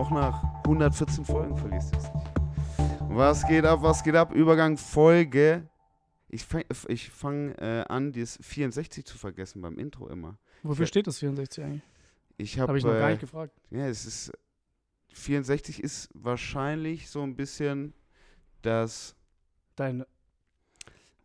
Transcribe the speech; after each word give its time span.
Auch 0.00 0.10
nach 0.10 0.42
114 0.64 1.26
Folgen 1.26 1.58
verlierst 1.58 1.92
du 1.94 1.98
es 1.98 2.04
nicht. 2.14 2.26
Was 3.10 3.46
geht 3.46 3.66
ab, 3.66 3.82
was 3.82 4.02
geht 4.02 4.14
ab? 4.14 4.32
Übergang 4.32 4.78
Folge. 4.78 5.68
Ich 6.30 6.46
fange 6.46 6.64
fang, 7.12 7.50
äh, 7.56 7.84
an, 7.86 8.10
das 8.12 8.38
64 8.40 9.04
zu 9.04 9.18
vergessen 9.18 9.60
beim 9.60 9.78
Intro 9.78 10.08
immer. 10.08 10.38
Wofür 10.62 10.84
Ich- 10.84 10.88
steht 10.88 11.06
das 11.06 11.18
64 11.18 11.62
eigentlich? 11.64 11.82
Ich 12.38 12.58
habe 12.58 12.68
Habe 12.68 12.78
ich 12.78 12.84
noch 12.84 12.92
gar 12.94 13.08
äh, 13.08 13.12
nicht 13.12 13.20
gefragt. 13.20 13.52
Ja, 13.68 13.88
es 13.88 14.06
ist 14.06 14.32
64 15.12 15.82
ist 15.84 16.08
wahrscheinlich 16.14 17.10
so 17.10 17.20
ein 17.22 17.36
bisschen 17.36 17.92
das 18.62 19.14
Deine. 19.76 20.06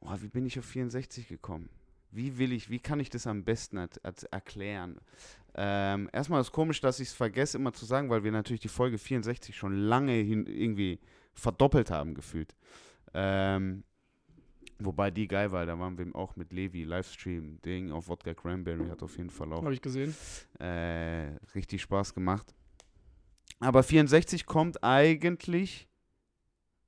Oh, 0.01 0.11
wie 0.19 0.27
bin 0.27 0.45
ich 0.45 0.59
auf 0.59 0.65
64 0.65 1.29
gekommen? 1.29 1.69
Wie 2.11 2.37
will 2.37 2.51
ich, 2.51 2.69
wie 2.69 2.79
kann 2.79 2.99
ich 2.99 3.09
das 3.09 3.25
am 3.25 3.45
besten 3.45 3.77
at- 3.77 4.03
at- 4.03 4.23
erklären? 4.31 4.99
Ähm, 5.57 6.09
erstmal 6.11 6.41
ist 6.41 6.51
komisch, 6.51 6.81
dass 6.81 6.99
ich 6.99 7.07
es 7.09 7.13
vergesse 7.13 7.57
immer 7.57 7.71
zu 7.71 7.85
sagen, 7.85 8.09
weil 8.09 8.23
wir 8.23 8.31
natürlich 8.31 8.61
die 8.61 8.67
Folge 8.67 8.97
64 8.97 9.55
schon 9.55 9.73
lange 9.73 10.11
hin, 10.13 10.45
irgendwie 10.47 10.99
verdoppelt 11.33 11.91
haben 11.91 12.13
gefühlt. 12.13 12.55
Ähm, 13.13 13.83
wobei 14.79 15.11
die 15.11 15.27
geil 15.29 15.51
war, 15.53 15.65
da 15.65 15.79
waren 15.79 15.97
wir 15.97 16.13
auch 16.15 16.35
mit 16.35 16.51
Levi, 16.51 16.83
Livestream, 16.83 17.61
Ding 17.61 17.91
auf 17.91 18.09
Wodka 18.09 18.33
Cranberry, 18.33 18.87
hat 18.89 19.01
auf 19.01 19.17
jeden 19.17 19.29
Fall 19.29 19.53
auch 19.53 19.63
Habe 19.63 19.73
ich 19.73 19.81
gesehen. 19.81 20.13
äh, 20.59 21.27
richtig 21.55 21.81
Spaß 21.83 22.13
gemacht. 22.13 22.53
Aber 23.61 23.83
64 23.83 24.45
kommt 24.45 24.83
eigentlich 24.83 25.87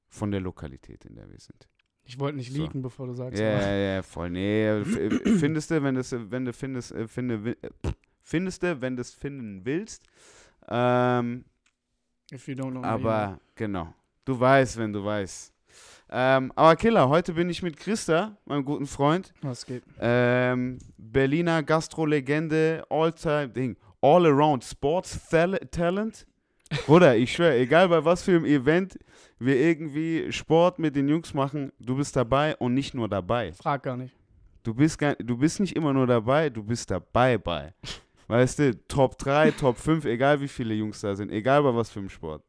von 0.10 0.32
der 0.32 0.42
Lokalität, 0.42 1.06
in 1.06 1.16
der 1.16 1.30
wir 1.30 1.40
sind. 1.40 1.70
Ich 2.04 2.20
wollte 2.20 2.38
nicht 2.38 2.52
So. 2.54 2.62
liegen, 2.64 2.82
bevor 2.82 3.08
du 3.08 3.14
sagst. 3.14 3.40
Ja, 3.40 3.56
aber- 3.58 3.68
ja, 3.68 3.76
ja, 3.96 4.02
voll. 4.04 4.30
Nee, 4.30 4.68
f- 4.82 4.96
äh, 4.98 5.38
findest 5.40 5.72
du, 5.72 5.82
wenn 5.84 5.96
du 5.96 6.02
wenn 6.32 6.46
du 6.46 6.54
findest, 6.54 6.92
äh, 6.94 7.08
finde, 7.08 7.56
äh, 7.62 7.70
findest 8.28 8.62
du, 8.64 8.82
wenn 8.82 8.96
du 8.98 9.02
es 9.02 9.14
finden 9.14 9.62
willst. 9.66 10.04
Ähm, 10.68 11.46
If 12.32 12.48
you 12.48 12.56
don't 12.56 12.72
know 12.72 12.82
me, 12.82 12.88
aber 12.88 13.40
genau, 13.56 13.94
du 14.26 14.38
weißt, 14.38 14.78
wenn 14.78 14.92
du 14.92 15.04
weißt. 15.04 15.54
Ähm, 16.10 16.52
aber 16.56 16.76
Killer, 16.76 17.08
heute 17.08 17.34
bin 17.34 17.50
ich 17.50 17.62
mit 17.64 17.78
Christa, 17.78 18.36
meinem 18.46 18.66
guten 18.66 18.86
Freund, 18.86 19.34
Was 19.42 19.66
geht? 19.66 19.84
ähm, 20.00 20.78
Berliner 20.98 21.64
Gastro-Legende, 21.64 22.84
All-Time, 22.90 23.50
Ding, 23.50 23.78
All-Around 24.02 24.64
Sports 24.64 25.30
Tal- 25.30 25.60
Talent. 25.72 26.26
Bruder, 26.86 27.16
ich 27.16 27.32
schwöre, 27.32 27.56
egal 27.58 27.88
bei 27.88 28.04
was 28.04 28.24
für 28.24 28.32
einem 28.32 28.46
Event 28.46 28.98
wir 29.40 29.56
irgendwie 29.58 30.32
Sport 30.34 30.80
mit 30.80 30.96
den 30.98 31.08
Jungs 31.08 31.34
machen, 31.34 31.72
du 31.80 31.96
bist 31.96 32.14
dabei 32.16 32.58
und 32.58 32.74
nicht 32.74 32.94
nur 32.94 33.08
dabei. 33.08 33.54
Frag 33.54 33.84
gar 33.84 33.96
nicht. 33.96 34.14
Du 34.64 34.74
bist, 34.74 34.98
gar, 35.00 35.16
du 35.16 35.38
bist 35.38 35.62
nicht 35.62 35.76
immer 35.78 35.94
nur 35.94 36.08
dabei, 36.08 36.50
du 36.50 36.62
bist 36.64 36.92
dabei 36.92 37.38
bei. 37.38 37.74
Weißt 38.28 38.60
du, 38.60 38.76
Top 38.88 39.18
3, 39.18 39.52
Top 39.52 39.78
5, 39.78 40.06
egal 40.06 40.42
wie 40.42 40.48
viele 40.48 40.74
Jungs 40.74 41.00
da 41.02 41.16
sind, 41.16 41.32
egal 41.32 41.64
bei 41.64 41.74
was 41.74 41.90
für 41.90 42.00
einem 42.00 42.10
Sport. 42.10 42.44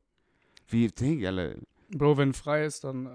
Wie, 0.68 0.88
Ding, 0.88 1.24
alle, 1.24 1.56
Bro, 1.90 2.18
wenn 2.18 2.34
frei 2.34 2.64
ist, 2.66 2.84
dann 2.84 3.06
äh, 3.06 3.10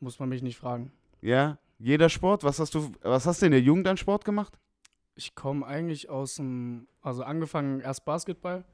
muss 0.00 0.18
man 0.20 0.28
mich 0.28 0.42
nicht 0.42 0.56
fragen. 0.58 0.92
ja? 1.20 1.58
Jeder 1.78 2.08
Sport, 2.08 2.44
was 2.44 2.60
hast 2.60 2.76
du, 2.76 2.92
was 3.02 3.26
hast 3.26 3.42
du 3.42 3.46
in 3.46 3.50
der 3.52 3.60
Jugend 3.60 3.88
an 3.88 3.96
Sport 3.96 4.24
gemacht? 4.24 4.56
Ich 5.16 5.34
komme 5.34 5.66
eigentlich 5.66 6.08
aus 6.08 6.36
dem, 6.36 6.86
also 7.00 7.24
angefangen 7.24 7.80
erst 7.80 8.04
Basketball, 8.04 8.64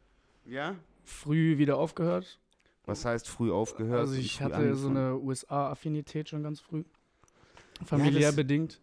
Ja. 0.45 0.75
früh 1.05 1.57
wieder 1.57 1.79
aufgehört. 1.79 2.39
Was 2.85 3.07
heißt 3.07 3.27
früh 3.27 3.51
aufgehört? 3.51 4.01
also 4.01 4.13
ich 4.15 4.43
hatte 4.43 4.75
so 4.75 4.89
angefangen? 4.89 4.97
eine 4.99 5.17
USA-Affinität 5.21 6.29
schon 6.29 6.43
ganz 6.43 6.61
früh. 6.61 6.85
Familiär 7.87 8.29
das- 8.29 8.37
bedingt. 8.37 8.79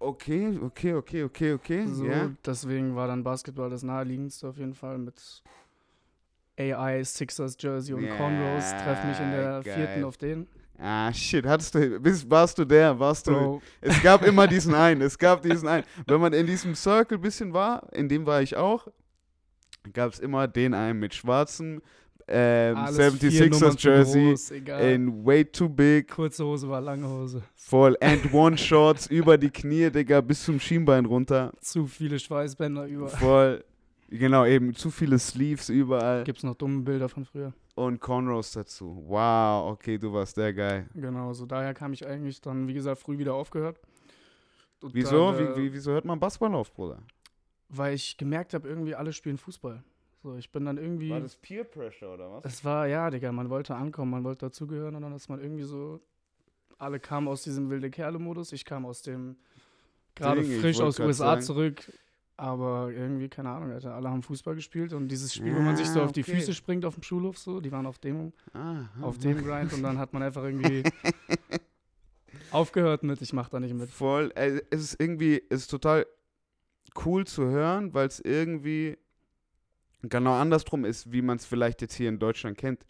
Okay, 0.00 0.58
okay, 0.62 0.94
okay, 0.94 1.24
okay, 1.24 1.52
okay. 1.54 1.86
So, 1.86 2.04
Ja. 2.06 2.30
Deswegen 2.44 2.94
war 2.94 3.08
dann 3.08 3.24
Basketball 3.24 3.68
das 3.70 3.82
naheliegendste 3.82 4.48
auf 4.48 4.56
jeden 4.58 4.74
Fall 4.74 4.98
mit 4.98 5.42
AI, 6.58 7.02
Sixers, 7.04 7.56
Jersey 7.58 7.94
und 7.94 8.04
Ja, 8.04 8.16
Cornrows. 8.16 8.70
Treff 8.82 9.04
mich 9.04 9.18
in 9.20 9.30
der 9.32 9.60
geil. 9.62 9.74
vierten 9.74 10.04
auf 10.04 10.16
den. 10.16 10.46
Ah, 10.80 11.12
shit, 11.12 11.44
hattest 11.44 11.74
du, 11.74 11.98
bist, 11.98 12.30
warst 12.30 12.56
du 12.56 12.64
der, 12.64 12.96
warst 13.00 13.26
du, 13.26 13.32
Bro, 13.32 13.62
es 13.80 14.00
gab 14.00 14.24
immer 14.24 14.46
diesen 14.46 14.74
einen, 14.74 15.00
es 15.00 15.18
gab 15.18 15.42
diesen 15.42 15.66
einen. 15.66 15.84
Wenn 16.06 16.20
man 16.20 16.32
in 16.32 16.46
diesem 16.46 16.76
Circle 16.76 17.18
bisschen 17.18 17.52
war, 17.52 17.92
in 17.92 18.08
dem 18.08 18.24
war 18.26 18.42
ich 18.42 18.54
auch, 18.56 18.86
gab 19.92 20.12
es 20.12 20.20
immer 20.20 20.46
den 20.46 20.74
einen 20.74 21.00
mit 21.00 21.14
schwarzem 21.14 21.82
ähm, 22.28 22.76
alles 22.76 23.14
vier 23.14 23.48
Nummern 23.48 23.72
76ers 23.72 23.76
zu 23.78 23.88
Jersey 23.88 24.28
groß, 24.30 24.50
in 24.92 25.24
way 25.24 25.44
too 25.44 25.68
big, 25.68 26.08
Kurze 26.08 26.44
Hose 26.44 26.68
war 26.68 26.80
lange 26.80 27.08
Hose. 27.08 27.42
voll 27.54 27.96
and 28.00 28.32
one 28.32 28.56
Shorts 28.58 29.06
über 29.06 29.38
die 29.38 29.50
Knie, 29.50 29.90
Digga, 29.90 30.20
bis 30.20 30.44
zum 30.44 30.60
Schienbein 30.60 31.04
runter, 31.06 31.52
Zu 31.60 31.86
viele 31.86 32.18
Schweißbänder 32.18 32.86
über. 32.86 33.08
voll, 33.08 33.64
genau, 34.08 34.44
eben 34.44 34.74
zu 34.74 34.90
viele 34.90 35.18
Sleeves 35.18 35.68
überall 35.68 36.24
Gibt's 36.24 36.42
noch 36.42 36.54
dumme 36.54 36.82
Bilder 36.82 37.08
von 37.08 37.24
früher? 37.24 37.52
und 37.74 38.00
Cornrows 38.00 38.52
dazu. 38.52 39.04
Wow, 39.06 39.70
okay, 39.72 39.96
du 39.98 40.12
warst 40.12 40.36
der 40.36 40.52
Guy. 40.52 40.84
Genau, 40.94 41.32
so 41.32 41.46
daher 41.46 41.72
kam 41.74 41.92
ich 41.92 42.04
eigentlich 42.06 42.40
dann, 42.40 42.66
wie 42.66 42.74
gesagt, 42.74 43.00
früh 43.00 43.18
wieder 43.18 43.34
aufgehört. 43.34 43.80
Und 44.82 44.94
Wieso? 44.94 45.32
Dann, 45.32 45.46
äh, 45.46 45.56
wie, 45.56 45.62
wie, 45.62 45.72
wieso 45.74 45.92
hört 45.92 46.04
man 46.04 46.18
Basketball 46.18 46.54
auf, 46.56 46.72
Bruder? 46.72 46.98
Weil 47.68 47.94
ich 47.94 48.16
gemerkt 48.16 48.54
habe, 48.54 48.68
irgendwie 48.68 48.94
alle 48.94 49.12
spielen 49.12 49.38
Fußball. 49.38 49.82
So, 50.22 50.36
ich 50.36 50.50
bin 50.50 50.64
dann 50.64 50.78
irgendwie. 50.78 51.12
Peer 51.42 51.64
Pressure 51.64 52.14
oder 52.14 52.32
was? 52.32 52.44
Es 52.44 52.64
war, 52.64 52.86
ja, 52.88 53.08
Digga, 53.10 53.30
man 53.30 53.50
wollte 53.50 53.74
ankommen, 53.74 54.10
man 54.10 54.24
wollte 54.24 54.46
dazugehören 54.46 54.94
und 54.96 55.02
dann 55.02 55.14
ist 55.14 55.28
man 55.28 55.40
irgendwie 55.40 55.64
so. 55.64 56.00
Alle 56.78 57.00
kamen 57.00 57.26
aus 57.26 57.42
diesem 57.42 57.70
wilde 57.70 57.90
Kerle-Modus, 57.90 58.52
ich 58.52 58.64
kam 58.64 58.86
aus 58.86 59.02
dem. 59.02 59.36
Gerade 60.14 60.42
frisch 60.42 60.80
aus 60.80 60.98
USA 60.98 61.26
sagen. 61.26 61.42
zurück. 61.42 61.92
Aber 62.36 62.92
irgendwie, 62.92 63.28
keine 63.28 63.50
Ahnung, 63.50 63.72
Alter, 63.72 63.94
alle 63.94 64.08
haben 64.10 64.22
Fußball 64.22 64.54
gespielt 64.54 64.92
und 64.92 65.08
dieses 65.08 65.34
Spiel, 65.34 65.56
wo 65.56 65.60
man 65.60 65.76
sich 65.76 65.88
so 65.88 66.00
auf 66.00 66.12
die 66.12 66.22
okay. 66.22 66.36
Füße 66.36 66.54
springt 66.54 66.84
auf 66.84 66.94
dem 66.94 67.02
Schulhof, 67.02 67.36
so, 67.36 67.60
die 67.60 67.72
waren 67.72 67.84
auf 67.84 67.98
dem, 67.98 68.32
Ah, 68.54 68.84
auf 69.00 69.18
dem 69.18 69.42
Grind 69.42 69.72
und 69.72 69.82
dann 69.82 69.98
hat 69.98 70.12
man 70.12 70.22
einfach 70.22 70.44
irgendwie 70.44 70.84
aufgehört 72.52 73.02
mit, 73.02 73.20
ich 73.22 73.32
mach 73.32 73.48
da 73.48 73.58
nicht 73.58 73.74
mit. 73.74 73.90
Voll. 73.90 74.30
Äh, 74.36 74.60
es 74.70 74.82
ist 74.82 75.00
irgendwie, 75.00 75.42
es 75.50 75.62
ist 75.62 75.66
total 75.68 76.06
cool 77.04 77.26
zu 77.26 77.46
hören, 77.46 77.92
weil 77.92 78.06
es 78.06 78.20
irgendwie 78.20 78.96
genau 80.02 80.34
andersrum 80.34 80.84
ist, 80.84 81.12
wie 81.12 81.22
man 81.22 81.36
es 81.38 81.46
vielleicht 81.46 81.82
jetzt 81.82 81.94
hier 81.94 82.08
in 82.08 82.18
Deutschland 82.18 82.58
kennt. 82.58 82.84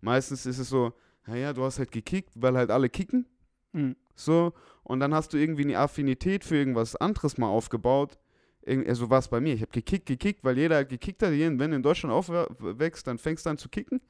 Meistens 0.00 0.46
ist 0.46 0.58
es 0.58 0.68
so, 0.68 0.92
naja, 1.26 1.52
du 1.52 1.62
hast 1.64 1.78
halt 1.78 1.90
gekickt, 1.90 2.30
weil 2.34 2.56
halt 2.56 2.70
alle 2.70 2.88
kicken. 2.88 3.26
Mhm. 3.72 3.96
So, 4.14 4.52
und 4.82 5.00
dann 5.00 5.14
hast 5.14 5.32
du 5.32 5.36
irgendwie 5.36 5.64
eine 5.64 5.78
Affinität 5.78 6.44
für 6.44 6.56
irgendwas 6.56 6.94
anderes 6.96 7.38
mal 7.38 7.48
aufgebaut. 7.48 8.18
Also 8.66 9.10
war 9.10 9.18
es 9.18 9.28
bei 9.28 9.40
mir. 9.40 9.54
Ich 9.54 9.60
habe 9.60 9.72
gekickt, 9.72 10.06
gekickt, 10.06 10.44
weil 10.44 10.56
jeder 10.56 10.84
gekickt 10.84 11.22
hat. 11.22 11.32
Wenn 11.32 11.58
du 11.58 11.76
in 11.76 11.82
Deutschland 11.82 12.14
aufwächst, 12.14 13.06
dann 13.06 13.18
fängst 13.18 13.44
du 13.44 13.50
an 13.50 13.58
zu 13.58 13.68
kicken. 13.68 14.00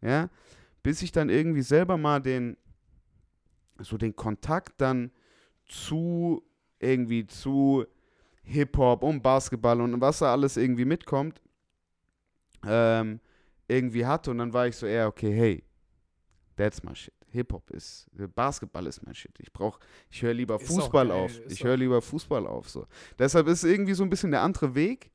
Ja. 0.00 0.28
Bis 0.82 1.00
ich 1.02 1.12
dann 1.12 1.30
irgendwie 1.30 1.62
selber 1.62 1.96
mal 1.96 2.20
den, 2.20 2.56
so 3.78 3.96
den 3.96 4.16
Kontakt 4.16 4.80
dann 4.80 5.12
zu 5.66 6.42
irgendwie 6.80 7.26
zu 7.26 7.86
Hip-Hop 8.42 9.04
und 9.04 9.22
Basketball 9.22 9.80
und 9.80 10.00
was 10.00 10.18
da 10.18 10.32
alles 10.32 10.56
irgendwie 10.56 10.84
mitkommt, 10.84 11.40
ähm, 12.66 13.20
irgendwie 13.68 14.04
hatte. 14.06 14.30
Und 14.30 14.38
dann 14.38 14.52
war 14.52 14.66
ich 14.66 14.76
so 14.76 14.86
eher, 14.86 15.08
okay, 15.08 15.32
hey, 15.32 15.64
that's 16.56 16.82
my 16.82 16.94
shit. 16.94 17.14
Hip-Hop 17.30 17.70
ist, 17.70 18.06
Basketball 18.34 18.86
ist 18.86 19.02
mein 19.06 19.14
Shit. 19.14 19.32
Ich 19.40 19.50
brauch, 19.54 19.78
ich 20.10 20.20
höre 20.20 20.34
lieber 20.34 20.60
Ist 20.60 20.66
Fußball 20.66 21.08
geil, 21.08 21.16
auf. 21.16 21.40
Ich 21.48 21.64
höre 21.64 21.78
lieber 21.78 22.02
Fußball 22.02 22.46
auf. 22.46 22.68
So. 22.68 22.86
Deshalb 23.18 23.46
ist 23.46 23.64
es 23.64 23.70
irgendwie 23.70 23.94
so 23.94 24.02
ein 24.02 24.10
bisschen 24.10 24.32
der 24.32 24.42
andere 24.42 24.74
Weg. 24.74 25.10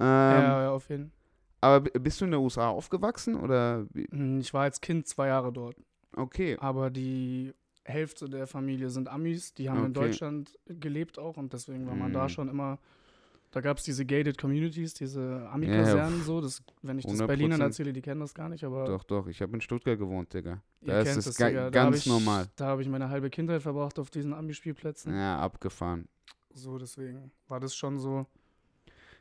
Ähm, 0.00 0.06
ja, 0.06 0.62
ja, 0.64 0.70
auf 0.72 0.88
jeden 0.90 1.12
Aber 1.60 1.80
b- 1.82 1.96
bist 1.98 2.20
du 2.20 2.24
in 2.24 2.32
der 2.32 2.40
USA 2.40 2.68
aufgewachsen 2.70 3.36
oder? 3.36 3.86
Fall. 3.92 4.40
Ich 4.40 4.52
war 4.52 4.62
als 4.62 4.80
Kind 4.80 5.06
zwei 5.06 5.28
Jahre 5.28 5.52
dort. 5.52 5.76
Okay. 6.16 6.56
Aber 6.58 6.90
die 6.90 7.54
Hälfte 7.84 8.28
der 8.28 8.48
Familie 8.48 8.90
sind 8.90 9.08
Amis, 9.08 9.54
die 9.54 9.70
haben 9.70 9.78
in 9.84 9.90
Okay. 9.96 10.08
Deutschland 10.08 10.58
gelebt 10.66 11.20
auch 11.20 11.36
und 11.36 11.52
deswegen 11.52 11.86
war 11.86 11.94
man 11.94 12.12
da 12.12 12.24
Mhm. 12.24 12.28
schon 12.30 12.48
immer. 12.48 12.78
Da 13.50 13.62
gab 13.62 13.78
es 13.78 13.84
diese 13.84 14.04
gated 14.04 14.36
Communities, 14.36 14.92
diese 14.92 15.22
Ja, 15.44 15.50
Ami-Kasernen 15.52 16.22
so. 16.22 16.40
Das, 16.40 16.62
wenn 16.82 16.98
ich 16.98 17.06
das 17.06 17.14
100%. 17.14 17.26
Berlinern 17.26 17.60
erzähle, 17.62 17.92
die 17.94 18.02
kennen 18.02 18.20
das 18.20 18.34
gar 18.34 18.48
nicht, 18.50 18.62
aber 18.62 18.84
Doch, 18.84 19.04
doch. 19.04 19.26
Ich 19.26 19.40
habe 19.40 19.54
in 19.54 19.60
Stuttgart 19.62 19.98
gewohnt, 19.98 20.34
Digga. 20.34 20.60
ihr 20.82 20.88
Da 20.88 20.98
ist 21.00 21.06
kennt 21.06 21.18
es 21.18 21.24
das, 21.24 21.36
ga-. 21.36 21.50
Da 21.50 21.70
ganz 21.70 21.98
ich, 21.98 22.06
normal. 22.06 22.48
Da 22.56 22.66
habe 22.66 22.82
ich 22.82 22.88
meine 22.88 23.08
halbe 23.08 23.30
Kindheit 23.30 23.62
verbracht 23.62 23.98
auf 23.98 24.10
diesen 24.10 24.34
Ami-Spielplätzen. 24.34 25.14
Ja, 25.14 25.38
abgefahren. 25.38 26.08
So, 26.52 26.76
deswegen 26.78 27.30
war 27.46 27.58
das 27.60 27.74
schon 27.74 27.98
so 27.98 28.26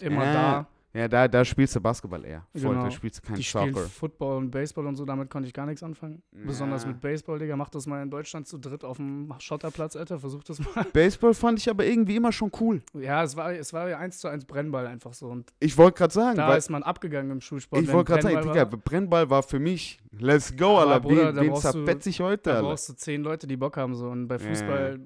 immer 0.02 0.26
Ja, 0.26 0.34
da. 0.34 0.68
Ja, 0.94 1.08
da, 1.08 1.28
da 1.28 1.46
spielst 1.46 1.76
du 1.76 1.82
Basketball 1.82 2.24
eher. 2.26 2.48
Voll, 2.56 2.72
Genau. 2.72 2.86
da 2.86 2.92
spielst 2.92 3.20
du 3.20 3.28
kein 3.28 3.36
Die 3.36 3.44
spielen 3.44 3.74
Soccer. 3.74 3.88
Football 3.88 4.38
und 4.38 4.50
Baseball 4.52 4.88
und 4.88 4.96
so, 4.96 5.06
damit 5.06 5.30
konnte 5.30 5.48
ich 5.48 5.54
gar 5.54 5.66
nichts 5.66 5.84
anfangen. 5.84 6.24
Besonders 6.32 6.84
Ja. 6.84 6.90
mit 6.90 7.02
Baseball, 7.02 7.38
Digga. 7.38 7.56
Mach 7.56 7.70
das 7.70 7.86
mal 7.86 8.02
in 8.02 8.10
Deutschland 8.10 8.48
zu 8.48 8.58
dritt 8.58 8.84
auf 8.84 8.98
dem 8.98 9.32
Schotterplatz, 9.38 9.96
Alter. 9.96 10.18
Versuch 10.18 10.44
das 10.44 10.60
mal. 10.60 10.86
Baseball 10.94 11.34
fand 11.34 11.60
ich 11.60 11.70
aber 11.70 11.86
irgendwie 11.86 12.16
immer 12.16 12.32
schon 12.32 12.52
cool. 12.62 12.82
Ja, 12.94 13.22
es 13.24 13.36
war, 13.36 13.52
es 13.54 13.74
war 13.74 13.90
ja 13.90 14.00
eins 14.00 14.18
zu 14.20 14.28
eins 14.28 14.46
Brennball 14.46 14.88
einfach 14.88 15.14
so. 15.14 15.28
Und 15.28 15.54
Ich 15.60 15.78
wollte 15.78 15.98
gerade 16.00 16.14
sagen, 16.14 16.38
da 16.38 16.56
ist 16.56 16.70
man 16.70 16.82
abgegangen 16.84 17.32
im 17.32 17.42
Schulsport. 17.42 17.82
ich 17.84 17.92
wollte 17.92 18.12
gerade 18.14 18.24
sagen, 18.24 18.36
Brennball 18.36 18.54
Digga, 18.54 18.72
war. 18.72 18.80
Brennball 18.80 19.30
war 19.30 19.44
für 19.44 19.60
mich. 19.60 20.00
Let's 20.18 20.56
go, 20.56 20.80
Aber 20.80 20.94
Alter. 20.94 21.00
Bruder, 21.02 21.36
Wen, 21.36 21.42
wen 21.44 21.50
brauchst 21.52 21.66
du- 21.66 21.72
zerfetz 21.86 22.06
ich 22.08 22.20
heute, 22.22 22.44
Da 22.44 22.52
Alter? 22.56 22.68
brauchst 22.70 22.90
du 22.90 22.94
zehn 22.94 23.22
Leute, 23.22 23.46
die 23.46 23.58
Bock 23.58 23.78
haben 23.78 23.94
so. 23.94 24.08
Und 24.10 24.28
bei 24.28 24.38
Ja. 24.38 24.48
Fußball, 24.50 25.00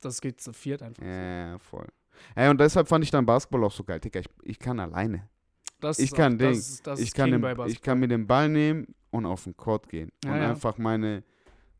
das 0.00 0.20
geht 0.20 0.40
zu 0.40 0.52
viert 0.52 0.82
einfach. 0.82 1.02
Ja, 1.02 1.50
ja, 1.52 1.58
voll. 1.58 1.86
Ey, 2.34 2.48
und 2.48 2.60
deshalb 2.60 2.88
fand 2.88 3.04
ich 3.04 3.10
dann 3.10 3.26
Basketball 3.26 3.64
auch 3.64 3.72
so 3.72 3.84
geil. 3.84 4.00
Digga, 4.00 4.20
ich, 4.20 4.28
ich 4.42 4.58
kann 4.58 4.80
alleine. 4.80 5.28
Das 5.80 5.98
Ich 5.98 6.06
ist 6.06 6.16
kann 6.16 6.34
auch, 6.34 6.38
das, 6.38 6.48
Ding. 6.50 6.58
ist- 6.58 6.86
das 6.86 7.00
ich, 7.00 7.14
kann 7.14 7.30
den, 7.30 7.44
ich 7.66 7.80
kann 7.80 7.98
mir 8.00 8.08
den 8.08 8.26
Ball 8.26 8.48
nehmen 8.48 8.94
und 9.10 9.26
auf 9.26 9.44
den 9.44 9.56
Court 9.56 9.88
gehen. 9.88 10.10
Ja, 10.24 10.32
und 10.34 10.38
ja. 10.38 10.50
einfach 10.50 10.78
meine 10.78 11.24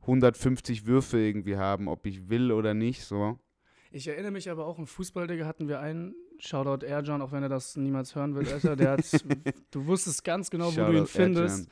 150 0.03 0.87
Würfe 0.87 1.19
irgendwie 1.19 1.57
haben, 1.57 1.89
ob 1.89 2.07
ich 2.07 2.29
will 2.31 2.53
oder 2.53 2.75
nicht. 2.75 3.05
So. 3.05 3.39
Ich 3.91 4.09
erinnere 4.09 4.33
mich 4.33 4.51
aber 4.51 4.67
auch 4.67 4.79
im 4.79 4.87
Fußball, 4.87 5.27
Digga, 5.27 5.47
hatten 5.47 5.69
wir 5.69 5.81
einen, 5.81 6.15
Shoutout 6.39 6.87
Erjan, 6.87 7.21
auch 7.21 7.33
wenn 7.33 7.43
er 7.43 7.51
das 7.51 7.77
niemals 7.77 8.15
hören 8.15 8.35
wird, 8.35 8.51
Alter, 8.51 8.75
der 8.75 8.93
hat, 8.93 9.01
du 9.71 9.85
wusstest 9.87 10.25
ganz 10.25 10.49
genau, 10.49 10.75
wo 10.75 10.85
du 10.91 10.99
ihn 10.99 11.07
findest. 11.07 11.69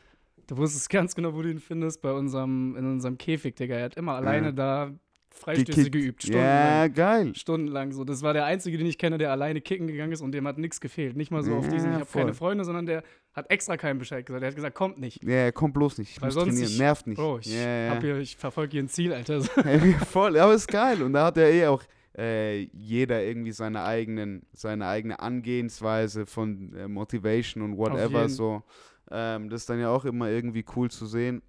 Du 0.46 0.56
wusstest 0.58 0.90
ganz 0.90 1.14
genau, 1.14 1.32
wo 1.34 1.40
du 1.42 1.50
ihn 1.50 1.60
findest, 1.60 2.02
bei 2.02 2.12
unserem, 2.12 2.76
in 2.76 2.84
unserem 2.84 3.16
Käfig, 3.16 3.56
Digga. 3.56 3.76
Er 3.76 3.84
hat 3.86 3.96
immer 3.96 4.12
alleine 4.14 4.52
da 4.52 4.92
Freistöße 5.30 5.66
Gekickt. 5.84 5.92
geübt, 5.92 6.22
stundenlang. 6.22 6.48
Ja, 6.80 6.88
geil. 6.88 7.34
Stundenlang 7.34 7.92
so. 7.92 8.04
Das 8.04 8.22
war 8.22 8.32
der 8.32 8.44
Einzige, 8.44 8.76
den 8.78 8.86
ich 8.86 8.98
kenne, 8.98 9.18
der 9.18 9.30
alleine 9.30 9.60
kicken 9.60 9.86
gegangen 9.86 10.12
ist 10.12 10.20
und 10.20 10.32
dem 10.32 10.46
hat 10.48 10.58
nichts 10.58 10.80
gefehlt. 10.80 11.16
Nicht 11.16 11.30
mal 11.30 11.42
so 11.44 11.54
auf 11.54 11.68
diesen, 11.68 11.90
ich 11.90 11.94
Ja, 11.94 12.00
habe 12.00 12.06
keine. 12.10 12.34
Freunde, 12.34 12.64
sondern 12.64 12.86
der 12.86 13.02
hat 13.34 13.50
extra 13.50 13.76
keinen 13.76 13.98
Bescheid 13.98 14.26
gesagt. 14.26 14.42
Der 14.42 14.48
hat 14.48 14.56
gesagt, 14.56 14.74
kommt 14.74 14.98
nicht. 14.98 15.22
Ja, 15.22 15.52
komm 15.52 15.72
bloß 15.72 15.98
nicht. 15.98 16.10
Ich 16.12 16.20
Weil 16.20 16.28
muss 16.28 16.34
sonst 16.34 16.48
trainieren. 16.54 16.70
ich- 16.72 16.78
Nervt 16.78 17.06
nicht. 17.06 17.16
Bro, 17.18 17.38
ich, 17.38 17.46
ja, 17.54 17.94
ja. 17.94 18.00
hier, 18.00 18.16
ich 18.18 18.36
verfolge 18.36 18.72
hier 18.72 18.82
ein 18.82 18.88
Ziel, 18.88 19.12
Alter. 19.12 19.42
Ey, 19.64 19.92
Voll, 20.10 20.36
aber 20.38 20.54
ist 20.54 20.66
geil. 20.68 21.02
Und 21.02 21.12
da 21.12 21.26
hat 21.26 21.36
er 21.36 21.50
eh 21.50 21.66
auch 21.66 21.82
äh, 22.16 22.62
jeder 22.72 23.22
irgendwie 23.22 23.52
seine 23.52 23.84
eigenen, 23.84 24.42
seine 24.52 24.88
eigene 24.88 25.20
Angehensweise 25.20 26.26
von 26.26 26.74
äh, 26.74 26.88
Motivation 26.88 27.62
und 27.62 27.76
whatever 27.76 28.28
so. 28.28 28.62
Ähm, 29.10 29.48
das 29.50 29.60
ist 29.62 29.70
dann 29.70 29.78
ja 29.78 29.88
auch 29.90 30.04
immer 30.04 30.28
irgendwie 30.28 30.64
cool 30.74 30.90
zu 30.90 31.06
sehen. 31.06 31.42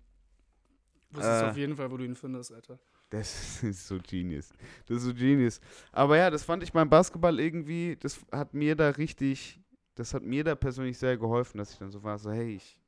Das 1.11 1.25
Äh. 1.25 1.37
ist 1.37 1.43
auf 1.51 1.57
jeden 1.57 1.75
Fall, 1.75 1.89
wo 1.89 1.97
du 1.97 2.03
ihn 2.05 2.15
findest, 2.15 2.53
Alter. 2.53 2.77
Das 3.09 3.63
ist 3.63 3.87
so 3.87 3.97
genius. 4.01 4.49
Das 4.87 4.97
ist 4.97 5.03
so 5.03 5.13
genius. 5.13 5.59
Aber 5.91 6.17
ja, 6.17 6.29
das 6.29 6.43
fand 6.43 6.63
ich 6.63 6.71
beim 6.71 6.89
Basketball 6.89 7.39
irgendwie, 7.39 7.97
das 7.99 8.19
hat 8.31 8.53
mir 8.53 8.75
da 8.75 8.89
richtig, 8.89 9.59
das 9.95 10.13
hat 10.13 10.23
mir 10.23 10.43
da 10.43 10.55
persönlich 10.55 10.97
sehr 10.97 11.17
geholfen, 11.17 11.57
dass 11.57 11.71
ich 11.73 11.77
dann 11.79 11.91
so 11.91 12.03
war, 12.03 12.17
so 12.19 12.31
hey, 12.31 12.55
ich 12.55 12.79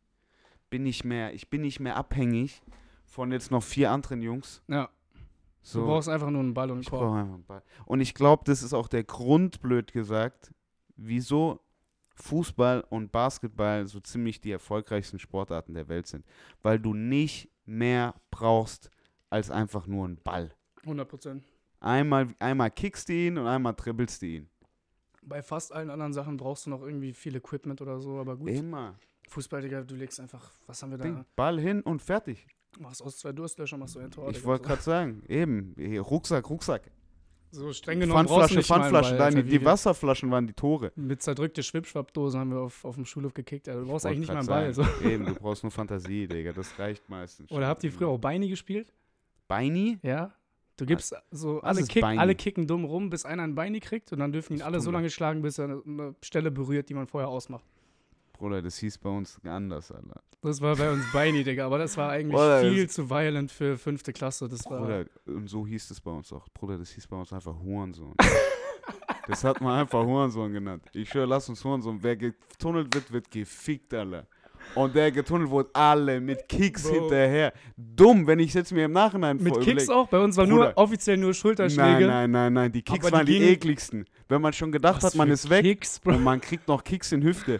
bin 0.69 0.83
nicht 0.83 1.03
mehr, 1.03 1.33
ich 1.33 1.49
bin 1.49 1.61
nicht 1.61 1.79
mehr 1.79 1.95
abhängig 1.95 2.61
von 3.05 3.31
jetzt 3.31 3.51
noch 3.51 3.63
vier 3.63 3.91
anderen 3.91 4.21
Jungs. 4.21 4.61
Ja, 4.67 4.89
So. 5.63 5.81
du 5.81 5.85
brauchst 5.87 6.07
einfach 6.07 6.29
nur 6.29 6.41
einen 6.41 6.53
Ball 6.53 6.69
und 6.69 6.75
einen 6.77 6.81
Ich 6.83 6.89
Korb. 6.89 7.01
brauche 7.01 7.17
einfach 7.19 7.33
einen 7.33 7.45
Ball. 7.45 7.63
Und 7.85 7.99
ich 7.99 8.13
glaube, 8.13 8.43
das 8.45 8.63
ist 8.63 8.73
auch 8.73 8.87
der 8.87 9.03
Grund, 9.03 9.59
blöd 9.61 9.91
gesagt, 9.91 10.53
wieso 10.95 11.59
Fußball 12.15 12.81
und 12.89 13.11
Basketball 13.11 13.87
so 13.87 13.99
ziemlich 13.99 14.39
die 14.39 14.51
erfolgreichsten 14.51 15.17
Sportarten 15.19 15.73
der 15.73 15.87
Welt 15.87 16.07
sind. 16.07 16.25
Weil 16.61 16.79
du 16.79 16.93
nicht 16.93 17.49
mehr 17.65 18.13
brauchst 18.29 18.91
als 19.31 19.49
einfach 19.49 19.87
nur 19.87 20.05
einen 20.05 20.17
Ball. 20.17 20.53
100 20.83 21.07
Prozent. 21.07 21.43
Einmal, 21.79 22.27
einmal 22.37 22.69
kickst 22.69 23.09
du 23.09 23.13
ihn 23.13 23.37
und 23.37 23.47
einmal 23.47 23.73
dribbelst 23.73 24.21
du 24.21 24.27
ihn. 24.27 24.49
Bei 25.23 25.41
fast 25.41 25.71
allen 25.71 25.89
anderen 25.89 26.13
Sachen 26.13 26.37
brauchst 26.37 26.65
du 26.65 26.69
noch 26.69 26.81
irgendwie 26.81 27.13
viel 27.13 27.35
Equipment 27.35 27.81
oder 27.81 27.99
so, 27.99 28.19
aber 28.19 28.37
gut. 28.37 28.49
Immer. 28.49 28.95
Fußball, 29.29 29.61
Digga, 29.61 29.81
du 29.81 29.95
legst 29.95 30.19
einfach, 30.19 30.51
was 30.67 30.81
haben 30.81 30.91
wir 30.91 30.97
da? 30.97 31.03
Ding, 31.05 31.25
Ball 31.35 31.59
hin 31.59 31.81
und 31.81 32.01
fertig. 32.01 32.45
Machst 32.79 33.01
aus 33.01 33.17
zwei 33.17 33.31
Durstlöchern, 33.31 33.79
machst 33.79 33.95
du 33.95 33.99
ein 33.99 34.11
Tor. 34.11 34.29
ich 34.29 34.43
wollte 34.43 34.63
so. 34.63 34.67
gerade 34.67 34.81
sagen, 34.81 35.23
eben, 35.27 35.73
hier, 35.77 36.01
Rucksack, 36.01 36.49
Rucksack. 36.49 36.91
So 37.53 37.73
streng 37.73 37.99
genommen 37.99 38.27
Pfandflasche, 38.27 38.55
nicht 38.55 38.69
mal 38.69 38.75
einen 38.75 38.83
Pfandflasche, 38.83 39.09
Ball, 39.09 39.17
dann 39.17 39.35
Alter, 39.35 39.43
die, 39.43 39.59
die 39.59 39.65
Wasserflaschen 39.65 40.31
waren 40.31 40.47
die 40.47 40.53
Tore. 40.53 40.91
Mit 40.95 41.21
zerdrückte 41.21 41.63
Schwipschwappdosen 41.63 42.39
haben 42.39 42.51
wir 42.51 42.61
auf, 42.61 42.85
auf 42.85 42.95
dem 42.95 43.05
Schulhof 43.05 43.33
gekickt. 43.33 43.67
Alter. 43.67 43.81
Du 43.81 43.87
brauchst 43.87 44.05
eigentlich 44.05 44.19
nicht 44.19 44.29
mal 44.29 44.39
einen 44.39 44.47
Ball. 44.47 44.73
So. 44.73 44.85
Eben, 45.03 45.25
du 45.25 45.35
brauchst 45.35 45.63
nur 45.63 45.71
Fantasie, 45.71 46.27
Digga, 46.27 46.53
das 46.53 46.77
reicht 46.79 47.09
meistens. 47.09 47.51
Oder 47.51 47.67
habt 47.67 47.83
ihr 47.83 47.91
früher 47.91 48.07
auch 48.07 48.17
Beini 48.17 48.47
gespielt? 48.47 48.93
Beini? 49.51 49.99
Ja. 50.01 50.33
Du 50.77 50.85
gibst 50.85 51.13
so, 51.29 51.61
alle, 51.61 51.83
kick, 51.83 52.03
alle 52.03 52.33
kicken 52.33 52.65
dumm 52.65 52.85
rum, 52.85 53.09
bis 53.09 53.25
einer 53.25 53.43
ein 53.43 53.53
Beini 53.53 53.79
kriegt 53.81 54.11
und 54.13 54.19
dann 54.19 54.31
dürfen 54.31 54.55
ihn 54.55 54.61
alle 54.63 54.79
so 54.79 54.89
lange 54.89 55.09
schlagen, 55.09 55.41
bis 55.41 55.59
er 55.59 55.65
eine, 55.65 56.15
Stelle 56.23 56.49
berührt, 56.49 56.89
die 56.89 56.93
man 56.95 57.05
vorher 57.05 57.29
ausmacht. 57.29 57.65
Bruder, 58.33 58.61
das 58.61 58.77
hieß 58.77 58.97
bei 58.97 59.09
uns 59.09 59.39
anders, 59.43 59.91
Alter. 59.91 60.21
Das 60.41 60.59
war 60.59 60.75
bei 60.75 60.89
uns 60.91 61.03
Beini, 61.13 61.43
Digga, 61.43 61.67
aber 61.67 61.77
das 61.77 61.95
war 61.97 62.09
eigentlich 62.09 62.33
Bruder, 62.33 62.61
viel 62.61 62.85
das- 62.85 62.95
zu 62.95 63.09
violent 63.09 63.51
für 63.51 63.77
fünfte 63.77 64.11
Klasse. 64.11 64.47
Das 64.49 64.65
war. 64.65 64.79
Bruder, 64.79 65.05
und 65.25 65.47
so 65.47 65.67
hieß 65.67 65.91
es 65.91 66.01
bei 66.01 66.09
uns 66.09 66.33
auch. 66.33 66.47
Bruder, 66.49 66.79
das 66.79 66.89
hieß 66.89 67.05
bei 67.07 67.17
uns 67.17 67.31
einfach 67.31 67.53
Hurensohn. 67.59 68.15
das 69.27 69.43
hat 69.43 69.61
man 69.61 69.81
einfach 69.81 70.03
Hurensohn 70.03 70.51
genannt. 70.51 70.83
Ich 70.93 71.09
schwöre, 71.09 71.27
lass 71.27 71.47
uns 71.47 71.63
Hurensohn. 71.63 72.01
Wer 72.01 72.15
getunnelt 72.15 72.91
wird, 72.95 73.11
wird 73.11 73.29
gefickt, 73.29 73.93
Alter. 73.93 74.25
Und 74.75 74.95
der 74.95 75.11
getunnelt 75.11 75.49
wurde 75.49 75.69
alle 75.73 76.21
mit 76.21 76.47
Kicks 76.47 76.83
Bro. 76.83 76.93
hinterher. 76.93 77.51
Dumm, 77.75 78.25
wenn 78.25 78.39
ich 78.39 78.53
jetzt 78.53 78.71
mir 78.71 78.85
im 78.85 78.93
Nachhinein 78.93 79.37
Mit 79.37 79.59
Kicks 79.61 79.83
überleg- 79.85 79.93
auch? 79.93 80.07
Bei 80.07 80.19
uns 80.19 80.37
war 80.37 80.45
Bruder. 80.45 80.57
nur 80.65 80.77
offiziell 80.77 81.17
nur 81.17 81.33
Schulterschläge. 81.33 81.83
Nein, 81.83 82.07
nein, 82.07 82.31
nein, 82.31 82.53
nein. 82.53 82.71
Die 82.71 82.81
Kicks 82.81 83.05
die 83.05 83.11
waren 83.11 83.25
die 83.25 83.37
ekligsten. 83.43 84.05
Wenn 84.29 84.41
man 84.41 84.53
schon 84.53 84.71
gedacht 84.71 85.03
hat, 85.03 85.13
man 85.15 85.29
ist 85.29 85.49
weg 85.49 85.63
Kicks, 85.65 85.99
und 86.05 86.23
man 86.23 86.39
kriegt 86.39 86.67
noch 86.69 86.83
Kicks 86.85 87.11
in 87.11 87.21
Hüfte. 87.21 87.59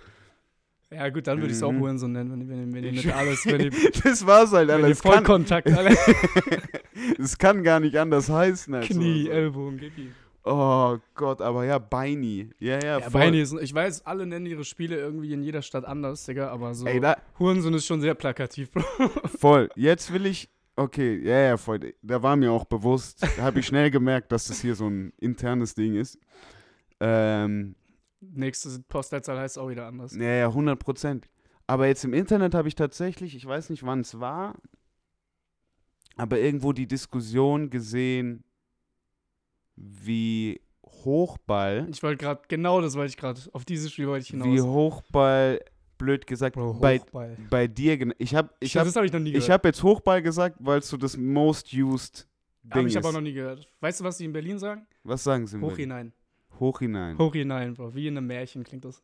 Ja, 0.93 1.07
gut, 1.09 1.25
dann 1.27 1.37
würde 1.39 1.51
ich 1.51 1.57
es 1.57 1.63
auch 1.63 1.71
Mhm. 1.71 1.79
Huren 1.79 1.97
so 1.99 2.07
nennen, 2.07 2.31
wenn, 2.31 2.49
wenn, 2.49 2.73
wenn 2.73 2.83
ihr 2.83 2.91
Ich- 2.91 3.05
mit 3.05 3.15
alles, 3.15 3.45
wenn 3.45 3.59
ihr, 3.61 3.71
das 4.03 4.25
war's 4.25 4.51
halt, 4.51 4.67
wenn 4.69 4.83
Alter. 4.83 5.01
kann, 5.01 5.13
Vollkontakt, 5.13 5.71
alle 5.71 5.95
es 7.19 7.37
kann 7.37 7.63
gar 7.63 7.79
nicht 7.79 7.95
anders 7.97 8.29
heißen. 8.29 8.73
Als 8.73 8.87
Knie, 8.87 9.25
so. 9.25 9.31
Ellbogen, 9.31 9.79
ihm. 9.97 10.13
Oh 10.43 10.97
Gott, 11.13 11.39
aber 11.41 11.65
ja, 11.65 11.77
Beini. 11.77 12.49
Ja, 12.59 12.79
ja, 12.83 12.99
Ja. 12.99 13.09
Beini 13.09 13.41
ist, 13.41 13.53
ich 13.53 13.73
weiß, 13.73 14.05
alle 14.05 14.25
nennen 14.25 14.47
ihre 14.47 14.63
Spiele 14.63 14.95
irgendwie 14.97 15.33
in 15.33 15.43
jeder 15.43 15.61
Stadt 15.61 15.85
anders, 15.85 16.25
Digga, 16.25 16.49
aber 16.49 16.73
so. 16.73 16.87
Ey, 16.87 16.99
da, 16.99 17.15
Hurensohn 17.37 17.73
ist 17.75 17.85
schon 17.85 18.01
sehr 18.01 18.15
plakativ, 18.15 18.71
Bro. 18.71 18.81
voll. 19.37 19.69
Jetzt 19.75 20.11
will 20.11 20.25
ich. 20.25 20.49
Okay, 20.75 21.21
ja, 21.23 21.39
ja, 21.39 21.57
voll. 21.57 21.93
Da 22.01 22.23
war 22.23 22.35
mir 22.35 22.51
auch 22.51 22.65
bewusst. 22.65 23.21
Da 23.37 23.43
habe 23.43 23.59
ich 23.59 23.67
schnell 23.67 23.91
gemerkt, 23.91 24.31
dass 24.31 24.47
das 24.47 24.61
hier 24.61 24.73
so 24.73 24.87
ein 24.87 25.13
internes 25.19 25.75
Ding 25.75 25.95
ist. 25.95 26.17
Ähm, 26.99 27.75
Nächste 28.19 28.79
Postleitzahl 28.87 29.37
heißt 29.37 29.59
auch 29.59 29.69
wieder 29.69 29.85
anders. 29.87 30.15
ja, 30.15 30.23
ja, 30.23 30.47
100 30.47 30.79
Prozent. 30.79 31.27
Aber 31.67 31.87
jetzt 31.87 32.03
im 32.03 32.13
Internet 32.13 32.53
habe 32.55 32.67
ich 32.67 32.75
tatsächlich, 32.75 33.35
ich 33.35 33.45
weiß 33.45 33.69
nicht, 33.69 33.83
wann 33.83 34.01
es 34.01 34.19
war, 34.19 34.55
aber 36.17 36.39
irgendwo 36.39 36.73
die 36.73 36.87
Diskussion 36.87 37.69
gesehen, 37.69 38.43
wie 39.75 40.61
Hochball, 40.85 41.87
Ich 41.91 42.03
wollte 42.03 42.17
gerade, 42.17 42.41
genau 42.47 42.81
das 42.81 42.95
wollte 42.95 43.09
ich 43.11 43.17
gerade, 43.17 43.39
auf 43.53 43.65
dieses 43.65 43.91
Spiel 43.91 44.07
wollte 44.07 44.23
ich 44.23 44.29
hinaus. 44.29 44.47
wie 44.47 44.61
Hochball, 44.61 45.59
blöd 45.97 46.27
gesagt, 46.27 46.55
Bro, 46.55 46.75
bei, 46.75 46.99
Hochball. 46.99 47.37
bei 47.49 47.67
dir, 47.67 47.97
gena- 47.97 48.15
ich 48.17 48.35
habe 48.35 48.49
ich 48.59 48.75
hab, 48.77 48.85
das 48.85 48.95
habe 48.95 49.05
ich 49.05 49.11
noch 49.13 49.19
nie 49.19 49.31
gehört. 49.31 49.43
ich 49.43 49.49
hab 49.49 49.65
jetzt 49.65 49.81
Hochball 49.83 50.21
gesagt, 50.21 50.57
weil 50.59 50.79
es 50.79 50.89
so 50.89 50.97
das 50.97 51.17
most 51.17 51.73
used 51.73 52.27
Ding 52.63 52.71
Habe 52.73 52.87
ich 52.87 52.95
ist. 52.95 53.03
aber 53.03 53.11
noch 53.13 53.21
nie 53.21 53.33
gehört. 53.33 53.67
Weißt 53.79 53.99
du, 53.99 54.03
was 54.03 54.17
die 54.17 54.25
in 54.25 54.33
Berlin 54.33 54.59
sagen? 54.59 54.85
Was 55.03 55.23
sagen 55.23 55.47
sie? 55.47 55.55
in 55.55 55.61
Hoch 55.63 55.69
Berlin? 55.69 55.83
hinein. 55.89 56.13
Hoch 56.59 56.79
hinein. 56.79 57.17
Hoch 57.17 57.33
hinein, 57.33 57.73
Bro. 57.73 57.95
Wie 57.95 58.05
in 58.07 58.17
einem 58.17 58.27
Märchen 58.27 58.63
klingt 58.63 58.85
das. 58.85 59.01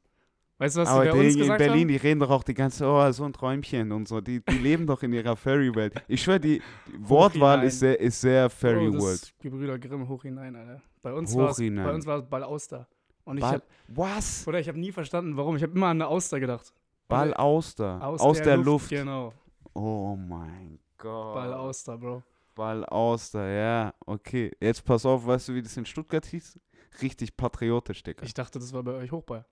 Weißt 0.59 0.75
du, 0.75 0.81
was 0.81 0.89
aber 0.89 1.03
die 1.03 1.09
bei 1.11 1.17
die 1.19 1.25
uns 1.25 1.33
in 1.35 1.39
gesagt 1.41 1.59
Berlin, 1.59 1.81
haben? 1.81 1.87
die 1.89 1.95
reden 1.97 2.19
doch 2.19 2.29
auch 2.31 2.43
die 2.43 2.53
ganze 2.55 2.85
oh, 2.87 3.11
so 3.11 3.23
ein 3.25 3.33
Träumchen 3.33 3.91
und 3.91 4.07
so. 4.07 4.21
Die, 4.21 4.43
die 4.43 4.57
leben 4.57 4.87
doch 4.87 5.03
in 5.03 5.13
ihrer 5.13 5.35
Fairy-Welt. 5.35 5.93
Ich 6.07 6.23
schwöre, 6.23 6.39
die, 6.39 6.59
die 6.87 7.09
Wortwahl 7.09 7.63
ist 7.63 7.79
sehr, 7.79 7.99
ist 7.99 8.19
sehr 8.21 8.49
Bro, 8.49 8.55
Fairy 8.55 8.91
das 8.91 9.01
World. 9.01 9.21
ist 9.21 9.39
Gebrüder 9.39 9.77
Grimm 9.77 10.07
hoch 10.07 10.23
hinein, 10.23 10.55
Alter. 10.55 10.81
Bei 11.03 11.13
uns 11.13 11.35
war 11.35 11.51
es 11.51 11.57
bei 11.57 11.93
uns 11.93 12.05
war 12.07 12.17
es 12.17 12.25
Ball 12.27 12.43
Auster. 12.43 12.87
Und 13.23 13.37
ich 13.37 13.43
Ball, 13.43 13.53
habe 13.53 13.63
was? 13.89 14.47
oder 14.47 14.59
ich 14.59 14.67
habe 14.67 14.79
nie 14.79 14.91
verstanden, 14.91 15.37
warum. 15.37 15.55
Ich 15.57 15.63
habe 15.63 15.73
immer 15.73 15.87
an 15.87 15.97
eine 15.97 16.07
Auster 16.07 16.39
gedacht. 16.39 16.73
Ball 17.07 17.29
Oder- 17.29 17.39
Auster. 17.39 18.01
aus, 18.01 18.21
Aus, 18.21 18.41
der, 18.41 18.57
Luft. 18.57 18.89
Genau. 18.89 19.33
Oh 19.73 20.15
mein 20.15 20.79
Gott. 20.97 21.35
Ball 21.35 21.53
Auster, 21.53 21.97
Bro. 21.97 22.23
Ball 22.55 22.83
Auster, 22.85 23.47
ja. 23.47 23.93
Okay. 24.05 24.51
Jetzt 24.59 24.83
pass 24.83 25.05
auf, 25.05 25.25
weißt 25.25 25.49
du, 25.49 25.55
wie 25.55 25.61
das 25.61 25.77
in 25.77 25.85
Stuttgart 25.85 26.25
hieß? 26.25 26.59
Richtig 27.01 27.37
patriotisch, 27.37 28.01
Digga. 28.01 28.23
Ich 28.25 28.33
dachte, 28.33 28.57
das 28.59 28.73
war 28.73 28.81
bei 28.81 28.93
euch 28.93 29.11
Hochball. 29.11 29.45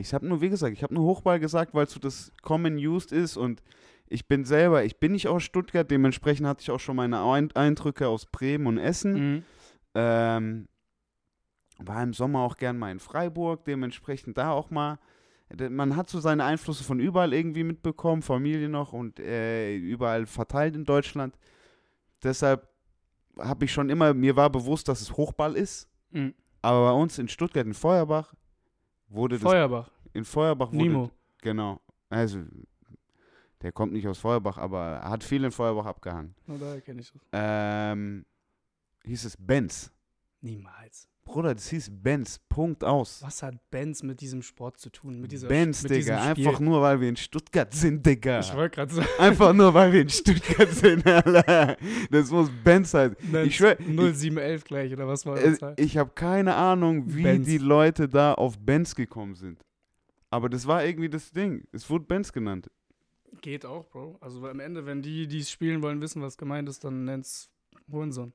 Ich 0.00 0.14
habe 0.14 0.26
nur, 0.26 0.40
wie 0.40 0.48
gesagt, 0.48 0.72
ich 0.72 0.82
habe 0.82 0.94
nur 0.94 1.04
Hochball 1.04 1.38
gesagt, 1.38 1.74
weil 1.74 1.86
so 1.88 2.00
das 2.00 2.32
Common 2.42 2.76
Used 2.76 3.12
ist 3.12 3.36
und 3.36 3.62
ich 4.08 4.26
bin 4.26 4.44
selber, 4.44 4.84
ich 4.84 4.98
bin 4.98 5.12
nicht 5.12 5.28
aus 5.28 5.42
Stuttgart, 5.42 5.88
dementsprechend 5.90 6.46
hatte 6.46 6.62
ich 6.62 6.70
auch 6.70 6.80
schon 6.80 6.96
meine 6.96 7.20
Ein 7.22 7.52
Eindrücke 7.52 8.08
aus 8.08 8.26
Bremen 8.26 8.66
und 8.66 8.78
Essen. 8.78 9.12
Mhm. 9.12 9.42
Ähm, 9.94 10.68
war 11.78 12.02
im 12.02 12.12
Sommer 12.12 12.40
auch 12.40 12.56
gern 12.56 12.78
mal 12.78 12.90
in 12.92 12.98
Freiburg, 13.00 13.64
dementsprechend 13.64 14.36
da 14.38 14.50
auch 14.52 14.70
mal. 14.70 14.98
Man 15.70 15.96
hat 15.96 16.08
so 16.08 16.20
seine 16.20 16.44
Einflüsse 16.44 16.84
von 16.84 17.00
überall 17.00 17.32
irgendwie 17.32 17.64
mitbekommen, 17.64 18.22
Familie 18.22 18.68
noch 18.68 18.92
und 18.92 19.18
äh, 19.18 19.74
überall 19.76 20.26
verteilt 20.26 20.76
in 20.76 20.84
Deutschland. 20.84 21.36
Deshalb 22.22 22.68
habe 23.38 23.64
ich 23.64 23.72
schon 23.72 23.90
immer, 23.90 24.14
mir 24.14 24.36
war 24.36 24.50
bewusst, 24.50 24.88
dass 24.88 25.00
es 25.00 25.16
Hochball 25.16 25.56
ist, 25.56 25.88
Mhm. 26.12 26.34
aber 26.62 26.92
bei 26.92 27.00
uns 27.00 27.18
in 27.18 27.28
Stuttgart, 27.28 27.66
in 27.66 27.74
Feuerbach, 27.74 28.34
wurde 29.10 29.36
das 29.36 29.42
Feuerbach. 29.42 29.90
in 30.12 30.24
Feuerbach 30.24 30.68
wurde, 30.72 30.82
Nimo. 30.84 31.10
Genau. 31.42 31.80
Also, 32.08 32.40
der 33.62 33.72
kommt 33.72 33.92
nicht 33.92 34.08
aus 34.08 34.18
Feuerbach, 34.18 34.56
aber 34.58 34.80
er 35.02 35.10
hat 35.10 35.22
viel 35.22 35.44
in 35.44 35.50
Feuerbach 35.50 35.86
abgehangen. 35.86 36.34
Nur 36.46 36.58
daher 36.58 36.80
kenne 36.80 37.00
ich 37.02 37.12
das. 37.12 37.22
Ähm, 37.32 38.24
hieß 39.04 39.24
es 39.26 39.36
Benz. 39.36 39.92
Niemals. 40.40 41.08
Bruder, 41.32 41.54
das 41.54 41.68
hieß 41.68 41.90
Benz. 41.92 42.40
Punkt 42.48 42.82
aus. 42.82 43.22
Was 43.22 43.42
hat 43.42 43.54
Benz 43.70 44.02
mit 44.02 44.20
diesem 44.20 44.42
Sport 44.42 44.78
zu 44.78 44.90
tun? 44.90 45.20
Mit 45.20 45.30
dieser 45.32 45.46
Benz, 45.48 45.82
mit 45.84 45.92
Digga. 45.92 46.20
Einfach 46.22 46.58
nur, 46.60 46.82
weil 46.82 47.00
wir 47.00 47.08
in 47.08 47.16
Stuttgart 47.16 47.72
sind, 47.72 48.04
Digga. 48.04 48.40
Ich 48.40 48.52
wollte 48.54 48.74
gerade 48.76 48.94
sagen. 48.94 49.08
Einfach 49.18 49.52
nur, 49.52 49.72
weil 49.72 49.92
wir 49.92 50.02
in 50.02 50.08
Stuttgart 50.08 50.68
sind, 50.70 51.06
Alter. 51.06 51.76
Das 52.10 52.30
muss 52.30 52.50
Benz 52.64 52.90
sein. 52.90 53.14
Ich 53.44 53.56
schwör, 53.56 53.78
ich- 53.78 53.86
0711 53.86 54.64
gleich, 54.64 54.92
oder 54.92 55.06
was 55.06 55.24
war 55.24 55.36
Äh, 55.38 55.56
das? 55.56 55.74
Ich 55.78 55.96
habe 55.96 56.10
keine 56.14 56.54
Ahnung, 56.56 57.04
wie 57.14 57.22
Benz. 57.22 57.46
die 57.46 57.58
Leute 57.58 58.08
da 58.08 58.34
auf 58.34 58.58
Benz 58.58 58.94
gekommen 58.94 59.34
sind. 59.36 59.64
Aber 60.30 60.48
das 60.48 60.66
war 60.66 60.84
irgendwie 60.84 61.08
das 61.08 61.30
Ding. 61.30 61.64
Es 61.72 61.88
wurde 61.88 62.04
Benz 62.06 62.32
genannt. 62.32 62.68
Geht 63.40 63.64
auch, 63.64 63.86
Bro. 63.88 64.16
Also 64.20 64.44
am 64.48 64.58
Ende, 64.60 64.84
wenn 64.84 65.00
die, 65.02 65.28
die 65.28 65.38
es 65.38 65.50
spielen 65.50 65.80
wollen, 65.82 66.00
wissen, 66.00 66.20
was 66.22 66.36
gemeint 66.36 66.68
ist, 66.68 66.82
dann 66.84 67.04
nennt's 67.04 67.48
Hurensohn. 67.90 68.32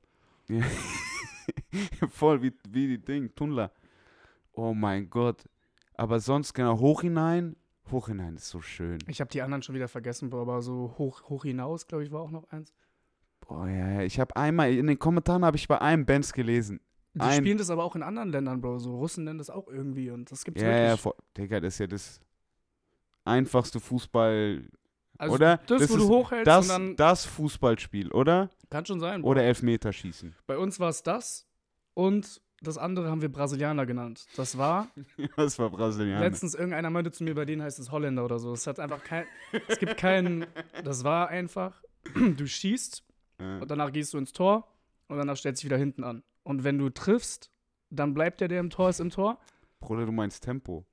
Voll 2.10 2.42
wie, 2.42 2.52
wie 2.68 2.86
die 2.88 3.04
Ding, 3.04 3.34
Tunnler. 3.34 3.72
Oh 4.52 4.72
mein 4.74 5.08
Gott. 5.10 5.44
Aber 5.94 6.20
sonst, 6.20 6.52
genau, 6.54 6.78
hoch 6.78 7.02
hinein. 7.02 7.56
Hoch 7.90 8.08
hinein 8.08 8.36
ist 8.36 8.48
so 8.48 8.60
schön. 8.60 8.98
Ich 9.06 9.20
habe 9.20 9.30
die 9.30 9.42
anderen 9.42 9.62
schon 9.62 9.74
wieder 9.74 9.88
vergessen, 9.88 10.28
Bro, 10.30 10.42
aber 10.42 10.60
so 10.62 10.94
hoch, 10.98 11.22
hoch 11.28 11.44
hinaus, 11.44 11.86
glaube 11.86 12.04
ich, 12.04 12.10
war 12.10 12.20
auch 12.22 12.30
noch 12.30 12.48
eins. 12.50 12.72
Boah, 13.40 13.68
ja, 13.68 13.88
ja. 13.92 14.00
Ich 14.02 14.18
habe 14.18 14.34
einmal, 14.36 14.72
in 14.72 14.86
den 14.88 14.98
Kommentaren 14.98 15.44
habe 15.44 15.56
ich 15.56 15.68
bei 15.68 15.80
einem 15.80 16.04
Benz 16.04 16.32
gelesen. 16.32 16.80
Die 17.14 17.20
Ein- 17.20 17.38
spielen 17.38 17.58
das 17.58 17.70
aber 17.70 17.84
auch 17.84 17.94
in 17.96 18.02
anderen 18.02 18.30
Ländern, 18.30 18.60
Bro. 18.60 18.78
So 18.78 18.96
Russen 18.96 19.24
nennen 19.24 19.38
das 19.38 19.50
auch 19.50 19.68
irgendwie 19.68 20.10
und 20.10 20.30
das 20.30 20.44
gibt's 20.44 20.60
Ja, 20.60 20.68
ja, 20.68 20.76
wirklich. 20.88 21.00
voll. 21.00 21.14
Digga, 21.38 21.60
das 21.60 21.74
ist 21.74 21.78
ja 21.78 21.86
das 21.86 22.20
einfachste 23.24 23.80
Fußball, 23.80 24.68
also 25.18 25.34
oder? 25.34 25.56
Das, 25.66 25.82
Das 25.82 25.90
wo 25.90 25.96
du 25.96 26.08
hochhältst 26.08 26.46
das, 26.46 26.64
und 26.64 26.68
dann 26.70 26.96
das 26.96 27.24
Fußballspiel, 27.24 28.12
oder? 28.12 28.50
Kann 28.70 28.84
schon 28.86 29.00
sein. 29.00 29.22
Bro. 29.22 29.30
Oder 29.30 29.42
Elfmeterschießen. 29.44 30.34
Bei 30.46 30.58
uns 30.58 30.78
war 30.80 30.88
es 30.90 31.02
das 31.02 31.46
und 31.94 32.40
das 32.62 32.78
andere 32.78 33.10
haben 33.10 33.20
wir 33.22 33.30
Brasilianer 33.30 33.84
genannt. 33.86 34.26
Das 34.36 34.56
war 34.58 34.88
Das 35.36 35.58
war 35.58 35.70
Brasilianer. 35.70 36.20
letztens 36.20 36.54
irgendeiner 36.54 36.90
meinte 36.90 37.10
zu 37.12 37.22
mir, 37.24 37.34
bei 37.34 37.44
denen 37.44 37.62
heißt 37.62 37.78
es 37.78 37.90
Holländer 37.90 38.24
oder 38.24 38.38
so. 38.38 38.52
Es 38.52 38.66
hat 38.66 38.80
einfach 38.80 39.02
kein, 39.04 39.26
es 39.68 39.78
gibt 39.78 39.96
keinen, 39.98 40.46
das 40.84 41.04
war 41.04 41.28
einfach, 41.28 41.82
du 42.14 42.46
schießt 42.46 43.04
Ja. 43.40 43.58
und 43.58 43.70
danach 43.70 43.92
gehst 43.92 44.14
du 44.14 44.18
ins 44.18 44.32
Tor 44.32 44.66
und 45.08 45.18
danach 45.18 45.36
stellst 45.36 45.62
du 45.62 45.66
dich 45.66 45.70
wieder 45.70 45.78
hinten 45.78 46.02
an. 46.04 46.22
Und 46.44 46.64
wenn 46.64 46.78
du 46.78 46.88
triffst, 46.90 47.50
dann 47.90 48.14
bleibt 48.14 48.40
der, 48.40 48.48
der 48.48 48.60
im 48.60 48.70
Tor 48.70 48.88
ist, 48.88 49.00
im 49.00 49.10
Tor. 49.10 49.38
Bruder, 49.80 50.06
du 50.06 50.12
meinst 50.12 50.42
Tempo. 50.42 50.84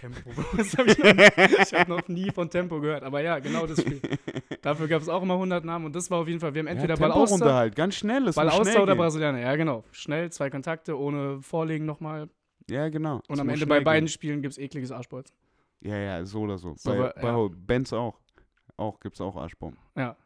Tempo, 0.00 0.30
hab 0.56 0.86
ich 0.86 1.74
habe 1.74 1.90
noch 1.90 2.08
nie 2.08 2.30
von 2.30 2.48
Tempo 2.48 2.80
gehört. 2.80 3.02
Aber 3.02 3.20
ja, 3.20 3.38
genau 3.38 3.66
das 3.66 3.80
Spiel. 3.80 4.00
Dafür 4.62 4.88
gab 4.88 5.02
es 5.02 5.08
auch 5.08 5.22
immer 5.22 5.34
100 5.34 5.64
Namen 5.64 5.86
und 5.86 5.94
das 5.94 6.10
war 6.10 6.20
auf 6.20 6.28
jeden 6.28 6.40
Fall, 6.40 6.54
wir 6.54 6.60
haben 6.60 6.68
entweder 6.68 6.94
ja, 6.94 7.00
Ball 7.00 7.12
außer, 7.12 7.54
halt, 7.54 7.76
ganz 7.76 7.96
schnell. 7.96 8.26
Es 8.28 8.36
Ball 8.36 8.48
außer 8.48 8.82
oder. 8.82 8.96
Brasilianer. 8.96 9.40
Ja, 9.40 9.54
genau. 9.56 9.84
Schnell, 9.92 10.30
zwei 10.32 10.48
Kontakte, 10.48 10.98
ohne 10.98 11.42
Vorlegen 11.42 11.84
nochmal. 11.84 12.28
Ja, 12.70 12.88
genau. 12.88 13.16
Und 13.28 13.34
Es 13.34 13.40
am 13.40 13.48
Ende 13.48 13.66
bei 13.66 13.80
beiden 13.80 14.06
gehen. 14.06 14.12
Spielen 14.12 14.42
gibt 14.42 14.52
es 14.52 14.58
ekliges 14.58 14.90
Arschbolz. 14.90 15.32
Ja, 15.80 15.96
ja, 15.96 16.24
so 16.24 16.40
oder 16.40 16.56
so. 16.56 16.74
So, 16.76 16.90
bei 16.90 16.98
aber- 16.98 17.14
bei 17.20 17.28
ja. 17.28 17.48
Benz 17.66 17.92
auch. 17.92 18.18
Auch 18.76 18.98
gibt's 19.00 19.20
auch 19.20 19.36
Arschbomben. 19.36 19.78
Ja. 19.96 20.16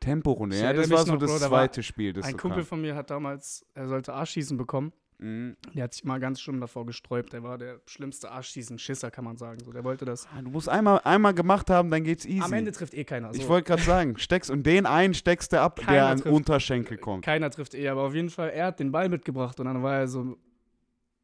Temporunde, 0.00 0.58
ja, 0.58 0.72
das 0.72 0.88
war 0.90 1.04
so 1.04 1.12
noch, 1.12 1.18
das 1.18 1.30
Bro, 1.30 1.38
da 1.40 1.50
war 1.50 1.60
zweite 1.60 1.82
Spiel, 1.82 2.12
das 2.12 2.24
Ein 2.24 2.32
so 2.32 2.36
Kumpel 2.38 2.60
kam. 2.60 2.66
von 2.66 2.80
mir 2.80 2.94
hat 2.94 3.10
damals, 3.10 3.66
er 3.74 3.88
sollte 3.88 4.14
Arschschießen 4.14 4.56
bekommen. 4.56 4.92
Mhm. 5.18 5.56
Der 5.74 5.84
hat 5.84 5.94
sich 5.94 6.04
mal 6.04 6.20
ganz 6.20 6.40
schlimm 6.40 6.60
davor 6.60 6.86
gesträubt. 6.86 7.32
Der 7.32 7.42
war 7.42 7.58
der 7.58 7.80
schlimmste 7.86 8.30
Arschschießen-Schisser, 8.30 9.10
kann 9.10 9.24
man 9.24 9.36
sagen. 9.36 9.58
So, 9.64 9.72
der 9.72 9.84
wollte 9.84 10.04
das. 10.04 10.26
Ah, 10.26 10.42
Du 10.42 10.50
musst 10.50 10.68
einmal, 10.68 11.00
einmal 11.04 11.34
gemacht 11.34 11.70
haben, 11.70 11.90
dann 11.90 12.04
geht's 12.04 12.24
easy. 12.24 12.40
Am 12.42 12.52
Ende 12.52 12.72
trifft 12.72 12.94
eh 12.94 13.04
keiner. 13.04 13.34
So. 13.34 13.40
Ich 13.40 13.48
wollte 13.48 13.66
gerade 13.68 13.82
sagen, 13.82 14.16
steckst 14.18 14.50
und 14.50 14.64
den 14.64 14.86
einen 14.86 15.14
steckst 15.14 15.52
du 15.52 15.60
ab, 15.60 15.76
der 15.76 15.84
Keiner 15.86 16.06
an 16.06 16.18
trifft. 16.18 16.34
Unterschenkel 16.34 16.98
kommt. 16.98 17.24
Keiner 17.24 17.50
trifft 17.50 17.74
eh, 17.74 17.88
aber 17.88 18.02
auf 18.02 18.14
jeden 18.14 18.30
Fall, 18.30 18.50
er 18.50 18.66
hat 18.66 18.80
den 18.80 18.92
Ball 18.92 19.08
mitgebracht 19.08 19.58
und 19.60 19.66
dann 19.66 19.82
war 19.82 19.96
er 19.96 20.08
so. 20.08 20.36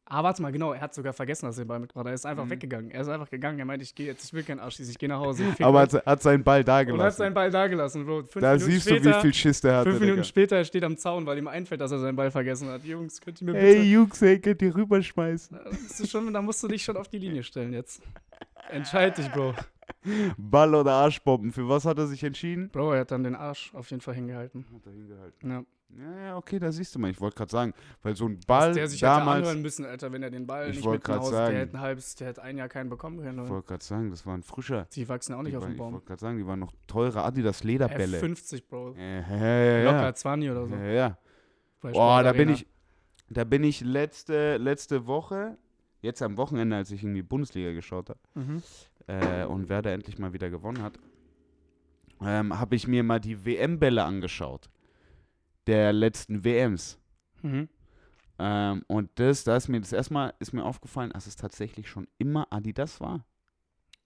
Ah, 0.07 0.21
warte 0.23 0.39
mal, 0.41 0.51
genau, 0.51 0.71
er 0.71 0.81
hat 0.81 0.93
sogar 0.93 1.13
vergessen, 1.13 1.47
dass 1.47 1.57
er 1.57 1.63
den 1.65 1.67
Ball 1.67 1.79
mitgebracht 1.79 2.05
hat. 2.05 2.11
Er 2.11 2.13
ist 2.13 2.25
einfach 2.27 2.45
Mhm. 2.45 2.49
weggegangen. 2.51 2.91
Er 2.91 3.01
ist 3.01 3.07
einfach 3.07 3.27
gegangen. 3.29 3.57
Er 3.57 3.65
meinte, 3.65 3.83
ich 3.83 3.95
gehe 3.95 4.05
jetzt, 4.05 4.23
ich 4.25 4.33
will 4.33 4.43
keinen 4.43 4.59
Arschschießen, 4.59 4.91
ich 4.91 4.99
gehe 4.99 5.09
nach 5.09 5.19
Hause. 5.19 5.43
Aber 5.61 5.79
hat, 5.79 5.93
hat 6.05 6.21
seinen 6.21 6.43
Ball 6.43 6.63
da 6.63 6.81
und 6.81 7.01
hat 7.01 7.15
seinen 7.15 7.33
Ball 7.33 7.49
da 7.49 7.65
gelassen, 7.67 8.05
Bro. 8.05 8.23
Fünf 8.25 8.33
Da 8.33 8.53
Minuten 8.53 8.71
siehst 8.71 8.87
später, 8.87 9.09
du, 9.11 9.17
wie 9.17 9.21
viel 9.21 9.33
Schiss 9.33 9.61
der 9.61 9.77
hatte. 9.77 9.89
Fünf 9.89 9.99
Minuten 10.01 10.17
Digga. 10.17 10.23
später, 10.25 10.57
er 10.57 10.65
steht 10.65 10.83
am 10.83 10.95
Zaun, 10.95 11.25
weil 11.25 11.39
ihm 11.39 11.47
einfällt, 11.47 11.81
dass 11.81 11.91
er 11.91 11.97
seinen 11.99 12.15
Ball 12.15 12.29
vergessen 12.29 12.69
hat. 12.69 12.83
Jungs, 12.83 13.19
könnt 13.19 13.41
ihr 13.41 13.45
mir 13.45 13.53
bitte. 13.53 13.65
Hey, 13.65 13.81
Jungs, 13.91 14.21
ey, 14.21 14.39
könnt 14.39 14.61
ihr 14.61 14.75
rüberschmeißen? 14.75 15.57
Da 15.63 15.69
musst, 15.71 15.99
du 15.99 16.05
schon, 16.05 16.31
da 16.33 16.41
musst 16.41 16.61
du 16.61 16.67
dich 16.67 16.83
schon 16.83 16.97
auf 16.97 17.07
die 17.07 17.17
Linie 17.17 17.41
stellen 17.41 17.73
jetzt. 17.73 18.03
Entscheid 18.69 19.17
dich, 19.17 19.31
Bro. 19.31 19.55
Ball 20.37 20.75
oder 20.75 20.91
Arschbomben, 20.91 21.51
für 21.51 21.67
was 21.67 21.83
hat 21.85 21.97
er 21.97 22.05
sich 22.07 22.23
entschieden? 22.23 22.69
Bro, 22.69 22.93
er 22.93 22.99
hat 23.01 23.11
dann 23.11 23.23
den 23.23 23.35
Arsch 23.35 23.71
auf 23.73 23.89
jeden 23.89 24.01
Fall 24.01 24.13
hingehalten. 24.13 24.65
Hat 24.73 24.85
er 24.85 24.91
hingehalten. 24.91 25.49
Ja. 25.49 25.63
Ja, 25.97 26.25
ja, 26.25 26.37
okay, 26.37 26.59
da 26.59 26.71
siehst 26.71 26.93
du 26.93 26.99
mal. 26.99 27.09
Ich 27.09 27.21
wollte 27.21 27.37
gerade 27.37 27.51
sagen, 27.51 27.73
weil 28.03 28.15
so 28.15 28.25
ein 28.27 28.39
Ball 28.45 28.73
der 28.73 28.87
sich 28.89 29.01
hätte 29.01 29.11
damals. 29.11 29.39
anhören 29.39 29.61
müssen, 29.61 29.85
Alter, 29.85 30.11
wenn 30.11 30.23
er 30.23 30.29
den 30.29 30.45
Ball 30.45 30.69
Ich 30.69 30.77
nicht 30.77 30.87
mit 30.89 31.07
nach 31.07 31.19
Hause, 31.19 31.31
sagen. 31.31 31.51
der 31.53 31.61
hätte 31.61 31.73
ein 31.77 31.79
halbes, 31.79 32.15
der 32.15 32.27
hätte 32.27 32.41
ein 32.43 32.57
Jahr 32.57 32.67
keinen 32.67 32.89
bekommen 32.89 33.19
können. 33.21 33.43
Ich 33.45 33.49
wollte 33.49 33.67
gerade 33.67 33.83
sagen, 33.83 34.09
das 34.09 34.25
war 34.25 34.35
ein 34.35 34.43
frischer. 34.43 34.87
Die 34.93 35.07
wachsen 35.07 35.31
ja 35.31 35.37
auch 35.37 35.43
nicht 35.43 35.53
Die 35.53 35.57
auf 35.57 35.63
dem 35.63 35.71
ich 35.71 35.77
Baum. 35.77 35.93
wollte 35.93 36.05
gerade 36.07 36.19
sagen, 36.21 36.37
die 36.37 36.45
waren 36.45 36.59
noch 36.59 36.73
teure 36.87 37.23
Adidas 37.23 37.63
Lederbälle. 37.63 38.19
F50, 38.19 38.63
Bro. 38.67 38.95
Ja, 38.97 39.37
ja, 39.37 39.77
ja. 39.79 39.83
Locker 39.91 40.15
20 40.15 40.49
oder 40.51 40.67
so. 40.67 40.75
Ja, 40.75 40.85
ja. 40.85 41.17
Boah, 41.81 42.23
da 42.23 42.33
bin 42.33 42.49
ich, 42.49 42.67
da 43.29 43.43
bin 43.45 43.63
ich 43.63 43.79
letzte, 43.81 44.57
letzte 44.57 45.07
Woche, 45.07 45.57
jetzt 46.01 46.21
am 46.21 46.35
Wochenende, 46.37 46.75
als 46.75 46.91
ich 46.91 47.03
in 47.03 47.13
die 47.13 47.23
Bundesliga 47.23 47.71
geschaut 47.71 48.09
habe 48.09 48.19
Mhm. 48.33 48.61
äh, 49.07 49.45
und 49.45 49.69
Werder 49.69 49.93
endlich 49.93 50.17
mal 50.19 50.33
wieder 50.33 50.49
gewonnen 50.49 50.81
hat, 50.83 50.99
ähm, 52.21 52.57
habe 52.59 52.75
ich 52.75 52.87
mir 52.87 53.03
mal 53.03 53.19
die 53.19 53.45
WM-Bälle 53.45 54.03
angeschaut. 54.03 54.69
Der 55.67 55.93
letzten 55.93 56.43
WMs. 56.43 56.99
Mhm. 57.41 57.69
Ähm, 58.37 58.83
und 58.87 59.09
das, 59.15 59.43
da 59.45 59.55
ist 59.55 59.67
mir 59.69 59.79
das 59.79 59.93
erstmal 59.93 60.33
ist 60.39 60.53
mir 60.53 60.63
aufgefallen, 60.65 61.11
dass 61.11 61.25
es 61.27 61.35
tatsächlich 61.35 61.87
schon 61.89 62.07
immer 62.17 62.47
Adidas 62.51 62.99
war. 62.99 63.25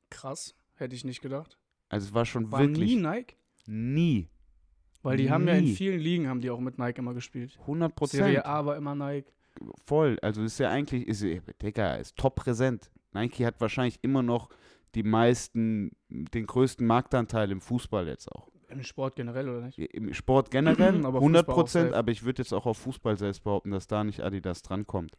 Krass, 0.10 0.56
hätte 0.76 0.96
ich 0.96 1.04
nicht 1.04 1.22
gedacht. 1.22 1.58
Also 1.90 2.08
es 2.08 2.14
war 2.14 2.26
schon 2.26 2.52
War 2.52 2.60
wirklich 2.62 2.96
nie 2.96 3.02
Nike? 3.02 3.36
nie. 3.66 4.28
Weil 5.02 5.18
die 5.18 5.32
haben 5.32 5.48
ja 5.48 5.54
in 5.56 5.64
Nie. 5.64 5.76
vielen 5.76 6.00
Ligen 6.00 6.28
haben 6.28 6.42
die 6.42 6.50
auch 6.50 6.60
mit 6.60 6.78
Nike 6.78 7.00
immer 7.00 7.14
gespielt. 7.14 7.58
100 7.62 7.96
Prozent. 7.96 8.24
Serie 8.24 8.46
A 8.46 8.66
war 8.66 8.76
immer 8.76 8.96
Nike. 8.96 9.32
Voll. 9.86 10.20
Also 10.22 10.44
ist 10.44 10.60
ja 10.60 10.70
eigentlich, 10.70 11.08
ist, 11.08 11.24
Digga, 11.62 11.96
ist 11.96 12.18
top 12.18 12.36
präsent. 12.36 12.92
Nike 13.14 13.46
hat 13.46 13.62
wahrscheinlich 13.62 13.98
immer 14.02 14.22
noch 14.24 14.50
die 14.96 15.04
meisten, 15.04 15.92
den 16.10 16.46
größten 16.46 16.86
Marktanteil 16.86 17.50
im 17.52 17.62
Fußball 17.62 18.08
jetzt 18.08 18.30
auch. 18.32 18.50
Im 18.70 18.84
Sport 18.84 19.16
generell, 19.16 19.50
oder 19.50 19.62
nicht? 19.66 19.80
Im 19.80 20.14
Sport 20.14 20.52
generell 20.52 20.96
Aber 21.06 21.20
100 21.20 21.46
Fußball 21.46 21.54
auch 21.54 21.58
Prozent, 21.58 21.94
aber 21.94 22.12
ich 22.12 22.24
würde 22.24 22.42
jetzt 22.42 22.54
auch 22.54 22.66
auf 22.66 22.78
Fußball 22.78 23.18
selbst 23.18 23.44
behaupten, 23.44 23.72
dass 23.72 23.88
da 23.88 24.04
nicht 24.04 24.22
Adidas 24.22 24.62
drankommt. 24.62 25.18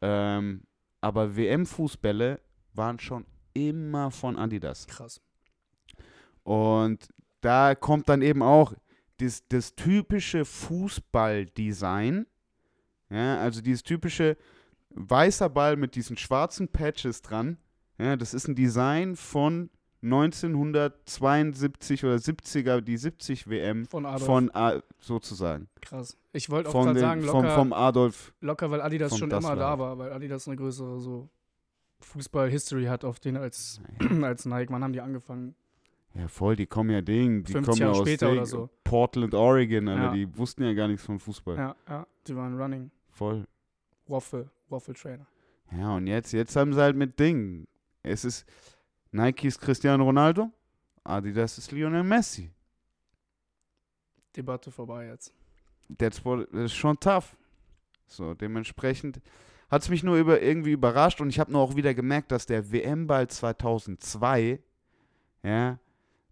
Ähm, 0.00 0.62
aber 1.00 1.36
WM-Fußbälle 1.36 2.40
waren 2.74 2.98
schon 2.98 3.26
immer 3.54 4.10
von 4.10 4.36
Adidas. 4.36 4.86
Krass. 4.86 5.20
Und 6.42 7.08
da 7.40 7.74
kommt 7.74 8.08
dann 8.08 8.22
eben 8.22 8.42
auch 8.42 8.74
das, 9.18 9.46
das 9.48 9.74
typische 9.74 10.44
Fußballdesign. 10.44 12.26
Ja, 13.10 13.38
also 13.38 13.60
dieses 13.60 13.82
typische 13.82 14.36
weißer 14.90 15.48
Ball 15.48 15.76
mit 15.76 15.94
diesen 15.94 16.16
schwarzen 16.16 16.68
Patches 16.68 17.22
dran. 17.22 17.58
Ja, 17.98 18.16
das 18.16 18.34
ist 18.34 18.48
ein 18.48 18.54
Design 18.54 19.16
von 19.16 19.70
1972 20.02 22.04
oder 22.04 22.14
70er, 22.16 22.80
die 22.80 22.96
70 22.96 23.48
WM 23.48 23.86
Von 23.86 24.06
Adolf. 24.06 24.24
von 24.24 24.50
A- 24.54 24.82
sozusagen. 24.98 25.68
Krass. 25.80 26.16
Ich 26.32 26.50
wollte 26.50 26.70
auch 26.70 26.84
gerade 26.84 26.98
sagen, 27.00 27.22
vom, 27.22 27.42
locker, 27.44 27.54
vom 27.54 27.72
Adolf. 27.72 28.32
locker, 28.40 28.70
weil 28.70 28.80
Adidas 28.80 29.10
vom 29.10 29.18
schon 29.18 29.30
immer 29.30 29.56
da 29.56 29.78
war, 29.78 29.98
weil 29.98 30.12
Adidas 30.12 30.46
eine 30.48 30.56
größere 30.56 31.00
so 31.00 31.28
Fußball-History 32.00 32.86
hat 32.86 33.04
auf 33.04 33.20
den 33.20 33.36
als, 33.36 33.80
als 34.22 34.44
Nike. 34.46 34.72
Wann 34.72 34.82
haben 34.82 34.92
die 34.92 35.00
angefangen? 35.00 35.54
Ja, 36.14 36.28
voll, 36.28 36.56
die 36.56 36.66
kommen 36.66 36.90
ja 36.90 37.00
Ding, 37.00 37.42
die 37.44 37.52
50 37.52 37.64
kommen 37.70 37.78
ja 37.80 37.86
Jahre 37.86 38.00
aus 38.02 38.08
später 38.08 38.26
Ding, 38.26 38.36
oder 38.38 38.46
so. 38.46 38.68
Portland, 38.84 39.34
Oregon, 39.34 39.88
Alter, 39.88 40.02
Ja. 40.04 40.12
die 40.12 40.36
wussten 40.36 40.62
ja 40.62 40.74
gar 40.74 40.88
nichts 40.88 41.04
von 41.04 41.18
Fußball. 41.18 41.56
Ja, 41.56 41.74
ja, 41.88 42.06
die 42.26 42.36
waren 42.36 42.60
Running. 42.60 42.90
Voll. 43.10 43.46
Waffle, 44.08 44.50
Waffle 44.68 44.92
Trainer. 44.94 45.26
Ja, 45.74 45.96
und 45.96 46.06
jetzt, 46.06 46.32
jetzt 46.32 46.54
haben 46.54 46.74
sie 46.74 46.80
halt 46.82 46.96
mit 46.96 47.18
Ding. 47.18 47.66
Es 48.02 48.26
ist 48.26 48.44
Nike 49.12 49.46
ist 49.48 49.60
Cristiano 49.60 50.04
Ronaldo, 50.04 50.50
Adidas 51.04 51.58
ist 51.58 51.70
Lionel 51.70 52.02
Messi. 52.02 52.50
Debatte 54.34 54.70
vorbei 54.70 55.06
jetzt. 55.08 55.32
That's 55.98 56.24
what, 56.24 56.48
das 56.52 56.64
ist 56.64 56.74
schon 56.74 56.98
tough. 56.98 57.36
So, 58.06 58.34
dementsprechend 58.34 59.20
hat 59.70 59.82
es 59.82 59.88
mich 59.88 60.02
nur 60.02 60.16
über, 60.16 60.40
irgendwie 60.40 60.72
überrascht 60.72 61.20
und 61.20 61.28
ich 61.28 61.38
habe 61.38 61.52
nur 61.52 61.60
auch 61.60 61.76
wieder 61.76 61.94
gemerkt, 61.94 62.32
dass 62.32 62.46
der 62.46 62.72
WM-Ball 62.72 63.28
2002, 63.28 64.60
ja, 65.42 65.78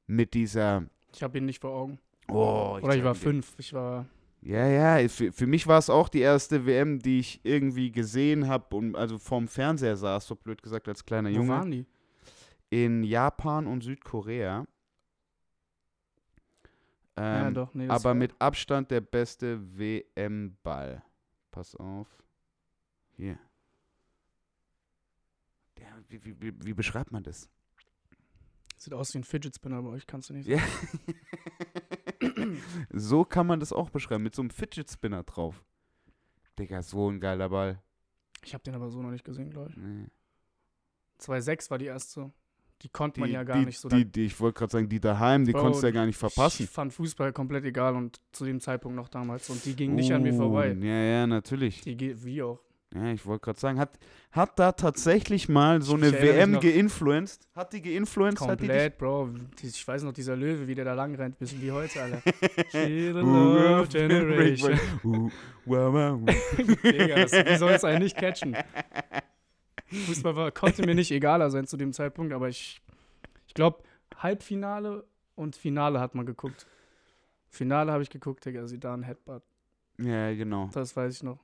mit 0.07 0.35
dieser, 0.35 0.85
Ich 1.15 1.23
habe 1.23 1.39
ihn 1.39 1.45
nicht 1.47 1.61
vor 1.61 1.71
Augen. 1.71 1.99
oh, 2.29 2.79
Oder 2.83 2.97
ich 2.97 3.05
war 3.05 3.15
fünf. 3.15 3.55
Ich 3.59 3.73
war. 3.73 4.07
Ja, 4.43 4.67
ja, 4.67 5.09
für, 5.09 5.33
für 5.33 5.47
mich 5.47 5.67
war 5.67 5.79
es 5.79 5.91
auch 5.91 6.09
die 6.09 6.21
erste 6.21 6.65
WM, 6.65 6.99
die 6.99 7.21
ich 7.21 7.41
irgendwie 7.43 7.93
gesehen 7.93 8.49
habe 8.49 8.75
und 8.75 8.97
also 8.97 9.19
vorm 9.19 9.49
Fernseher 9.49 9.97
saß, 9.97 10.27
so 10.27 10.35
blöd 10.35 10.63
gesagt, 10.63 10.89
als 10.89 11.05
kleiner 11.05 11.29
Wo 11.31 11.35
Junge. 11.35 11.49
waren 11.51 11.71
die? 11.71 11.87
In 12.71 13.03
Japan 13.03 13.67
und 13.67 13.83
Südkorea. 13.83 14.67
ja, 17.19 17.49
Ähm, 17.49 17.55
doch, 17.55 17.75
nee, 17.75 17.89
aber 17.89 18.15
mit 18.15 18.41
Abstand 18.41 18.91
der 18.91 19.01
beste 19.01 19.61
WM-Ball. 19.77 21.03
Pass 21.51 21.75
auf. 21.75 22.07
Hier. 23.17 23.39
Der, 25.79 25.87
wie, 26.09 26.25
wie, 26.25 26.41
wie, 26.41 26.65
wie 26.65 26.75
beschreibt 26.75 27.11
man 27.11 27.23
das? 27.23 27.51
Sieht 28.77 28.95
aus 28.95 29.13
wie 29.13 29.19
ein 29.19 29.25
Fidget 29.25 29.55
Spinner, 29.55 29.77
aber 29.77 29.95
ich 29.97 30.07
kann 30.07 30.21
es 30.21 30.31
nicht. 30.31 30.49
Ja. 30.49 30.61
so 32.91 33.25
kann 33.25 33.47
man 33.47 33.61
das 33.61 33.73
auch 33.73 33.91
beschreiben, 33.91 34.23
mit 34.23 34.35
so 34.35 34.41
einem 34.41 34.51
Fidget 34.51 34.91
Spinner 34.91 35.23
drauf. 35.23 35.63
Digga, 36.59 36.83
so 36.83 37.11
ein 37.11 37.21
geiler 37.21 37.51
Ball. 37.51 37.83
Ich 38.43 38.55
habe 38.55 38.65
den 38.65 38.75
aber 38.75 38.89
so 38.89 39.03
noch 39.03 39.11
nicht 39.11 39.25
gesehen, 39.25 39.51
glaube 39.51 39.71
ich. 39.71 39.77
Nee. 39.77 40.07
2-6 41.21 41.71
war 41.71 41.79
die 41.79 41.87
erste. 41.87 42.33
Die 42.83 42.89
konnte 42.89 43.21
man 43.21 43.29
Die, 43.29 43.35
ja 43.35 43.43
gar 43.45 43.59
die, 43.59 43.67
nicht 43.67 43.79
so. 43.79 43.89
Die, 43.89 44.05
die, 44.05 44.27
ich 44.27 44.41
wollte 44.41 44.59
gerade 44.59 44.73
sagen, 44.73 44.89
die 44.89 45.01
daheim, 45.01 45.45
die 45.45 45.53
Bro, 45.53 45.61
konntest 45.61 45.83
du 45.83 45.89
ja 45.89 45.93
gar 45.93 46.07
nicht 46.07 46.17
verpassen. 46.17 46.65
Ich 46.65 46.71
fand 46.71 46.93
Fußball 46.93 47.33
komplett 47.33 47.65
egal 47.65 47.95
und 47.95 48.21
zu 48.33 48.45
dem 48.45 48.61
Zeitpunkt 48.61 48.97
noch 48.97 49.09
damals. 49.09 49.51
Und 49.51 49.65
die 49.65 49.77
ging 49.77 49.95
nicht 49.95 50.13
an 50.13 50.23
mir 50.23 50.33
vorbei. 50.33 50.75
Uh, 50.75 50.85
Ja, 50.85 51.03
ja, 51.03 51.27
natürlich. 51.27 51.83
Die 51.83 51.97
geht 51.97 52.25
wie 52.25 52.43
auch. 52.43 52.61
Ja, 52.93 53.13
ich 53.13 53.25
wollte 53.25 53.45
gerade 53.45 53.61
sagen, 53.61 53.79
hat, 53.79 53.99
hat 54.33 54.59
da 54.59 54.73
tatsächlich 54.73 55.49
mal 55.49 55.81
so 55.81 55.97
Ich 55.97 56.03
eine 56.03 56.13
WM 56.13 56.59
geinfluenced? 56.59 57.47
Hat 57.55 57.73
die 57.73 57.83
geinfluenced? 57.83 58.41
Hat 58.41 58.59
die 58.59 58.67
dich? 58.67 58.71
Komplett, 58.71 58.99
Bro. 58.99 59.31
Ich 59.63 59.87
weiß 59.87 60.03
noch, 60.03 60.13
dieser 60.13 60.35
Löwe, 60.35 60.67
wie 60.67 60.75
der 60.75 60.87
da 60.87 60.95
lang 60.95 61.15
rennt, 61.15 61.39
bisschen 61.39 61.63
wie 61.63 61.71
heute, 61.71 62.03
Alter. 62.03 62.21
Uh, 62.75 63.13
love 63.13 63.89
generation. 63.89 64.79
Uh. 65.05 65.31
Digga, 65.67 67.27
wie 67.27 67.57
soll 67.57 67.73
es 67.73 67.85
einen 67.85 68.03
nicht 68.03 68.17
catchen? 68.17 68.57
Fußball 69.91 70.37
war, 70.37 70.51
konnte 70.53 70.85
mir 70.87 70.95
nicht 70.95 71.11
egaler 71.11 71.51
sein 71.51 71.67
zu 71.67 71.77
dem 71.77 71.93
Zeitpunkt, 71.93 72.33
aber 72.33 72.49
ich, 72.49 72.81
ich 73.47 73.55
glaube, 73.55 73.83
Halbfinale 74.17 75.05
und 75.35 75.57
Finale 75.57 76.01
hat 76.01 76.15
man 76.15 76.27
geguckt. 76.27 76.67
Finale 77.49 77.91
habe 77.93 78.03
ich 78.03 78.11
geguckt, 78.11 78.45
Digga, 78.45 78.67
Zidane, 78.67 79.05
Headbutt. 79.05 79.43
Ja, 79.99 80.33
genau. 80.35 80.69
Das 80.73 80.95
weiß 80.97 81.17
ich 81.17 81.23
noch. 81.23 81.39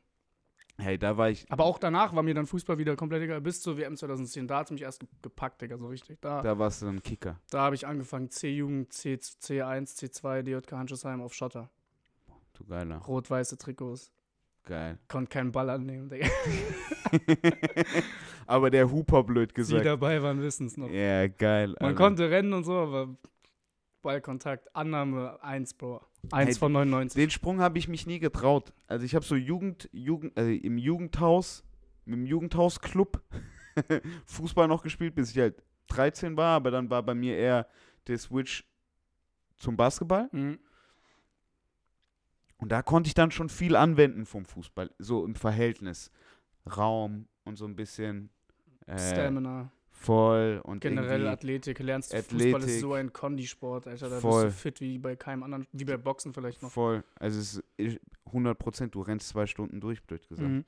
Hey, 0.78 0.98
da 0.98 1.16
war 1.16 1.30
ich, 1.30 1.50
Aber 1.50 1.64
auch 1.64 1.78
danach 1.78 2.14
war 2.14 2.22
mir 2.22 2.34
dann 2.34 2.46
Fußball 2.46 2.76
wieder 2.76 2.96
komplett 2.96 3.22
egal. 3.22 3.40
Bis 3.40 3.62
zur 3.62 3.78
WM 3.78 3.96
2010, 3.96 4.46
da 4.46 4.58
hat 4.58 4.66
es 4.66 4.72
mich 4.72 4.82
erst 4.82 5.00
ge- 5.00 5.08
gepackt, 5.22 5.62
Digga, 5.62 5.78
so 5.78 5.86
richtig. 5.88 6.20
Da, 6.20 6.36
da. 6.36 6.42
da 6.42 6.58
warst 6.58 6.82
du 6.82 6.86
dann 6.86 7.02
Kicker. 7.02 7.40
habe 7.52 7.74
ich 7.74 7.86
angefangen, 7.86 8.30
C-Jugend, 8.30 8.92
C, 8.92 9.14
C1, 9.14 9.96
C2, 9.96 10.42
DJK 10.42 10.72
Hanschesheim 10.72 11.22
auf 11.22 11.32
Schotter. 11.32 11.70
Du 12.52 12.64
Geiler. 12.66 12.98
Rot-weiße 12.98 13.56
Trikots. 13.56 14.12
Geil. 14.66 14.98
Konnte 15.08 15.30
keinen 15.30 15.52
Ball 15.52 15.70
annehmen, 15.70 16.10
Digga. 16.10 16.26
Aber 18.46 18.68
der 18.70 18.90
Huper 18.90 19.22
blöd 19.22 19.50
Die 19.52 19.54
gesagt. 19.54 19.86
dabei 19.86 20.20
waren, 20.22 20.42
wissen 20.42 20.66
es 20.66 20.76
noch. 20.76 20.90
Ja, 20.90 21.26
geil. 21.28 21.68
Man 21.80 21.90
Alter. 21.90 21.94
konnte 21.96 22.30
rennen 22.30 22.52
und 22.52 22.64
so, 22.64 22.72
aber 22.72 23.16
Ballkontakt, 24.02 24.74
Annahme 24.74 25.42
1, 25.42 25.74
Bro. 25.74 26.00
1 26.32 26.48
Hey, 26.50 26.54
von 26.58 26.72
99. 26.72 27.20
Den 27.20 27.30
Sprung 27.30 27.60
habe 27.60 27.78
ich 27.78 27.88
mich 27.88 28.06
nie 28.06 28.18
getraut. 28.18 28.72
Also 28.88 29.04
ich 29.04 29.14
habe 29.14 29.24
so 29.24 29.34
Jugend, 29.36 29.88
Jugend, 29.92 30.36
also 30.36 30.50
im 30.50 30.78
Jugendhaus, 30.78 31.64
im 32.04 32.26
Jugendhausclub 32.26 33.20
Fußball 34.26 34.68
noch 34.68 34.82
gespielt, 34.82 35.14
bis 35.14 35.30
ich 35.30 35.38
halt 35.38 35.62
13 35.88 36.36
war, 36.36 36.56
aber 36.56 36.70
dann 36.72 36.90
war 36.90 37.02
bei 37.02 37.14
mir 37.14 37.36
eher 37.36 37.66
der 38.08 38.18
Switch 38.18 38.64
zum 39.56 39.76
Basketball. 39.76 40.28
Mhm. 40.32 40.58
Und 42.58 42.70
da 42.72 42.82
konnte 42.82 43.08
ich 43.08 43.14
dann 43.14 43.30
schon 43.30 43.48
viel 43.48 43.76
anwenden 43.76 44.24
vom 44.26 44.44
Fußball, 44.44 44.90
so 44.98 45.24
im 45.24 45.34
Verhältnis. 45.34 46.10
Raum 46.76 47.26
und 47.44 47.56
so 47.56 47.64
ein 47.66 47.76
bisschen 47.76 48.30
äh, 48.86 48.98
Stamina, 48.98 49.70
voll 49.90 50.60
und 50.64 50.80
generell 50.80 51.28
Athletik. 51.28 51.78
Lernst 51.78 52.12
du 52.12 52.16
Fußball 52.22 52.38
Athletik. 52.54 52.68
ist 52.68 52.80
so 52.80 52.94
ein 52.94 53.12
Kondisport, 53.12 53.86
Alter. 53.86 54.08
Da 54.10 54.20
Voll. 54.20 54.46
bist 54.46 54.56
du 54.56 54.60
fit 54.62 54.80
wie 54.80 54.98
bei 54.98 55.14
keinem 55.16 55.42
anderen, 55.44 55.66
wie 55.72 55.84
bei 55.84 55.96
Boxen 55.96 56.32
vielleicht 56.34 56.62
noch. 56.62 56.70
voll. 56.72 57.04
Also 57.20 57.38
es 57.40 57.62
ist 57.76 58.00
100 58.26 58.58
Prozent, 58.58 58.94
du 58.94 59.00
rennst 59.02 59.28
zwei 59.28 59.46
Stunden 59.46 59.80
durch, 59.80 60.02
blöd 60.02 60.26
gesagt. 60.28 60.48
Mhm. 60.48 60.64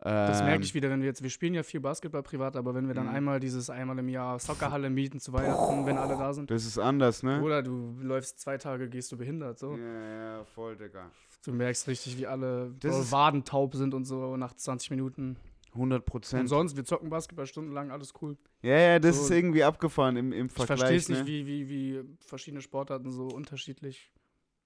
Das 0.00 0.38
Ähm, 0.40 0.46
merke 0.46 0.62
ich 0.62 0.74
wieder, 0.74 0.90
wenn 0.90 1.00
wir 1.00 1.06
jetzt, 1.08 1.24
wir 1.24 1.30
spielen 1.30 1.54
ja 1.54 1.64
viel 1.64 1.80
Basketball 1.80 2.22
privat, 2.22 2.54
aber 2.54 2.72
wenn 2.72 2.86
wir 2.86 2.94
dann 2.94 3.08
Mhm. 3.08 3.14
einmal 3.16 3.40
dieses 3.40 3.68
einmal 3.68 3.98
im 3.98 4.08
Jahr 4.08 4.38
Soccerhalle 4.38 4.90
mieten 4.90 5.18
zu 5.18 5.32
Weihnachten, 5.32 5.86
wenn 5.86 5.96
alle 5.98 6.16
da 6.16 6.32
sind. 6.32 6.50
Das 6.52 6.64
ist 6.64 6.78
anders, 6.78 7.24
ne? 7.24 7.42
Oder 7.42 7.64
du 7.64 7.96
läufst 8.00 8.38
zwei 8.38 8.58
Tage, 8.58 8.88
gehst 8.88 9.10
du 9.10 9.16
behindert, 9.16 9.58
so. 9.58 9.76
Ja, 9.76 10.36
ja, 10.36 10.44
voll, 10.44 10.76
Digga. 10.76 11.10
Du 11.44 11.52
merkst 11.52 11.86
richtig, 11.88 12.18
wie 12.18 12.26
alle 12.26 12.74
Das 12.80 13.10
Waden 13.12 13.44
taub 13.44 13.74
sind 13.74 13.94
und 13.94 14.04
so 14.04 14.36
nach 14.36 14.54
20 14.54 14.90
Minuten. 14.90 15.36
100% 15.74 15.80
Und 15.98 16.04
Prozent. 16.06 16.48
sonst, 16.48 16.76
wir 16.76 16.84
zocken 16.84 17.10
Basketball 17.10 17.46
stundenlang, 17.46 17.90
alles 17.90 18.12
cool. 18.20 18.36
Ja, 18.62 18.76
ja, 18.78 18.98
das 18.98 19.16
So- 19.16 19.22
ist 19.24 19.30
irgendwie 19.30 19.62
abgefahren 19.62 20.16
im, 20.16 20.32
im 20.32 20.46
Ich 20.46 20.52
Vergleich. 20.52 20.78
verstehe 20.78 20.96
es 20.96 21.08
ne? 21.08 21.18
nicht, 21.18 21.26
wie, 21.26 21.46
wie, 21.46 21.68
wie 21.68 22.04
verschiedene 22.20 22.62
Sportarten 22.62 23.12
so 23.12 23.26
unterschiedlich, 23.28 24.10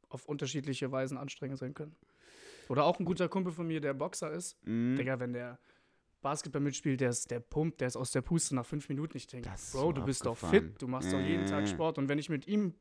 auf 0.08 0.24
unterschiedliche 0.26 0.90
Weisen 0.92 1.18
anstrengend 1.18 1.58
sein 1.58 1.74
können. 1.74 1.94
Oder 2.68 2.84
auch 2.84 2.98
ein 2.98 3.04
guter 3.04 3.28
Kumpel 3.28 3.52
von 3.52 3.66
mir, 3.66 3.80
der 3.80 3.92
Boxer 3.94 4.30
ist. 4.30 4.56
Mhm. 4.66 4.96
Digga, 4.96 5.18
wenn 5.20 5.32
der 5.32 5.58
Basketball 6.22 6.62
mitspielt, 6.62 7.00
der 7.00 7.10
ist 7.10 7.30
der 7.30 7.40
pumpt, 7.40 7.80
der 7.80 7.88
ist 7.88 7.96
aus 7.96 8.12
der 8.12 8.22
Puste 8.22 8.54
nach 8.54 8.64
fünf 8.64 8.88
Minuten. 8.88 9.16
Ich 9.16 9.26
denke, 9.26 9.48
Bro, 9.50 9.56
so 9.80 9.92
du 9.92 10.04
bist 10.04 10.24
doch 10.24 10.36
fit, 10.36 10.80
du 10.80 10.86
machst 10.86 11.12
doch 11.12 11.20
jeden 11.20 11.46
Tag 11.46 11.64
Äh. 11.64 11.66
Sport. 11.66 11.98
Und 11.98 12.08
wenn 12.08 12.18
ich 12.18 12.28
mit 12.28 12.46
ihm 12.46 12.74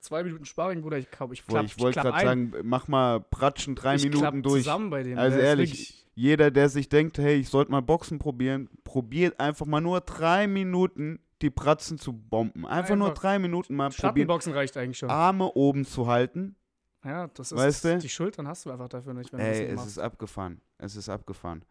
zwei 0.00 0.22
Minuten 0.22 0.44
Sparring, 0.44 0.82
Bruder, 0.82 0.98
ich 0.98 1.10
glaube, 1.10 1.34
ich 1.34 1.46
klapp, 1.46 1.64
ich 1.64 1.78
wollte 1.78 2.00
gerade 2.00 2.24
sagen, 2.24 2.52
mach 2.62 2.88
mal 2.88 3.20
Pratschen 3.20 3.74
drei 3.74 3.96
ich 3.96 4.04
Minuten 4.04 4.42
durch. 4.42 4.62
zusammen 4.64 4.90
bei 4.90 5.02
dem. 5.02 5.18
Also 5.18 5.38
ehrlich, 5.38 6.06
Jeder, 6.14 6.50
der 6.50 6.68
sich 6.68 6.88
denkt, 6.88 7.18
hey, 7.18 7.36
ich 7.36 7.48
sollte 7.48 7.70
mal 7.70 7.80
Boxen 7.82 8.18
probieren, 8.18 8.68
probiert 8.84 9.38
einfach 9.40 9.66
mal 9.66 9.80
nur 9.80 10.00
drei 10.00 10.46
Minuten 10.46 11.20
die 11.42 11.50
Pratzen 11.50 11.98
zu 11.98 12.12
bomben. 12.12 12.66
Einfach, 12.66 12.96
nur 12.96 13.08
Einfach. 13.08 13.22
drei 13.22 13.38
Minuten 13.38 13.74
mal 13.74 13.88
probieren, 13.88 14.00
Schattenboxen 14.14 14.52
reicht 14.52 14.76
eigentlich 14.76 14.98
schon. 14.98 15.08
Arme 15.10 15.46
oben 15.52 15.86
zu 15.86 16.06
halten. 16.06 16.56
Ja, 17.02 17.28
das 17.28 17.52
ist, 17.52 17.56
Weißt 17.56 17.84
du? 17.84 17.98
die 17.98 18.08
Schultern 18.10 18.46
hast 18.46 18.66
du 18.66 18.70
einfach 18.70 18.88
dafür 18.88 19.14
nicht, 19.14 19.32
wenn 19.32 19.38
du 19.38 19.46
das 19.46 19.56
Ey, 19.56 19.62
nicht 19.62 19.70
es 19.70 19.76
machst. 19.76 19.88
ist 19.88 19.98
abgefahren. 19.98 20.60
Es 20.76 20.96
ist 20.96 21.08
abgefahren. 21.08 21.64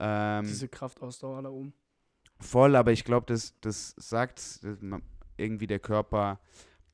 Ähm, 0.00 0.44
Diese 0.46 0.66
Kraftausdauer 0.68 1.42
da 1.42 1.50
oben. 1.50 1.72
Voll, 2.40 2.74
aber 2.74 2.90
ich 2.90 3.04
glaube, 3.04 3.26
das, 3.26 3.54
das 3.60 3.94
sagt 3.96 4.42
irgendwie 5.36 5.68
der 5.68 5.78
Körper 5.78 6.40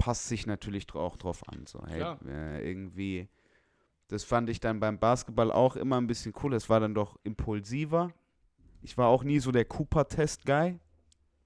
passt 0.00 0.28
sich 0.28 0.46
natürlich 0.46 0.92
auch 0.94 1.16
drauf 1.16 1.46
an. 1.46 1.66
So, 1.66 1.84
hey, 1.86 1.98
Klar. 1.98 2.18
äh, 2.26 2.66
irgendwie, 2.66 3.28
das 4.08 4.24
fand 4.24 4.48
ich 4.48 4.58
dann 4.58 4.80
beim 4.80 4.98
Basketball 4.98 5.52
auch 5.52 5.76
immer 5.76 6.00
ein 6.00 6.06
bisschen 6.06 6.32
cool. 6.42 6.54
Es 6.54 6.70
war 6.70 6.80
dann 6.80 6.94
doch 6.94 7.18
impulsiver. 7.22 8.10
Ich 8.80 8.96
war 8.96 9.08
auch 9.08 9.22
nie 9.22 9.38
so 9.40 9.52
der 9.52 9.66
Cooper-Test-Guy. 9.66 10.78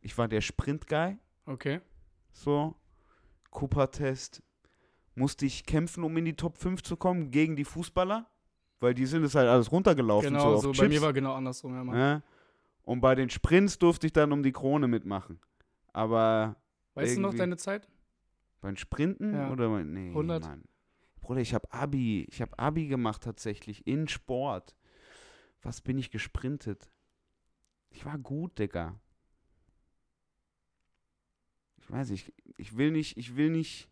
Ich 0.03 0.17
war 0.17 0.29
der 0.29 0.41
Sprint-Guy. 0.41 1.19
Okay. 1.47 1.81
So, 2.31 2.77
Cooper-Test. 3.51 4.41
Musste 5.17 5.47
ich 5.47 5.67
kämpfen, 5.67 6.05
um 6.05 6.17
in 6.17 6.25
die 6.25 6.37
Top 6.37 6.57
5 6.57 6.83
zu 6.85 6.97
kommen 6.97 7.33
gegen 7.33 7.57
die 7.57 7.65
Fußballer? 7.65 8.27
Weil 8.79 8.95
die 8.95 9.07
sind 9.07 9.25
es 9.25 9.35
halt 9.35 9.49
alles 9.49 9.73
runtergelaufen. 9.73 10.29
so 10.29 10.35
Genau 10.39 10.55
auf 10.55 10.63
so. 10.63 10.69
Bei 10.69 10.75
Chips. 10.79 10.89
mir 10.91 11.03
war 11.03 11.13
genau 11.13 11.35
andersrum, 11.35 11.75
ja, 11.75 11.83
Mann. 11.83 11.99
Ja? 11.99 12.23
Und 12.85 13.01
bei 13.01 13.17
den 13.17 13.31
Sprints 13.31 13.79
durfte 13.81 14.07
ich 14.07 14.13
dann 14.13 14.31
um 14.31 14.45
die 14.45 14.53
Krone 14.53 14.87
mitmachen. 14.87 15.41
Aber 15.93 16.55
Weißt 16.95 17.17
du 17.17 17.21
noch 17.21 17.35
deine 17.35 17.57
Zeit? 17.57 17.89
Beim 18.65 18.77
Sprinten 18.77 19.35
Ja. 19.35 19.53
oder 19.53 19.69
bei- 19.69 19.83
nee, 19.85 20.09
100? 20.09 20.43
Mann. 20.43 20.65
Bruder, 21.21 21.41
ich 21.43 21.53
habe 21.53 21.71
Abi, 21.71 22.27
ich 22.31 22.41
habe 22.41 22.59
Abi 22.59 22.87
gemacht 22.87 23.23
tatsächlich 23.23 23.87
in 23.87 24.09
Sport. 24.09 24.75
Was 25.61 25.83
bin 25.83 25.99
ich 25.99 26.11
gesprintet? 26.11 26.91
Ich 27.91 28.07
war 28.07 28.17
gut, 28.19 28.59
Digga. 28.59 28.99
Ich 31.77 31.91
weiß 31.91 32.09
nicht, 32.09 32.33
ich 32.57 32.77
will 32.79 32.91
nicht, 32.91 33.19
ich 33.19 33.37
will 33.37 33.51
nicht. 33.51 33.91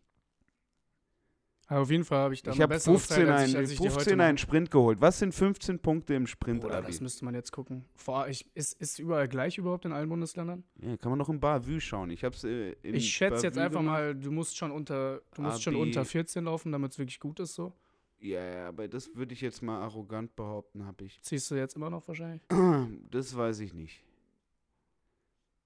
Aber 1.67 1.81
auf 1.81 1.89
jeden 1.89 2.03
Fall 2.03 2.19
habe 2.19 2.33
ich 2.33 2.43
da 2.43 2.51
Ich 2.51 2.59
habe 2.59 2.73
bessere 2.73 2.95
15, 2.95 3.25
Zeit, 3.25 3.49
ich, 3.49 3.57
als 3.57 3.71
ich 3.71 3.79
die 3.79 3.89
15 3.89 4.13
heute 4.13 4.23
einen 4.23 4.37
Sprint 4.37 4.69
geholt. 4.69 4.99
Was 4.99 5.19
sind 5.19 5.33
15 5.33 5.79
Punkte 5.79 6.13
im 6.13 6.27
Sprint, 6.27 6.63
Oder 6.65 6.81
das 6.81 6.99
müsste 6.99 7.23
man 7.25 7.33
jetzt 7.33 7.51
gucken. 7.51 7.85
Vor, 7.95 8.27
ich, 8.27 8.45
ist, 8.53 8.79
ist 8.81 8.99
überall 8.99 9.27
gleich 9.27 9.57
überhaupt 9.57 9.85
in 9.85 9.93
allen 9.93 10.09
Bundesländern? 10.09 10.63
Ja, 10.81 10.97
kann 10.97 11.11
man 11.11 11.19
noch 11.19 11.29
im 11.29 11.39
Bavü 11.39 11.79
schauen. 11.79 12.09
Ich 12.09 12.23
hab's 12.23 12.43
äh, 12.43 12.75
Ich 12.83 13.09
schätze 13.13 13.47
jetzt 13.47 13.57
einfach 13.57 13.79
gemacht. 13.79 13.99
mal, 13.99 14.15
du 14.15 14.31
musst 14.31 14.57
schon 14.57 14.71
unter, 14.71 15.21
du 15.35 15.41
musst 15.41 15.63
schon 15.63 15.75
unter 15.75 16.03
14 16.03 16.43
laufen, 16.43 16.71
damit 16.71 16.91
es 16.91 16.99
wirklich 16.99 17.19
gut 17.19 17.39
ist 17.39 17.55
so. 17.55 17.73
Ja, 18.19 18.41
ja, 18.41 18.67
aber 18.69 18.87
das 18.87 19.13
würde 19.15 19.33
ich 19.33 19.41
jetzt 19.41 19.61
mal 19.61 19.81
arrogant 19.81 20.35
behaupten, 20.35 20.85
habe 20.85 21.03
ich. 21.05 21.21
Ziehst 21.21 21.51
du 21.51 21.55
jetzt 21.55 21.75
immer 21.75 21.89
noch 21.89 22.07
wahrscheinlich? 22.07 22.41
Das 23.11 23.35
weiß 23.35 23.59
ich 23.59 23.73
nicht. 23.73 24.03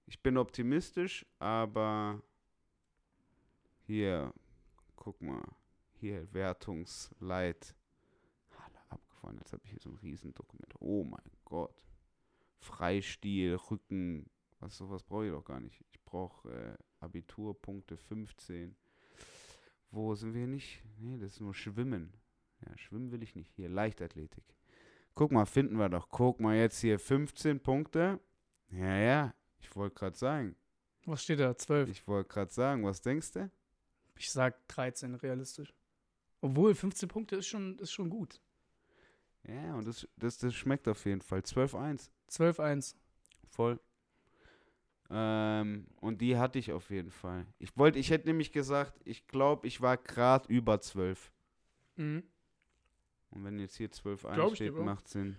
Ich 0.07 0.21
bin 0.21 0.37
optimistisch, 0.37 1.25
aber 1.37 2.21
hier, 3.85 4.33
guck 4.95 5.21
mal, 5.21 5.43
hier 5.99 6.31
Wertungsleit. 6.33 7.75
Alle 8.57 8.79
abgefahren. 8.89 9.37
Jetzt 9.37 9.53
habe 9.53 9.63
ich 9.65 9.71
hier 9.71 9.79
so 9.79 9.89
ein 9.89 9.97
Riesendokument. 9.97 10.73
Oh 10.79 11.03
mein 11.03 11.31
Gott. 11.45 11.83
Freistil, 12.59 13.55
Rücken, 13.55 14.29
was 14.59 14.77
sowas 14.77 15.03
brauche 15.03 15.25
ich 15.25 15.31
doch 15.31 15.45
gar 15.45 15.59
nicht. 15.59 15.83
Ich 15.91 16.03
brauche 16.03 16.49
äh, 16.49 16.77
Abiturpunkte 16.99 17.97
15. 17.97 18.75
Wo 19.91 20.15
sind 20.15 20.33
wir 20.33 20.47
nicht? 20.47 20.83
Nee, 20.97 21.17
das 21.17 21.33
ist 21.33 21.41
nur 21.41 21.53
Schwimmen. 21.53 22.13
Ja, 22.65 22.77
Schwimmen 22.77 23.11
will 23.11 23.23
ich 23.23 23.35
nicht. 23.35 23.51
Hier, 23.55 23.69
Leichtathletik. 23.69 24.43
Guck 25.13 25.31
mal, 25.31 25.45
finden 25.45 25.77
wir 25.77 25.89
doch. 25.89 26.09
Guck 26.09 26.39
mal, 26.39 26.55
jetzt 26.55 26.79
hier 26.79 26.99
15 26.99 27.59
Punkte. 27.59 28.19
Ja, 28.71 28.97
ja, 28.97 29.33
ich 29.59 29.75
wollte 29.75 29.95
gerade 29.95 30.17
sagen. 30.17 30.55
Was 31.05 31.23
steht 31.23 31.39
da? 31.39 31.55
12. 31.55 31.89
Ich 31.89 32.07
wollte 32.07 32.29
gerade 32.29 32.51
sagen, 32.51 32.83
was 32.83 33.01
denkst 33.01 33.31
du? 33.31 33.49
Ich 34.17 34.31
sag 34.31 34.67
13, 34.67 35.15
realistisch. 35.15 35.73
Obwohl, 36.41 36.75
15 36.75 37.09
Punkte 37.09 37.35
ist 37.37 37.47
schon, 37.47 37.77
ist 37.79 37.91
schon 37.91 38.09
gut. 38.09 38.41
Ja, 39.43 39.75
und 39.75 39.87
das, 39.87 40.07
das, 40.17 40.37
das 40.37 40.53
schmeckt 40.53 40.87
auf 40.87 41.05
jeden 41.05 41.21
Fall. 41.21 41.39
12-1. 41.39 42.09
12-1. 42.29 42.95
Voll. 43.49 43.79
Ähm, 45.09 45.87
und 46.01 46.21
die 46.21 46.37
hatte 46.37 46.59
ich 46.59 46.71
auf 46.71 46.89
jeden 46.89 47.11
Fall. 47.11 47.45
Ich 47.59 47.77
wollte, 47.77 47.97
ich 47.97 48.09
hätte 48.09 48.27
nämlich 48.27 48.51
gesagt, 48.51 48.99
ich 49.05 49.25
glaube, 49.27 49.65
ich 49.65 49.81
war 49.81 49.97
gerade 49.97 50.47
über 50.49 50.81
12. 50.81 51.31
Mhm. 51.95 52.23
Und 53.31 53.43
wenn 53.43 53.59
jetzt 53.59 53.75
hier 53.75 53.89
12-1 53.89 54.33
Glaub 54.33 54.51
ich 54.53 54.59
dir, 54.59 54.71
steht, 54.71 54.85
macht 54.85 55.07
Sinn. 55.07 55.37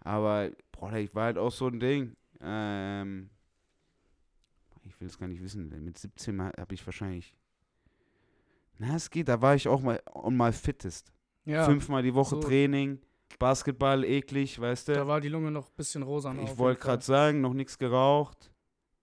Aber, 0.00 0.50
Bruder, 0.70 0.98
ich 0.98 1.14
war 1.14 1.24
halt 1.24 1.38
auch 1.38 1.52
so 1.52 1.66
ein 1.66 1.80
Ding. 1.80 2.14
Ähm, 2.40 3.30
will 5.04 5.10
es 5.10 5.18
gar 5.18 5.28
nicht 5.28 5.42
wissen. 5.42 5.68
Mit 5.84 5.98
17 5.98 6.40
habe 6.40 6.74
ich 6.74 6.84
wahrscheinlich. 6.86 7.34
Na, 8.78 8.96
es 8.96 9.10
geht, 9.10 9.28
da 9.28 9.40
war 9.40 9.54
ich 9.54 9.68
auch 9.68 9.80
mal 9.80 10.02
on 10.12 10.36
my 10.36 10.52
fittest. 10.52 11.12
Ja, 11.44 11.64
Fünfmal 11.64 12.02
die 12.02 12.14
Woche 12.14 12.36
so. 12.36 12.40
Training, 12.40 13.00
Basketball, 13.38 14.04
eklig, 14.04 14.58
weißt 14.60 14.88
da 14.88 14.94
du? 14.94 15.06
war 15.06 15.20
die 15.20 15.28
Lunge 15.28 15.50
noch 15.50 15.68
ein 15.68 15.74
bisschen 15.76 16.02
rosa. 16.02 16.34
Ich 16.42 16.56
wollte 16.58 16.80
gerade 16.80 17.04
sagen, 17.04 17.40
noch 17.40 17.52
nichts 17.52 17.78
geraucht. 17.78 18.50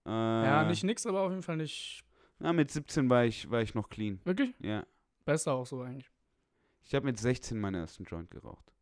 Äh, 0.04 0.10
Ja, 0.10 0.64
nicht 0.64 0.82
nix, 0.84 1.06
aber 1.06 1.22
auf 1.22 1.30
jeden 1.30 1.42
Fall 1.42 1.56
nicht. 1.56 2.04
Na, 2.38 2.52
mit 2.52 2.70
17 2.70 3.08
war 3.08 3.24
ich, 3.24 3.48
war 3.50 3.62
ich 3.62 3.74
noch 3.74 3.88
clean. 3.88 4.20
Wirklich? 4.24 4.52
Ja. 4.58 4.84
Besser 5.24 5.52
auch 5.52 5.66
so 5.66 5.80
eigentlich. 5.82 6.10
Ich 6.84 6.94
habe 6.94 7.06
mit 7.06 7.18
16 7.18 7.58
meinen 7.60 7.76
ersten 7.76 8.02
Joint 8.04 8.30
geraucht. 8.30 8.72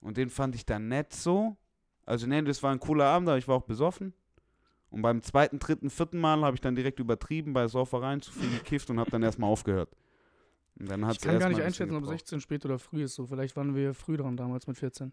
Und 0.00 0.16
den 0.16 0.30
fand 0.30 0.54
ich 0.54 0.64
dann 0.64 0.88
nett 0.88 1.12
so. 1.12 1.56
Also, 2.06 2.26
ne, 2.26 2.42
das 2.42 2.62
war 2.62 2.72
ein 2.72 2.80
cooler 2.80 3.06
Abend, 3.06 3.28
aber 3.28 3.38
ich 3.38 3.46
war 3.48 3.56
auch 3.56 3.62
besoffen. 3.64 4.14
Und 4.94 5.02
beim 5.02 5.22
zweiten, 5.22 5.58
dritten, 5.58 5.90
vierten 5.90 6.18
Mal 6.20 6.42
habe 6.42 6.54
ich 6.54 6.60
dann 6.60 6.74
direkt 6.74 7.00
übertrieben 7.00 7.52
bei 7.52 7.66
Saufereien, 7.68 8.22
zu 8.22 8.32
viel 8.38 8.50
gekifft 8.50 8.90
und 8.90 9.00
habe 9.00 9.10
dann 9.10 9.22
erstmal 9.22 9.50
aufgehört. 9.50 9.90
Und 10.78 10.88
dann 10.90 11.04
hat's 11.06 11.16
Ich 11.18 11.22
kann 11.22 11.38
gar 11.38 11.48
nicht 11.48 11.60
ein 11.60 11.66
einschätzen, 11.66 11.94
ob 11.96 12.02
gebraucht. 12.02 12.18
16 12.20 12.40
spät 12.40 12.64
oder 12.64 12.78
früh 12.78 13.04
ist 13.04 13.14
so. 13.14 13.26
Vielleicht 13.26 13.56
waren 13.56 13.74
wir 13.74 13.94
früh 13.94 14.16
dran 14.16 14.36
damals 14.36 14.66
mit 14.66 14.76
14. 14.78 15.12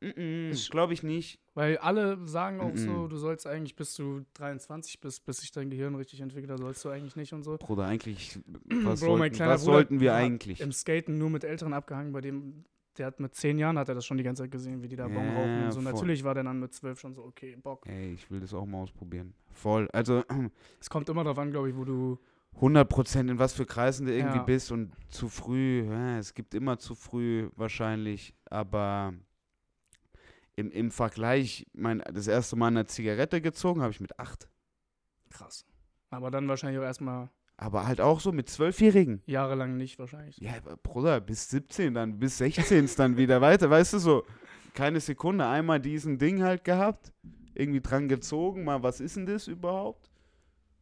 Mm 0.00 0.52
Glaube 0.70 0.92
ich 0.92 1.02
nicht. 1.02 1.40
Weil 1.54 1.78
alle 1.78 2.18
sagen 2.26 2.60
auch 2.60 2.76
so, 2.76 2.90
Mhm. 2.90 3.08
du 3.08 3.16
sollst 3.16 3.46
eigentlich, 3.46 3.76
bis 3.76 3.94
du 3.96 4.26
23 4.34 5.00
bist, 5.00 5.24
bis 5.24 5.38
sich 5.38 5.52
dein 5.52 5.70
Gehirn 5.70 5.94
richtig 5.94 6.20
entwickelt, 6.20 6.50
da 6.50 6.58
sollst 6.58 6.84
du 6.84 6.90
eigentlich 6.90 7.16
nicht 7.16 7.32
und 7.32 7.42
so. 7.44 7.56
Bruder, 7.56 7.86
eigentlich, 7.86 8.38
was, 8.66 9.00
Bro, 9.00 9.16
mein 9.16 9.18
sollten, 9.18 9.34
kleiner 9.36 9.52
was 9.52 9.64
Bruder 9.64 9.72
sollten 9.76 10.00
wir 10.00 10.14
eigentlich? 10.14 10.60
Im 10.60 10.72
Skaten 10.72 11.16
nur 11.16 11.30
mit 11.30 11.44
Älteren 11.44 11.72
abgehangen, 11.72 12.12
bei 12.12 12.20
dem, 12.20 12.64
der 12.98 13.06
hat 13.06 13.20
mit 13.20 13.34
10 13.34 13.58
Jahren 13.58 13.78
hat 13.78 13.88
er 13.88 13.94
das 13.94 14.04
schon 14.06 14.16
die 14.16 14.22
ganze 14.24 14.42
Zeit 14.42 14.50
gesehen, 14.50 14.82
wie 14.82 14.88
die 14.88 14.96
da 14.96 15.06
Bon 15.08 15.16
Ja, 15.24 15.32
rauchen 15.32 15.64
und 15.66 15.72
so. 15.72 15.80
voll. 15.80 15.92
Natürlich 15.92 16.24
war 16.24 16.34
der 16.34 16.44
dann 16.44 16.58
mit 16.60 16.72
12 16.74 16.98
schon 17.00 17.14
so, 17.14 17.24
okay, 17.24 17.56
Bock. 17.56 17.86
Ey, 17.86 18.14
ich 18.14 18.30
will 18.30 18.40
das 18.40 18.52
auch 18.54 18.66
mal 18.66 18.78
ausprobieren. 18.78 19.34
Voll. 19.52 19.88
Also, 19.92 20.22
Es 20.80 20.90
kommt 20.90 21.08
immer 21.08 21.24
darauf 21.24 21.38
an, 21.38 21.50
glaube 21.50 21.70
ich, 21.70 21.76
wo 21.76 21.84
du 21.84 22.18
100% 22.60 23.20
in 23.30 23.38
was 23.38 23.52
für 23.52 23.66
Kreisen 23.66 24.06
du 24.06 24.14
irgendwie 24.14 24.38
Ja. 24.38 24.42
bist 24.44 24.72
und 24.72 24.92
zu 25.10 25.28
früh, 25.28 25.84
ja, 25.86 26.18
es 26.18 26.32
gibt 26.34 26.54
immer 26.54 26.78
zu 26.78 26.94
früh 26.94 27.50
wahrscheinlich, 27.54 28.34
aber 28.50 29.12
im, 30.56 30.70
im 30.70 30.90
Vergleich, 30.90 31.66
mein, 31.74 32.02
das 32.12 32.26
erste 32.28 32.56
Mal 32.56 32.68
eine 32.68 32.86
Zigarette 32.86 33.40
gezogen 33.42 33.82
habe 33.82 33.90
ich 33.92 34.00
mit 34.00 34.18
8. 34.18 34.48
krass. 35.30 35.66
Aber 36.08 36.30
dann 36.30 36.48
wahrscheinlich 36.48 36.80
auch 36.80 36.84
erstmal 36.84 37.28
Aber 37.58 37.86
halt 37.86 38.00
auch 38.02 38.20
so 38.20 38.32
mit 38.32 38.50
Zwölfjährigen. 38.50 39.22
jahrelang 39.26 39.76
nicht 39.76 39.98
wahrscheinlich. 39.98 40.36
Ja, 40.38 40.52
aber 40.64 40.76
Bruder, 40.76 41.20
bis 41.20 41.48
17, 41.48 41.94
dann 41.94 42.18
bis 42.18 42.36
16 42.38 42.84
ist 42.84 42.98
dann 42.98 43.16
wieder 43.16 43.40
weiter, 43.40 43.70
weißt 43.70 43.94
du 43.94 43.98
so. 43.98 44.24
Keine 44.74 45.00
Sekunde, 45.00 45.46
einmal 45.46 45.80
diesen 45.80 46.18
Ding 46.18 46.42
halt 46.42 46.64
gehabt, 46.64 47.12
irgendwie 47.54 47.80
dran 47.80 48.08
gezogen, 48.08 48.62
mal, 48.64 48.82
was 48.82 49.00
ist 49.00 49.16
denn 49.16 49.24
das 49.24 49.48
überhaupt? 49.48 50.10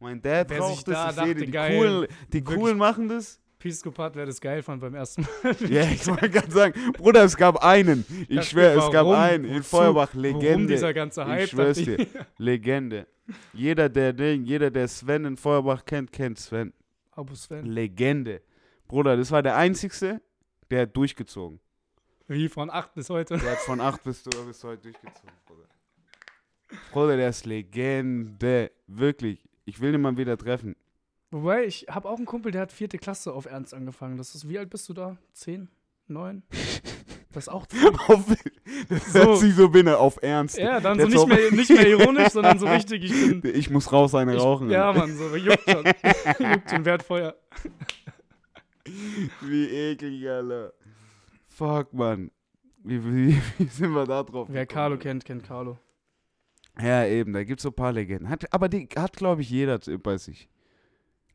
Mein 0.01 0.21
Dad 0.21 0.49
Wer 0.49 0.59
raucht 0.59 0.85
das, 0.89 0.93
da 0.93 1.09
ich 1.09 1.15
sehe, 1.15 1.33
dachte, 1.33 1.45
die, 1.45 1.51
geil, 1.51 1.77
coolen, 1.77 2.07
die 2.33 2.43
coolen 2.43 2.77
machen 2.77 3.07
das. 3.07 3.39
Piscopat 3.57 4.15
wäre 4.17 4.27
das 4.27 4.41
geil 4.41 4.61
fand 4.61 4.81
beim 4.81 4.93
ersten 4.93 5.21
Mal. 5.21 5.55
Ja, 5.69 5.83
ich 5.83 6.05
wollte 6.05 6.29
gerade 6.29 6.51
sagen, 6.51 6.91
Bruder, 6.91 7.23
es 7.23 7.37
gab 7.37 7.63
einen. 7.63 8.05
Ich 8.27 8.49
schwöre, 8.49 8.77
es 8.77 8.91
gab 8.91 9.05
warum? 9.05 9.13
einen. 9.15 9.45
In? 9.45 9.63
Feuerbach, 9.63 10.09
Warum 10.13 10.21
Legende. 10.21 10.73
dieser 10.73 10.93
ganze 10.93 11.25
Hype? 11.25 11.45
ich 11.45 11.49
schwör's 11.51 11.77
dir. 11.77 12.05
Legende. 12.37 13.07
Jeder, 13.53 13.89
der 13.89 14.13
Ding, 14.13 14.43
jeder, 14.43 14.69
der 14.69 14.87
Sven 14.87 15.25
in 15.25 15.37
Feuerbach 15.37 15.85
kennt, 15.85 16.11
kennt 16.11 16.39
Sven. 16.39 16.73
Abu 17.11 17.35
Sven. 17.35 17.65
Legende. 17.65 18.41
Bruder, 18.87 19.17
das 19.17 19.31
war 19.31 19.41
der 19.41 19.55
Einzigste, 19.55 20.21
der 20.69 20.83
hat 20.83 20.95
durchgezogen. 20.95 21.59
Wie 22.27 22.49
von 22.49 22.69
8 22.69 22.93
bis 22.93 23.09
heute. 23.09 23.37
Der 23.37 23.51
hat 23.51 23.59
von 23.59 23.79
8 23.79 24.03
bis, 24.03 24.23
bis 24.23 24.63
heute 24.63 24.81
durchgezogen, 24.83 25.31
Bruder. 25.45 25.67
Bruder, 26.91 27.17
der 27.17 27.29
ist 27.29 27.45
Legende. 27.45 28.71
Wirklich. 28.87 29.43
Ich 29.65 29.79
will 29.79 29.91
den 29.91 30.01
mal 30.01 30.17
wieder 30.17 30.37
treffen. 30.37 30.75
Wobei, 31.31 31.65
ich 31.65 31.87
habe 31.89 32.07
auch 32.09 32.17
einen 32.17 32.25
Kumpel, 32.25 32.51
der 32.51 32.61
hat 32.61 32.71
vierte 32.71 32.97
Klasse 32.97 33.33
auf 33.33 33.45
Ernst 33.45 33.73
angefangen. 33.73 34.17
Das 34.17 34.35
ist, 34.35 34.47
wie 34.47 34.57
alt 34.57 34.69
bist 34.69 34.87
du 34.89 34.93
da? 34.93 35.17
Zehn? 35.33 35.69
Neun? 36.07 36.43
Das 37.35 37.49
auch 37.49 37.67
Auf, 38.07 38.23
das 38.87 39.11
So. 39.11 39.19
hört 39.19 39.37
sich 39.39 39.53
so 39.55 39.67
bin 39.67 39.89
auf 39.89 40.17
Ernst. 40.23 40.57
Ja, 40.57 40.79
dann 40.79 40.97
so 40.97 41.05
nicht 41.05 41.27
mehr, 41.27 41.51
nicht 41.51 41.69
mehr 41.69 41.87
ironisch, 41.87 42.29
sondern 42.31 42.57
so 42.57 42.65
richtig, 42.65 43.03
ich 43.03 43.11
bin. 43.41 43.53
Ich 43.53 43.69
muss 43.69 43.91
raus 43.91 44.15
eine 44.15 44.35
Ich, 44.35 44.41
rauchen. 44.41 44.69
ja, 44.69 44.93
Mann, 44.93 45.13
so 45.17 45.35
juckt 45.35 45.69
schon. 45.69 45.83
juckt 46.39 46.69
schon, 46.69 46.85
Wertfeuer. 46.85 47.35
Wie 49.41 49.65
eklig, 49.67 50.27
Alter. 50.29 50.71
Fuck, 51.47 51.93
Mann. 51.93 52.31
Wie, 52.83 53.03
wie, 53.03 53.41
wie 53.57 53.65
sind 53.67 53.91
wir 53.91 54.05
da 54.05 54.23
drauf? 54.23 54.47
Wer 54.49 54.65
Carlo 54.65 54.97
kennt, 54.97 55.25
kennt 55.25 55.43
Carlo. 55.43 55.77
Ja, 56.81 57.05
eben, 57.05 57.33
da 57.33 57.43
gibt's 57.43 57.63
so 57.63 57.69
ein 57.69 57.75
paar 57.75 57.91
Legenden. 57.91 58.29
Hat, 58.29 58.45
aber 58.53 58.69
die 58.69 58.87
hat, 58.95 59.17
glaube 59.17 59.41
ich, 59.41 59.49
jeder 59.49 59.79
bei 60.01 60.17
sich. 60.17 60.47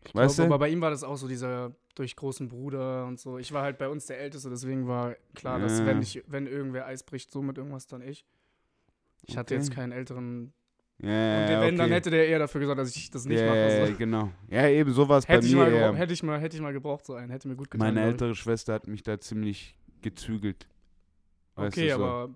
Ich 0.07 0.15
Weißt 0.15 0.37
glaub, 0.37 0.49
du? 0.49 0.55
Aber 0.55 0.61
bei 0.61 0.71
ihm 0.71 0.81
war 0.81 0.91
das 0.91 1.05
auch 1.05 1.17
so 1.17 1.29
dieser 1.29 1.73
durch 1.95 2.15
großen 2.17 2.49
Bruder 2.49 3.07
und 3.07 3.19
so. 3.19 3.39
Ich 3.39 3.53
war 3.53 3.63
halt 3.63 3.79
bei 3.79 3.89
uns 3.89 4.07
der 4.07 4.19
Älteste, 4.21 4.49
deswegen 4.51 4.87
war 4.87 5.17
klar, 5.35 5.59
dass 5.59 5.79
Ja. 5.81 5.87
wenn, 5.87 6.01
ich, 6.03 6.23
wenn 6.27 6.47
irgendwer 6.47 6.87
Eis 6.87 7.03
bricht, 7.03 7.31
so 7.31 7.43
mit 7.43 7.59
irgendwas, 7.59 7.87
dann 7.87 8.01
ich. 8.03 8.25
Ich 9.27 9.37
hatte 9.37 9.55
Okay. 9.55 9.63
jetzt 9.63 9.73
keinen 9.73 9.93
älteren. 9.93 10.53
Ja, 11.03 11.09
Und 11.09 11.51
ja, 11.51 11.61
wenn, 11.63 11.77
dann 11.77 11.87
okay. 11.87 11.95
hätte 11.95 12.11
der 12.11 12.29
eher 12.29 12.39
dafür 12.39 12.61
gesorgt, 12.61 12.79
dass 12.81 12.95
ich 12.95 13.11
das 13.11 13.25
nicht 13.25 13.41
ja, 13.41 13.47
mache. 13.47 13.59
ja, 13.59 13.87
So. 13.87 13.95
genau. 13.97 14.31
Ja, 14.49 14.69
eben, 14.69 14.93
sowas 14.93 15.25
bei 15.27 15.35
Hätte, 15.35 15.47
ich 15.47 15.55
mir. 15.55 15.59
mal, 15.63 15.71
gebra- 15.73 15.95
hätte, 15.95 16.13
ich 16.13 16.23
mal, 16.23 16.41
hätte 16.41 16.57
ich 16.57 16.63
mal 16.63 16.73
gebraucht, 16.73 17.07
so 17.07 17.15
einen. 17.15 17.31
Hätte 17.31 17.49
mir 17.49 17.57
gut 17.57 17.71
getan. 17.71 17.87
Meine 17.95 18.07
ältere 18.07 18.35
Schwester 18.35 18.75
hat 18.75 18.87
mich 18.87 19.03
da 19.03 19.19
ziemlich 19.19 19.75
gezügelt. 20.03 20.69
Weißt 21.57 21.77
Okay, 21.77 21.91
so. 21.91 21.95
aber 22.05 22.35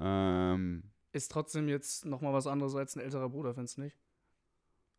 Ähm, 0.00 0.82
ist 1.12 1.30
trotzdem 1.32 1.68
jetzt 1.68 2.04
nochmal 2.04 2.32
was 2.32 2.46
anderes 2.46 2.74
als 2.74 2.96
ein 2.96 3.00
älterer 3.00 3.28
Bruder, 3.28 3.54
findest 3.54 3.78
du 3.78 3.82
nicht? 3.82 3.96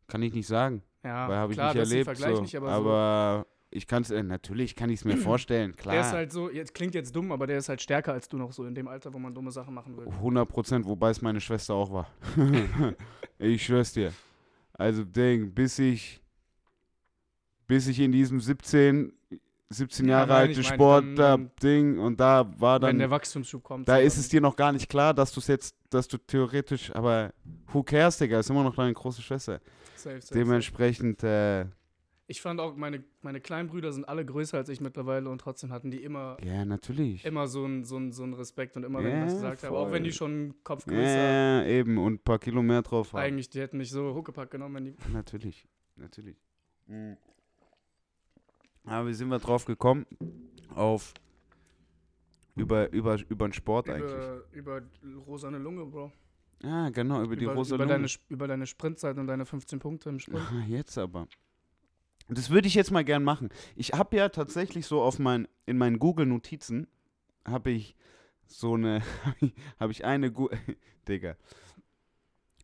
kann 0.06 0.22
ich 0.22 0.32
nicht 0.34 0.48
sagen, 0.48 0.82
Ja, 1.04 1.28
weil 1.28 1.36
habe 1.36 1.52
ich 1.52 1.58
nicht 1.58 1.76
erlebt. 1.76 2.16
So. 2.16 2.40
nicht, 2.40 2.56
aber, 2.56 3.44
so. 3.46 3.59
Ich 3.70 3.86
kann 3.86 4.02
es, 4.02 4.10
äh, 4.10 4.22
natürlich 4.22 4.74
kann 4.74 4.90
ich 4.90 5.00
es 5.00 5.04
mir 5.04 5.16
vorstellen, 5.16 5.76
klar. 5.76 5.94
Der 5.94 6.02
ist 6.02 6.12
halt 6.12 6.32
so, 6.32 6.50
jetzt 6.50 6.74
klingt 6.74 6.94
jetzt 6.94 7.14
dumm, 7.14 7.30
aber 7.30 7.46
der 7.46 7.58
ist 7.58 7.68
halt 7.68 7.80
stärker 7.80 8.12
als 8.12 8.28
du 8.28 8.36
noch 8.36 8.52
so 8.52 8.64
in 8.64 8.74
dem 8.74 8.88
Alter, 8.88 9.12
wo 9.14 9.18
man 9.18 9.32
dumme 9.34 9.52
Sachen 9.52 9.74
machen 9.74 9.96
will. 9.96 10.06
100 10.08 10.48
Prozent, 10.48 10.86
wobei 10.86 11.10
es 11.10 11.22
meine 11.22 11.40
Schwester 11.40 11.74
auch 11.74 11.92
war. 11.92 12.10
ich 13.38 13.64
schwör's 13.64 13.92
dir. 13.92 14.12
Also, 14.72 15.04
Ding, 15.04 15.52
bis 15.52 15.78
ich, 15.78 16.20
bis 17.66 17.86
ich 17.86 18.00
in 18.00 18.10
diesem 18.12 18.40
17, 18.40 19.12
17 19.68 20.08
Ja, 20.08 20.18
Jahre 20.20 20.34
alte 20.34 20.52
ich 20.60 20.66
meine, 20.66 20.74
Sport 20.76 21.04
dann- 21.04 21.16
da 21.16 21.36
Ding 21.62 21.98
und 21.98 22.18
da 22.18 22.52
war 22.58 22.76
Wenn 22.80 22.88
dann, 22.88 22.98
der 22.98 23.10
Wachstumsschub 23.10 23.62
kommt. 23.62 23.88
da 23.88 23.98
ist 23.98 24.16
es 24.16 24.28
dir 24.28 24.40
noch 24.40 24.56
gar 24.56 24.72
nicht 24.72 24.88
klar, 24.88 25.14
dass 25.14 25.30
du 25.32 25.38
es 25.38 25.46
jetzt, 25.46 25.76
dass 25.90 26.08
du 26.08 26.18
theoretisch, 26.18 26.92
aber 26.94 27.32
who 27.72 27.82
cares, 27.84 28.18
Digga, 28.18 28.40
ist 28.40 28.50
immer 28.50 28.64
noch 28.64 28.74
deine 28.74 28.92
große 28.92 29.22
Schwester. 29.22 29.60
Safe, 29.94 30.14
safe, 30.16 30.20
safe. 30.22 30.34
Dementsprechend, 30.34 31.22
äh, 31.22 31.66
Ich 32.30 32.40
fand 32.40 32.60
auch, 32.60 32.76
meine, 32.76 33.02
meine 33.22 33.40
kleinen 33.40 33.68
Brüder 33.68 33.92
sind 33.92 34.04
alle 34.08 34.24
größer 34.24 34.56
als 34.56 34.68
ich 34.68 34.80
mittlerweile 34.80 35.28
und 35.30 35.40
trotzdem 35.40 35.72
hatten 35.72 35.90
die 35.90 36.00
immer, 36.04 36.36
ja, 36.44 36.64
natürlich. 36.64 37.24
immer 37.24 37.48
so 37.48 37.64
einen 37.64 37.82
so 37.84 37.96
ein, 37.96 38.12
so 38.12 38.22
ein 38.22 38.34
Respekt 38.34 38.76
und 38.76 38.84
immer, 38.84 39.00
wenn 39.02 39.06
ich 39.08 39.14
Ja, 39.14 39.24
was 39.26 39.34
gesagt 39.34 39.62
habe, 39.64 39.76
auch 39.76 39.82
voll. 39.86 39.92
wenn 39.94 40.04
die 40.04 40.12
schon 40.12 40.30
einen 40.30 40.62
Kopf 40.62 40.86
größer, 40.86 41.02
Ja, 41.02 41.64
eben, 41.66 41.98
und 41.98 42.12
ein 42.14 42.18
paar 42.20 42.38
Kilo 42.38 42.62
mehr 42.62 42.82
drauf 42.82 43.12
haben. 43.14 43.18
eigentlich, 43.20 43.50
die 43.50 43.58
hätten 43.60 43.78
mich 43.78 43.90
so 43.90 44.14
Huckepack 44.14 44.48
genommen, 44.48 44.76
wenn 44.76 44.84
die. 44.84 44.94
Natürlich, 45.12 45.66
natürlich. 45.96 46.36
Mhm. 46.86 47.16
Aber 48.84 49.08
wie 49.08 49.14
sind 49.14 49.28
wir 49.28 49.40
drauf 49.40 49.64
gekommen? 49.64 50.06
Auf 50.76 51.12
über, 52.54 52.92
über, 52.92 53.18
über 53.28 53.48
den 53.48 53.52
Sport 53.54 53.88
eigentlich. 53.90 54.12
Über, 54.52 54.82
über 54.82 54.82
rosane 55.26 55.58
Lunge, 55.58 55.84
Bro. 55.84 56.12
Ah, 56.62 56.90
genau, 56.90 57.22
über 57.24 57.34
die 57.34 57.44
über, 57.46 57.54
rosa 57.54 57.74
über, 57.74 57.84
Lunge. 57.86 57.94
deine, 57.96 58.08
über 58.28 58.46
deine 58.46 58.66
Sprintzeit 58.66 59.18
und 59.18 59.26
deine 59.26 59.46
15 59.46 59.80
Punkte 59.80 60.10
im 60.10 60.20
Sprint. 60.20 60.46
Ah, 60.52 60.62
jetzt 60.68 60.96
aber. 60.96 61.26
Das 62.30 62.50
würde 62.50 62.68
ich 62.68 62.74
jetzt 62.74 62.90
mal 62.90 63.04
gern 63.04 63.24
machen. 63.24 63.50
Ich 63.74 63.92
habe 63.92 64.16
ja 64.16 64.28
tatsächlich 64.28 64.86
so 64.86 65.02
auf 65.02 65.18
mein, 65.18 65.48
in 65.66 65.78
meinen 65.78 65.98
Google-Notizen 65.98 66.86
habe 67.46 67.70
ich 67.70 67.96
so 68.46 68.74
eine, 68.74 69.02
habe 69.80 69.92
ich 69.92 70.04
eine, 70.04 70.30
Gu 70.30 70.48
Digga, 71.08 71.36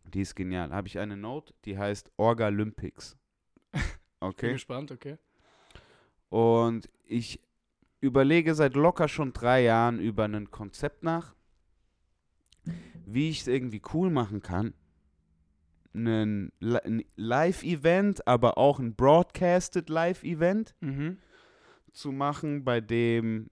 die 0.05 0.21
ist 0.21 0.35
genial. 0.37 0.73
Habe 0.73 0.89
ich 0.89 0.99
eine 0.99 1.17
Note, 1.17 1.53
die 1.65 1.77
heißt 1.79 2.11
Orga-Olympics. 2.17 3.17
Bin 3.73 3.83
Okay. 4.21 4.53
gespannt, 4.53 4.91
okay. 4.93 5.19
Und 6.31 6.89
ich 7.05 7.41
überlege 8.01 8.55
seit 8.55 8.75
locker 8.75 9.09
schon 9.09 9.33
drei 9.33 9.63
Jahren 9.63 9.99
über 10.01 10.25
ein 10.25 10.51
Konzept 10.51 11.03
nach, 11.03 11.35
wie 13.05 13.31
ich 13.31 13.43
es 13.43 13.47
irgendwie 13.47 13.83
cool 13.93 14.11
machen 14.11 14.43
kann. 14.43 14.75
Ein 15.97 16.53
Live-Event, 17.17 18.27
aber 18.29 18.59
auch 18.59 18.79
ein 18.79 18.95
Broadcasted 18.95 19.89
Live-Event 19.89 20.75
Mhm. 20.81 21.19
zu 21.93 22.13
machen, 22.13 22.65
bei 22.65 22.81
dem 22.81 23.49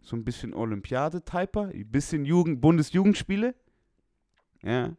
so 0.00 0.16
ein 0.16 0.24
bisschen 0.24 0.52
Olympiade-Typer, 0.54 1.68
ein 1.72 1.90
bisschen 1.90 2.24
Jugend 2.24 2.60
Bundesjugendspiele. 2.60 3.54
Ja. 4.62 4.96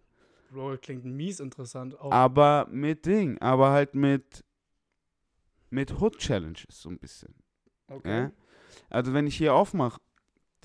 Bro, 0.52 0.78
klingt 0.82 1.04
mies 1.04 1.40
interessant. 1.40 2.00
Auch 2.00 2.12
Aber 2.12 2.68
mit 2.72 3.06
Ding, 3.06 3.38
aber 3.42 3.72
halt 3.72 3.96
mit, 3.96 4.46
mit 5.70 6.00
Hood-Challenges 6.00 6.66
so 6.70 6.90
ein 6.90 7.00
bisschen. 7.00 7.34
okay. 7.88 8.22
Ja? 8.22 8.32
Also 8.90 9.14
wenn 9.14 9.28
ich 9.28 9.36
hier 9.36 9.54
aufmache, 9.54 10.00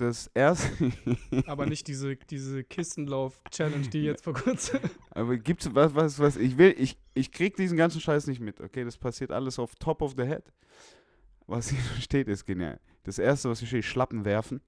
das 0.00 0.30
erste. 0.34 0.92
Aber 1.46 1.66
nicht 1.66 1.86
diese, 1.88 2.16
diese 2.16 2.64
Kistenlauf-Challenge, 2.64 3.88
die 3.88 4.02
jetzt 4.02 4.24
vor 4.24 4.34
kurzem. 4.34 4.80
Aber 5.10 5.36
gibt's 5.36 5.72
was, 5.74 5.94
was, 5.94 6.18
was, 6.18 6.36
ich 6.36 6.56
will, 6.58 6.74
ich, 6.78 6.98
ich 7.14 7.32
krieg 7.32 7.56
diesen 7.56 7.76
ganzen 7.76 8.00
Scheiß 8.00 8.26
nicht 8.26 8.40
mit, 8.40 8.60
okay? 8.60 8.84
Das 8.84 8.96
passiert 8.96 9.30
alles 9.32 9.58
auf 9.58 9.74
top 9.76 10.02
of 10.02 10.14
the 10.16 10.24
head. 10.24 10.52
Was 11.46 11.68
hier 11.70 11.78
steht, 12.00 12.28
ist 12.28 12.44
genial. 12.44 12.78
Das 13.04 13.18
erste, 13.18 13.48
was 13.48 13.58
hier 13.60 13.68
steht, 13.68 13.84
Schlappen 13.84 14.24
werfen, 14.24 14.60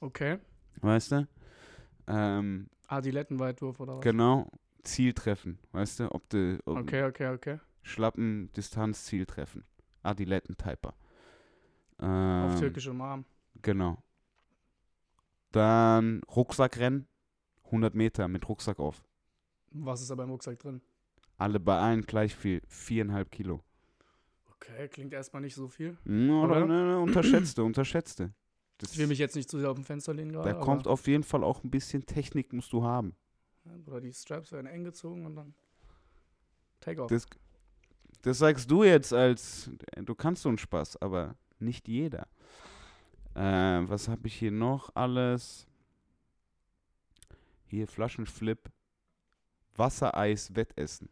Okay. 0.00 0.38
weißt 0.80 1.12
du? 1.12 1.28
Ähm, 2.06 2.68
Adilettenweitwurf 2.88 3.80
oder 3.80 3.96
was? 3.96 4.02
genau, 4.02 4.50
Ziel 4.82 5.14
treffen, 5.14 5.58
weißt 5.72 6.00
du? 6.00 6.12
Ob 6.14 6.28
du 6.28 6.58
ob 6.66 6.76
Okay, 6.78 7.04
okay, 7.04 7.28
okay. 7.28 7.58
Schlappen, 7.82 8.50
Distanz, 8.54 9.04
Ziel 9.04 9.24
treffen. 9.24 9.64
Adiletten-Typer. 10.02 10.94
Auf 11.98 12.04
Ähm, 12.54 12.56
türkischem 12.60 13.00
Arm. 13.00 13.24
Genau. 13.62 14.02
Dann 15.54 16.20
Rucksackrennen, 16.34 17.06
100 17.66 17.94
Meter 17.94 18.26
mit 18.26 18.48
Rucksack 18.48 18.80
auf. 18.80 19.04
Was 19.70 20.00
ist 20.00 20.10
da 20.10 20.16
beim 20.16 20.30
Rucksack 20.30 20.58
drin? 20.58 20.80
Alle 21.36 21.60
bei 21.60 21.78
allen 21.78 22.02
gleich 22.02 22.34
viel, 22.34 22.60
viereinhalb 22.66 23.30
Kilo. 23.30 23.62
Okay, 24.50 24.88
klingt 24.88 25.12
erstmal 25.12 25.42
nicht 25.42 25.54
so 25.54 25.68
viel. 25.68 25.96
Oder? 26.06 26.64
oder? 26.64 27.00
Unterschätzte, 27.00 27.62
unterschätzte. 27.62 28.34
Das, 28.78 28.94
Ich 28.94 28.98
will 28.98 29.06
mich 29.06 29.20
jetzt 29.20 29.36
nicht 29.36 29.48
zu 29.48 29.60
sehr 29.60 29.70
auf 29.70 29.76
dem 29.76 29.84
Fenster 29.84 30.12
lehnen 30.12 30.32
gerade. 30.32 30.50
da 30.50 30.56
kommt 30.56 30.88
auf 30.88 31.06
jeden 31.06 31.22
Fall 31.22 31.44
auch 31.44 31.62
ein 31.62 31.70
bisschen 31.70 32.04
Technik, 32.04 32.52
musst 32.52 32.72
du 32.72 32.82
haben. 32.82 33.14
Oder 33.86 34.00
die 34.00 34.12
Straps 34.12 34.50
werden 34.50 34.66
eng 34.66 34.82
gezogen 34.82 35.24
und 35.24 35.36
dann 35.36 35.54
Take 36.80 37.00
off. 37.00 37.10
Das, 37.10 37.28
das 38.22 38.38
sagst 38.38 38.68
du 38.68 38.82
jetzt 38.82 39.12
als, 39.12 39.70
du 39.94 40.14
kannst 40.16 40.42
so 40.42 40.48
einen 40.48 40.58
Spaß, 40.58 40.96
aber 40.96 41.36
nicht 41.60 41.86
jeder. 41.86 42.26
Äh, 43.34 43.40
was 43.88 44.08
habe 44.08 44.26
ich 44.26 44.34
hier 44.36 44.52
noch 44.52 44.94
alles? 44.94 45.66
Hier 47.66 47.88
Flaschenflip, 47.88 48.70
Wassereis, 49.76 50.54
Wettessen. 50.54 51.08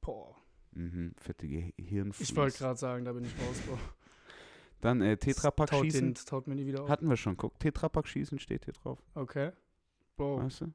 Boah. 0.00 0.36
Mhm, 0.72 1.12
fette 1.18 1.48
Gehirnflies. 1.48 2.30
Ich 2.30 2.36
wollte 2.36 2.58
gerade 2.58 2.78
sagen, 2.78 3.04
da 3.04 3.12
bin 3.12 3.24
ich 3.24 3.32
raus, 3.38 3.60
Bro. 3.66 3.78
Dann 4.80 5.02
äh, 5.02 5.16
Tetrapack 5.16 5.74
schießen. 5.74 6.14
den, 6.14 6.24
taut 6.24 6.46
mir 6.46 6.54
nie 6.54 6.66
wieder 6.66 6.82
auf. 6.84 6.88
Hatten 6.88 7.08
wir 7.08 7.16
schon. 7.16 7.36
Guck, 7.36 7.58
Tetrapack 7.58 8.06
schießen 8.06 8.38
steht 8.38 8.64
hier 8.64 8.74
drauf. 8.74 9.02
Okay. 9.14 9.50
Bro, 10.16 10.42
Weißt 10.44 10.62
du? 10.62 10.72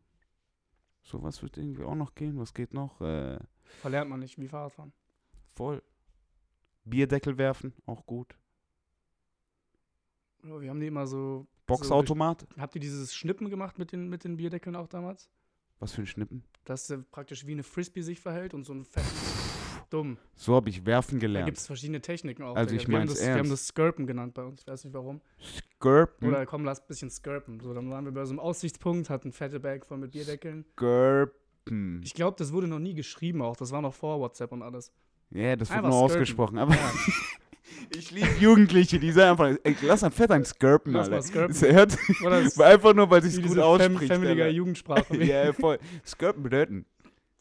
Sowas 1.02 1.42
wird 1.42 1.58
irgendwie 1.58 1.84
auch 1.84 1.96
noch 1.96 2.14
gehen. 2.14 2.38
Was 2.38 2.54
geht 2.54 2.74
noch? 2.74 3.00
Äh, 3.00 3.40
verlernt 3.82 4.10
man 4.10 4.20
nicht, 4.20 4.38
wie 4.38 4.48
Fahrradfahren. 4.48 4.92
voll. 5.56 5.82
Bierdeckel 6.84 7.38
werfen, 7.38 7.74
auch 7.88 8.06
gut. 8.06 8.36
Wir 10.46 10.70
haben 10.70 10.80
die 10.80 10.88
immer 10.88 11.08
so. 11.08 11.48
Boxautomat. 11.68 12.46
Habt 12.60 12.76
ihr 12.76 12.82
dieses 12.82 13.16
Schnippen 13.16 13.50
gemacht 13.50 13.80
mit 13.80 13.92
den, 13.92 14.08
mit 14.10 14.24
den 14.24 14.38
Bierdeckeln 14.38 14.76
auch 14.76 14.88
damals? 14.88 15.30
Was 15.80 15.94
für 15.94 16.02
ein 16.02 16.08
Schnippen. 16.08 16.44
Dass 16.64 16.88
der 16.88 16.98
praktisch 16.98 17.46
wie 17.48 17.52
eine 17.54 17.64
Frisbee 17.64 18.02
sich 18.02 18.20
verhält 18.20 18.54
und 18.54 18.64
so 18.66 18.74
ein 18.74 18.86
fetten. 18.86 19.08
Dumm. 19.90 20.18
So 20.36 20.56
habe 20.56 20.70
ich 20.70 20.86
werfen 20.86 21.20
Da 21.20 21.26
gelernt. 21.28 21.46
gibt 21.48 21.58
es 21.58 21.68
verschiedene 21.68 22.02
Techniken 22.02 22.44
auch. 22.44 22.56
Also 22.56 22.76
ich 22.76 22.86
das, 22.86 23.22
wir 23.22 23.36
haben 23.36 23.50
das 23.50 23.68
Skirpen 23.68 24.08
genannt 24.08 24.34
bei 24.34 24.44
uns. 24.44 24.62
Ich 24.62 24.68
weiß 24.68 24.84
nicht 24.86 24.94
warum. 24.94 25.22
Skirpen. 25.80 26.28
Oder 26.28 26.46
komm, 26.46 26.64
lass 26.66 26.80
ein 26.82 26.88
bisschen 26.88 27.10
skirpen. 27.10 27.60
So, 27.60 27.74
dann 27.74 27.90
waren 27.92 28.06
wir 28.06 28.12
bei 28.12 28.26
so 28.26 28.32
einem 28.32 28.40
Aussichtspunkt, 28.40 29.10
hatten 29.10 29.32
fette 29.32 29.60
Bag 29.60 29.86
voll 29.86 29.98
mit 29.98 30.12
Bierdeckeln. 30.12 30.66
Skirpen. 30.76 32.02
Ich 32.04 32.14
glaube, 32.14 32.36
das 32.38 32.52
wurde 32.54 32.68
noch 32.68 32.80
nie 32.80 32.94
geschrieben 32.94 33.42
auch. 33.42 33.56
Das 33.58 33.72
war 33.72 33.82
noch 33.82 33.94
vor 33.94 34.20
WhatsApp 34.20 34.52
und 34.52 34.62
alles. 34.62 34.92
Ja, 35.32 35.56
das 35.56 35.70
wird 35.70 35.78
Einfach 35.78 35.90
nur 35.90 36.00
skirpen. 36.10 36.22
ausgesprochen. 36.22 36.58
Aber 36.58 36.74
Ja, 36.76 36.92
ich 37.98 38.12
liebe 38.12 38.30
Jugendliche, 38.40 39.00
die 39.00 39.12
sagen 39.12 39.32
einfach, 39.32 39.60
ey, 39.64 39.76
lass 39.82 40.04
ein 40.04 40.12
Fett 40.12 40.32
ein 40.32 40.46
Skirpen, 40.46 40.94
Lass 40.94 41.10
mal 41.10 41.18
Alter. 41.18 41.28
skirpen. 41.28 41.48
Das 41.60 41.62
hört, 41.62 41.98
das 42.24 42.60
einfach 42.60 42.94
nur, 42.94 43.10
weil 43.10 43.22
sich's 43.24 43.38
wie 43.38 43.42
gut 43.48 43.60
ausspricht. 43.60 44.12
Family 44.12 44.30
Alter. 44.32 44.50
Jugendsprache. 44.50 45.18
ja, 45.24 45.54
voll. 45.54 45.80
Skirpen 46.06 46.44
bedeuten. 46.44 46.86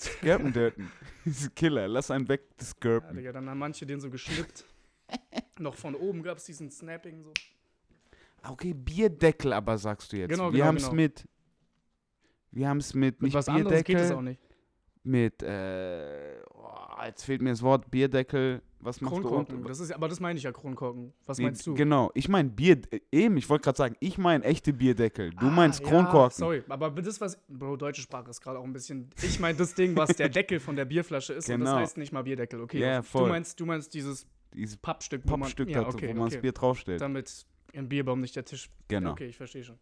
Skirpen 0.00 0.52
bedeuten. 0.52 0.90
Das 1.24 1.36
ist 1.36 1.44
ein 1.48 1.54
Killer. 1.54 1.88
Lass 1.88 2.10
einen 2.10 2.28
weg, 2.28 2.42
das 2.56 2.68
Ja, 2.70 2.74
Skirpen. 2.76 3.16
Digga, 3.16 3.32
dann 3.32 3.48
haben 3.48 3.58
manche 3.58 3.86
den 3.86 4.00
so 4.00 4.10
geschnippt. 4.10 4.64
noch 5.58 5.74
von 5.74 5.94
oben 5.94 6.22
gab 6.22 6.38
es 6.38 6.44
diesen 6.44 6.70
Snapping 6.70 7.22
so. 7.22 7.32
Okay, 8.46 8.74
Bierdeckel 8.74 9.52
aber 9.52 9.78
sagst 9.78 10.12
du 10.12 10.16
jetzt. 10.18 10.30
Genau, 10.30 10.46
wir 10.46 10.52
genau, 10.52 10.66
haben 10.66 10.76
es 10.76 10.84
genau. 10.84 10.94
mit. 10.96 11.24
Wir 12.50 12.68
haben 12.68 12.78
es 12.78 12.94
mit, 12.94 13.14
Mit 13.16 13.22
nicht 13.22 13.34
was 13.34 13.48
anderes 13.48 13.82
geht 13.84 13.96
es 13.96 14.02
Bierdeckel, 14.02 14.16
auch 14.16 14.22
nicht. 14.22 14.40
mit, 15.02 15.42
äh, 15.42 16.36
oh, 16.54 17.02
jetzt 17.04 17.24
fehlt 17.24 17.42
mir 17.42 17.50
das 17.50 17.62
Wort, 17.62 17.90
Bierdeckel. 17.90 18.62
Was 18.84 19.00
machst 19.00 19.16
du 19.16 19.20
Kronkorken. 19.22 19.56
unten? 19.56 19.68
Das 19.68 19.80
ist, 19.80 19.92
aber 19.92 20.08
das 20.08 20.20
meine 20.20 20.36
ich 20.36 20.44
ja 20.44 20.52
Kronkorken. 20.52 21.12
Was 21.26 21.38
Nee, 21.38 21.44
meinst 21.44 21.66
du? 21.66 21.74
Genau, 21.74 22.10
ich 22.14 22.28
meine 22.28 22.50
Bier, 22.50 22.80
äh, 22.90 23.00
eben, 23.10 23.36
ich 23.36 23.48
wollte 23.48 23.64
gerade 23.64 23.76
sagen, 23.78 23.96
ich 24.00 24.18
meine 24.18 24.44
echte 24.44 24.72
Bierdeckel. 24.72 25.30
Du 25.30 25.46
Ah, 25.46 25.50
meinst 25.50 25.80
ja, 25.80 25.88
Kronkorken. 25.88 26.36
sorry, 26.38 26.62
aber 26.68 26.90
das, 26.90 27.20
was. 27.20 27.38
Bro, 27.48 27.76
deutsche 27.76 28.02
Sprache 28.02 28.30
ist 28.30 28.40
gerade 28.40 28.58
auch 28.58 28.64
ein 28.64 28.72
bisschen. 28.72 29.10
Ich 29.22 29.40
meine 29.40 29.56
das 29.58 29.74
Ding, 29.74 29.96
was 29.96 30.14
der 30.16 30.28
Deckel 30.30 30.60
von 30.60 30.76
der 30.76 30.84
Bierflasche 30.84 31.32
ist. 31.32 31.48
Und 31.50 31.60
das 31.60 31.68
Genau. 31.70 31.80
heißt 31.80 31.96
nicht 31.96 32.12
mal 32.12 32.22
Bierdeckel, 32.22 32.60
okay. 32.60 32.78
Ja, 32.78 32.98
Du 32.98 33.02
voll. 33.06 33.28
meinst, 33.28 33.58
du 33.58 33.66
meinst 33.66 33.92
dieses 33.94 34.26
Dieses 34.54 34.76
Pappstück, 34.76 35.22
wo 35.24 35.30
man. 35.32 35.40
Pappstück, 35.40 35.68
ja, 35.70 35.80
okay, 35.88 36.08
wo 36.08 36.12
man 36.14 36.26
okay. 36.26 36.34
das 36.36 36.42
Bier 36.42 36.52
draufstellt. 36.52 37.00
Damit 37.00 37.46
im 37.72 37.88
Bierbaum 37.88 38.20
nicht 38.20 38.36
der 38.36 38.44
Tisch. 38.44 38.70
genau. 38.86 39.12
Okay, 39.12 39.26
ich 39.26 39.36
verstehe 39.36 39.64
schon. 39.64 39.78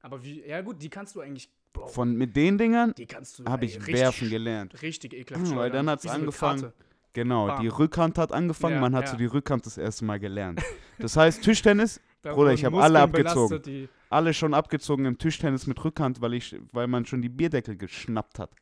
Aber 0.00 0.22
wie. 0.24 0.44
Ja, 0.46 0.60
gut, 0.60 0.82
die 0.82 0.90
kannst 0.90 1.14
du 1.14 1.20
eigentlich. 1.20 1.48
Bro, 1.72 1.86
Von 1.86 2.14
mit 2.16 2.36
den 2.36 2.58
Dingern 2.58 2.92
die 2.98 3.06
kannst 3.06 3.38
du. 3.38 3.44
habe 3.46 3.64
ich 3.64 3.76
richtig 3.78 3.94
werfen 3.94 4.28
gelernt. 4.28 4.82
Richtig 4.82 5.14
ekelhaft. 5.14 5.46
Weil 5.46 5.52
schleudern. 5.54 5.86
dann 5.86 5.98
so 5.98 6.08
eine 6.10 6.18
angefangen. 6.18 6.60
Karte. 6.60 6.74
Genau, 7.14 7.46
Bam. 7.48 7.60
die 7.60 7.68
Rückhand 7.68 8.16
hat 8.18 8.32
angefangen, 8.32 8.76
Ja, 8.76 8.80
man 8.80 8.94
hat 8.94 9.04
ja. 9.04 9.10
so 9.12 9.16
die 9.16 9.26
Rückhand 9.26 9.66
das 9.66 9.76
erste 9.78 10.04
Mal 10.04 10.18
gelernt. 10.20 10.60
Das 10.98 11.16
heißt, 11.16 11.42
Tischtennis, 11.42 12.00
Bruder, 12.22 12.52
ich 12.52 12.64
hab 12.64 12.72
Muskeln 12.72 12.84
alle 12.94 13.00
abgezogen. 13.00 13.60
Die, 13.62 13.88
alle 14.08 14.32
schon 14.32 14.54
abgezogen 14.54 15.04
im 15.06 15.18
Tischtennis 15.18 15.66
mit 15.66 15.82
Rückhand, 15.84 16.20
weil, 16.20 16.34
ich, 16.34 16.54
weil 16.70 16.86
man 16.86 17.04
schon 17.06 17.22
die 17.22 17.28
Bierdeckel 17.28 17.76
geschnappt 17.76 18.38
hat. 18.38 18.54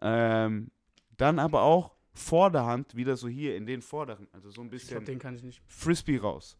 Ähm, 0.00 0.70
dann 1.16 1.40
aber 1.40 1.62
auch 1.62 1.94
Vorderhand, 2.12 2.94
wieder 2.94 3.16
so 3.16 3.26
hier 3.26 3.56
in 3.56 3.66
den 3.66 3.82
vorderen, 3.82 4.28
also 4.32 4.50
so 4.50 4.60
ein 4.60 4.66
ich 4.66 4.86
glaube, 4.86 5.00
bisschen 5.00 5.04
den 5.04 5.18
kann 5.18 5.34
ich 5.34 5.42
nicht. 5.42 5.62
Frisbee 5.66 6.18
raus. 6.18 6.56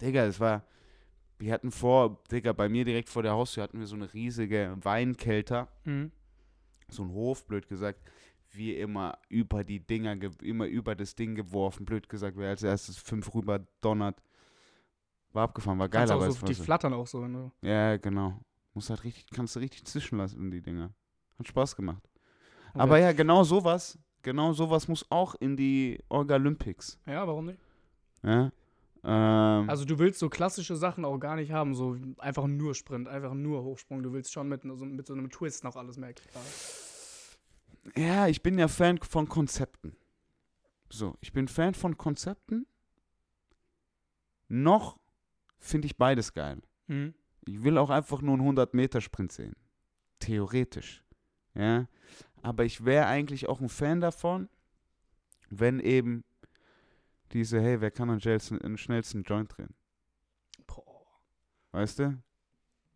Digga, 0.00 0.24
es 0.26 0.38
war, 0.38 0.62
wir 1.40 1.52
hatten 1.52 1.72
vor, 1.72 2.22
Digga, 2.30 2.52
bei 2.52 2.68
mir 2.68 2.84
direkt 2.84 3.08
vor 3.08 3.24
der 3.24 3.32
Haustür 3.32 3.64
hatten 3.64 3.80
wir 3.80 3.86
so 3.88 3.96
eine 3.96 4.12
riesige 4.14 4.76
Weinkelter, 4.82 5.66
Mhm. 5.84 6.12
so 6.88 7.02
ein 7.02 7.10
Hof, 7.10 7.44
blöd 7.48 7.66
gesagt, 7.68 8.00
wir 8.52 8.78
immer 8.78 9.18
über 9.28 9.64
die 9.64 9.80
Dinger, 9.80 10.16
ge- 10.16 10.30
immer 10.42 10.66
über 10.66 10.94
das 10.94 11.14
Ding 11.14 11.34
geworfen, 11.34 11.84
blöd 11.84 12.08
gesagt, 12.08 12.36
wer 12.36 12.50
als 12.50 12.62
erstes 12.62 12.96
fünf 12.98 13.34
rüber 13.34 13.60
donnert. 13.80 14.20
War 15.32 15.44
abgefaffen, 15.44 15.78
war 15.78 15.88
geil, 15.88 16.10
aber 16.10 16.30
so, 16.30 16.46
die 16.46 16.54
flattern 16.64 16.94
auch 16.94 17.06
so. 17.06 17.26
Ne? 17.26 17.52
Ja, 17.62 17.96
genau. 17.98 18.40
Muss 18.74 18.90
halt 18.90 19.04
richtig, 19.04 19.26
kannst 19.30 19.56
du 19.56 19.60
richtig 19.60 19.84
zischen 19.84 20.18
lassen 20.18 20.40
in 20.40 20.50
die 20.50 20.62
Dinger. 20.62 20.90
Hat 21.38 21.46
Spaß 21.48 21.76
gemacht. 21.76 22.02
Und 22.74 22.80
Aber 22.80 22.98
ja, 22.98 23.12
genau 23.12 23.44
sowas, 23.44 23.98
genau 24.22 24.52
sowas 24.52 24.88
muss 24.88 25.04
auch 25.10 25.34
in 25.36 25.56
die 25.56 25.98
Orga 26.08 26.36
Olympics. 26.36 26.98
Ja, 27.06 27.26
warum 27.26 27.46
nicht? 27.46 27.58
Ja? 28.22 28.50
Ähm, 29.04 29.68
Also 29.70 29.84
du 29.84 29.98
willst 29.98 30.18
so 30.18 30.28
klassische 30.28 30.76
Sachen 30.76 31.04
auch 31.04 31.18
gar 31.18 31.36
nicht 31.36 31.52
haben, 31.52 31.74
so 31.74 31.96
einfach 32.18 32.46
nur 32.46 32.74
Sprint, 32.74 33.06
einfach 33.08 33.34
nur 33.34 33.62
Hochsprung. 33.62 34.02
Du 34.02 34.12
willst 34.12 34.32
schon 34.32 34.48
mit, 34.48 34.62
so, 34.62 34.84
mit 34.84 35.06
so 35.06 35.12
einem 35.14 35.30
Twist 35.30 35.62
noch 35.62 35.76
alles 35.76 35.96
mehr 35.98 36.12
klar. 36.14 36.42
Ja, 37.96 38.28
ich 38.28 38.42
bin 38.42 38.58
ja 38.58 38.68
Fan 38.68 38.98
von 38.98 39.28
Konzepten. 39.28 39.96
So, 40.90 41.16
ich 41.20 41.32
bin 41.32 41.48
Fan 41.48 41.74
von 41.74 41.96
Konzepten. 41.96 42.66
Noch 44.48 44.98
finde 45.58 45.86
ich 45.86 45.96
beides 45.96 46.32
geil. 46.32 46.62
Mhm. 46.86 47.14
Ich 47.46 47.62
will 47.62 47.78
auch 47.78 47.90
einfach 47.90 48.22
nur 48.22 48.34
einen 48.38 48.56
100-Meter-Sprint 48.56 49.32
sehen. 49.32 49.56
Theoretisch. 50.18 51.04
Ja. 51.54 51.86
Aber 52.42 52.64
ich 52.64 52.84
wäre 52.84 53.06
eigentlich 53.06 53.48
auch 53.48 53.60
ein 53.60 53.68
Fan 53.68 54.00
davon, 54.00 54.48
wenn 55.50 55.80
eben 55.80 56.24
diese, 57.32 57.60
hey, 57.60 57.80
wer 57.80 57.90
kann 57.90 58.10
am 58.10 58.20
schnellsten, 58.20 58.62
am 58.64 58.76
schnellsten 58.76 59.22
Joint 59.22 59.56
drehen? 59.56 59.74
Boah. 60.66 61.04
Weißt 61.72 61.98
du? 61.98 62.22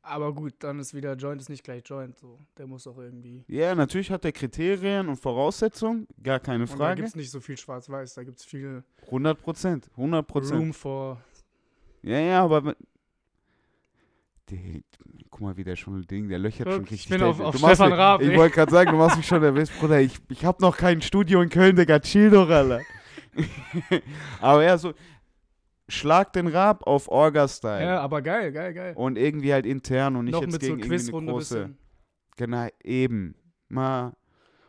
Aber 0.05 0.33
gut, 0.35 0.55
dann 0.59 0.81
ist 0.81 0.95
wieder 0.95 1.15
Joint 1.15 1.41
ist 1.41 1.49
nicht 1.49 1.63
gleich 1.63 1.83
Joint. 1.87 2.17
So. 2.19 2.39
Der 2.59 2.67
muss 2.67 2.87
auch 2.89 2.99
irgendwie. 2.99 3.45
Ja, 3.47 3.73
natürlich 3.75 4.11
hat 4.11 4.25
er 4.25 4.33
Kriterien 4.33 5.09
und 5.09 5.17
Voraussetzungen, 5.17 6.09
gar 6.23 6.41
keine 6.41 6.65
Und 6.65 6.73
da 6.73 6.77
Frage. 6.77 6.97
gibt 6.97 7.09
es 7.09 7.15
nicht 7.17 7.31
so 7.31 7.39
viel 7.41 7.57
Schwarz-Weiß, 7.57 8.15
da 8.15 8.25
gibt 8.25 8.39
es 8.41 8.45
viel 8.45 8.83
100 9.07 9.41
Prozent, 9.41 9.89
100 9.97 10.27
Prozent. 10.27 10.61
Room 10.61 10.73
for. 10.75 11.21
Ja, 12.03 12.19
ja, 12.19 12.43
aber. 12.43 12.75
Die, 14.51 14.83
guck 15.31 15.41
mal, 15.41 15.57
wie 15.57 15.63
der 15.65 15.77
schon 15.77 16.03
Ding, 16.03 16.29
der 16.29 16.39
löchert 16.41 16.69
schon 16.71 16.85
Ich 16.85 16.91
richtig. 16.91 17.11
bin 17.11 17.21
der- 17.21 17.29
auf- 17.29 17.41
auf 17.41 17.57
Stefan 17.57 17.93
Raab, 17.93 18.23
Ich 18.23 18.37
wollte 18.37 18.55
gerade 18.57 18.73
sagen, 18.73 18.91
du 18.91 18.97
machst 18.99 19.17
mich 19.17 19.27
schon 19.27 19.41
nervös, 19.41 19.71
Bruder. 19.71 20.01
Ich, 20.01 20.19
ich 20.29 20.45
hab 20.45 20.61
noch 20.61 20.77
kein 20.77 21.01
Studio 21.01 21.41
in 21.43 21.49
Köln, 21.49 21.77
Digga. 21.77 22.01
Chill 22.01 22.29
doch, 22.31 22.51
Alter. 22.51 22.81
aber 24.41 24.65
ja, 24.65 24.77
so. 24.77 24.93
Schlag 25.93 26.33
den 26.33 26.47
Raab 26.47 26.87
auf 26.87 27.09
Orga-Style. 27.09 27.85
Ja, 27.85 28.01
aber 28.01 28.23
geil, 28.23 28.51
geil, 28.53 28.73
geil. 28.73 28.95
Und 28.97 29.19
irgendwie 29.19 29.53
halt 29.53 29.67
intern 29.67 30.17
und 30.17 30.25
nicht 30.25 30.33
Noch 30.33 30.43
jetzt 30.43 30.53
mit 30.53 30.63
so 30.63 30.69
gegen 30.69 30.79
irgendwie 30.81 30.95
eine 30.95 31.03
Quizrunde 31.03 31.33
große. 31.33 31.55
bisschen. 31.55 31.79
Genau, 32.37 32.69
eben. 32.83 33.35
Mal. 33.69 34.17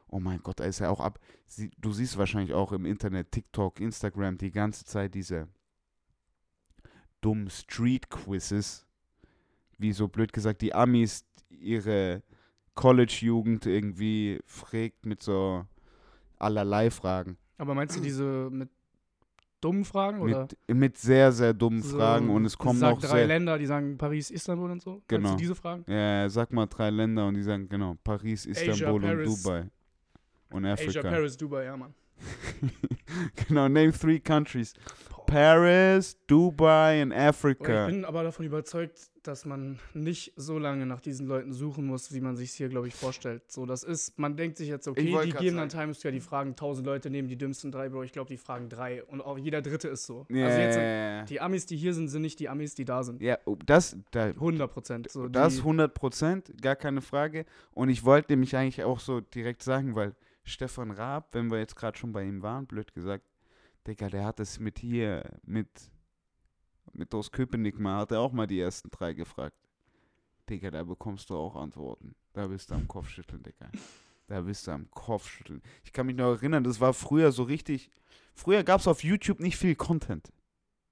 Oh 0.07 0.19
mein 0.19 0.41
Gott, 0.43 0.59
da 0.59 0.65
ist 0.65 0.79
ja 0.79 0.89
auch 0.89 0.99
ab. 0.99 1.19
Sie, 1.47 1.71
du 1.79 1.91
siehst 1.91 2.17
wahrscheinlich 2.17 2.53
auch 2.53 2.71
im 2.71 2.85
Internet, 2.85 3.31
TikTok, 3.31 3.79
Instagram 3.79 4.37
die 4.37 4.51
ganze 4.51 4.85
Zeit 4.85 5.13
diese 5.15 5.47
dummen 7.21 7.49
Street-Quizzes. 7.49 8.85
wie 9.77 9.93
so 9.93 10.07
blöd 10.07 10.33
gesagt, 10.33 10.61
die 10.61 10.73
Amis 10.73 11.25
ihre 11.49 12.23
College-Jugend 12.75 13.65
irgendwie 13.65 14.39
fragt 14.45 15.05
mit 15.05 15.23
so 15.23 15.65
allerlei 16.37 16.89
Fragen. 16.89 17.37
Aber 17.57 17.75
meinst 17.75 17.95
du 17.95 18.01
diese 18.01 18.49
mit 18.51 18.69
dummen 19.63 19.85
Fragen? 19.85 20.19
Oder 20.21 20.47
Mit, 20.67 20.77
mit 20.77 20.97
sehr, 20.97 21.31
sehr 21.31 21.53
dummen 21.53 21.81
so, 21.81 21.97
Fragen 21.97 22.29
und 22.29 22.45
es 22.45 22.57
kommen 22.57 22.83
auch 22.83 22.99
drei 22.99 23.19
sehr. 23.19 23.27
Länder, 23.27 23.57
die 23.57 23.65
sagen 23.65 23.97
Paris, 23.97 24.29
Istanbul 24.31 24.71
und 24.71 24.81
so? 24.81 25.01
Genau. 25.07 25.31
du 25.31 25.37
diese 25.37 25.55
Fragen? 25.55 25.83
Ja, 25.87 26.29
sag 26.29 26.51
mal 26.51 26.67
drei 26.67 26.89
Länder 26.89 27.27
und 27.27 27.35
die 27.35 27.43
sagen, 27.43 27.69
genau, 27.69 27.95
Paris, 28.03 28.45
Istanbul 28.45 29.03
und 29.03 29.09
Paris. 29.09 29.43
Dubai. 29.43 29.65
Und 30.51 30.65
Asia, 30.65 30.89
Afrika. 30.89 31.09
Paris, 31.09 31.37
Dubai, 31.37 31.65
ja, 31.65 31.77
Mann. 31.77 31.93
genau, 33.47 33.67
name 33.67 33.91
three 33.91 34.19
countries. 34.19 34.73
Boah. 35.09 35.22
Paris, 35.33 36.15
Dubai 36.27 37.05
Boah, 37.05 37.15
Africa. 37.17 37.87
ich 37.87 37.93
bin 37.93 38.05
aber 38.05 38.23
davon 38.23 38.45
überzeugt, 38.45 39.09
dass 39.23 39.45
man 39.45 39.79
nicht 39.95 40.31
so 40.35 40.59
lange 40.59 40.85
nach 40.85 41.01
diesen 41.01 41.25
Leuten 41.25 41.53
suchen 41.53 41.87
muss, 41.87 42.13
wie 42.13 42.21
man 42.21 42.35
sich 42.35 42.51
hier, 42.51 42.69
glaube 42.69 42.87
ich, 42.87 42.93
vorstellt. 42.93 43.51
So, 43.51 43.65
das 43.65 43.83
ist, 43.83 44.19
man 44.19 44.35
denkt 44.35 44.57
sich 44.57 44.67
jetzt, 44.67 44.87
okay, 44.87 45.17
die 45.23 45.31
geben 45.31 45.57
dann. 45.57 45.69
Times 45.69 45.99
Square, 45.99 46.13
die 46.13 46.19
fragen 46.19 46.55
tausend 46.55 46.85
Leute, 46.85 47.09
nehmen 47.09 47.29
die 47.29 47.37
dümmsten 47.37 47.71
drei, 47.71 47.89
Bro. 47.89 48.03
Ich 48.03 48.11
glaube, 48.11 48.27
die 48.27 48.37
fragen 48.37 48.69
drei. 48.69 49.03
Und 49.05 49.21
auch 49.21 49.39
jeder 49.39 49.63
dritte 49.63 49.87
ist 49.87 50.05
so. 50.05 50.27
Ja, 50.29 50.45
also 50.45 50.59
jetzt, 50.59 51.29
die 51.31 51.41
Amis, 51.41 51.65
die 51.65 51.77
hier 51.77 51.95
sind, 51.95 52.09
sind 52.09 52.21
nicht 52.21 52.39
die 52.39 52.47
Amis, 52.47 52.75
die 52.75 52.85
da 52.85 53.01
sind. 53.01 53.19
ja, 53.19 53.39
oh, 53.45 53.57
das, 53.65 53.97
da, 54.11 54.25
100 54.25 54.71
Prozent. 54.71 55.09
So, 55.09 55.27
das 55.27 55.55
die, 55.55 55.59
100 55.61 55.95
Prozent, 55.95 56.61
gar 56.61 56.75
keine 56.75 57.01
Frage. 57.01 57.45
Und 57.71 57.89
ich 57.89 58.05
wollte 58.05 58.33
nämlich 58.33 58.55
eigentlich 58.55 58.83
auch 58.83 58.99
so 58.99 59.21
direkt 59.21 59.63
sagen, 59.63 59.95
weil 59.95 60.13
Stefan 60.43 60.91
Raab, 60.91 61.29
wenn 61.31 61.49
wir 61.49 61.57
jetzt 61.57 61.75
gerade 61.75 61.97
schon 61.97 62.11
bei 62.11 62.23
ihm 62.23 62.43
waren, 62.43 62.67
blöd 62.67 62.93
gesagt, 62.93 63.23
Digga, 63.87 64.09
der 64.09 64.25
hat 64.25 64.39
es 64.39 64.59
mit 64.59 64.79
hier, 64.79 65.23
mit, 65.43 65.67
mit 66.93 67.13
aus 67.13 67.31
Köpenick 67.31 67.79
mal, 67.79 67.99
hat 67.99 68.11
er 68.11 68.21
auch 68.21 68.31
mal 68.31 68.47
die 68.47 68.59
ersten 68.59 68.89
drei 68.89 69.13
gefragt. 69.13 69.57
Digga, 70.49 70.71
da 70.71 70.83
bekommst 70.83 71.29
du 71.29 71.35
auch 71.35 71.55
Antworten. 71.55 72.15
Da 72.33 72.47
bist 72.47 72.71
du 72.71 72.75
am 72.75 72.87
Kopfschütteln, 72.87 73.43
Digga. 73.43 73.69
Da 74.27 74.41
bist 74.41 74.67
du 74.67 74.71
am 74.71 74.89
Kopfschütteln. 74.91 75.61
Ich 75.83 75.91
kann 75.91 76.05
mich 76.05 76.15
noch 76.15 76.31
erinnern, 76.31 76.63
das 76.63 76.79
war 76.79 76.93
früher 76.93 77.31
so 77.31 77.43
richtig. 77.43 77.89
Früher 78.33 78.63
gab 78.63 78.79
es 78.79 78.87
auf 78.87 79.03
YouTube 79.03 79.39
nicht 79.39 79.57
viel 79.57 79.75
Content. 79.75 80.31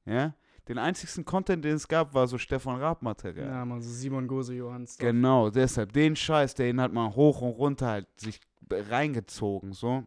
Ja? 0.05 0.35
Den 0.67 0.77
einzigsten 0.77 1.25
Content, 1.25 1.65
den 1.65 1.75
es 1.75 1.87
gab, 1.87 2.13
war 2.13 2.27
so 2.27 2.37
Stefan 2.37 2.79
Raab-Material. 2.79 3.47
Ja, 3.47 3.65
man, 3.65 3.81
so 3.81 3.89
Simon 3.89 4.27
Gose, 4.27 4.53
Johann. 4.53 4.85
Stuff. 4.85 4.99
Genau, 4.99 5.49
deshalb 5.49 5.91
den 5.93 6.15
Scheiß, 6.15 6.53
der 6.55 6.69
ihn 6.69 6.79
halt 6.79 6.93
mal 6.93 7.15
hoch 7.15 7.41
und 7.41 7.51
runter 7.51 7.87
halt 7.87 8.07
sich 8.19 8.39
reingezogen, 8.69 9.73
so. 9.73 10.05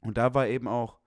Und 0.00 0.18
da 0.18 0.34
war 0.34 0.48
eben 0.48 0.68
auch 0.68 0.97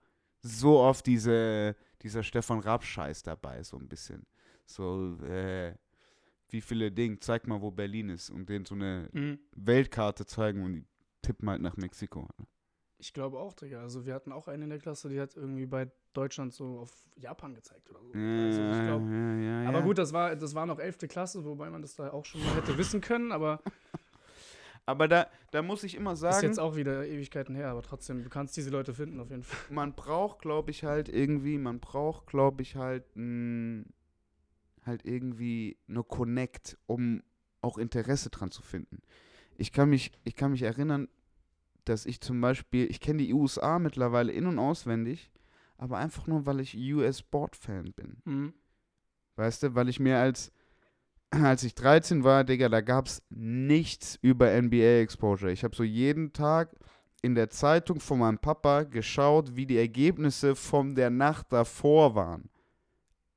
so 0.42 0.78
oft 0.80 1.06
diese, 1.06 1.76
dieser 2.02 2.22
Stefan 2.22 2.58
Raab-Scheiß 2.60 3.22
dabei, 3.22 3.62
so 3.62 3.76
ein 3.78 3.88
bisschen. 3.88 4.26
So, 4.66 5.16
äh, 5.22 5.74
wie 6.48 6.60
viele 6.60 6.92
Dinge, 6.92 7.18
zeig 7.20 7.46
mal, 7.46 7.60
wo 7.62 7.70
Berlin 7.70 8.10
ist 8.10 8.30
und 8.30 8.48
denen 8.48 8.64
so 8.64 8.74
eine 8.74 9.08
Mhm. 9.12 9.38
Weltkarte 9.56 10.26
zeigen 10.26 10.62
und 10.64 10.72
die 10.74 10.84
tippen 11.22 11.48
halt 11.48 11.62
nach 11.62 11.76
Mexiko. 11.76 12.28
Ich 12.98 13.12
glaube 13.12 13.38
auch, 13.38 13.52
Digga. 13.54 13.80
Also 13.80 14.04
wir 14.06 14.14
hatten 14.14 14.30
auch 14.32 14.46
eine 14.48 14.64
in 14.64 14.70
der 14.70 14.78
Klasse, 14.78 15.08
die 15.08 15.20
hat 15.20 15.34
irgendwie 15.36 15.66
bei 15.66 15.90
Deutschland 16.12 16.52
so 16.52 16.78
auf 16.80 16.92
Japan 17.16 17.54
gezeigt 17.54 17.90
oder 17.90 18.00
so. 18.00 18.12
Also 18.12 18.62
ich 18.62 18.86
glaub, 18.86 19.02
ja, 19.10 19.34
ja, 19.62 19.68
aber 19.68 19.78
ja. 19.78 19.84
gut, 19.84 19.98
das 19.98 20.12
war, 20.12 20.36
das 20.36 20.54
war 20.54 20.66
noch 20.66 20.78
11. 20.78 20.98
Klasse, 21.08 21.44
wobei 21.44 21.70
man 21.70 21.82
das 21.82 21.96
da 21.96 22.12
auch 22.12 22.24
schon 22.24 22.44
mal 22.44 22.54
hätte 22.54 22.76
wissen 22.78 23.00
können, 23.00 23.32
aber 23.32 23.60
Aber 24.84 25.06
da, 25.06 25.28
da 25.52 25.62
muss 25.62 25.84
ich 25.84 25.94
immer 25.94 26.14
ist 26.14 26.20
sagen, 26.20 26.46
jetzt 26.46 26.58
auch 26.58 26.74
wieder 26.76 27.06
Ewigkeiten 27.06 27.54
her. 27.54 27.68
Aber 27.68 27.82
trotzdem, 27.82 28.22
du 28.22 28.28
kannst 28.28 28.56
diese 28.56 28.70
Leute 28.70 28.94
finden 28.94 29.20
auf 29.20 29.30
jeden 29.30 29.44
Fall. 29.44 29.74
man 29.74 29.94
braucht, 29.94 30.40
glaube 30.40 30.70
ich, 30.70 30.84
halt 30.84 31.08
irgendwie, 31.08 31.58
man 31.58 31.78
braucht, 31.80 32.26
glaube 32.26 32.62
ich, 32.62 32.76
halt 32.76 33.04
mh, 33.14 33.84
halt 34.84 35.04
irgendwie 35.04 35.76
eine 35.88 36.02
Connect, 36.02 36.76
um 36.86 37.22
auch 37.60 37.78
Interesse 37.78 38.30
dran 38.30 38.50
zu 38.50 38.62
finden. 38.62 39.00
Ich 39.56 39.72
kann 39.72 39.90
mich, 39.90 40.10
ich 40.24 40.34
kann 40.34 40.50
mich 40.50 40.62
erinnern, 40.62 41.08
dass 41.84 42.06
ich 42.06 42.20
zum 42.20 42.40
Beispiel, 42.40 42.90
ich 42.90 43.00
kenne 43.00 43.22
die 43.22 43.32
USA 43.32 43.78
mittlerweile 43.78 44.32
in- 44.32 44.46
und 44.46 44.58
auswendig, 44.58 45.30
aber 45.76 45.98
einfach 45.98 46.26
nur, 46.26 46.46
weil 46.46 46.60
ich 46.60 46.76
US-Sport-Fan 46.76 47.92
bin. 47.92 48.16
Mhm. 48.24 48.54
Weißt 49.36 49.62
du, 49.62 49.74
weil 49.74 49.88
ich 49.88 50.00
mir 50.00 50.18
als, 50.18 50.52
als 51.32 51.64
ich 51.64 51.74
13 51.74 52.24
war, 52.24 52.44
Digga, 52.44 52.68
da 52.68 52.80
gab 52.80 53.06
es 53.06 53.22
nichts 53.30 54.18
über 54.20 54.50
NBA-Exposure. 54.50 55.50
Ich 55.50 55.64
habe 55.64 55.74
so 55.74 55.82
jeden 55.82 56.32
Tag 56.32 56.76
in 57.22 57.34
der 57.34 57.48
Zeitung 57.48 58.00
von 58.00 58.18
meinem 58.18 58.38
Papa 58.38 58.82
geschaut, 58.82 59.56
wie 59.56 59.64
die 59.64 59.78
Ergebnisse 59.78 60.54
von 60.54 60.94
der 60.94 61.10
Nacht 61.10 61.52
davor 61.52 62.14
waren. 62.14 62.50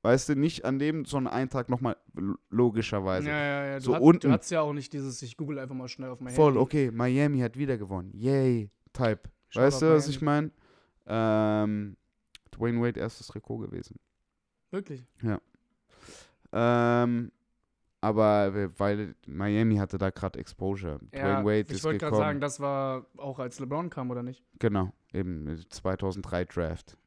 Weißt 0.02 0.30
du, 0.30 0.36
nicht 0.36 0.66
an 0.66 0.78
dem, 0.78 1.06
sondern 1.06 1.34
einen 1.34 1.50
Tag 1.50 1.70
nochmal, 1.70 1.96
logischerweise. 2.50 3.28
Ja, 3.28 3.38
ja, 3.40 3.66
ja. 3.66 3.80
Du, 3.80 3.86
so 3.86 3.96
hat, 3.96 4.02
unten. 4.02 4.28
du 4.28 4.34
hattest 4.34 4.52
ja 4.52 4.62
auch 4.62 4.74
nicht 4.74 4.94
dieses, 4.94 5.22
ich 5.22 5.38
google 5.38 5.58
einfach 5.58 5.76
mal 5.76 5.88
schnell 5.88 6.10
auf 6.10 6.20
mein 6.20 6.34
Voll, 6.34 6.58
okay, 6.58 6.92
Miami 6.92 7.40
hat 7.40 7.58
wieder 7.58 7.78
gewonnen. 7.78 8.12
Yay, 8.14 8.70
Type. 8.94 9.22
Shoutout 9.50 9.66
weißt 9.66 9.82
du, 9.82 9.86
was 9.88 10.04
Miami. 10.04 10.16
ich 10.16 10.22
meine? 10.22 10.52
Ähm, 11.08 11.98
Dwayne 12.52 12.82
Wade 12.82 13.00
erstes 13.00 13.28
Trikot 13.28 13.58
gewesen. 13.60 14.00
Wirklich? 14.70 15.04
Ähm, 16.52 17.32
aber 18.06 18.54
we- 18.54 18.72
weil 18.80 19.15
Miami 19.28 19.78
hatte 19.78 19.98
da 19.98 20.10
gerade 20.12 20.39
Exposure. 20.39 21.00
Ja, 21.13 21.41
Dwayne 21.41 21.46
Wade 21.46 21.74
ich 21.74 21.84
wollte 21.84 21.98
gerade 22.00 22.15
sagen, 22.15 22.39
das 22.39 22.60
war 22.60 23.06
auch 23.18 23.39
als 23.39 23.60
LeBron 23.60 23.89
kam, 23.89 24.12
oder 24.12 24.22
nicht? 24.24 24.44
genau, 24.60 24.91
eben 25.13 25.48
äh, 25.48 25.58
2003 25.70 26.46
Draft. 26.46 26.98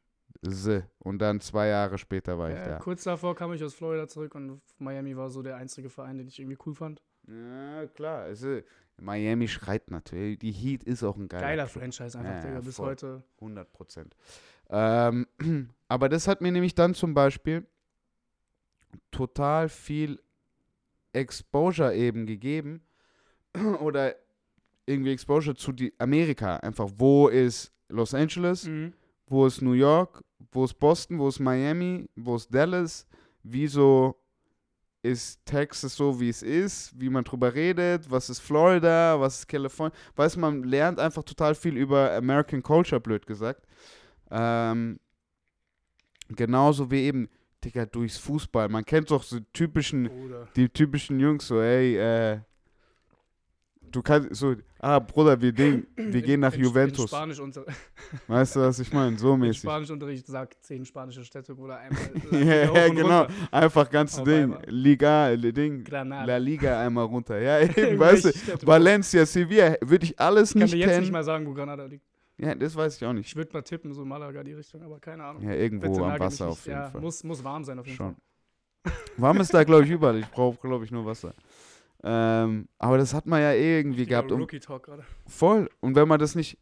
Und 1.01 1.19
dann 1.19 1.41
zwei 1.41 1.67
Jahre 1.69 1.99
später 1.99 2.39
war 2.39 2.51
ich 2.51 2.57
Ja, 2.57 2.69
da. 2.69 2.79
kurz 2.79 3.03
davor 3.05 3.35
kam 3.35 3.53
ich 3.55 3.65
aus 3.65 3.75
Florida 3.75 4.07
zurück 4.07 4.35
und 4.37 4.61
Miami 4.79 5.17
war 5.17 5.31
so 5.31 5.43
der 5.43 5.57
einzige 5.57 5.89
Verein, 5.91 6.19
den 6.19 6.29
ich 6.29 6.39
irgendwie 6.39 6.59
cool 6.65 6.75
fand. 6.75 7.03
Ja, 7.27 7.87
klar. 7.87 8.23
Also, 8.23 8.61
Miami 9.01 9.49
schreit 9.49 9.91
natürlich. 9.91 10.39
Die 10.39 10.53
Heat 10.53 10.85
ist 10.85 11.03
auch 11.03 11.17
ein 11.17 11.29
geiler, 11.29 11.43
Geiler 11.47 11.67
Club. 11.67 11.83
Franchise 11.83 12.17
einfach, 12.19 12.35
Ja, 12.35 12.41
Digga, 12.41 12.61
bis 12.61 12.79
heute. 12.79 13.23
100 13.41 13.73
Prozent. 13.73 14.17
Ähm, 14.71 15.27
aber 15.89 16.09
das 16.09 16.29
hat 16.29 16.41
mir 16.41 16.53
nämlich 16.53 16.75
dann 16.75 16.95
zum 16.95 17.15
Beispiel 17.15 17.67
total 19.11 19.69
viel 19.69 20.21
Exposure 21.19 21.95
eben 21.95 22.27
gegeben 22.27 22.83
oder 23.81 24.15
irgendwie 24.87 25.13
Exposure 25.13 25.55
zu 25.57 25.73
die 25.73 25.93
Amerika. 25.99 26.57
Einfach, 26.57 26.89
wo 26.97 27.29
ist 27.29 27.73
Los 27.89 28.15
Angeles, 28.15 28.65
Mhm. 28.67 28.93
wo 29.27 29.47
ist 29.47 29.61
New 29.63 29.73
York, 29.73 30.23
wo 30.53 30.65
ist 30.65 30.79
Boston, 30.79 31.19
wo 31.19 31.29
ist 31.29 31.41
Miami, 31.41 32.09
wo 32.17 32.37
ist 32.37 32.53
Dallas, 32.55 33.07
wieso 33.43 34.17
ist 35.03 35.45
Texas 35.45 35.95
so, 35.95 36.19
wie 36.21 36.29
es 36.29 36.43
ist, 36.43 36.99
wie 37.01 37.09
man 37.09 37.23
drüber 37.25 37.55
redet, 37.55 38.11
was 38.11 38.29
ist 38.31 38.41
Florida, 38.41 39.19
was 39.21 39.39
ist 39.41 39.47
Kalifornien. 39.49 39.97
Weißt 40.17 40.37
du, 40.37 40.41
man 40.41 40.63
lernt 40.65 40.99
einfach 40.99 41.23
total 41.23 41.55
viel 41.55 41.77
über 41.77 42.13
American 42.15 42.63
Culture, 42.63 43.01
blöd 43.01 43.27
gesagt. 43.27 43.65
Ähm, 44.31 44.99
genauso 46.29 46.91
wie 46.91 47.03
eben, 47.05 47.29
Digga, 47.65 47.87
durchs 47.87 48.19
Fußball. 48.19 48.69
Man 48.69 48.85
kennt 48.85 49.11
doch 49.11 49.23
so 49.23 49.39
typischen, 49.53 50.05
Bruder. 50.09 50.49
die 50.55 50.69
typischen 50.69 51.19
Jungs, 51.19 51.47
so, 51.49 51.61
ey, 51.61 51.97
äh, 51.97 52.39
du 53.91 54.01
kannst, 54.03 54.35
so, 54.37 54.55
ah, 54.79 54.99
Bruder, 55.01 55.41
wir, 55.41 55.51
Ding, 55.53 55.87
wir 55.97 56.23
gehen 56.23 56.41
nach 56.41 56.53
in, 56.53 56.61
In 56.61 56.67
Juventus. 56.67 57.11
Spanischunter 57.11 57.65
Weißt 58.29 58.55
du, 58.57 58.61
was 58.61 58.79
ich 58.79 58.93
meine? 58.93 59.19
So 59.19 59.37
mäßig. 59.37 59.63
Spanischunterricht 59.63 60.27
sagt 60.27 60.63
zehn 60.63 60.85
spanische 60.85 61.25
Städte 61.25 61.55
oder 61.57 61.79
einmal. 61.79 62.01
Ja, 62.47 62.73
ja, 62.73 62.89
genau. 62.89 63.23
runter. 63.23 63.29
Einfach 63.51 63.91
ganze 63.91 64.21
Auf 64.21 64.29
Ding. 64.29 64.43
einmal. 64.45 64.63
Liga, 64.67 65.31
äh, 65.31 65.53
Ding. 65.53 65.83
Granada. 65.85 66.25
La 66.27 66.37
Liga 66.37 66.81
einmal 66.81 67.07
runter. 67.07 67.41
Ja, 67.41 67.59
eben, 67.77 67.99
weißt 67.99 68.25
du. 68.27 68.67
Valencia, 68.67 69.27
Sevilla, 69.27 69.75
würde 69.81 70.05
ich 70.05 70.19
alles 70.21 70.51
Ich 70.51 70.55
kann 70.55 70.63
nicht 70.63 70.75
dir 70.75 70.79
jetzt 70.79 70.89
kennen. 70.91 71.01
nicht 71.01 71.13
mal 71.13 71.25
sagen, 71.25 71.47
wo 71.47 71.53
Granada 71.55 71.85
liegt. 71.87 72.05
Ja, 72.39 72.55
das 72.55 72.75
weiß 72.77 72.97
ich 72.97 73.05
auch 73.05 73.13
nicht. 73.13 73.27
Ich 73.27 73.37
würde 73.37 73.53
mal 73.53 73.63
tippen, 73.63 73.93
so 73.93 74.05
Malaga 74.05 74.43
die 74.45 74.53
Richtung, 74.55 74.83
aber 74.83 74.99
keine 75.01 75.25
Ahnung. 75.25 75.43
Ja, 75.43 75.53
irgendwo 75.55 75.89
Bitte 75.91 76.05
am 76.05 76.19
Wasser 76.19 76.49
auf 76.49 76.65
jeden 76.67 76.79
ja, 76.79 76.91
Fall. 76.91 77.01
Muss, 77.01 77.23
muss 77.25 77.43
warm 77.43 77.65
sein 77.65 77.79
auf 77.79 77.87
jeden 77.87 77.97
Schon. 77.97 78.15
Fall. 78.85 78.93
Warm 79.17 79.41
ist 79.41 79.53
da, 79.53 79.65
glaube 79.65 79.85
ich, 79.85 79.91
überall. 79.99 80.19
Ich 80.21 80.29
brauche, 80.31 80.57
glaube 80.59 80.85
ich, 80.85 80.91
nur 80.91 81.05
Wasser. 81.05 81.35
Ähm, 82.05 82.69
aber 82.79 82.97
das 82.99 83.13
hat 83.13 83.27
man 83.27 83.41
ja 83.41 83.53
eh 83.53 83.79
irgendwie 83.81 84.07
gehabt. 84.07 84.31
Und 84.31 84.41
Rookie 84.41 84.61
Talk 84.61 84.85
gerade. 84.85 85.05
voll. 85.27 85.69
Und 85.81 85.97
wenn 85.97 86.07
man 86.07 86.21
das 86.21 86.35
nicht, 86.37 86.57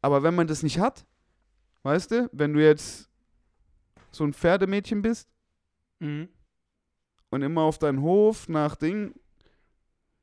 aber 0.00 0.22
wenn 0.22 0.34
man 0.36 0.46
das 0.46 0.62
nicht 0.62 0.78
hat, 0.78 1.04
weißt 1.82 2.12
du, 2.12 2.28
wenn 2.32 2.52
du 2.52 2.62
jetzt 2.62 3.08
so 4.12 4.24
ein 4.24 4.32
Pferdemädchen 4.32 5.02
bist 5.02 5.28
Mhm. 5.98 6.28
und 7.30 7.42
immer 7.42 7.62
auf 7.62 7.78
deinen 7.78 8.00
Hof 8.02 8.48
nach 8.48 8.76
Ding 8.76 9.14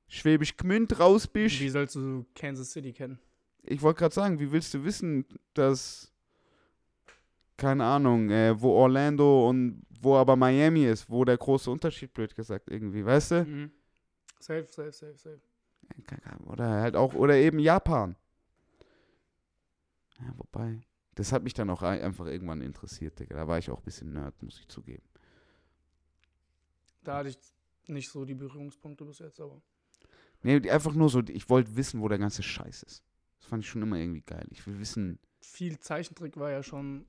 Schwäbisch 0.08 0.56
Gmünd 0.56 1.00
raus 1.00 1.28
bist, 1.28 1.60
Wie 1.60 1.70
sollst 1.70 1.96
du 1.96 2.26
Kansas 2.36 2.72
City 2.72 2.94
kennen? 2.94 3.20
Ich 3.64 3.82
wollte 3.82 4.00
gerade 4.00 4.16
sagen, 4.16 4.40
wie 4.40 4.52
willst 4.52 4.74
du 4.74 4.84
wissen, 4.84 5.26
dass, 5.54 6.12
keine 7.58 7.86
Ahnung, 7.86 8.30
äh, 8.30 8.60
wo 8.60 8.72
Orlando 8.72 9.50
und 9.50 9.84
wo 10.02 10.16
aber 10.18 10.36
Miami 10.36 10.86
ist, 10.86 11.10
wo 11.10 11.24
der 11.24 11.38
große 11.38 11.72
Unterschied, 11.72 12.14
blöd 12.14 12.36
gesagt, 12.36 12.70
irgendwie, 12.70 13.06
weißt 13.06 13.32
du? 13.32 13.46
Mhm. 13.46 13.72
Safe, 14.40 14.68
safe, 14.70 14.92
safe, 14.92 15.18
safe. 15.18 15.42
Oder 16.46 16.70
halt 16.82 16.96
auch, 16.96 17.14
oder 17.14 17.36
eben 17.36 17.60
Japan. 17.60 18.16
Ja, 20.20 20.34
wobei, 20.38 20.82
das 21.16 21.32
hat 21.32 21.44
mich 21.44 21.54
dann 21.54 21.70
auch 21.70 21.82
ein- 21.82 22.02
einfach 22.02 22.26
irgendwann 22.26 22.62
interessiert, 22.62 23.20
Digga. 23.20 23.36
Da 23.36 23.48
war 23.48 23.58
ich 23.58 23.70
auch 23.70 23.80
ein 23.80 23.84
bisschen 23.86 24.14
Nerd, 24.14 24.42
muss 24.42 24.60
ich 24.60 24.68
zugeben. 24.68 25.04
Da 27.04 27.18
hatte 27.18 27.30
ich 27.30 27.38
nicht 27.88 28.10
so 28.10 28.26
die 28.26 28.34
Berührungspunkte 28.34 29.06
bis 29.06 29.20
jetzt, 29.20 29.40
aber. 29.40 29.62
Nee, 30.42 30.70
einfach 30.70 30.94
nur 30.94 31.10
so, 31.10 31.22
ich 31.28 31.50
wollte 31.50 31.76
wissen, 31.76 32.02
wo 32.02 32.08
der 32.08 32.18
ganze 32.18 32.44
Scheiß 32.44 32.84
ist. 32.84 33.04
Das 33.44 33.50
fand 33.50 33.62
ich 33.66 33.70
schon 33.70 33.82
immer 33.82 33.98
irgendwie 33.98 34.22
geil. 34.22 34.48
Ich 34.52 34.66
will 34.66 34.80
wissen. 34.80 35.20
Viel 35.42 35.78
Zeichentrick 35.78 36.38
war 36.38 36.50
ja 36.50 36.64
schon 36.64 37.06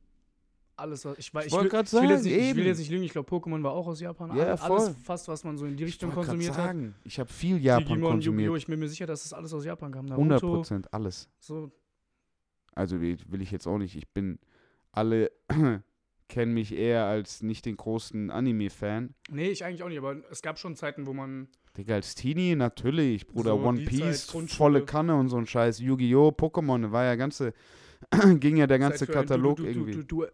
alles, 0.77 1.05
was. 1.05 1.17
Ich, 1.19 1.33
weiß, 1.33 1.47
Ich 1.47 1.53
ich, 1.53 1.59
will, 1.61 1.67
ich, 1.67 1.93
will 1.93 2.11
jetzt 2.11 2.25
nicht, 2.25 2.37
ich 2.37 2.57
will 2.57 2.67
jetzt 2.67 2.79
nicht 2.79 2.91
lügen, 2.91 3.05
ich 3.05 3.13
glaube, 3.13 3.31
Pokémon 3.31 3.63
war 3.63 3.71
auch 3.71 3.87
aus 3.87 4.01
Japan. 4.01 4.37
Ja, 4.37 4.47
Alles- 4.47 4.61
voll. 4.61 4.79
Alles 4.81 4.97
fast, 5.05 5.29
was 5.29 5.45
man 5.45 5.57
so 5.57 5.65
in 5.65 5.77
die 5.77 5.85
Richtung 5.85 6.09
ich 6.11 6.15
konsumiert 6.17 6.51
hat. 6.51 6.57
sagen, 6.67 6.97
ich 7.05 7.21
habe 7.21 7.33
viel 7.33 7.59
Japan 7.59 7.85
Digimon, 7.87 8.11
konsumiert. 8.11 8.57
Ich 8.57 8.67
bin 8.67 8.81
mir 8.81 8.89
sicher, 8.89 9.07
dass 9.07 9.23
das 9.23 9.33
alles 9.33 9.55
aus 9.55 9.65
Japan 9.65 9.93
kam. 9.93 10.11
100 10.11 10.43
Naruto, 10.43 10.57
Prozent 10.57 10.93
alles. 10.93 11.29
so. 11.39 11.71
Also 12.75 13.01
will 13.01 13.41
ich 13.41 13.53
jetzt 13.53 13.69
auch 13.69 13.79
nicht. 13.79 13.95
Ich 13.95 14.09
bin 14.09 14.41
alle 14.91 15.31
kennen 16.29 16.55
mich 16.55 16.73
eher 16.75 17.05
als 17.05 17.41
nicht 17.43 17.67
den 17.67 17.77
großen 17.77 18.33
Anime-Fan. 18.33 19.15
Nee, 19.31 19.51
ich 19.51 19.65
eigentlich 19.65 19.85
auch 19.85 19.89
nicht, 19.89 19.99
aber 19.99 20.17
es 20.33 20.43
gab 20.43 20.59
schon 20.59 20.75
Zeiten, 20.75 21.07
wo 21.07 21.13
man. 21.13 21.47
Digga, 21.77 21.95
als 21.95 22.15
Teenie 22.15 22.55
natürlich, 22.55 23.27
Bruder, 23.27 23.51
So, 23.57 23.65
One 23.65 23.81
Piece, 23.81 24.27
Zeit, 24.29 24.51
volle 24.51 24.85
Kanne 24.85 25.17
und 25.17 25.29
so 25.29 25.37
ein 25.37 25.47
Scheiß. 25.47 25.81
Yu-Gi-Oh!, 25.81 26.29
Pokémon, 26.29 26.93
war 26.93 27.05
ja 27.05 27.17
ganze, 27.17 27.53
ging 28.39 28.57
ja 28.57 28.67
der 28.67 28.79
ganze 28.79 29.07
Katalog 29.07 29.57
Du, 29.57 29.63
du, 29.65 29.69
irgendwie. 29.69 30.05
Du. 30.05 30.27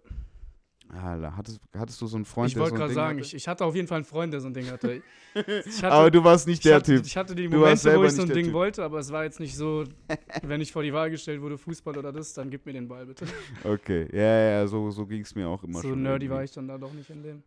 Alter, 0.92 1.36
hattest, 1.36 1.60
hattest 1.76 2.00
du 2.02 2.06
so 2.08 2.16
einen 2.16 2.24
Freund, 2.24 2.48
Ich 2.48 2.54
der 2.54 2.62
wollte 2.62 2.70
so 2.70 2.74
ein 2.74 2.78
gerade 2.78 2.88
Ding 2.90 2.94
sagen, 2.96 3.18
hatte? 3.18 3.26
ich, 3.28 3.34
ich 3.34 3.48
hatte 3.48 3.64
auf 3.64 3.76
jeden 3.76 3.86
Fall 3.86 3.96
einen 3.98 4.04
Freund, 4.04 4.32
der 4.32 4.40
so 4.40 4.48
ein 4.48 4.54
Ding 4.54 4.66
hatte. 4.70 5.02
Hatte 5.34 5.92
Aber 5.92 6.10
du 6.10 6.24
warst 6.24 6.48
nicht 6.48 6.58
ich 6.58 6.62
der 6.64 6.74
hatte, 6.74 6.96
Typ. 6.96 7.06
Ich 7.06 7.16
hatte 7.16 7.36
die 7.36 7.46
Momente, 7.46 7.96
wo 7.96 8.02
ich 8.02 8.10
so 8.10 8.22
ein 8.22 8.28
Ding 8.28 8.46
Typ. 8.46 8.52
wollte, 8.54 8.82
aber 8.82 8.98
es 8.98 9.12
war 9.12 9.22
jetzt 9.22 9.38
nicht 9.38 9.56
so, 9.56 9.84
wenn 10.42 10.60
ich 10.60 10.72
vor 10.72 10.82
die 10.82 10.92
Wahl 10.92 11.08
gestellt 11.08 11.40
wurde, 11.40 11.56
Fußball 11.56 11.96
oder 11.96 12.12
das, 12.12 12.34
dann 12.34 12.50
gib 12.50 12.66
mir 12.66 12.72
den 12.72 12.88
Ball 12.88 13.06
bitte. 13.06 13.24
Okay, 13.62 14.08
ja, 14.12 14.50
ja, 14.50 14.66
so, 14.66 14.90
so 14.90 15.06
ging 15.06 15.22
es 15.22 15.32
mir 15.36 15.46
auch 15.48 15.62
immer 15.62 15.80
so 15.80 15.90
schon. 15.90 16.02
nerdy 16.02 16.24
irgendwie. 16.24 16.34
war 16.34 16.42
ich 16.42 16.50
dann 16.50 16.66
da 16.66 16.76
doch 16.76 16.92
nicht 16.92 17.08
in 17.08 17.22
dem. 17.22 17.42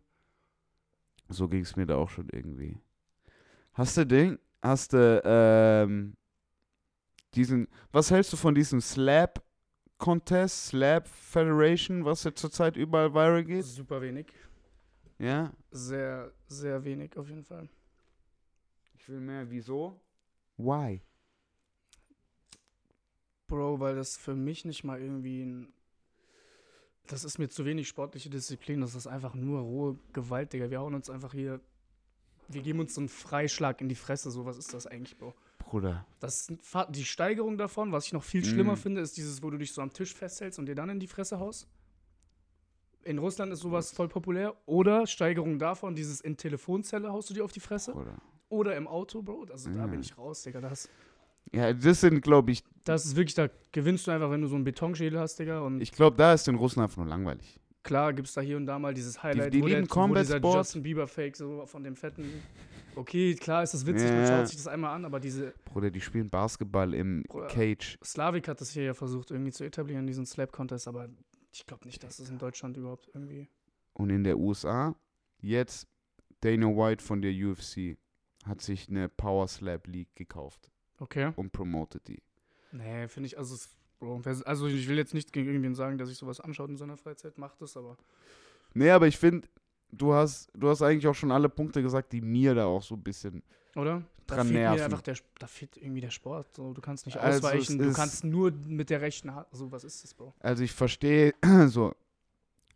So 1.28 1.46
ging 1.46 1.60
es 1.60 1.76
mir 1.76 1.84
da 1.84 1.96
auch 1.96 2.08
schon 2.08 2.28
irgendwie. 2.32 2.78
Hast 3.74 3.96
du 3.96 4.06
Ding? 4.06 4.38
Hast 4.62 4.92
du, 4.92 5.20
ähm, 5.24 6.16
diesen, 7.34 7.68
was 7.92 8.10
hältst 8.10 8.32
du 8.32 8.36
von 8.36 8.54
diesem 8.54 8.80
Slap 8.80 9.44
Contest, 9.98 10.66
Slap 10.66 11.08
Federation, 11.08 12.04
was 12.04 12.24
jetzt 12.24 12.40
zurzeit 12.40 12.76
überall 12.76 13.12
viral 13.12 13.44
geht? 13.44 13.64
Super 13.64 14.00
wenig. 14.00 14.26
Ja? 15.18 15.52
Sehr, 15.70 16.32
sehr 16.46 16.84
wenig 16.84 17.16
auf 17.16 17.28
jeden 17.28 17.44
Fall. 17.44 17.68
Ich 18.94 19.08
will 19.08 19.20
mehr, 19.20 19.50
wieso? 19.50 20.00
Why? 20.56 21.02
Bro, 23.48 23.80
weil 23.80 23.96
das 23.96 24.16
für 24.16 24.34
mich 24.34 24.64
nicht 24.64 24.84
mal 24.84 25.00
irgendwie 25.00 25.42
ein. 25.42 25.72
Das 27.06 27.24
ist 27.24 27.38
mir 27.38 27.48
zu 27.48 27.64
wenig 27.64 27.88
sportliche 27.88 28.30
Disziplin. 28.30 28.80
Das 28.80 28.94
ist 28.94 29.06
einfach 29.06 29.34
nur 29.34 29.60
rohe 29.60 29.98
Gewalt, 30.12 30.52
Digga. 30.52 30.70
Wir 30.70 30.80
hauen 30.80 30.94
uns 30.94 31.10
einfach 31.10 31.32
hier. 31.32 31.60
Wir 32.48 32.62
geben 32.62 32.80
uns 32.80 32.94
so 32.94 33.00
einen 33.00 33.08
Freischlag 33.08 33.80
in 33.80 33.88
die 33.88 33.94
Fresse. 33.94 34.30
So, 34.30 34.44
was 34.44 34.56
ist 34.58 34.72
das 34.74 34.86
eigentlich, 34.86 35.16
Bro? 35.16 35.34
Bruder. 35.58 36.04
Das 36.20 36.48
ist 36.48 36.52
die 36.90 37.04
Steigerung 37.04 37.56
davon, 37.56 37.90
was 37.92 38.06
ich 38.06 38.12
noch 38.12 38.22
viel 38.22 38.44
schlimmer 38.44 38.74
Mm. 38.74 38.76
finde, 38.76 39.00
ist 39.00 39.16
dieses, 39.16 39.42
wo 39.42 39.50
du 39.50 39.56
dich 39.58 39.72
so 39.72 39.80
am 39.82 39.92
Tisch 39.92 40.14
festhältst 40.14 40.58
und 40.58 40.66
dir 40.66 40.74
dann 40.74 40.90
in 40.90 41.00
die 41.00 41.06
Fresse 41.06 41.38
haust. 41.38 41.66
In 43.02 43.18
Russland 43.18 43.52
ist 43.52 43.60
sowas 43.60 43.90
voll 43.92 44.08
populär. 44.08 44.54
Oder 44.66 45.06
Steigerung 45.06 45.58
davon, 45.58 45.94
dieses 45.94 46.20
in 46.20 46.36
Telefonzelle 46.36 47.10
haust 47.12 47.28
du 47.30 47.34
dir 47.34 47.44
auf 47.44 47.52
die 47.52 47.60
Fresse. 47.60 47.92
Bruder. 47.92 48.16
Oder 48.48 48.76
im 48.76 48.86
Auto, 48.86 49.20
Bro. 49.22 49.46
Also 49.50 49.70
da 49.70 49.80
Ja. 49.80 49.86
bin 49.86 50.00
ich 50.00 50.16
raus, 50.16 50.42
Digga. 50.42 50.60
Das, 50.60 50.88
Ja, 51.52 51.72
das 51.72 52.00
sind, 52.00 52.20
glaube 52.22 52.52
ich, 52.52 52.64
das 52.84 53.04
ist 53.04 53.16
wirklich, 53.16 53.34
da 53.34 53.48
gewinnst 53.72 54.06
du 54.06 54.10
einfach, 54.10 54.30
wenn 54.30 54.40
du 54.40 54.48
so 54.48 54.54
einen 54.54 54.64
Betonschädel 54.64 55.18
hast, 55.20 55.38
Digga. 55.38 55.60
Und 55.60 55.80
ich 55.82 55.92
glaube, 55.92 56.16
da 56.16 56.32
ist 56.32 56.46
den 56.46 56.54
Russen 56.56 56.80
einfach 56.82 56.96
nur 56.96 57.06
langweilig. 57.06 57.60
Klar 57.84 58.12
gibt 58.12 58.26
es 58.28 58.34
da 58.34 58.40
hier 58.40 58.56
und 58.56 58.66
da 58.66 58.78
mal 58.78 58.92
dieses 58.94 59.22
Highlight, 59.22 59.54
die 59.54 59.62
wo, 59.62 59.68
der, 59.68 59.80
lieben 59.82 59.90
wo 59.94 60.14
dieser 60.14 60.38
Sport. 60.38 60.56
Justin 60.56 60.82
Bieber 60.82 61.06
Fake 61.06 61.36
so 61.36 61.64
von 61.66 61.84
dem 61.84 61.94
fetten. 61.94 62.42
Okay, 62.96 63.34
klar 63.34 63.62
ist 63.62 63.74
das 63.74 63.86
witzig, 63.86 64.10
man 64.10 64.20
Ja. 64.20 64.26
schaut 64.26 64.48
sich 64.48 64.56
das 64.56 64.66
einmal 64.68 64.94
an, 64.94 65.04
aber 65.04 65.20
diese 65.20 65.52
Bruder, 65.64 65.90
die 65.90 66.00
spielen 66.00 66.30
Basketball 66.30 66.94
im 66.94 67.22
Bruder. 67.24 67.46
Cage. 67.48 67.98
Slavik 68.04 68.48
hat 68.48 68.60
das 68.60 68.70
hier 68.70 68.84
ja 68.84 68.94
versucht 68.94 69.30
irgendwie 69.30 69.52
zu 69.52 69.64
etablieren, 69.64 70.06
diesen 70.06 70.26
Slap-Contest, 70.26 70.86
aber 70.88 71.08
ich 71.52 71.66
glaube 71.66 71.84
nicht, 71.86 72.02
dass 72.02 72.16
das 72.18 72.30
in 72.30 72.38
Deutschland 72.38 72.76
überhaupt 72.76 73.08
irgendwie. 73.12 73.48
Und 73.94 74.10
in 74.10 74.24
der 74.24 74.38
USA, 74.38 74.94
jetzt 75.40 75.86
Dana 76.40 76.66
White 76.68 77.02
von 77.02 77.20
der 77.22 77.32
UFC 77.32 77.96
hat 78.44 78.60
sich 78.60 78.88
eine 78.88 79.08
Power 79.08 79.48
Slap 79.48 79.86
League 79.86 80.14
gekauft 80.14 80.70
Okay. 80.98 81.32
und 81.36 81.52
promotet 81.52 82.06
die. 82.08 82.22
Nee, 82.72 83.08
finde 83.08 83.26
ich, 83.28 83.38
also, 83.38 83.54
es- 83.54 83.70
Bro, 83.98 84.22
also 84.44 84.66
ich 84.66 84.88
will 84.88 84.96
jetzt 84.96 85.14
nicht 85.14 85.32
gegen 85.32 85.48
irgendwen 85.48 85.74
sagen, 85.74 85.98
dass 85.98 86.10
ich 86.10 86.16
sowas 86.16 86.40
anschaut 86.40 86.70
in 86.70 86.76
seiner 86.76 86.96
Freizeit, 86.96 87.38
macht 87.38 87.60
das, 87.62 87.76
aber. 87.76 87.96
Nee, 88.74 88.90
aber 88.90 89.06
ich 89.06 89.16
finde, 89.16 89.48
du 89.92 90.12
hast, 90.12 90.50
du 90.54 90.68
hast 90.68 90.82
eigentlich 90.82 91.06
auch 91.06 91.14
schon 91.14 91.30
alle 91.30 91.48
Punkte 91.48 91.82
gesagt, 91.82 92.12
die 92.12 92.20
mir 92.20 92.54
da 92.54 92.66
auch 92.66 92.82
so 92.82 92.94
ein 92.96 93.02
bisschen. 93.02 93.42
Oder? 93.76 94.02
Da 94.26 94.36
Dran 94.36 94.46
fehlt 94.46 94.58
nerven. 94.58 94.78
mir 94.78 94.84
einfach 94.84 95.02
der, 95.02 95.16
da 95.38 95.46
fehlt 95.46 95.76
irgendwie 95.76 96.00
der 96.00 96.10
Sport. 96.10 96.54
So, 96.54 96.72
du 96.72 96.80
kannst 96.80 97.06
nicht 97.06 97.18
Also 97.18 97.38
es 97.38 97.44
ausweichen, 97.44 97.78
du 97.78 97.92
kannst 97.92 98.24
nur 98.24 98.52
mit 98.66 98.90
der 98.90 99.00
rechten 99.00 99.34
Hand. 99.34 99.46
So, 99.52 99.70
was 99.70 99.84
ist 99.84 100.02
das, 100.02 100.14
Bro? 100.14 100.32
Also 100.40 100.62
ich 100.62 100.72
verstehe, 100.72 101.34
so, 101.66 101.94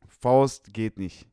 Faust 0.06 0.72
geht 0.72 0.98
nicht. 0.98 1.26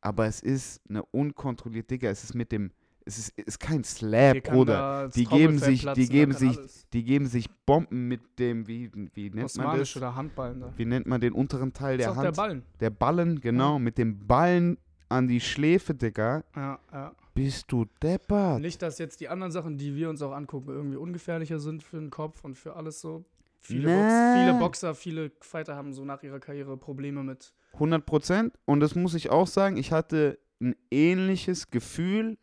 Aber 0.00 0.26
es 0.26 0.40
ist 0.40 0.80
eine 0.88 1.04
unkontrollierte, 1.04 1.88
Digga, 1.88 2.08
es 2.08 2.24
ist 2.24 2.34
mit 2.34 2.52
dem, 2.52 2.72
es 3.10 3.18
ist, 3.18 3.38
ist 3.38 3.60
kein 3.60 3.84
Slap, 3.84 4.42
Bruder. 4.44 5.08
Die 5.14 5.24
geben 5.24 5.58
sich- 5.58 5.80
die 5.80 5.84
platzen, 5.86 6.08
geben 6.08 6.32
sich 6.32 6.56
alles. 6.58 6.86
Die 6.92 7.04
geben 7.04 7.26
sich 7.26 7.50
Bomben 7.66 8.08
mit 8.08 8.20
dem, 8.38 8.66
wie, 8.66 8.90
wie 9.14 9.30
nennt 9.30 9.56
man 9.56 9.78
das? 9.78 9.96
oder 9.96 10.14
Handballen 10.14 10.60
da. 10.60 10.72
Wie 10.76 10.84
nennt 10.84 11.06
man 11.06 11.20
den 11.20 11.32
unteren 11.32 11.72
Teil 11.72 11.98
Das 11.98 12.06
ist 12.08 12.12
der 12.12 12.16
Hand? 12.16 12.36
der 12.36 12.42
Ballen. 12.42 12.62
Der 12.80 12.90
Ballen, 12.90 13.40
genau, 13.40 13.78
mit 13.78 13.98
dem 13.98 14.26
Ballen 14.26 14.78
an 15.08 15.26
die 15.28 15.40
Schläfe, 15.40 15.94
Digga. 15.94 16.44
Ja, 16.54 16.78
ja. 16.92 17.12
Bist 17.34 17.70
du 17.72 17.86
deppert. 18.02 18.60
Nicht, 18.60 18.82
dass 18.82 18.98
jetzt 18.98 19.20
die 19.20 19.28
anderen 19.28 19.52
Sachen, 19.52 19.76
die 19.78 19.94
wir 19.94 20.08
uns 20.10 20.20
auch 20.22 20.32
angucken, 20.32 20.68
irgendwie 20.70 20.96
ungefährlicher 20.96 21.58
sind 21.58 21.82
für 21.82 21.98
den 21.98 22.10
Kopf 22.10 22.44
und 22.44 22.56
für 22.56 22.76
alles 22.76 23.00
so. 23.00 23.24
Viele, 23.60 23.88
Nee. 23.88 23.94
Box, 23.96 24.14
viele 24.48 24.58
Boxer, 24.58 24.94
viele 24.94 25.32
Fighter 25.40 25.76
haben 25.76 25.92
so 25.92 26.04
nach 26.04 26.22
ihrer 26.22 26.40
Karriere 26.40 26.76
Probleme 26.76 27.22
mit. 27.22 27.52
100 27.74 28.04
Prozent. 28.06 28.58
Und 28.64 28.80
das 28.80 28.94
muss 28.94 29.14
ich 29.14 29.30
auch 29.30 29.46
sagen, 29.46 29.76
ich 29.76 29.92
hatte 29.92 30.38
ein 30.60 30.74
ähnliches 30.90 31.70
Gefühl, 31.70 32.36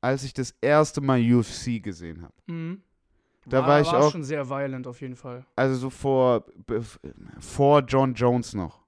als 0.00 0.22
ich 0.24 0.32
das 0.32 0.54
erste 0.60 1.00
Mal 1.00 1.20
UFC 1.20 1.80
gesehen 1.82 2.22
habe. 2.22 2.34
Mhm. 2.46 2.82
Da 3.46 3.66
war 3.66 3.80
ich 3.80 3.88
auch- 3.88 4.12
schon 4.12 4.22
sehr 4.22 4.48
violent 4.48 4.86
auf 4.86 5.00
jeden 5.00 5.16
Fall. 5.16 5.44
Also 5.56 5.74
so 5.76 5.90
vor, 5.90 6.44
vor 7.38 7.80
John 7.80 8.14
Jones 8.14 8.54
noch. 8.54 8.80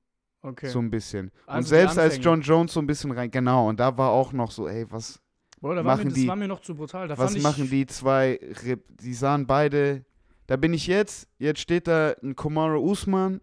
Okay. 0.43 0.69
So 0.69 0.81
ein 0.81 0.91
bisschen. 0.91 1.31
Also 1.47 1.59
und 1.59 1.65
die 1.65 1.69
selbst 1.69 1.99
als. 1.99 2.19
John 2.23 2.41
Jones 2.41 2.73
so 2.73 2.81
ein 2.81 2.87
bisschen 2.87 3.13
rein, 3.13 3.31
genau, 3.31 3.69
und 3.69 3.79
da 3.79 3.97
war 3.97 4.11
auch 4.11 4.33
noch 4.33 4.51
so, 4.51 4.67
ey, 4.69 4.85
was, 4.91 5.21
Bro, 5.61 5.77
da 5.77 5.85
war 5.85 5.97
machen 5.97 6.05
mir, 6.05 6.11
das 6.11 6.15
die- 6.19 6.29
war 6.29 6.37
mir 6.37 6.49
noch 6.49 6.61
zu 6.61 6.75
brutal. 6.75 7.07
Da 7.09 7.17
was 7.17 7.39
machen 7.39 7.71
die 7.71 7.87
zwei, 7.87 8.41
die 9.01 9.15
sahen 9.15 9.47
beide, 9.47 10.05
da 10.49 10.57
bin 10.57 10.75
ich 10.75 10.87
jetzt, 10.89 11.29
jetzt 11.39 11.61
steht 11.61 11.87
da 11.87 12.15
ein 12.23 12.35
Komaro 12.35 12.81
Usman, 12.81 13.41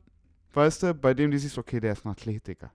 weißt 0.53 0.83
du, 0.83 0.93
bei 0.93 1.13
dem 1.13 1.31
du 1.31 1.39
siehst, 1.39 1.57
okay, 1.57 1.79
der 1.79 1.93
ist 1.93 2.05
ein 2.05 2.09
Athletiker. 2.11 2.71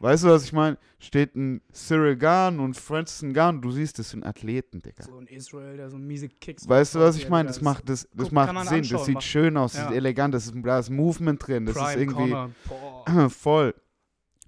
Weißt 0.00 0.24
du, 0.24 0.28
was 0.28 0.44
ich 0.44 0.52
meine? 0.52 0.76
Steht 0.98 1.34
ein 1.34 1.62
Cyril 1.72 2.16
Gahn 2.16 2.60
und 2.60 2.74
Francis 2.76 3.22
Ngannou, 3.22 3.60
du 3.60 3.70
siehst, 3.70 3.98
das 3.98 4.10
sind 4.10 4.24
Athleten, 4.24 4.82
Digga. 4.82 5.04
So 5.04 5.16
ein 5.18 5.26
Israel, 5.26 5.76
der 5.76 5.88
so 5.90 5.96
miese 5.98 6.28
Kicks 6.28 6.68
Weißt 6.68 6.94
du, 6.94 6.98
was 7.00 7.16
ich 7.16 7.28
meine? 7.28 7.46
das 7.48 7.60
macht, 7.60 7.88
das, 7.88 8.02
das 8.12 8.24
guck, 8.26 8.32
macht 8.32 8.68
Sinn, 8.68 8.86
das 8.88 9.04
sieht 9.06 9.22
schön 9.22 9.56
aus, 9.56 9.72
das 9.72 9.82
Ja. 9.82 9.88
ist 9.90 9.94
elegant, 9.96 10.34
das 10.34 10.46
ist, 10.46 10.54
da 10.62 10.78
ist 10.78 10.90
Movement 10.90 11.46
drin, 11.46 11.66
das 11.66 11.76
ist 11.76 11.82
Prime 11.82 12.00
irgendwie 12.02 12.30
Corner. 12.30 12.50
Boah. 12.68 13.30
voll. 13.30 13.74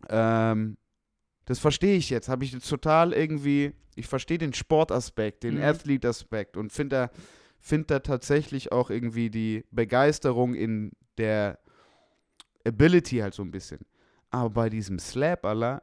Ähm, 0.08 0.76
das 1.46 1.58
verstehe 1.58 1.96
ich 1.96 2.10
jetzt, 2.10 2.28
habe 2.28 2.44
ich 2.44 2.52
jetzt 2.52 2.68
total 2.68 3.12
irgendwie, 3.12 3.72
ich 3.94 4.06
verstehe 4.06 4.38
den 4.38 4.52
Sportaspekt, 4.52 5.44
den 5.44 5.56
Mhm. 5.56 5.62
Athlete-Aspekt 5.62 6.56
und 6.56 6.72
finde 6.72 6.96
da, 6.96 7.10
find 7.60 7.90
da 7.90 8.00
tatsächlich 8.00 8.72
auch 8.72 8.90
irgendwie 8.90 9.30
die 9.30 9.64
Begeisterung 9.70 10.54
in 10.54 10.92
der 11.18 11.58
Ability 12.66 13.18
halt 13.18 13.34
so 13.34 13.42
ein 13.42 13.50
bisschen. 13.50 13.78
Aber 14.36 14.50
bei 14.50 14.68
diesem 14.68 14.98
Slap, 14.98 15.46
Allah, 15.46 15.82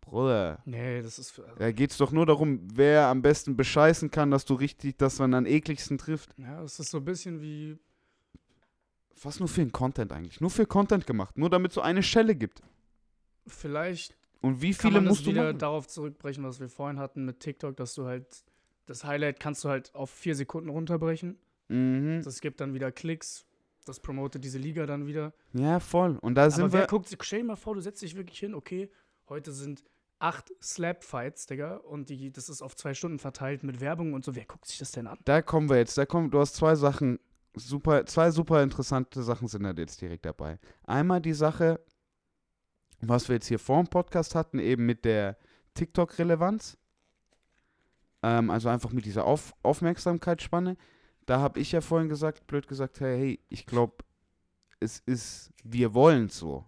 Bruder, 0.00 0.62
Nee, 0.64 1.02
das 1.02 1.18
ist 1.18 1.32
für, 1.32 1.42
da 1.58 1.70
geht 1.70 1.90
es 1.90 1.98
doch 1.98 2.10
nur 2.10 2.24
darum, 2.24 2.60
wer 2.72 3.08
am 3.08 3.20
besten 3.20 3.56
bescheißen 3.58 4.10
kann, 4.10 4.30
dass 4.30 4.46
du 4.46 4.54
richtig, 4.54 4.96
dass 4.96 5.18
man 5.18 5.34
am 5.34 5.44
ekligsten 5.44 5.98
trifft. 5.98 6.34
ja, 6.38 6.62
das 6.62 6.80
ist 6.80 6.90
so 6.90 6.98
ein 6.98 7.04
bisschen 7.04 7.42
wie 7.42 7.76
Was 9.22 9.38
nur 9.38 9.48
für 9.48 9.60
ein 9.60 9.70
Content 9.70 10.12
eigentlich? 10.12 10.40
Nur 10.40 10.48
für 10.48 10.64
Content 10.64 11.06
gemacht, 11.06 11.36
nur 11.36 11.50
damit 11.50 11.72
es 11.72 11.74
so 11.74 11.82
eine 11.82 12.02
Schelle 12.02 12.34
gibt. 12.34 12.62
vielleicht 13.46 14.16
Und 14.40 14.62
wie 14.62 14.72
kann 14.72 14.92
viele 14.92 14.94
man 14.94 15.04
das 15.04 15.10
musst 15.10 15.26
du 15.26 15.32
wieder 15.32 15.52
darauf 15.52 15.88
zurückbrechen, 15.88 16.42
was 16.42 16.58
wir 16.58 16.70
vorhin 16.70 16.98
hatten 16.98 17.26
mit 17.26 17.40
TikTok, 17.40 17.76
dass 17.76 17.94
du 17.94 18.06
halt 18.06 18.44
das 18.86 19.04
Highlight 19.04 19.40
kannst 19.40 19.62
du 19.62 19.68
halt 19.68 19.94
auf 19.94 20.08
vier 20.08 20.34
Sekunden 20.34 20.70
runterbrechen. 20.70 21.36
Mhm. 21.68 22.22
Das 22.24 22.40
gibt 22.40 22.62
dann 22.62 22.72
wieder 22.72 22.90
Klicks. 22.92 23.44
Das 23.86 24.00
promotet 24.00 24.44
diese 24.44 24.58
Liga 24.58 24.84
dann 24.84 25.06
wieder. 25.06 25.32
Ja, 25.52 25.80
voll. 25.80 26.18
Und 26.20 26.34
da 26.34 26.42
Aber 26.42 26.50
sind 26.50 26.72
wer 26.72 26.80
wir. 26.82 26.86
guckt 26.86 27.08
sich, 27.08 27.18
stell 27.22 27.40
dir 27.40 27.46
mal 27.46 27.56
vor, 27.56 27.74
du 27.74 27.80
setzt 27.80 28.02
dich 28.02 28.16
wirklich 28.16 28.38
hin, 28.38 28.54
okay, 28.54 28.90
heute 29.28 29.52
sind 29.52 29.84
acht 30.18 30.52
Slap-Fights, 30.62 31.46
Digga, 31.46 31.76
und 31.76 32.08
die, 32.08 32.32
das 32.32 32.48
ist 32.48 32.62
auf 32.62 32.74
zwei 32.74 32.94
Stunden 32.94 33.18
verteilt 33.18 33.62
mit 33.62 33.80
Werbung 33.80 34.12
und 34.14 34.24
so. 34.24 34.34
Wer 34.34 34.44
guckt 34.44 34.66
sich 34.66 34.78
das 34.78 34.92
denn 34.92 35.06
an? 35.06 35.18
Da 35.24 35.40
kommen 35.40 35.68
wir 35.68 35.76
jetzt. 35.76 35.96
Da 35.96 36.04
kommen, 36.06 36.30
du 36.30 36.40
hast 36.40 36.56
zwei 36.56 36.74
Sachen, 36.74 37.20
super, 37.54 38.04
zwei 38.06 38.30
super 38.30 38.62
interessante 38.62 39.22
Sachen 39.22 39.46
sind 39.48 39.62
da 39.62 39.72
jetzt 39.72 40.00
direkt 40.00 40.24
dabei. 40.24 40.58
Einmal 40.84 41.20
die 41.20 41.34
Sache, 41.34 41.80
was 43.00 43.28
wir 43.28 43.36
jetzt 43.36 43.46
hier 43.46 43.58
vor 43.58 43.82
dem 43.82 43.88
Podcast 43.88 44.34
hatten, 44.34 44.58
eben 44.58 44.84
mit 44.86 45.04
der 45.04 45.36
TikTok-Relevanz. 45.74 46.76
Ähm, 48.22 48.50
also 48.50 48.68
einfach 48.68 48.90
mit 48.90 49.04
dieser 49.04 49.26
Auf 49.26 49.54
Aufmerksamkeitsspanne. 49.62 50.76
Da 51.26 51.40
habe 51.40 51.58
ich 51.60 51.72
ja 51.72 51.80
vorhin 51.80 52.08
gesagt, 52.08 52.46
blöd 52.46 52.66
gesagt, 52.68 53.00
hey, 53.00 53.18
hey 53.18 53.40
ich 53.48 53.66
glaube, 53.66 53.96
es 54.80 55.02
ist, 55.06 55.50
wir 55.64 55.92
wollen 55.92 56.28
so. 56.28 56.64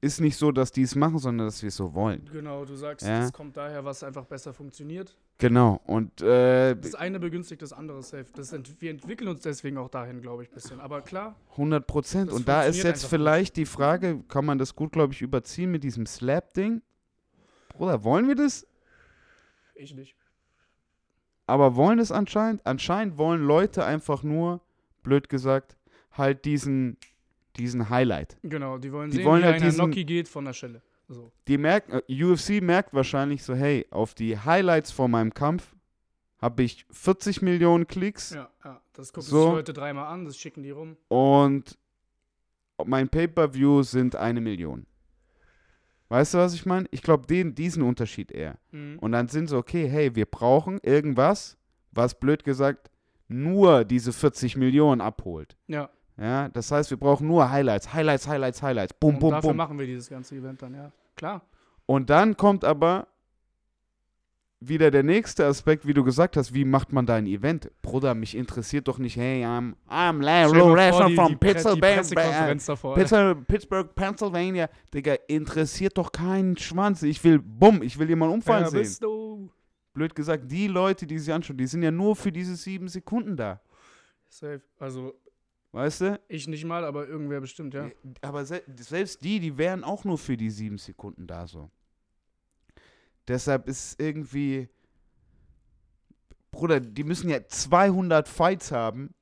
Ist 0.00 0.20
nicht 0.20 0.36
so, 0.36 0.50
dass 0.50 0.72
die 0.72 0.82
es 0.82 0.96
machen, 0.96 1.18
sondern 1.18 1.46
dass 1.46 1.62
wir 1.62 1.68
es 1.68 1.76
so 1.76 1.94
wollen. 1.94 2.28
Genau, 2.32 2.64
du 2.64 2.74
sagst, 2.74 3.06
Ja. 3.06 3.24
es 3.24 3.32
kommt 3.32 3.56
daher, 3.56 3.84
was 3.84 4.02
einfach 4.02 4.24
besser 4.24 4.52
funktioniert. 4.52 5.16
Genau. 5.38 5.80
Und 5.86 6.20
äh, 6.22 6.74
Das 6.74 6.94
eine 6.94 7.20
begünstigt 7.20 7.62
das 7.62 7.72
andere 7.72 8.02
safe. 8.02 8.26
Das 8.34 8.52
ent 8.52 8.80
wir 8.80 8.90
entwickeln 8.90 9.28
uns 9.28 9.42
deswegen 9.42 9.76
auch 9.78 9.88
dahin, 9.88 10.20
glaube 10.20 10.42
ich, 10.42 10.50
ein 10.50 10.54
bisschen. 10.54 10.80
Aber 10.80 11.02
klar, 11.02 11.36
100 11.52 11.86
Prozent. 11.86 12.32
Und 12.32 12.48
da 12.48 12.64
ist 12.64 12.82
jetzt 12.82 13.04
vielleicht 13.06 13.56
die 13.56 13.66
Frage, 13.66 14.24
kann 14.28 14.44
man 14.44 14.58
das 14.58 14.74
gut, 14.74 14.92
glaube 14.92 15.12
ich, 15.12 15.22
überziehen 15.22 15.70
mit 15.70 15.84
diesem 15.84 16.06
Slap-Ding? 16.06 16.82
Bruder, 17.68 18.02
wollen 18.02 18.28
wir 18.28 18.34
das? 18.34 18.66
ich 19.74 19.94
nicht. 19.94 20.16
Aber 21.46 21.76
wollen 21.76 21.98
es 21.98 22.12
anscheinend? 22.12 22.64
Anscheinend 22.66 23.18
wollen 23.18 23.42
Leute 23.44 23.84
einfach 23.84 24.22
nur, 24.22 24.60
blöd 25.02 25.28
gesagt, 25.28 25.76
halt 26.12 26.44
diesen, 26.44 26.96
diesen 27.56 27.90
Highlight. 27.90 28.36
Genau, 28.42 28.78
die 28.78 28.92
wollen 28.92 29.10
Die 29.10 29.16
sehen, 29.18 29.26
wollen 29.26 29.42
wie 29.42 29.46
halt 29.46 29.56
einer 29.56 29.66
diesen- 29.66 29.84
Noki 29.84 30.04
geht 30.04 30.28
von 30.28 30.44
der 30.44 30.52
Schelle. 30.52 30.82
So. 31.08 31.30
Die 31.48 31.58
merken, 31.58 32.00
äh, 32.08 32.24
UFC 32.24 32.60
merkt 32.62 32.94
wahrscheinlich 32.94 33.42
so, 33.42 33.54
hey, 33.54 33.86
auf 33.90 34.14
die 34.14 34.38
Highlights 34.38 34.92
vor 34.92 35.08
meinem 35.08 35.34
Kampf 35.34 35.74
habe 36.40 36.62
ich 36.62 36.86
40 36.90 37.42
Millionen 37.42 37.86
Klicks 37.86 38.30
Ja, 38.30 38.48
ja. 38.64 38.80
Das 38.94 39.12
gucken 39.12 39.28
So. 39.28 39.42
sich 39.44 39.52
Leute 39.52 39.72
dreimal 39.72 40.06
an, 40.12 40.24
das 40.24 40.36
schicken 40.38 40.62
die 40.62 40.70
rum. 40.70 40.96
und 41.08 41.76
mein 42.84 43.08
Pay-Per-View 43.08 43.82
sind 43.82 44.16
eine 44.16 44.40
Million. 44.40 44.86
Weißt 46.12 46.34
du, 46.34 46.38
was 46.38 46.52
ich 46.52 46.66
meine? 46.66 46.86
Ich 46.90 47.00
glaube, 47.00 47.26
den, 47.26 47.54
diesen 47.54 47.82
Unterschied 47.82 48.32
eher. 48.32 48.58
Mhm. 48.70 48.98
Und 48.98 49.12
dann 49.12 49.28
sind 49.28 49.48
sie, 49.48 49.56
okay, 49.56 49.88
hey, 49.88 50.14
wir 50.14 50.26
brauchen 50.26 50.78
irgendwas, 50.82 51.56
was 51.90 52.20
blöd 52.20 52.44
gesagt 52.44 52.90
nur 53.28 53.86
diese 53.86 54.12
40 54.12 54.58
Millionen 54.58 55.00
abholt. 55.00 55.56
Ja, 55.68 55.88
Ja, 56.18 56.50
das 56.50 56.70
heißt, 56.70 56.90
wir 56.90 56.98
brauchen 56.98 57.26
nur 57.26 57.50
Highlights, 57.50 57.94
Highlights, 57.94 58.28
Highlights, 58.28 58.62
Highlights. 58.62 58.92
Bum, 58.92 59.14
und 59.14 59.20
bum, 59.20 59.30
dafür 59.30 59.48
bum. 59.48 59.56
machen 59.56 59.78
wir 59.78 59.86
dieses 59.86 60.10
ganze 60.10 60.36
Event 60.36 60.60
dann, 60.60 60.74
ja. 60.74 60.92
Klar. 61.16 61.40
Und 61.86 62.10
dann 62.10 62.36
kommt 62.36 62.66
aber 62.66 63.06
wieder 64.68 64.90
der 64.90 65.02
nächste 65.02 65.46
Aspekt, 65.46 65.86
wie 65.86 65.94
du 65.94 66.04
gesagt 66.04 66.36
hast, 66.36 66.54
wie 66.54 66.64
macht 66.64 66.92
man 66.92 67.06
da 67.06 67.16
ein 67.16 67.26
Event? 67.26 67.70
Bruder, 67.82 68.14
mich 68.14 68.34
interessiert 68.36 68.88
doch 68.88 68.98
nicht, 68.98 69.16
hey, 69.16 69.44
I'm, 69.44 69.74
I'm 69.88 70.22
Larry 70.22 70.52
die- 71.08 71.14
from 71.16 71.38
Pittsburgh, 73.46 73.94
Pennsylvania. 73.94 74.68
Digga, 74.92 75.14
interessiert 75.28 75.98
doch 75.98 76.12
keinen 76.12 76.56
Schwanz. 76.56 77.02
Ich 77.02 77.22
will, 77.24 77.38
bumm, 77.38 77.82
ich 77.82 77.98
will 77.98 78.08
jemanden 78.08 78.34
umfallen 78.36 78.64
Wer 78.64 78.70
sehen. 78.70 78.80
bist 78.80 79.02
du? 79.02 79.50
Blöd 79.94 80.14
gesagt, 80.14 80.50
die 80.50 80.68
Leute, 80.68 81.06
die 81.06 81.18
sich 81.18 81.32
anschauen, 81.32 81.58
die 81.58 81.66
sind 81.66 81.82
ja 81.82 81.90
nur 81.90 82.16
für 82.16 82.32
diese 82.32 82.56
sieben 82.56 82.88
Sekunden 82.88 83.36
da. 83.36 83.60
Safe. 84.28 84.62
Also, 84.78 85.14
Weißt 85.72 86.00
du? 86.02 86.20
ich 86.28 86.46
nicht 86.48 86.64
mal, 86.64 86.84
aber 86.84 87.06
irgendwer 87.08 87.40
bestimmt, 87.40 87.72
ja. 87.74 87.90
Aber 88.20 88.44
se 88.44 88.62
selbst 88.76 89.22
die, 89.24 89.40
die 89.40 89.56
wären 89.56 89.84
auch 89.84 90.04
nur 90.04 90.18
für 90.18 90.36
die 90.36 90.50
sieben 90.50 90.76
Sekunden 90.78 91.26
da 91.26 91.46
so. 91.46 91.70
Deshalb 93.28 93.68
ist 93.68 94.00
irgendwie. 94.00 94.68
Bruder, 96.50 96.80
die 96.80 97.04
müssen 97.04 97.30
ja 97.30 97.46
200 97.46 98.28
Fights 98.28 98.72
haben, 98.72 99.14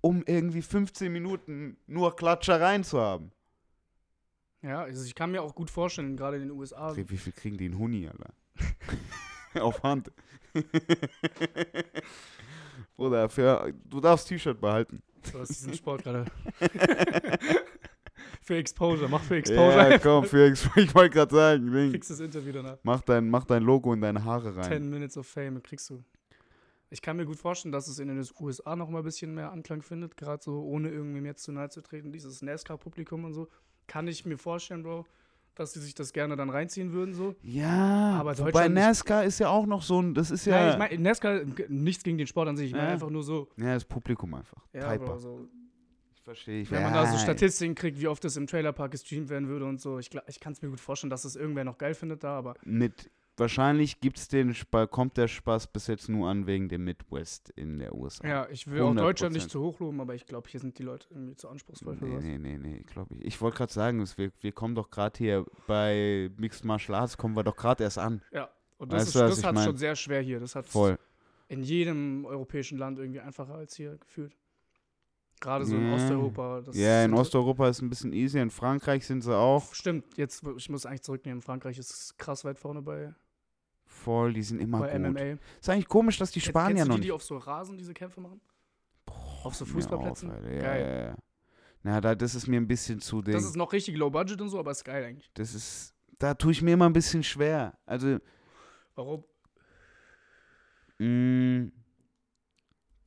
um 0.00 0.22
irgendwie 0.26 0.62
15 0.62 1.12
Minuten 1.12 1.76
nur 1.86 2.16
Klatschereien 2.16 2.84
zu 2.84 3.00
haben. 3.00 3.32
Ja, 4.62 4.82
also 4.82 5.04
ich 5.04 5.14
kann 5.14 5.30
mir 5.30 5.42
auch 5.42 5.54
gut 5.54 5.70
vorstellen, 5.70 6.16
gerade 6.16 6.36
in 6.38 6.44
den 6.44 6.50
USA. 6.52 6.96
Wie 6.96 7.16
viel 7.16 7.32
kriegen 7.32 7.58
die 7.58 7.66
in 7.66 7.78
Huni, 7.78 8.08
Alter? 8.08 8.32
Auf 9.62 9.82
Hand. 9.82 10.10
Bruder, 12.96 13.28
für, 13.28 13.72
du 13.84 14.00
darfst 14.00 14.28
T-Shirt 14.28 14.60
behalten. 14.60 15.02
Du 15.32 15.38
hast 15.38 15.50
diesen 15.50 15.74
Sport 15.74 16.04
gerade. 16.04 16.24
für 18.46 18.56
Exposure, 18.56 19.08
mach 19.08 19.22
für 19.22 19.36
Exposure. 19.36 19.90
Ja, 19.90 19.98
komm, 19.98 20.24
für 20.24 20.46
Ex 20.50 20.68
ich 20.76 20.94
wollte 20.94 21.10
gerade 21.14 21.34
sagen, 21.34 21.72
Ding. 21.72 21.90
Kriegst 21.90 22.10
das 22.10 22.20
Interview 22.20 22.52
danach. 22.52 22.78
Mach 22.84 23.00
dein, 23.00 23.28
mach 23.28 23.44
dein 23.44 23.62
Logo 23.62 23.92
in 23.92 24.00
deine 24.00 24.24
Haare 24.24 24.54
rein. 24.56 24.64
10 24.64 24.88
Minutes 24.88 25.16
of 25.18 25.26
Fame 25.26 25.60
kriegst 25.62 25.90
du. 25.90 26.02
Ich 26.88 27.02
kann 27.02 27.16
mir 27.16 27.26
gut 27.26 27.36
vorstellen, 27.38 27.72
dass 27.72 27.88
es 27.88 27.98
in 27.98 28.06
den 28.06 28.24
USA 28.40 28.76
noch 28.76 28.88
mal 28.88 28.98
ein 28.98 29.04
bisschen 29.04 29.34
mehr 29.34 29.50
Anklang 29.50 29.82
findet, 29.82 30.16
gerade 30.16 30.40
so, 30.42 30.60
ohne 30.62 30.88
irgendwem 30.90 31.26
jetzt 31.26 31.42
zu 31.42 31.50
nahe 31.50 31.68
zu 31.68 31.80
treten, 31.80 32.12
dieses 32.12 32.42
NASCAR-Publikum 32.42 33.24
und 33.24 33.32
so. 33.34 33.48
Kann 33.88 34.06
ich 34.06 34.24
mir 34.24 34.38
vorstellen, 34.38 34.84
Bro, 34.84 35.04
dass 35.56 35.72
die 35.72 35.80
sich 35.80 35.94
das 35.96 36.12
gerne 36.12 36.36
dann 36.36 36.48
reinziehen 36.48 36.92
würden, 36.92 37.12
so. 37.14 37.34
Ja, 37.42 38.16
Aber 38.20 38.34
Deutschland- 38.36 38.74
NASCAR 38.74 39.24
ist 39.24 39.40
ja 39.40 39.48
auch 39.48 39.66
noch 39.66 39.82
so 39.82 40.00
ein, 40.00 40.14
das 40.14 40.30
ist 40.30 40.46
ja, 40.46 40.56
Ja, 40.66 40.72
ich 40.74 40.78
meine, 40.78 40.96
NASCAR, 41.02 41.40
nichts 41.68 42.04
gegen 42.04 42.18
den 42.18 42.28
Sport 42.28 42.48
an 42.48 42.56
sich, 42.56 42.68
ich 42.68 42.72
meine 42.74 42.86
Ja. 42.86 42.92
einfach 42.92 43.10
nur 43.10 43.24
so. 43.24 43.48
ja, 43.56 43.74
das 43.74 43.84
Publikum 43.84 44.32
einfach. 44.34 44.64
Ja, 44.72 44.92
Typer. 44.92 45.06
Bro, 45.06 45.18
so. 45.18 45.48
Verstehe. 46.26 46.62
Ich 46.62 46.70
Wenn 46.72 46.82
man 46.82 46.92
da 46.92 47.06
so 47.06 47.16
Statistiken 47.18 47.76
kriegt, 47.76 48.00
wie 48.00 48.08
oft 48.08 48.24
das 48.24 48.36
im 48.36 48.48
Trailerpark 48.48 48.90
gestreamt 48.90 49.28
werden 49.28 49.46
würde 49.46 49.64
und 49.64 49.80
so. 49.80 50.00
Ich, 50.00 50.10
ich 50.26 50.40
kann 50.40 50.52
es 50.54 50.60
mir 50.60 50.68
gut 50.70 50.80
vorstellen, 50.80 51.08
dass 51.10 51.24
es 51.24 51.36
irgendwer 51.36 51.62
noch 51.62 51.78
geil 51.78 51.94
findet 51.94 52.24
da, 52.24 52.36
aber 52.36 52.54
Mit, 52.64 53.12
wahrscheinlich 53.36 54.00
gibt's 54.00 54.26
den 54.26 54.52
Spaß, 54.52 54.90
kommt 54.90 55.16
der 55.18 55.28
Spaß 55.28 55.68
bis 55.68 55.86
jetzt 55.86 56.08
nur 56.08 56.28
an 56.28 56.48
wegen 56.48 56.68
dem 56.68 56.82
Midwest 56.82 57.50
in 57.50 57.78
der 57.78 57.94
USA. 57.94 58.26
ja, 58.26 58.48
ich 58.50 58.66
will 58.68 58.82
auch 58.82 58.92
Deutschland 58.94 59.34
100%. 59.34 59.36
nicht 59.36 59.50
zu 59.50 59.62
hoch 59.62 59.78
loben, 59.78 60.00
aber 60.00 60.16
ich 60.16 60.26
glaube, 60.26 60.48
hier 60.50 60.58
sind 60.58 60.76
die 60.80 60.82
Leute 60.82 61.06
irgendwie 61.10 61.36
zu 61.36 61.48
anspruchsvoll 61.48 61.96
für 61.96 62.04
Nee, 62.06 62.10
sowas. 62.10 62.24
nee, 62.24 62.38
nee, 62.38 62.58
nee, 62.58 62.82
glaube 62.84 63.14
ich. 63.14 63.24
Ich 63.24 63.40
wollte 63.40 63.58
gerade 63.58 63.72
sagen, 63.72 64.04
wir, 64.16 64.32
wir 64.40 64.52
kommen 64.52 64.74
doch 64.74 64.90
gerade 64.90 65.16
hier 65.16 65.46
bei 65.68 66.28
Mixed 66.38 66.64
Martial 66.64 66.98
Arts, 66.98 67.16
kommen 67.16 67.36
wir 67.36 67.44
doch 67.44 67.56
gerade 67.56 67.84
erst 67.84 67.98
an. 67.98 68.20
Ja, 68.32 68.50
und 68.78 68.92
das, 68.92 69.02
Weißt 69.02 69.08
ist, 69.08 69.14
du, 69.14 69.20
was 69.20 69.36
das 69.36 69.44
hat 69.44 69.64
schon 69.64 69.76
sehr 69.76 69.94
schwer 69.94 70.22
hier. 70.22 70.40
Das 70.40 70.56
hat 70.56 70.66
in 71.48 71.62
jedem 71.62 72.24
europäischen 72.24 72.78
Land 72.78 72.98
irgendwie 72.98 73.20
einfacher 73.20 73.54
als 73.54 73.76
hier 73.76 73.96
gefühlt. 73.98 74.36
Gerade 75.40 75.66
so 75.66 75.76
in. 75.76 75.92
Osteuropa. 75.92 76.62
Ja, 76.72 77.04
in 77.04 77.10
sind- 77.10 77.18
Osteuropa 77.18 77.68
ist 77.68 77.82
ein 77.82 77.90
bisschen 77.90 78.12
easy, 78.12 78.38
in 78.38 78.50
Frankreich 78.50 79.06
sind 79.06 79.20
sie 79.22 79.36
auch 79.36 79.72
Stimmt, 79.74 80.16
jetzt, 80.16 80.42
ich 80.56 80.70
muss 80.70 80.86
eigentlich 80.86 81.02
zurücknehmen. 81.02 81.42
Frankreich 81.42 81.78
ist 81.78 82.16
krass 82.18 82.44
weit 82.44 82.58
vorne 82.58 82.80
bei, 82.82 83.14
voll, 83.84 84.32
die 84.32 84.42
sind 84.42 84.60
immer 84.60 84.80
bei 84.80 84.92
gut. 84.98 85.00
MMA. 85.10 85.38
Ist 85.60 85.68
eigentlich 85.68 85.88
komisch, 85.88 86.18
dass 86.18 86.30
die 86.30 86.40
Spanier 86.40 86.84
du 86.84 86.88
noch 86.88 86.96
die, 86.96 87.02
die 87.02 87.12
auf 87.12 87.22
so 87.22 87.36
Rasen 87.36 87.76
diese 87.76 87.92
Kämpfe 87.94 88.20
machen? 88.20 88.40
auf 89.44 89.54
so 89.54 89.64
Fußballplätzen? 89.64 90.30
Auf, 90.30 90.42
ja, 90.44 90.60
Geil. 90.60 90.80
Ja, 90.82 91.08
ja. 91.10 91.16
Na, 91.82 92.00
da, 92.00 92.14
das 92.16 92.34
ist 92.34 92.48
mir 92.48 92.56
ein 92.60 92.66
bisschen 92.66 92.98
zu 93.00 93.22
Ding. 93.22 93.34
Das 93.34 93.44
ist 93.44 93.54
noch 93.56 93.72
richtig 93.72 93.96
low 93.96 94.10
budget 94.10 94.40
und 94.40 94.48
so, 94.48 94.58
aber 94.58 94.72
ist 94.72 94.84
geil 94.84 95.04
eigentlich. 95.04 95.30
Das 95.34 95.54
ist, 95.54 95.94
da 96.18 96.34
tue 96.34 96.50
ich 96.50 96.62
mir 96.62 96.72
immer 96.72 96.86
ein 96.86 96.92
bisschen 96.92 97.22
schwer. 97.22 97.78
Also, 97.86 98.18
Warum? 98.96 99.22
mh, 100.98 101.70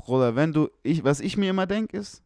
Bruder, 0.09 0.35
wenn 0.35 0.51
du, 0.51 0.69
ich, 0.81 1.03
was 1.03 1.19
ich 1.19 1.37
mir 1.37 1.51
immer 1.51 1.67
denke 1.67 1.95
ist, 1.95 2.23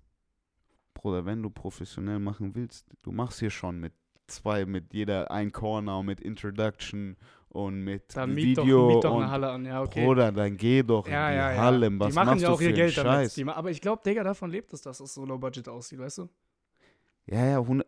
Bruder, 0.93 1.25
wenn 1.25 1.43
du 1.43 1.49
professionell 1.49 2.17
machen 2.17 2.55
willst, 2.55 2.87
du 3.01 3.11
machst 3.11 3.39
hier 3.39 3.49
schon 3.49 3.77
mit 3.77 3.91
zwei, 4.27 4.65
mit 4.65 4.93
jeder 4.93 5.29
ein 5.29 5.51
Corner 5.51 6.01
mit 6.01 6.21
Introduction 6.21 7.17
und 7.49 7.83
mit 7.83 8.15
Dann 8.15 8.33
miet 8.33 8.57
doch, 8.57 8.63
Video 8.63 8.87
miet 8.87 9.03
doch 9.03 9.13
und 9.13 9.23
eine 9.23 9.31
Halle 9.31 9.49
an. 9.49 9.65
Ja, 9.65 9.81
okay. 9.81 10.05
Bruder, 10.05 10.31
dann 10.31 10.55
geh 10.55 10.81
doch 10.81 11.05
ja, 11.09 11.27
in 11.27 11.33
die 11.33 11.37
ja, 11.39 11.51
ja. 11.51 11.57
Halle. 11.57 11.99
Was 11.99 12.07
die 12.07 12.15
machen 12.15 12.25
machst 12.27 12.41
ja 12.43 12.49
auch 12.51 12.61
ihr 12.61 12.71
Geld 12.71 12.97
damit. 12.97 13.31
Scheiß? 13.33 13.37
Ma- 13.43 13.53
aber 13.53 13.69
ich 13.69 13.81
glaube, 13.81 14.01
Digga, 14.05 14.23
davon 14.23 14.49
lebt 14.49 14.71
es, 14.71 14.81
dass 14.81 15.01
es 15.01 15.13
so 15.13 15.25
low 15.25 15.37
budget 15.37 15.67
aussieht, 15.67 15.99
weißt 15.99 16.19
du? 16.19 16.29
Ja, 17.25 17.45
ja, 17.45 17.59
100% 17.59 17.83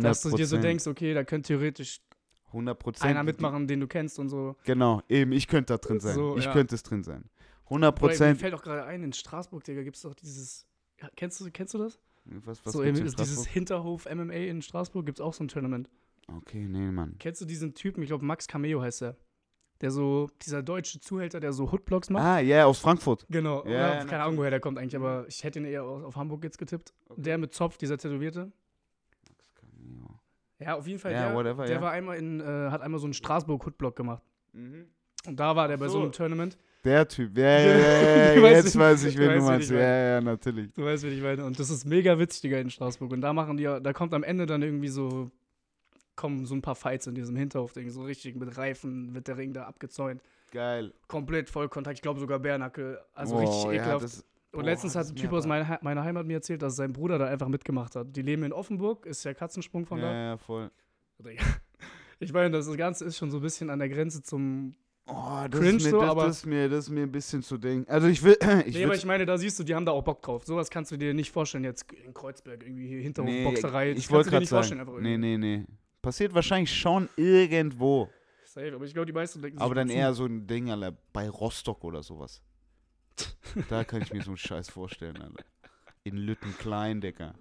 Dass 0.00 0.22
du 0.22 0.36
dir 0.36 0.46
so 0.46 0.58
denkst, 0.58 0.86
okay, 0.86 1.12
da 1.12 1.24
könnte 1.24 1.48
theoretisch 1.48 2.00
100 2.46 2.78
Prozent. 2.78 3.10
einer 3.10 3.24
mitmachen, 3.24 3.66
den 3.66 3.80
du 3.80 3.88
kennst 3.88 4.20
und 4.20 4.28
so. 4.28 4.54
Genau, 4.62 5.02
eben, 5.08 5.32
ich 5.32 5.48
könnte 5.48 5.74
da 5.74 5.78
drin 5.78 5.98
sein. 5.98 6.14
So, 6.14 6.36
ich 6.36 6.44
ja. 6.44 6.52
könnte 6.52 6.76
es 6.76 6.84
drin 6.84 7.02
sein. 7.02 7.24
100 7.70 7.94
Boah, 7.94 8.06
Mir 8.06 8.08
Prozent. 8.08 8.40
fällt 8.40 8.54
auch 8.54 8.62
gerade 8.62 8.84
ein, 8.84 9.02
in 9.02 9.12
Straßburg, 9.12 9.64
Digga, 9.64 9.82
gibt 9.82 9.96
es 9.96 10.02
doch 10.02 10.14
dieses. 10.14 10.66
Kennst, 11.16 11.40
du, 11.40 11.50
kennst 11.50 11.72
du 11.72 11.78
das? 11.78 11.98
Was, 12.24 12.64
was 12.66 12.72
so 12.72 12.82
im, 12.82 12.94
in 12.94 13.04
dieses? 13.04 13.46
Hinterhof 13.46 14.06
MMA 14.12 14.34
in 14.34 14.60
Straßburg 14.60 15.06
gibt 15.06 15.18
es 15.18 15.24
auch 15.24 15.32
so 15.32 15.44
ein 15.44 15.48
Tournament. 15.48 15.88
Okay, 16.28 16.66
nee, 16.68 16.90
Mann. 16.90 17.16
Kennst 17.18 17.40
du 17.40 17.46
diesen 17.46 17.74
Typen, 17.74 18.02
ich 18.02 18.08
glaube 18.08 18.24
Max 18.24 18.46
Cameo 18.46 18.82
heißt 18.82 19.02
er. 19.02 19.16
Der 19.80 19.90
so, 19.90 20.28
dieser 20.42 20.62
deutsche 20.62 21.00
Zuhälter, 21.00 21.40
der 21.40 21.54
so 21.54 21.72
Hoodblocks 21.72 22.10
macht. 22.10 22.22
Ah, 22.22 22.38
ja, 22.38 22.66
aus 22.66 22.78
Frankfurt. 22.78 23.24
Genau. 23.30 23.60
Ja, 23.60 23.62
Oder, 23.62 23.94
ja, 23.94 24.04
keine. 24.04 24.24
Ahnung, 24.24 24.36
woher 24.36 24.50
der 24.50 24.60
kommt 24.60 24.78
eigentlich, 24.78 24.94
aber 24.94 25.24
ich 25.26 25.42
hätte 25.42 25.58
ihn 25.58 25.64
eher 25.64 25.84
auf, 25.84 26.04
auf 26.04 26.16
Hamburg 26.16 26.44
jetzt 26.44 26.58
getippt. 26.58 26.92
Der 27.16 27.38
mit 27.38 27.54
Zopf, 27.54 27.78
dieser 27.78 27.96
Tätowierte. 27.96 28.52
Ja, 30.58 30.76
auf 30.76 30.86
jeden 30.86 30.98
Fall. 30.98 31.12
Ja, 31.12 31.28
der 31.28 31.34
whatever, 31.34 31.64
der 31.64 31.76
ja. 31.76 31.80
war 31.80 31.92
einmal 31.92 32.18
in, 32.18 32.40
äh, 32.40 32.44
hat 32.44 32.82
einmal 32.82 33.00
so 33.00 33.06
einen 33.06 33.14
Straßburg-Hoodblock 33.14 33.96
gemacht. 33.96 34.22
Mhm. 34.52 34.88
Und 35.26 35.40
da 35.40 35.56
war 35.56 35.68
der 35.68 35.78
bei 35.78 35.86
so 35.86 35.94
so. 35.94 36.02
einem 36.02 36.12
Tournament. 36.12 36.58
Der 36.84 37.06
Typ, 37.06 37.36
ja, 37.36 37.44
ja, 37.60 37.78
ja, 37.78 38.32
ja, 38.34 38.50
jetzt 38.52 38.78
weiß 38.78 39.04
ich, 39.04 39.18
wen 39.18 39.28
du 39.28 39.34
wen 39.36 39.44
meinst. 39.44 39.70
Ja, 39.70 39.78
ja, 40.14 40.20
natürlich. 40.20 40.72
Du 40.72 40.84
weißt, 40.84 41.02
wie 41.04 41.08
ich 41.08 41.22
meine. 41.22 41.44
Und 41.44 41.58
das 41.58 41.68
ist 41.70 41.84
mega 41.84 42.18
witzig, 42.18 42.40
Digga, 42.42 42.58
in 42.58 42.70
Straßburg. 42.70 43.12
Und 43.12 43.20
da 43.20 43.32
machen 43.32 43.56
die, 43.58 43.64
ja- 43.64 43.80
da 43.80 43.92
kommt 43.92 44.14
am 44.14 44.22
Ende 44.22 44.46
dann 44.46 44.62
irgendwie 44.62 44.88
so, 44.88 45.30
kommen 46.16 46.46
so 46.46 46.54
ein 46.54 46.62
paar 46.62 46.74
Fights 46.76 47.06
in 47.06 47.14
diesem 47.14 47.36
Hinterhof, 47.36 47.72
Ding, 47.74 47.90
so 47.90 48.02
richtig 48.02 48.34
mit 48.36 48.56
Reifen 48.56 49.14
wird 49.14 49.28
der 49.28 49.36
Ring 49.36 49.52
da 49.52 49.64
abgezäunt. 49.64 50.22
Geil. 50.52 50.92
Komplett 51.06 51.48
Vollkontakt, 51.50 51.98
ich 51.98 52.02
glaube 52.02 52.18
sogar 52.20 52.38
Bärnackel. 52.38 52.98
Also 53.14 53.36
Oh, 53.36 53.38
richtig 53.40 53.64
ja, 53.64 53.72
ekelhaft. 53.72 54.04
das- 54.04 54.24
Und 54.52 54.64
letztens 54.64 54.96
hat 54.96 55.06
ein 55.06 55.14
Typ 55.16 55.32
aus 55.32 55.46
meiner, 55.46 55.78
meiner 55.82 56.02
Heimat 56.02 56.26
mir 56.26 56.34
erzählt, 56.34 56.60
dass 56.62 56.76
sein 56.76 56.92
Bruder 56.92 57.18
da 57.18 57.26
einfach 57.26 57.48
mitgemacht 57.48 57.94
hat. 57.94 58.16
Die 58.16 58.22
leben 58.22 58.42
in 58.42 58.52
Offenburg, 58.52 59.06
ist 59.06 59.22
ja 59.24 59.32
Katzensprung 59.34 59.86
von 59.86 59.98
ja, 59.98 60.04
da. 60.06 60.12
ja, 60.30 60.36
voll. 60.38 60.70
Ich 62.18 62.32
meine, 62.32 62.50
das 62.50 62.74
Ganze 62.76 63.04
ist 63.04 63.16
schon 63.16 63.30
so 63.30 63.38
ein 63.38 63.42
bisschen 63.42 63.70
an 63.70 63.78
der 63.78 63.88
Grenze 63.88 64.22
zum. 64.22 64.74
Oh, 65.12 65.46
das, 65.48 65.60
Cringe 65.60 65.76
ist 65.78 65.84
mir, 65.84 65.90
so, 65.90 66.00
das, 66.00 66.10
aber- 66.10 66.24
das, 66.26 66.36
ist 66.38 66.46
mir, 66.46 66.68
das 66.68 66.78
ist 66.84 66.90
mir 66.90 67.02
ein 67.02 67.12
bisschen 67.12 67.42
zu 67.42 67.58
denken. 67.58 67.90
Also 67.90 68.06
ich 68.06 68.22
will, 68.22 68.36
ich 68.66 68.74
nee, 68.74 68.84
aber 68.84 68.92
will 68.92 68.98
ich 68.98 69.04
meine, 69.04 69.26
da 69.26 69.36
siehst 69.38 69.58
du, 69.58 69.64
die 69.64 69.74
haben 69.74 69.84
da 69.84 69.92
auch 69.92 70.02
Bock 70.04 70.22
drauf. 70.22 70.44
Sowas 70.46 70.70
kannst 70.70 70.90
du 70.92 70.96
dir 70.96 71.12
nicht 71.14 71.30
vorstellen, 71.30 71.64
jetzt 71.64 71.90
in 71.92 72.14
Kreuzberg, 72.14 72.62
irgendwie 72.62 72.86
hier 72.88 73.00
hinter 73.00 73.22
nee, 73.22 73.44
Boxerei. 73.44 73.90
ich 73.92 74.10
wollte 74.10 74.30
gerade 74.30 74.46
vorstellen, 74.46 74.84
sagen, 74.86 75.02
nee, 75.02 75.16
nee, 75.18 75.36
nee. 75.36 75.64
Passiert 76.02 76.32
wahrscheinlich 76.34 76.72
schon 76.74 77.08
irgendwo. 77.16 78.08
Safe, 78.44 78.72
aber 78.74 78.84
ich 78.84 78.92
glaube, 78.94 79.06
die 79.06 79.12
meisten 79.12 79.40
denken 79.42 79.58
Aber 79.58 79.74
dann 79.74 79.88
"Puh, 79.88 79.94
eher 79.94 80.12
so 80.14 80.24
ein 80.26 80.46
Ding, 80.46 80.70
Alter, 80.70 80.96
bei 81.12 81.28
Rostock 81.28 81.84
oder 81.84 82.02
sowas. 82.02 82.42
da 83.68 83.84
kann 83.84 84.02
ich 84.02 84.12
mir 84.12 84.22
so 84.22 84.30
einen 84.30 84.36
Scheiß 84.36 84.70
vorstellen, 84.70 85.20
Alter. 85.20 85.44
In 86.04 86.16
Lüttenklein, 86.16 87.00
Digga. 87.00 87.34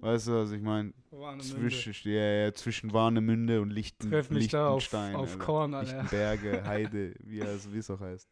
Weißt 0.00 0.28
du, 0.28 0.32
was 0.32 0.52
ich 0.52 0.62
meine? 0.62 0.92
Zwischen, 1.40 1.92
ja, 2.04 2.44
ja, 2.44 2.54
zwischen 2.54 2.92
Warnemünde 2.92 3.60
und 3.60 3.70
Lichten, 3.70 4.10
Treff 4.10 4.30
mich 4.30 4.48
da 4.48 4.68
auf, 4.68 4.76
Lichtenstein. 4.82 5.16
auf. 5.16 5.38
Korn, 5.38 5.74
Alter. 5.74 5.92
Lichtenberge, 6.00 6.64
Heide, 6.64 7.14
wie 7.20 7.40
es, 7.40 7.70
wie 7.72 7.78
es 7.78 7.90
auch 7.90 8.00
heißt. 8.00 8.28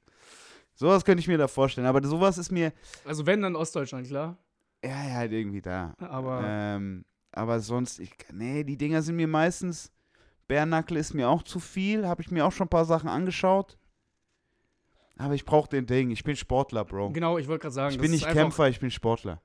Sowas 0.75 1.05
könnte 1.05 1.21
ich 1.21 1.29
mir 1.29 1.39
da 1.39 1.49
vorstellen. 1.49 1.87
Aber 1.87 2.07
sowas 2.07 2.39
ist 2.39 2.53
mir, 2.53 2.73
Also 3.05 3.27
wenn, 3.27 3.43
dann 3.43 3.57
Ostdeutschland, 3.57 4.07
klar. 4.07 4.39
ja, 4.85 4.91
ja, 5.09 5.15
halt 5.15 5.33
irgendwie 5.33 5.61
da. 5.63 5.95
Aber 5.99 6.43
Ähm, 6.45 7.05
aber 7.33 7.61
sonst, 7.61 7.99
ich, 7.99 8.13
nee, 8.33 8.65
die 8.65 8.79
Dinger 8.79 9.03
sind 9.03 9.17
mir 9.17 9.29
meistens, 9.29 9.93
Bärnackel 10.49 10.97
ist 10.97 11.13
mir 11.13 11.29
auch 11.29 11.43
zu 11.43 11.59
viel, 11.59 12.07
habe 12.07 12.23
ich 12.23 12.31
mir 12.31 12.47
auch 12.47 12.53
schon 12.53 12.67
ein 12.67 12.71
paar 12.71 12.85
Sachen 12.87 13.09
angeschaut. 13.09 13.77
Aber 15.19 15.35
ich 15.35 15.45
brauche 15.45 15.69
den 15.69 15.87
Ding, 15.87 16.11
ich 16.11 16.25
bin 16.25 16.37
Sportler, 16.37 16.85
Bro. 16.85 17.11
genau, 17.13 17.37
ich 17.39 17.49
wollte 17.49 17.63
gerade 17.63 17.75
sagen, 17.75 17.95
Ich 17.95 18.01
bin 18.01 18.11
nicht 18.11 18.29
Kämpfer, 18.29 18.69
ich 18.69 18.81
bin 18.81 18.91
Sportler. 18.91 19.43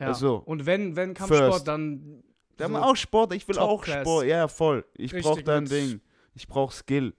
Ja. 0.00 0.08
Also, 0.08 0.36
Und 0.44 0.64
wenn, 0.66 0.94
wenn 0.96 1.14
Kampfsport, 1.14 1.52
First. 1.52 1.68
dann 1.68 2.22
Dann 2.56 2.72
so 2.72 2.78
auch 2.78 2.96
Sport, 2.96 3.34
ich 3.34 3.46
will 3.48 3.58
auch 3.58 3.82
Class. 3.82 4.00
Sport, 4.02 4.26
ja, 4.26 4.48
voll. 4.48 4.84
Ich 4.94 5.12
brauche 5.12 5.42
da 5.42 5.56
ein 5.56 5.64
mit- 5.64 5.72
Ding. 5.72 6.00
Ich 6.34 6.46
brauche 6.46 6.74
Skill. 6.74 7.14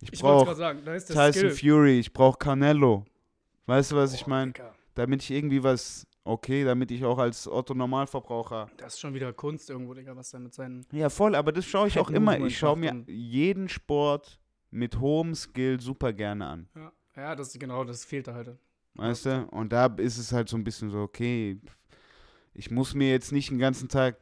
Ich 0.00 0.12
Ich 0.12 0.22
wollte 0.22 0.36
gerade 0.36 0.44
brauche 0.46 0.56
sagen, 0.56 0.80
da 0.84 0.94
ist 0.94 1.06
Tyson 1.06 1.32
Skill. 1.32 1.50
Fury, 1.50 1.98
ich 2.00 2.12
brauche 2.12 2.38
Canelo. 2.38 3.04
Weißt 3.66 3.92
du, 3.92 3.96
was 3.96 4.12
ich 4.14 4.24
Boah, 4.24 4.30
meine? 4.30 4.52
Damit 4.94 5.22
ich 5.22 5.30
irgendwie 5.30 5.62
was, 5.62 6.06
okay, 6.24 6.64
damit 6.64 6.90
ich 6.90 7.04
auch 7.04 7.18
als 7.18 7.46
Otto-Normalverbraucher 7.48 8.68
Das 8.76 8.94
ist 8.94 9.00
schon 9.00 9.14
wieder 9.14 9.32
Kunst 9.32 9.70
irgendwo, 9.70 9.94
Digga, 9.94 10.14
was 10.16 10.30
da 10.30 10.38
mit 10.38 10.52
seinen. 10.54 10.84
Ja, 10.92 11.08
voll, 11.08 11.34
aber 11.34 11.52
das 11.52 11.64
schaue 11.64 11.88
ich 11.88 11.98
auch 11.98 12.10
immer. 12.10 12.38
Ich 12.40 12.58
schaue 12.58 12.76
mir 12.76 13.04
jeden 13.06 13.68
Sport 13.68 14.38
mit 14.70 14.98
hohem 15.00 15.34
Skill 15.34 15.80
super 15.80 16.12
gerne 16.12 16.46
an. 16.46 16.68
Ja, 16.74 16.92
ja 17.16 17.34
das 17.36 17.52
genau, 17.58 17.84
das 17.84 18.04
fehlt 18.04 18.26
da 18.26 18.34
halt. 18.34 18.56
Weißt 18.96 19.26
du? 19.26 19.46
Und 19.50 19.72
da 19.72 19.86
ist 19.86 20.18
es 20.18 20.32
halt 20.32 20.48
so 20.48 20.56
ein 20.56 20.62
bisschen 20.64 20.90
so, 20.90 20.98
okay, 20.98 21.58
ich 22.54 22.70
muss 22.70 22.94
mir 22.94 23.10
jetzt 23.10 23.32
nicht 23.32 23.50
den 23.50 23.58
ganzen 23.58 23.88
Tag 23.88 24.16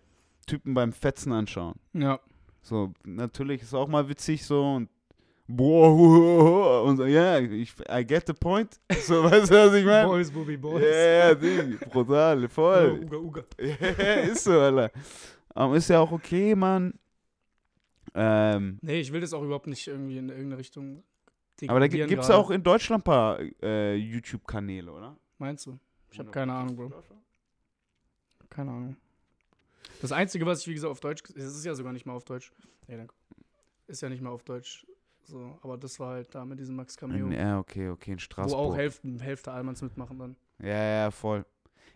Typen 0.47 0.74
beim 0.74 0.93
Fetzen 0.93 1.33
anschauen. 1.33 1.78
Ja. 1.93 2.20
So, 2.62 2.93
natürlich 3.05 3.62
ist 3.62 3.74
auch 3.74 3.89
mal 3.89 4.09
witzig 4.09 4.45
so 4.45 4.74
und 4.74 4.89
boah, 5.47 6.85
und 6.85 6.97
so, 6.97 7.05
ja, 7.05 7.39
ich, 7.39 7.72
I 7.91 8.05
get 8.05 8.26
the 8.26 8.33
point. 8.33 8.80
So, 9.03 9.24
weißt 9.24 9.51
du, 9.51 9.55
was 9.55 9.74
ich 9.74 9.85
meine? 9.85 10.07
Boys, 10.09 10.30
Booby, 10.30 10.57
Boys. 10.57 10.83
Ja, 10.83 11.28
ja, 11.28 11.35
Ding, 11.35 11.78
brutal, 11.91 12.49
voll. 12.49 13.01
Uga, 13.05 13.16
Uga. 13.16 13.43
Ja, 13.59 14.14
ist 14.14 14.45
so, 14.45 14.53
Alter. 14.53 14.91
Aber 15.55 15.76
ist 15.76 15.89
ja 15.89 16.01
auch 16.01 16.12
okay, 16.12 16.55
Mann. 16.55 16.95
Ähm, 18.14 18.78
Nee, 18.83 19.01
ich 19.01 19.12
will 19.12 19.20
das 19.20 19.33
auch 19.33 19.43
überhaupt 19.43 19.66
nicht 19.66 19.87
irgendwie 19.87 20.18
in 20.18 20.28
irgendeine 20.28 20.59
Richtung. 20.59 21.03
Aber 21.68 21.80
da 21.80 21.87
gibt 21.87 22.11
es 22.11 22.30
auch 22.30 22.51
in 22.51 22.62
Deutschland 22.62 23.03
ein 23.03 23.05
paar 23.05 23.39
äh, 23.62 23.95
YouTube-Kanäle, 23.95 24.91
oder? 24.93 25.16
Meinst 25.39 25.66
du? 25.66 25.78
Ich 26.11 26.18
habe 26.18 26.30
keine 26.30 26.53
Ahnung, 26.53 26.76
Bro. 26.76 26.93
Keine 28.53 28.70
Ahnung. 28.70 28.96
Das 30.00 30.12
Einzige, 30.12 30.44
was 30.46 30.61
ich, 30.61 30.68
wie 30.68 30.74
gesagt, 30.74 30.90
auf 30.90 31.00
Deutsch. 31.00 31.22
Es 31.34 31.44
ist 31.44 31.64
ja 31.64 31.74
sogar 31.74 31.92
nicht 31.92 32.07
mal 32.07 32.12
auf 32.12 32.24
Deutsch. 32.24 32.53
Nee, 32.86 32.96
danke. 32.96 33.14
Ist 33.86 34.03
ja 34.03 34.09
nicht 34.09 34.20
mal 34.22 34.30
auf 34.30 34.42
Deutsch. 34.42 34.86
So, 35.24 35.59
aber 35.62 35.78
das 35.78 35.98
war 36.00 36.14
halt 36.14 36.34
da 36.34 36.44
mit 36.44 36.59
diesem 36.59 36.74
Max 36.76 36.96
Cameo. 36.96 37.28
Ja, 37.28 37.59
okay, 37.59 37.88
okay, 37.88 38.11
in 38.12 38.16
wo 38.16 38.20
Straßburg. 38.20 38.61
auch 38.61 38.76
Hälfte, 38.76 39.09
Hälfte 39.20 39.53
Allmanns 39.53 39.80
mitmachen 39.80 40.18
dann. 40.18 40.36
ja, 40.59 40.66
ja, 41.05 41.11
voll. 41.11 41.44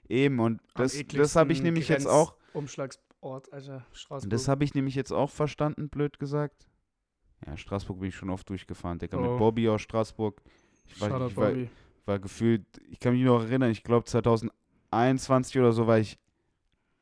Eben, 0.09 0.39
und 0.39 0.61
das, 0.75 0.97
das 1.09 1.35
habe 1.35 1.53
ich 1.53 1.61
nämlich 1.63 1.89
jetzt 1.89 2.05
Grenz- 2.07 2.13
auch, 2.13 2.37
Umschlagsort, 2.53 3.53
Alter. 3.53 3.85
Straßburg. 3.93 4.31
das 4.31 4.47
habe 4.47 4.63
ich 4.63 4.75
nämlich 4.75 4.95
jetzt 4.95 5.11
auch 5.13 5.31
verstanden, 5.31 5.89
blöd 5.89 6.21
gesagt. 6.21 6.69
Ja, 7.45 7.57
Straßburg 7.57 7.99
bin 7.99 8.09
ich 8.11 8.15
schon 8.15 8.31
oft 8.31 8.49
durchgefahren, 8.49 8.99
Digga, 9.01 9.19
Oh. 9.19 9.21
mit 9.23 9.39
Bobby 9.39 9.69
aus 9.69 9.83
Straßburg. 9.83 10.41
Ich 10.87 11.01
war, 11.01 11.09
ich 11.27 11.37
war, 11.37 11.49
Bobby. 11.49 11.69
war 12.05 12.19
gefühlt, 12.21 12.65
ich 12.89 13.01
kann 13.01 13.13
mich 13.15 13.25
noch 13.25 13.43
erinnern, 13.43 13.71
ich 13.73 13.83
glaube 13.83 14.05
2021 14.05 15.59
oder 15.59 15.73
so 15.73 15.87
war 15.89 15.99
ich 15.99 16.17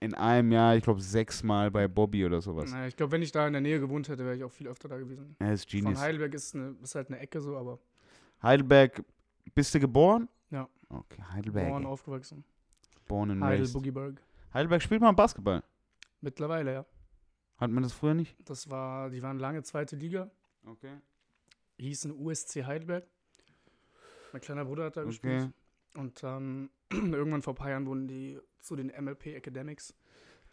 in 0.04 0.14
einem 0.14 0.52
Jahr, 0.52 0.76
ich 0.76 0.82
glaube 0.84 1.00
sechsmal 1.00 1.70
bei 1.70 1.88
Bobby 1.88 2.24
oder 2.24 2.40
sowas. 2.40 2.70
Naja, 2.70 2.86
ich 2.86 2.96
glaube, 2.96 3.12
wenn 3.12 3.22
ich 3.22 3.32
da 3.32 3.46
in 3.46 3.52
der 3.54 3.62
Nähe 3.62 3.80
gewohnt 3.80 4.08
hätte, 4.08 4.24
wäre 4.24 4.36
ich 4.36 4.44
auch 4.44 4.52
viel 4.52 4.68
öfter 4.68 4.88
da 4.88 4.98
gewesen. 4.98 5.34
Er 5.38 5.52
ist 5.54 5.70
Von 5.70 5.80
Genius. 5.80 6.00
Heidelberg 6.00 6.34
ist, 6.34 6.54
eine, 6.54 6.76
ist 6.82 6.94
halt 6.94 7.08
eine 7.08 7.18
Ecke 7.18 7.40
so, 7.40 7.56
aber 7.56 7.78
Heidelberg, 8.42 9.02
bist 9.54 9.74
du 9.74 9.80
geboren? 9.80 10.28
Ja. 10.50 10.68
Okay, 10.88 11.22
Heidelberg. 11.32 11.64
geboren, 11.66 11.82
Born, 11.82 11.92
aufgewachsen. 11.92 12.44
and 13.10 13.42
Heidel, 13.42 13.60
raised. 13.60 13.72
Boogieberg. 13.74 14.20
Heidelberg 14.52 14.82
spielt 14.82 15.00
man 15.00 15.16
Basketball. 15.16 15.62
Mittlerweile, 16.20 16.72
ja. 16.72 16.86
Hat 17.56 17.70
man 17.70 17.82
das 17.82 17.92
früher 17.92 18.14
nicht? 18.14 18.36
Das 18.44 18.68
war, 18.70 19.10
die 19.10 19.22
waren 19.22 19.38
lange 19.38 19.62
zweite 19.62 19.96
Liga, 19.96 20.30
Okay. 20.66 20.98
hießen 21.78 22.12
USC 22.12 22.64
Heidelberg. 22.64 23.06
Mein 24.32 24.42
kleiner 24.42 24.64
Bruder 24.64 24.84
hat 24.86 24.96
da 24.96 25.00
Okay. 25.02 25.08
gespielt. 25.10 25.52
Und 25.96 26.22
dann 26.22 26.70
irgendwann 26.92 27.42
vor 27.42 27.52
ein 27.52 27.56
paar 27.56 27.70
Jahren 27.70 27.86
wurden 27.86 28.08
die 28.08 28.38
zu 28.60 28.76
den 28.76 28.88
MLP 28.88 29.26
Academics. 29.36 29.94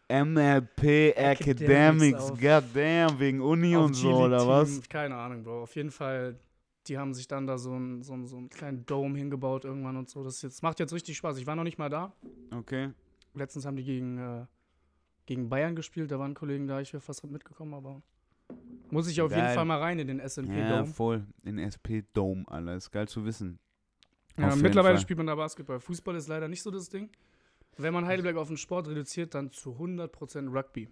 MLP 0.10 1.16
Academics 1.16 1.48
Academics, 1.48 2.30
goddamn, 2.40 3.20
wegen 3.20 3.40
Uni 3.42 3.76
und 3.78 3.94
so, 3.94 4.14
oder 4.26 4.46
was? 4.46 4.82
Keine 4.90 5.16
Ahnung, 5.16 5.44
Bro. 5.44 5.64
Auf 5.64 5.76
jeden 5.76 5.92
Fall, 5.92 6.38
die 6.88 6.98
haben 6.98 7.14
sich 7.14 7.28
dann 7.28 7.48
da 7.48 7.58
so 7.58 7.72
einen 7.74 8.02
so 8.04 8.22
so 8.26 8.36
einen 8.38 8.50
kleinen 8.50 8.86
Dome 8.86 9.18
hingebaut 9.18 9.64
irgendwann 9.64 9.96
und 9.96 10.10
so. 10.10 10.24
Das 10.24 10.42
jetzt, 10.42 10.64
macht 10.64 10.80
jetzt 10.82 10.94
richtig 10.94 11.16
Spaß. 11.16 11.38
Ich 11.38 11.48
war 11.48 11.56
noch 11.56 11.64
nicht 11.64 11.78
mal 11.78 11.90
da. 11.90 12.14
Okay. 12.54 12.90
Letztens 13.34 13.66
haben 13.66 13.78
die 13.78 13.86
gegen, 13.86 14.18
äh, 14.18 14.46
gegen 15.26 15.48
Bayern 15.48 15.76
gespielt, 15.78 16.12
da 16.12 16.20
waren 16.20 16.34
Kollegen 16.34 16.68
da, 16.68 16.82
ich 16.82 16.92
wäre 16.92 17.00
fast 17.00 17.24
mitgekommen, 17.26 17.74
aber 17.74 18.02
muss 18.90 19.08
ich 19.08 19.22
auf 19.22 19.32
jeden 19.32 19.44
Geil. 19.44 19.56
Fall 19.56 19.64
mal 19.66 19.80
rein 19.80 19.98
in 20.00 20.08
den 20.08 20.20
Ja, 20.20 20.80
Dome. 20.80 20.86
voll. 20.88 21.26
In 21.46 21.58
SP 21.58 22.04
Dome, 22.12 22.44
Alter. 22.48 22.76
Ist 22.76 22.92
geil 22.92 23.08
zu 23.08 23.24
wissen. 23.24 23.60
Ja, 24.38 24.56
mittlerweile 24.56 24.96
Fall. 24.96 25.02
spielt 25.02 25.18
man 25.18 25.28
da 25.28 25.36
Basketball. 25.36 25.80
Fußball 25.80 26.16
ist 26.16 26.28
leider 26.28 26.48
nicht 26.48 26.62
so 26.62 26.72
das 26.72 26.90
Ding. 26.90 27.10
Wenn 27.78 27.94
man 27.94 28.06
Heidelberg 28.06 28.38
auf 28.38 28.48
den 28.48 28.58
Sport 28.58 28.88
reduziert, 28.88 29.34
dann 29.34 29.52
zu 29.52 29.72
100% 29.78 30.54
Rugby. 30.54 30.90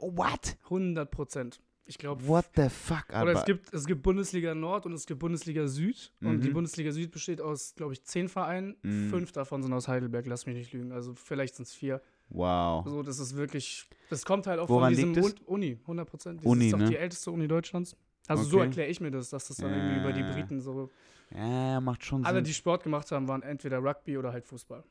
What? 0.00 0.56
100%. 0.68 1.58
Ich 1.88 1.98
glaube, 1.98 2.26
What 2.26 2.46
the 2.56 2.68
fuck, 2.68 3.04
oder 3.10 3.18
Alter? 3.18 3.38
es 3.38 3.44
gibt, 3.44 3.72
es 3.72 3.86
gibt 3.86 4.02
Bundesliga 4.02 4.54
Nord 4.56 4.86
und 4.86 4.92
es 4.92 5.06
gibt 5.06 5.20
Bundesliga 5.20 5.68
Süd. 5.68 6.12
Und 6.20 6.40
die 6.42 6.48
Mhm. 6.48 6.54
Bundesliga 6.54 6.90
Süd 6.90 7.12
besteht 7.12 7.40
aus, 7.40 7.74
glaube 7.76 7.92
ich, 7.92 8.02
zehn 8.02 8.28
Vereinen. 8.28 8.74
Mhm. 8.82 9.10
Fünf 9.10 9.30
davon 9.30 9.62
sind 9.62 9.72
aus 9.72 9.86
Heidelberg, 9.86 10.26
lass 10.26 10.46
mich 10.46 10.56
nicht 10.56 10.72
lügen. 10.72 10.90
Also 10.90 11.14
vielleicht 11.14 11.54
sind 11.54 11.68
es 11.68 11.74
vier. 11.74 12.02
Wow. 12.28 12.84
So, 12.88 13.04
das 13.04 13.20
ist 13.20 13.36
wirklich, 13.36 13.86
das 14.10 14.24
kommt 14.24 14.48
halt 14.48 14.58
auch 14.58 14.68
Woran 14.68 14.96
von 14.96 15.12
diesem 15.14 15.32
Uni, 15.46 15.78
100%. 15.86 16.38
Das 16.38 16.44
Uni, 16.46 16.66
ist 16.66 16.72
doch 16.72 16.78
ne? 16.78 16.86
die 16.88 16.96
älteste 16.96 17.30
Uni 17.30 17.46
Deutschlands. 17.46 17.96
Also 18.26 18.42
so 18.42 18.56
Okay. 18.56 18.66
erkläre 18.66 18.88
ich 18.90 19.00
mir 19.00 19.12
das, 19.12 19.30
dass 19.30 19.46
das 19.46 19.58
dann 19.58 19.72
irgendwie 19.72 20.00
über 20.00 20.12
die 20.12 20.22
Ja. 20.22 20.32
Briten 20.32 20.60
so. 20.60 20.90
Ja, 21.34 21.80
macht 21.80 22.04
schon 22.04 22.24
Alle, 22.24 22.36
Sinn. 22.38 22.44
die 22.44 22.54
Sport 22.54 22.82
gemacht 22.84 23.10
haben, 23.12 23.26
waren 23.28 23.42
entweder 23.42 23.78
Rugby 23.78 24.16
oder 24.16 24.32
halt 24.32 24.46
Fußball. 24.46 24.84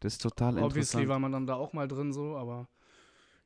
das 0.00 0.14
ist 0.14 0.22
total 0.22 0.54
Obviously 0.54 0.78
interessant. 1.02 1.08
war 1.08 1.18
man 1.18 1.32
dann 1.32 1.46
da 1.46 1.54
auch 1.54 1.72
mal 1.72 1.86
drin 1.86 2.12
so, 2.12 2.36
aber 2.36 2.68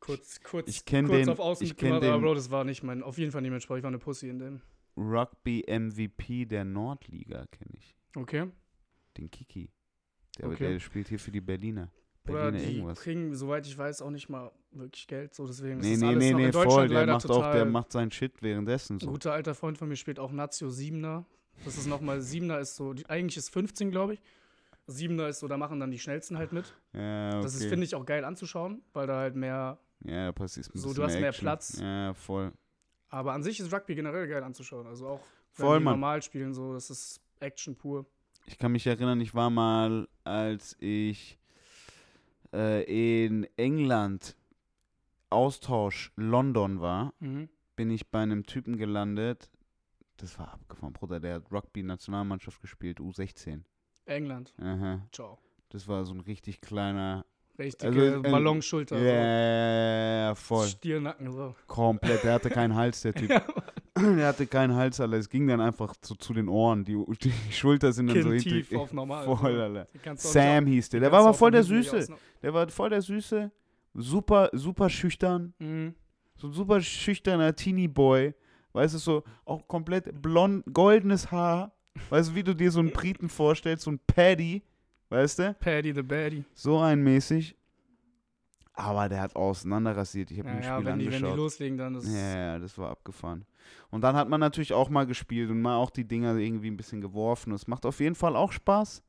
kurz, 0.00 0.40
kurz, 0.42 0.68
Ich 0.68 0.84
kurz 0.86 1.08
den- 1.10 1.28
auf 1.28 1.38
Außen 1.40 1.66
ich 1.66 1.76
kenn 1.76 1.90
mitgemacht, 1.90 2.04
aber 2.04 2.18
den- 2.18 2.22
Bro, 2.24 2.34
das 2.34 2.50
war 2.50 2.64
nicht 2.64 2.82
mein, 2.82 3.02
auf 3.02 3.18
jeden 3.18 3.32
Fall 3.32 3.42
nicht 3.42 3.50
mein 3.50 3.60
Sport. 3.60 3.78
Ich 3.78 3.82
war 3.82 3.88
eine 3.88 3.98
Pussy 3.98 4.28
in 4.28 4.38
dem. 4.38 4.60
Rugby 4.96 5.62
MVP 5.66 6.46
der 6.46 6.64
Nordliga 6.64 7.44
kenne 7.50 7.70
ich. 7.74 7.94
Okay. 8.14 8.46
Den 9.18 9.30
Kiki. 9.30 9.70
Der, 10.38 10.48
Okay. 10.48 10.72
der 10.72 10.80
spielt 10.80 11.08
hier 11.08 11.18
für 11.18 11.30
die 11.30 11.40
Berliner. 11.40 11.90
Oder 12.28 12.50
Berliner 12.50 12.64
die 12.66 12.76
irgendwas. 12.76 13.00
kriegen, 13.00 13.34
soweit 13.34 13.66
ich 13.66 13.76
weiß, 13.76 14.00
auch 14.02 14.10
nicht 14.10 14.28
mal 14.28 14.50
wirklich 14.72 15.06
Geld. 15.06 15.34
So, 15.34 15.46
deswegen 15.46 15.78
Nee, 15.80 15.92
ist 15.94 16.00
nee, 16.00 16.06
alles 16.06 16.18
nee, 16.24 16.30
noch 16.32 16.38
nee, 16.38 16.44
in 16.46 16.50
Deutschland 16.52 16.72
voll. 16.72 16.88
Der 16.88 17.06
macht 17.06 17.30
auch, 17.30 17.52
der 17.52 17.64
macht 17.66 17.92
seinen 17.92 18.10
Shit 18.10 18.42
währenddessen 18.42 18.96
Ein 18.96 19.00
so. 19.00 19.06
guter 19.08 19.32
alter 19.32 19.54
Freund 19.54 19.76
von 19.78 19.88
mir 19.88 19.96
spielt 19.96 20.18
auch 20.18 20.32
Nazio 20.32 20.70
Siebener. 20.70 21.24
Das 21.64 21.76
ist 21.76 21.86
nochmal, 21.86 22.20
Siebener 22.20 22.58
ist 22.60 22.76
so, 22.76 22.92
die, 22.92 23.06
eigentlich 23.06 23.36
ist 23.36 23.50
15, 23.50 23.90
glaube 23.90 24.14
ich. 24.14 24.22
Siebener 24.86 25.28
ist 25.28 25.40
so, 25.40 25.48
da 25.48 25.56
machen 25.56 25.80
dann 25.80 25.90
die 25.90 25.98
Schnellsten 25.98 26.38
halt 26.38 26.52
mit. 26.52 26.72
Ja, 26.92 27.30
okay. 27.30 27.42
Das 27.42 27.54
ist, 27.54 27.64
finde 27.66 27.84
ich, 27.84 27.94
auch 27.94 28.06
geil 28.06 28.24
anzuschauen, 28.24 28.82
weil 28.92 29.06
da 29.08 29.18
halt 29.18 29.34
mehr. 29.34 29.78
Ja, 30.04 30.26
da 30.26 30.32
passiert 30.32 30.68
So, 30.74 30.92
du 30.94 31.02
hast 31.02 31.14
mehr 31.18 31.28
Action. 31.30 31.42
Platz. 31.44 31.78
Ja, 31.80 32.14
voll. 32.14 32.52
Aber 33.08 33.32
an 33.32 33.42
sich 33.42 33.58
ist 33.58 33.72
Rugby 33.72 33.94
generell 33.96 34.28
geil 34.28 34.44
anzuschauen. 34.44 34.86
Also 34.86 35.08
auch 35.08 35.20
wenn 35.56 35.66
Voll, 35.66 35.78
die 35.78 35.84
Mann. 35.84 35.94
normal 35.94 36.22
spielen, 36.22 36.54
so, 36.54 36.72
das 36.74 36.90
ist 36.90 37.20
Action 37.40 37.74
pur. 37.74 38.06
Ich 38.46 38.58
kann 38.58 38.70
mich 38.72 38.86
erinnern, 38.86 39.20
ich 39.20 39.34
war 39.34 39.50
mal, 39.50 40.06
als 40.22 40.76
ich 40.78 41.38
äh, 42.52 43.24
in 43.26 43.46
England 43.56 44.36
Austausch 45.30 46.12
London 46.16 46.80
war, 46.80 47.12
Mhm. 47.18 47.48
bin 47.74 47.90
ich 47.90 48.08
bei 48.10 48.20
einem 48.20 48.46
Typen 48.46 48.76
gelandet. 48.76 49.50
Das 50.18 50.38
war 50.38 50.52
abgefahren, 50.54 50.92
Bruder, 50.92 51.20
der 51.20 51.34
hat 51.36 51.52
Rugby-Nationalmannschaft 51.52 52.60
gespielt, 52.60 53.00
U16. 53.00 53.60
England. 54.06 54.54
Aha. 54.58 55.06
Ciao. 55.12 55.38
Das 55.70 55.86
war 55.88 56.04
so 56.04 56.14
ein 56.14 56.20
richtig 56.20 56.60
kleiner 56.60 57.24
Richtige 57.58 57.88
Also, 57.88 58.22
äh, 58.22 58.30
Ballonschulter. 58.30 58.98
Ja, 58.98 60.34
so. 60.34 60.34
voll. 60.42 60.66
Stiernacken, 60.66 61.32
so. 61.32 61.54
Komplett. 61.66 62.22
Der 62.22 62.34
hatte 62.34 62.50
keinen 62.50 62.74
Hals, 62.74 63.00
der 63.02 63.14
Typ. 63.14 63.30
Der 63.98 64.26
hatte 64.26 64.46
keinen 64.46 64.74
Hals, 64.76 65.00
Alter. 65.00 65.16
Es 65.16 65.30
ging 65.30 65.46
dann 65.46 65.58
einfach 65.62 65.94
so 66.02 66.14
zu 66.16 66.34
den 66.34 66.50
Ohren. 66.50 66.84
Die, 66.84 67.02
die 67.22 67.32
Schulter 67.50 67.92
sind 67.94 68.08
dann 68.08 68.22
so 68.22 68.28
Kinn 68.28 68.40
hinter. 68.40 68.50
tief 68.68 68.74
auf 68.78 68.92
normal. 68.92 69.24
Voll, 69.38 69.58
Alter. 69.58 69.88
Sam 70.16 70.66
hieß 70.66 70.90
der. 70.90 71.00
Der 71.00 71.10
war 71.12 71.20
aber 71.20 71.32
voll 71.32 71.50
der 71.50 71.62
Süße. 71.62 71.96
aus- 71.96 72.10
Der 72.42 72.52
war 72.52 72.68
voll 72.68 72.90
der 72.90 73.00
Süße. 73.00 73.50
Super, 73.94 74.50
super 74.52 74.90
schüchtern. 74.90 75.54
Mhm. 75.58 75.94
So 76.36 76.48
ein 76.48 76.52
super 76.52 76.78
schüchterner 76.82 77.56
Teenie-Boy. 77.56 78.34
Weißt 78.76 78.92
du, 78.94 78.98
so 78.98 79.22
auch 79.46 79.66
komplett 79.66 80.20
blond, 80.20 80.62
goldenes 80.72 81.30
Haar. 81.32 81.72
Weißt 82.10 82.30
du, 82.30 82.34
wie 82.34 82.42
du 82.42 82.54
dir 82.54 82.70
so 82.70 82.80
einen 82.80 82.92
Briten 82.92 83.30
vorstellst, 83.30 83.84
so 83.84 83.90
ein 83.90 83.98
Paddy. 84.06 84.62
Weißt 85.08 85.38
du? 85.38 85.54
Paddy 85.54 85.94
the 85.94 86.02
Baddie. 86.02 86.44
So 86.52 86.78
ein 86.78 87.02
mäßig. 87.02 87.56
Aber 88.74 89.08
der 89.08 89.22
hat 89.22 89.34
auseinanderrasiert. 89.34 90.30
Ich 90.30 90.38
habe 90.40 90.48
Ja, 90.50 90.54
mir 90.54 90.60
das 90.60 90.66
ja 90.68 90.74
Spiel 90.76 90.86
wenn, 90.86 90.98
die, 90.98 91.10
wenn 91.10 91.24
die 91.24 91.30
loslegen, 91.30 91.78
dann 91.78 91.94
ist 91.94 92.06
Ja, 92.12 92.36
ja, 92.36 92.58
das 92.58 92.76
war 92.76 92.90
abgefahren. 92.90 93.46
Und 93.90 94.02
dann 94.02 94.14
hat 94.14 94.28
man 94.28 94.40
natürlich 94.40 94.74
auch 94.74 94.90
mal 94.90 95.06
gespielt 95.06 95.48
und 95.50 95.62
mal 95.62 95.76
auch 95.76 95.88
die 95.88 96.06
Dinger 96.06 96.36
irgendwie 96.36 96.70
ein 96.70 96.76
bisschen 96.76 97.00
geworfen. 97.00 97.52
Es 97.54 97.66
macht 97.66 97.86
auf 97.86 97.98
jeden 98.00 98.14
Fall 98.14 98.36
auch 98.36 98.52
Spaß. 98.52 99.02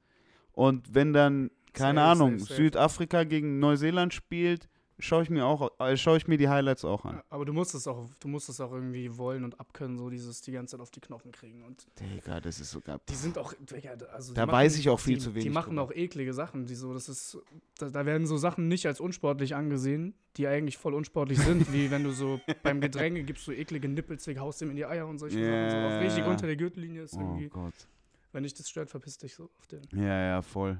Und 0.53 0.95
wenn 0.95 1.11
dann, 1.11 1.51
keine 1.73 1.99
Safe, 1.99 2.11
Ahnung, 2.11 2.39
safe, 2.39 2.47
safe. 2.47 2.61
Südafrika 2.63 3.23
gegen 3.25 3.59
Neuseeland 3.59 4.13
spielt, 4.13 4.69
schaue 4.99 5.23
ich 5.23 5.29
mir 5.29 5.45
auch, 5.45 5.71
äh, 5.79 5.95
schaue 5.97 6.17
ich 6.17 6.27
mir 6.27 6.37
die 6.37 6.49
Highlights 6.49 6.83
auch 6.85 7.05
an. 7.05 7.21
Aber 7.29 7.45
du 7.45 7.53
musst 7.53 7.75
es 7.75 7.87
auch, 7.87 8.09
du 8.19 8.27
musst 8.27 8.49
es 8.49 8.59
auch 8.59 8.71
irgendwie 8.71 9.15
wollen 9.17 9.43
und 9.43 9.59
abkönnen, 9.59 9.97
so 9.97 10.09
dieses 10.09 10.41
die 10.41 10.51
ganze 10.51 10.71
Zeit 10.71 10.81
auf 10.81 10.91
die 10.91 10.99
Knochen 10.99 11.31
kriegen. 11.31 11.63
Und 11.63 11.85
Digga, 11.99 12.39
das 12.41 12.59
ist 12.59 12.71
sogar. 12.71 12.99
die 13.09 13.15
sind 13.15 13.37
auch, 13.37 13.53
Digga, 13.59 13.91
also 14.13 14.33
Da 14.33 14.45
die 14.45 14.51
weiß 14.51 14.77
ich 14.77 14.89
auch 14.89 14.99
viel 14.99 15.15
die, 15.15 15.21
zu 15.21 15.33
wenig 15.33 15.43
Die 15.45 15.49
machen 15.49 15.71
drüber. 15.75 15.83
auch 15.83 15.91
eklige 15.91 16.33
Sachen, 16.33 16.65
die 16.65 16.75
so, 16.75 16.93
das 16.93 17.09
ist, 17.09 17.37
da, 17.77 17.89
da 17.89 18.05
werden 18.05 18.27
so 18.27 18.37
Sachen 18.37 18.67
nicht 18.67 18.85
als 18.87 18.99
unsportlich 18.99 19.55
angesehen, 19.55 20.13
die 20.37 20.47
eigentlich 20.47 20.77
voll 20.77 20.93
unsportlich 20.93 21.39
sind, 21.39 21.71
wie 21.73 21.89
wenn 21.91 22.03
du 22.03 22.11
so 22.11 22.39
beim 22.63 22.81
Gedränge 22.81 23.23
gibst 23.23 23.45
so 23.45 23.51
eklige 23.51 23.87
Nippelzig, 23.89 24.37
haust 24.39 24.61
dem 24.61 24.69
in 24.71 24.75
die 24.75 24.85
Eier 24.85 25.07
und 25.07 25.17
solche 25.19 25.37
Sachen, 25.43 25.69
so 25.71 25.77
auf 25.95 26.01
richtig 26.01 26.25
unter 26.25 26.45
der 26.47 26.55
Gürtellinie 26.55 27.03
ist 27.03 27.13
Oh 27.15 27.19
irgendwie, 27.19 27.49
Gott. 27.49 27.73
wenn 28.31 28.43
dich 28.43 28.53
das 28.53 28.69
stört, 28.69 28.89
verpiss 28.89 29.17
dich 29.17 29.35
so 29.35 29.49
auf 29.57 29.67
den. 29.67 29.81
Ja, 29.93 30.23
ja, 30.27 30.41
voll. 30.41 30.77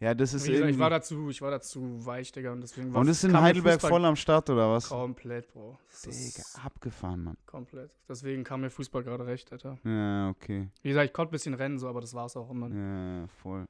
Ja, 0.00 0.12
das 0.12 0.34
ist 0.34 0.44
gesagt, 0.46 0.70
ich 0.70 0.78
war 0.78 0.90
dazu, 0.90 1.30
ich 1.30 1.40
war 1.40 1.50
dazu 1.52 2.04
weich, 2.04 2.32
Digga, 2.32 2.52
und 2.52 2.60
deswegen 2.60 2.92
war 2.92 3.00
und 3.00 3.08
ist 3.08 3.22
in 3.24 3.40
Heidelberg 3.40 3.74
Fußball 3.80 3.90
voll 3.90 4.04
am 4.04 4.16
Start 4.16 4.50
oder 4.50 4.70
was? 4.70 4.88
Komplett, 4.88 5.52
Bro. 5.52 5.78
Das 5.88 6.00
Digga, 6.02 6.16
ist 6.42 6.58
abgefahren, 6.64 7.22
Mann. 7.24 7.36
komplett. 7.46 7.96
Deswegen 8.08 8.42
kam 8.44 8.62
mir 8.62 8.70
Fußball 8.70 9.02
gerade 9.04 9.24
recht, 9.26 9.52
Alter. 9.52 9.78
Ja, 9.84 10.30
okay. 10.30 10.68
Wie 10.82 10.88
gesagt, 10.88 11.06
ich 11.06 11.12
konnte 11.12 11.30
ein 11.30 11.32
bisschen 11.32 11.54
rennen, 11.54 11.78
so, 11.78 11.88
aber 11.88 12.00
das 12.00 12.12
war's 12.12 12.36
auch. 12.36 12.48
Dann 12.48 13.20
Ja, 13.22 13.26
voll. 13.28 13.66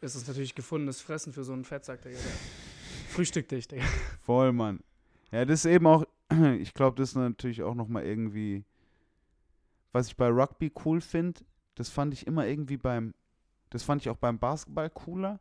ist 0.00 0.14
es 0.14 0.26
natürlich 0.26 0.54
gefundenes 0.54 1.00
Fressen 1.00 1.32
für 1.32 1.42
so 1.44 1.52
einen 1.52 1.64
Fettsack, 1.64 2.02
Digga. 2.02 2.18
Frühstück 3.08 3.48
dich, 3.48 3.66
Digga. 3.68 3.84
Voll, 4.22 4.52
Mann. 4.52 4.80
Ja, 5.32 5.44
das 5.44 5.64
ist 5.64 5.70
eben 5.70 5.86
auch, 5.88 6.04
ich 6.58 6.72
glaube, 6.72 6.96
das 6.96 7.10
ist 7.10 7.16
natürlich 7.16 7.62
auch 7.64 7.74
nochmal 7.74 8.04
irgendwie, 8.04 8.64
was 9.92 10.06
ich 10.06 10.16
bei 10.16 10.28
Rugby 10.28 10.72
cool 10.84 11.00
finde, 11.00 11.40
das 11.74 11.88
fand 11.90 12.14
ich 12.14 12.26
immer 12.28 12.46
irgendwie 12.46 12.76
beim, 12.76 13.12
das 13.70 13.82
fand 13.82 14.02
ich 14.02 14.08
auch 14.08 14.16
beim 14.16 14.38
Basketball 14.38 14.88
cooler. 14.88 15.40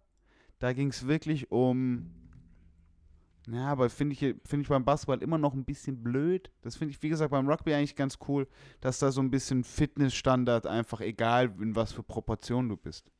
Da 0.63 0.71
ging 0.71 0.87
es 0.91 1.05
wirklich 1.05 1.51
um, 1.51 2.09
ja, 3.51 3.65
aber 3.65 3.89
finde 3.89 4.13
ich, 4.13 4.19
find 4.45 4.63
ich 4.63 4.69
beim 4.69 4.85
Basketball 4.85 5.21
immer 5.21 5.37
noch 5.37 5.53
ein 5.53 5.65
bisschen 5.65 6.01
blöd. 6.01 6.53
Das 6.61 6.77
finde 6.77 6.93
ich, 6.93 7.03
wie 7.03 7.09
gesagt, 7.09 7.31
beim 7.31 7.49
Rugby 7.49 7.73
eigentlich 7.73 7.97
ganz 7.97 8.17
cool, 8.29 8.47
dass 8.79 8.97
da 8.97 9.11
so 9.11 9.19
ein 9.19 9.29
bisschen 9.29 9.65
Fitnessstandard 9.65 10.65
einfach, 10.65 11.01
egal 11.01 11.53
in 11.59 11.75
was 11.75 11.91
für 11.91 12.01
Proportionen 12.01 12.69
du 12.69 12.77
bist. 12.77 13.11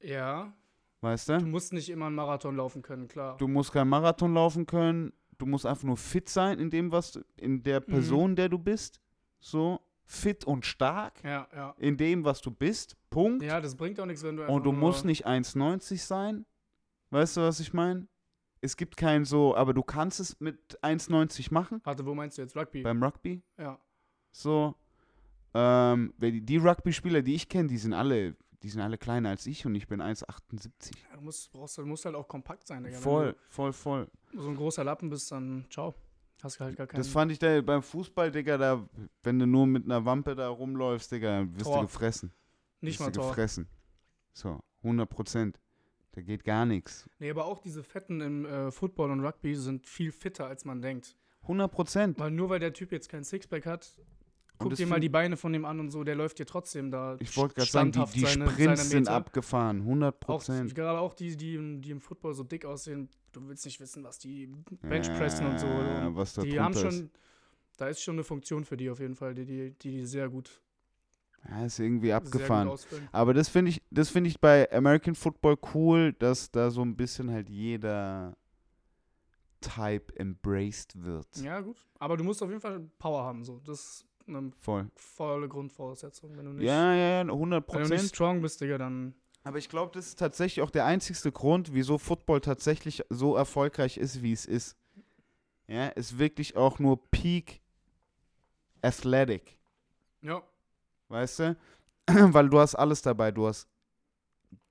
Ja, 0.00 0.54
Weißt 1.02 1.28
du 1.28 1.36
du? 1.36 1.44
musst 1.44 1.74
nicht 1.74 1.90
immer 1.90 2.06
einen 2.06 2.14
Marathon 2.14 2.56
laufen 2.56 2.80
können, 2.80 3.06
klar. 3.06 3.36
Du 3.36 3.46
musst 3.46 3.70
kein 3.70 3.86
Marathon 3.86 4.32
laufen 4.32 4.64
können. 4.64 5.12
Du 5.36 5.44
musst 5.44 5.66
einfach 5.66 5.84
nur 5.84 5.98
fit 5.98 6.30
sein 6.30 6.58
in 6.58 6.70
dem, 6.70 6.92
was 6.92 7.12
du, 7.12 7.20
in 7.36 7.62
der 7.62 7.80
Person, 7.80 8.36
der 8.36 8.48
du 8.48 8.58
bist. 8.58 9.02
So 9.38 9.82
fit 10.06 10.46
und 10.46 10.64
stark 10.64 11.22
ja, 11.22 11.46
ja. 11.54 11.74
in 11.76 11.98
dem, 11.98 12.24
was 12.24 12.40
du 12.40 12.50
bist. 12.50 12.96
Punkt. 13.10 13.42
Ja, 13.42 13.60
das 13.60 13.74
bringt 13.76 13.98
auch 14.00 14.06
nichts, 14.06 14.22
wenn 14.22 14.36
du 14.36 14.42
einfach 14.42 14.54
und 14.54 14.62
du 14.64 14.72
musst 14.72 15.04
nicht 15.04 15.26
1,90 15.26 15.98
sein. 15.98 16.46
Weißt 17.10 17.36
du, 17.36 17.40
was 17.42 17.58
ich 17.60 17.72
meine? 17.72 18.06
Es 18.62 18.76
gibt 18.76 18.96
kein 18.96 19.24
so, 19.24 19.56
aber 19.56 19.74
du 19.74 19.82
kannst 19.82 20.20
es 20.20 20.38
mit 20.38 20.78
1,90 20.82 21.52
machen 21.52 21.80
Warte, 21.84 22.04
wo 22.06 22.14
meinst 22.14 22.38
du 22.38 22.42
jetzt 22.42 22.56
Rugby? 22.56 22.82
beim 22.82 23.02
Rugby. 23.02 23.42
ja. 23.58 23.78
So. 24.32 24.74
Ähm, 25.54 26.14
die, 26.18 26.40
die 26.40 26.58
Rugby-Spieler, 26.58 27.22
die 27.22 27.34
ich 27.34 27.48
kenne, 27.48 27.68
die 27.68 27.78
sind 27.78 27.92
alle, 27.92 28.36
die 28.62 28.68
sind 28.68 28.80
alle 28.80 28.96
kleiner 28.96 29.30
als 29.30 29.44
ich 29.46 29.66
und 29.66 29.74
ich 29.74 29.88
bin 29.88 30.00
1,78. 30.00 30.92
Ja, 31.10 31.16
Du 31.16 31.22
musst, 31.22 31.50
brauchst, 31.50 31.76
du 31.78 31.84
musst 31.84 32.04
halt 32.04 32.14
auch 32.14 32.28
kompakt 32.28 32.68
sein, 32.68 32.84
Digga. 32.84 32.96
Voll, 32.98 33.34
voll, 33.48 33.72
voll. 33.72 34.08
So 34.32 34.48
ein 34.48 34.54
großer 34.54 34.84
Lappen 34.84 35.10
bist, 35.10 35.32
dann 35.32 35.66
ciao. 35.70 35.94
Hast 36.42 36.60
halt 36.60 36.76
gar 36.76 36.86
keinen. 36.86 37.00
Das 37.00 37.08
fand 37.08 37.32
ich 37.32 37.40
da 37.40 37.60
beim 37.60 37.82
Fußball, 37.82 38.30
Digga, 38.30 38.56
da, 38.56 38.88
wenn 39.24 39.38
du 39.40 39.46
nur 39.46 39.66
mit 39.66 39.84
einer 39.84 40.04
Wampe 40.04 40.36
da 40.36 40.48
rumläufst, 40.48 41.10
Digga, 41.10 41.38
dann 41.40 41.54
wirst 41.54 41.64
Tor. 41.64 41.80
du 41.80 41.86
gefressen. 41.86 42.32
Nicht 42.80 43.00
mal 43.00 43.10
Tor. 43.12 43.28
gefressen. 43.28 43.68
So, 44.32 44.60
100 44.82 45.08
Prozent. 45.08 45.60
Da 46.12 46.22
geht 46.22 46.42
gar 46.44 46.66
nichts. 46.66 47.08
Nee, 47.18 47.30
aber 47.30 47.44
auch 47.44 47.60
diese 47.60 47.82
Fetten 47.84 48.20
im 48.20 48.44
äh, 48.44 48.70
Football 48.72 49.10
und 49.12 49.20
Rugby 49.24 49.54
sind 49.54 49.86
viel 49.86 50.10
fitter, 50.10 50.46
als 50.46 50.64
man 50.64 50.82
denkt. 50.82 51.16
100 51.42 51.70
Prozent. 51.70 52.18
Weil 52.18 52.30
nur 52.32 52.48
weil 52.50 52.58
der 52.60 52.72
Typ 52.72 52.90
jetzt 52.92 53.08
kein 53.08 53.22
Sixpack 53.22 53.64
hat, 53.64 53.92
guck 54.58 54.74
dir 54.74 54.86
mal 54.88 54.98
die 55.00 55.08
Beine 55.08 55.36
von 55.36 55.52
dem 55.52 55.64
an 55.64 55.78
und 55.80 55.90
so, 55.90 56.02
der 56.04 56.16
läuft 56.16 56.38
dir 56.40 56.46
trotzdem 56.46 56.90
da 56.90 57.16
Ich 57.20 57.36
wollte 57.36 57.54
gerade 57.54 57.70
sagen, 57.70 57.92
die, 57.92 57.98
standhaft 57.98 58.14
die 58.16 58.20
seine- 58.20 58.50
Sprints 58.50 58.80
seine 58.82 58.90
sind 58.90 59.08
abgefahren. 59.08 59.78
100 59.82 60.14
Auch, 60.16 60.18
Prozent. 60.26 60.74
gerade 60.74 60.98
auch 60.98 61.14
die, 61.14 61.36
die, 61.36 61.54
im- 61.54 61.80
die 61.80 61.92
im 61.92 62.00
Football 62.00 62.34
so 62.34 62.42
dick 62.42 62.64
aussehen, 62.64 63.08
du 63.32 63.46
willst 63.48 63.64
nicht 63.64 63.78
wissen, 63.80 64.02
was 64.04 64.18
die 64.18 64.48
Benchpressen 64.82 65.46
und 65.46 65.60
so. 65.60 65.66
Ja, 65.66 66.08
Und 66.08 66.16
was 66.16 66.34
da 66.34 66.42
die 66.42 66.58
haben 66.58 66.74
schon, 66.74 66.88
ist. 66.90 67.10
da 67.76 67.88
ist 67.88 68.02
schon 68.02 68.16
eine 68.16 68.24
Funktion 68.24 68.64
für 68.64 68.76
die 68.76 68.90
auf 68.90 68.98
jeden 68.98 69.14
Fall, 69.14 69.34
die, 69.34 69.46
die, 69.46 69.70
die 69.78 70.04
sehr 70.04 70.28
gut, 70.28 70.60
Ja, 71.48 71.64
ist 71.64 71.78
irgendwie 71.78 72.12
abgefahren. 72.12 72.70
Aber 73.12 73.32
das 73.34 73.48
finde 73.48 73.70
ich, 73.70 73.82
das 73.90 74.10
finde 74.10 74.28
ich 74.28 74.40
bei 74.40 74.70
American 74.72 75.14
Football 75.14 75.56
cool, 75.74 76.12
dass 76.12 76.50
da 76.50 76.70
so 76.70 76.82
ein 76.82 76.96
bisschen 76.96 77.30
halt 77.30 77.48
jeder 77.48 78.36
Type 79.60 80.14
embraced 80.16 81.02
wird. 81.02 81.26
Ja, 81.36 81.60
gut. 81.60 81.76
Aber 81.98 82.16
du 82.16 82.24
musst 82.24 82.42
auf 82.42 82.48
jeden 82.48 82.60
Fall 82.60 82.80
Power 82.98 83.24
haben, 83.24 83.44
so. 83.44 83.60
Das 83.64 83.78
ist 83.80 84.06
eine 84.26 84.52
Voll. 84.60 84.88
volle 84.94 85.48
Grundvoraussetzung. 85.48 86.36
Wenn 86.36 86.44
du 86.46 86.52
nicht, 86.52 86.66
Ja, 86.66 86.94
ja, 86.94 87.08
ja, 87.16 87.20
100 87.22 87.66
wenn 87.68 87.74
du 87.74 87.80
nicht 87.80 87.88
Prozent. 87.90 88.08
strong 88.08 88.42
bist, 88.42 88.60
Digga, 88.60 88.78
dann. 88.78 89.14
Aber 89.42 89.58
ich 89.58 89.68
glaube, 89.68 89.92
das 89.94 90.08
ist 90.08 90.18
tatsächlich 90.18 90.62
auch 90.62 90.70
der 90.70 90.84
einzigste 90.84 91.32
Grund, 91.32 91.72
wieso 91.72 91.96
Football 91.98 92.40
tatsächlich 92.42 93.02
so 93.08 93.34
erfolgreich 93.36 93.96
ist, 93.96 94.22
wie 94.22 94.32
es 94.32 94.44
ist. 94.44 94.76
Ja, 95.66 95.88
ist 95.88 96.18
wirklich 96.18 96.56
auch 96.56 96.78
nur 96.78 97.00
Peak 97.10 97.60
Athletic. 98.82 99.56
Ja. 100.22 100.42
Weißt 101.10 101.38
du? 101.40 101.56
Weil 102.06 102.48
du 102.48 102.58
hast 102.58 102.74
alles 102.76 103.02
dabei. 103.02 103.30
Du 103.30 103.46
hast 103.46 103.68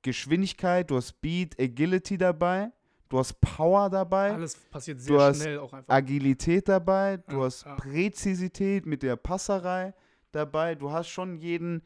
Geschwindigkeit, 0.01 0.89
du 0.89 0.95
hast 0.97 1.09
Speed, 1.09 1.59
Agility 1.59 2.17
dabei, 2.17 2.71
du 3.09 3.19
hast 3.19 3.39
Power 3.41 3.89
dabei, 3.89 4.31
Alles 4.33 4.55
passiert 4.55 4.99
du 4.99 5.03
sehr 5.03 5.19
hast 5.19 5.41
schnell 5.41 5.59
auch 5.59 5.73
einfach. 5.73 5.93
Agilität 5.93 6.67
dabei, 6.69 7.17
du 7.17 7.37
Ja, 7.39 7.43
hast 7.45 7.65
ja. 7.65 7.75
Präzisität 7.75 8.85
mit 8.85 9.03
der 9.03 9.17
Passerei 9.17 9.93
dabei. 10.31 10.75
Du 10.75 10.89
hast 10.91 11.09
schon 11.09 11.35
jeden 11.37 11.81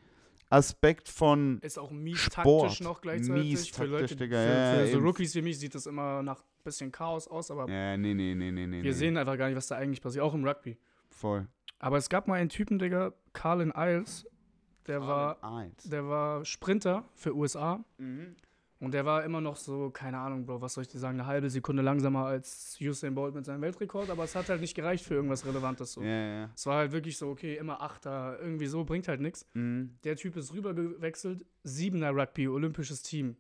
Aspekt 0.50 1.10
von 1.10 1.58
Ist 1.62 1.80
auch 1.80 1.90
mies 1.90 2.20
Sport. 2.20 2.62
taktisch 2.66 2.82
noch 2.82 3.02
gleichzeitig. 3.02 3.44
Mies 3.44 3.68
für 3.70 3.86
Leute, 3.86 4.16
Digga, 4.16 4.38
für, 4.38 4.48
ja, 4.54 4.86
für 4.86 4.92
so. 4.92 4.98
Rookies 5.00 5.34
wie 5.34 5.42
mich 5.42 5.58
sieht 5.58 5.74
das 5.74 5.88
immer 5.88 6.22
nach 6.22 6.44
bisschen 6.64 6.92
Chaos 6.92 7.28
aus, 7.28 7.50
aber 7.50 7.68
Ja, 7.68 7.98
nee, 7.98 8.14
nee, 8.14 8.36
nee, 8.36 8.52
nee, 8.52 8.68
nee. 8.68 8.78
wir 8.78 8.84
nee. 8.84 8.92
sehen 8.92 9.18
einfach 9.18 9.38
gar 9.38 9.48
nicht, 9.48 9.58
was 9.58 9.68
da 9.68 9.76
eigentlich 9.78 10.02
passiert, 10.02 10.24
auch 10.24 10.34
im 10.36 10.46
Rugby. 10.46 10.78
voll. 11.10 11.48
Aber 11.80 11.98
es 11.98 12.08
gab 12.08 12.28
mal 12.30 12.36
einen 12.36 12.48
Typen, 12.50 12.80
Digga, 12.80 13.12
Carlin 13.34 13.74
Isles, 13.76 14.26
der 14.88 15.02
war, 15.02 15.38
der 15.86 16.08
war 16.08 16.46
Sprinter 16.46 17.06
für 17.16 17.36
USA 17.36 17.84
Mhm. 17.98 18.36
und 18.80 18.94
der 18.94 19.06
war 19.06 19.24
immer 19.24 19.40
noch 19.42 19.56
so, 19.56 19.90
keine 19.90 20.18
Ahnung, 20.18 20.46
Bro, 20.46 20.62
was 20.62 20.74
soll 20.74 20.82
ich 20.84 20.88
dir 20.90 21.00
sagen, 21.00 21.20
eine 21.20 21.28
halbe 21.28 21.50
Sekunde 21.50 21.82
langsamer 21.82 22.26
als 22.26 22.78
Usain 22.82 23.16
Bolt 23.16 23.34
mit 23.34 23.46
seinem 23.46 23.62
Weltrekord, 23.62 24.10
aber 24.10 24.24
es 24.26 24.36
hat 24.36 24.50
halt 24.50 24.62
nicht 24.62 24.76
gereicht 24.76 25.06
für 25.06 25.14
irgendwas 25.16 25.46
Relevantes 25.46 25.94
so. 25.94 26.02
Ja, 26.02 26.08
ja. 26.10 26.50
Es 26.56 26.66
war 26.66 26.78
halt 26.78 26.92
wirklich 26.92 27.18
so, 27.18 27.30
okay, 27.30 27.56
immer 27.56 27.82
Achter, 27.82 28.38
irgendwie 28.42 28.66
so, 28.68 28.84
bringt 28.84 29.08
halt 29.08 29.22
nichts. 29.22 29.46
Mhm. 29.54 29.98
Der 30.04 30.16
Typ 30.16 30.36
ist 30.36 30.54
rübergewechselt, 30.54 31.46
Siebener 31.64 32.12
Rugby, 32.16 32.48
olympisches 32.48 33.02
Team. 33.04 33.38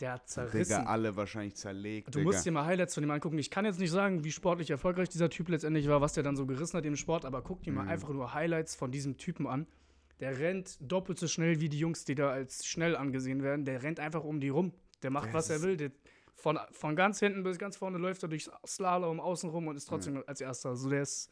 Der 0.00 0.12
hat 0.12 0.28
zerrissen. 0.28 0.58
Digga, 0.80 0.90
alle 0.90 1.16
wahrscheinlich 1.16 1.54
zerlegt, 1.56 2.08
Du 2.08 2.18
Digga. 2.18 2.24
musst 2.30 2.44
dir 2.44 2.50
mal 2.52 2.66
Highlights 2.66 2.92
von 2.94 3.02
ihm 3.02 3.10
angucken. 3.10 3.38
Ich 3.38 3.50
kann 3.50 3.64
jetzt 3.64 3.78
nicht 3.80 3.90
sagen, 3.90 4.24
wie 4.24 4.30
sportlich 4.30 4.68
erfolgreich 4.70 5.08
dieser 5.08 5.30
Typ 5.30 5.48
letztendlich 5.48 5.88
war, 5.88 6.02
was 6.02 6.12
der 6.12 6.22
dann 6.22 6.36
so 6.36 6.44
gerissen 6.44 6.76
hat 6.76 6.84
im 6.84 6.96
Sport, 6.96 7.24
aber 7.24 7.40
guck 7.40 7.62
dir 7.62 7.72
mal 7.72 7.84
Mhm. 7.84 7.88
einfach 7.88 8.10
nur 8.10 8.34
Highlights 8.34 8.74
von 8.74 8.90
diesem 8.90 9.16
Typen 9.16 9.46
an. 9.46 9.66
Der 10.20 10.38
rennt 10.38 10.78
doppelt 10.80 11.18
so 11.18 11.28
schnell 11.28 11.60
wie 11.60 11.68
die 11.68 11.78
Jungs, 11.78 12.04
die 12.04 12.14
da 12.14 12.30
als 12.30 12.66
schnell 12.66 12.96
angesehen 12.96 13.42
werden. 13.42 13.64
Der 13.64 13.82
rennt 13.82 14.00
einfach 14.00 14.24
um 14.24 14.40
die 14.40 14.48
rum. 14.48 14.72
Der 15.02 15.10
macht, 15.10 15.26
Das 15.28 15.34
was 15.34 15.50
er 15.50 15.62
will. 15.62 15.76
Der, 15.76 15.90
von, 16.34 16.58
von 16.70 16.96
ganz 16.96 17.18
hinten 17.18 17.42
bis 17.42 17.58
ganz 17.58 17.76
vorne 17.76 17.98
läuft 17.98 18.22
er 18.22 18.28
durch 18.28 18.48
Slalom 18.66 19.20
außen 19.20 19.50
rum 19.50 19.66
und 19.68 19.76
ist 19.76 19.86
trotzdem 19.86 20.22
als 20.26 20.40
erster. 20.40 20.70
Also 20.70 20.88
der 20.88 21.02
ist, 21.02 21.30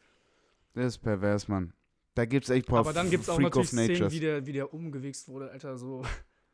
Das 0.73 0.85
ist 0.85 0.97
pervers, 0.99 1.47
Mann. 1.47 1.73
Da 2.13 2.25
gibt's 2.25 2.49
echt 2.49 2.67
paar 2.67 2.79
aber 2.79 2.93
dann 2.93 3.09
gibt 3.09 3.23
es 3.23 3.29
auch 3.29 3.35
Freak 3.35 3.55
natürlich 3.55 3.69
Szenen, 3.69 4.11
wie 4.11 4.19
der, 4.19 4.45
wie 4.45 4.53
der 4.53 4.73
umgewichst 4.73 5.27
wurde, 5.27 5.51
Alter. 5.51 5.77
So. 5.77 6.03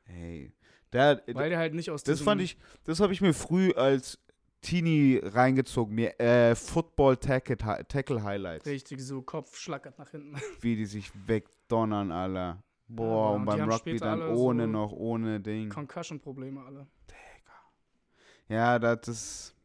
Hey, 0.03 0.53
Der, 0.91 1.21
Weil 1.27 1.49
der 1.49 1.59
halt 1.59 1.73
nicht 1.73 1.91
aus 1.91 2.03
das 2.03 2.19
fand 2.21 2.41
ich, 2.41 2.57
das 2.83 2.99
habe 2.99 3.13
ich 3.13 3.21
mir 3.21 3.33
früh 3.33 3.71
als 3.73 4.19
Teenie 4.61 5.19
reingezogen. 5.23 5.95
Mir 5.95 6.19
äh, 6.19 6.55
Football 6.55 7.17
Tackle, 7.17 8.23
Highlights. 8.23 8.67
richtig 8.67 9.01
so 9.01 9.21
Kopf 9.21 9.57
schlackert 9.57 9.97
nach 9.97 10.09
hinten. 10.11 10.35
Wie 10.61 10.75
die 10.75 10.85
sich 10.85 11.11
wegdonnern, 11.27 12.11
Alter. 12.11 12.63
Boah, 12.87 13.05
Ja, 13.05 13.35
und 13.35 13.41
und 13.47 13.53
die 13.53 13.57
beim 13.59 13.69
Rugby 13.69 13.97
dann 13.97 14.21
alle 14.21 14.35
ohne 14.35 14.63
so 14.65 14.69
noch, 14.69 14.91
ohne 14.91 15.39
Ding. 15.39 15.69
Concussion-Probleme 15.69 16.61
alle. 16.63 16.87
Ja, 18.51 18.77
das 18.79 19.07
ist, 19.07 19.55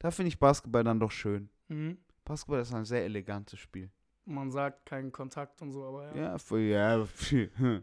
da 0.00 0.10
finde 0.10 0.28
ich 0.28 0.38
Basketball 0.40 0.82
dann 0.82 0.98
doch 0.98 1.12
schön. 1.12 1.48
Mhm. 1.68 1.98
Basketball 2.24 2.60
ist 2.60 2.74
ein 2.74 2.84
sehr 2.84 3.04
elegantes 3.04 3.60
Spiel. 3.60 3.90
Man 4.24 4.50
sagt 4.50 4.86
keinen 4.86 5.12
Kontakt 5.12 5.62
und 5.62 5.70
so, 5.70 5.84
aber 5.84 6.16
ja. 6.16 6.22
Ja, 6.32 6.38
für, 6.38 6.60
ja. 6.60 7.06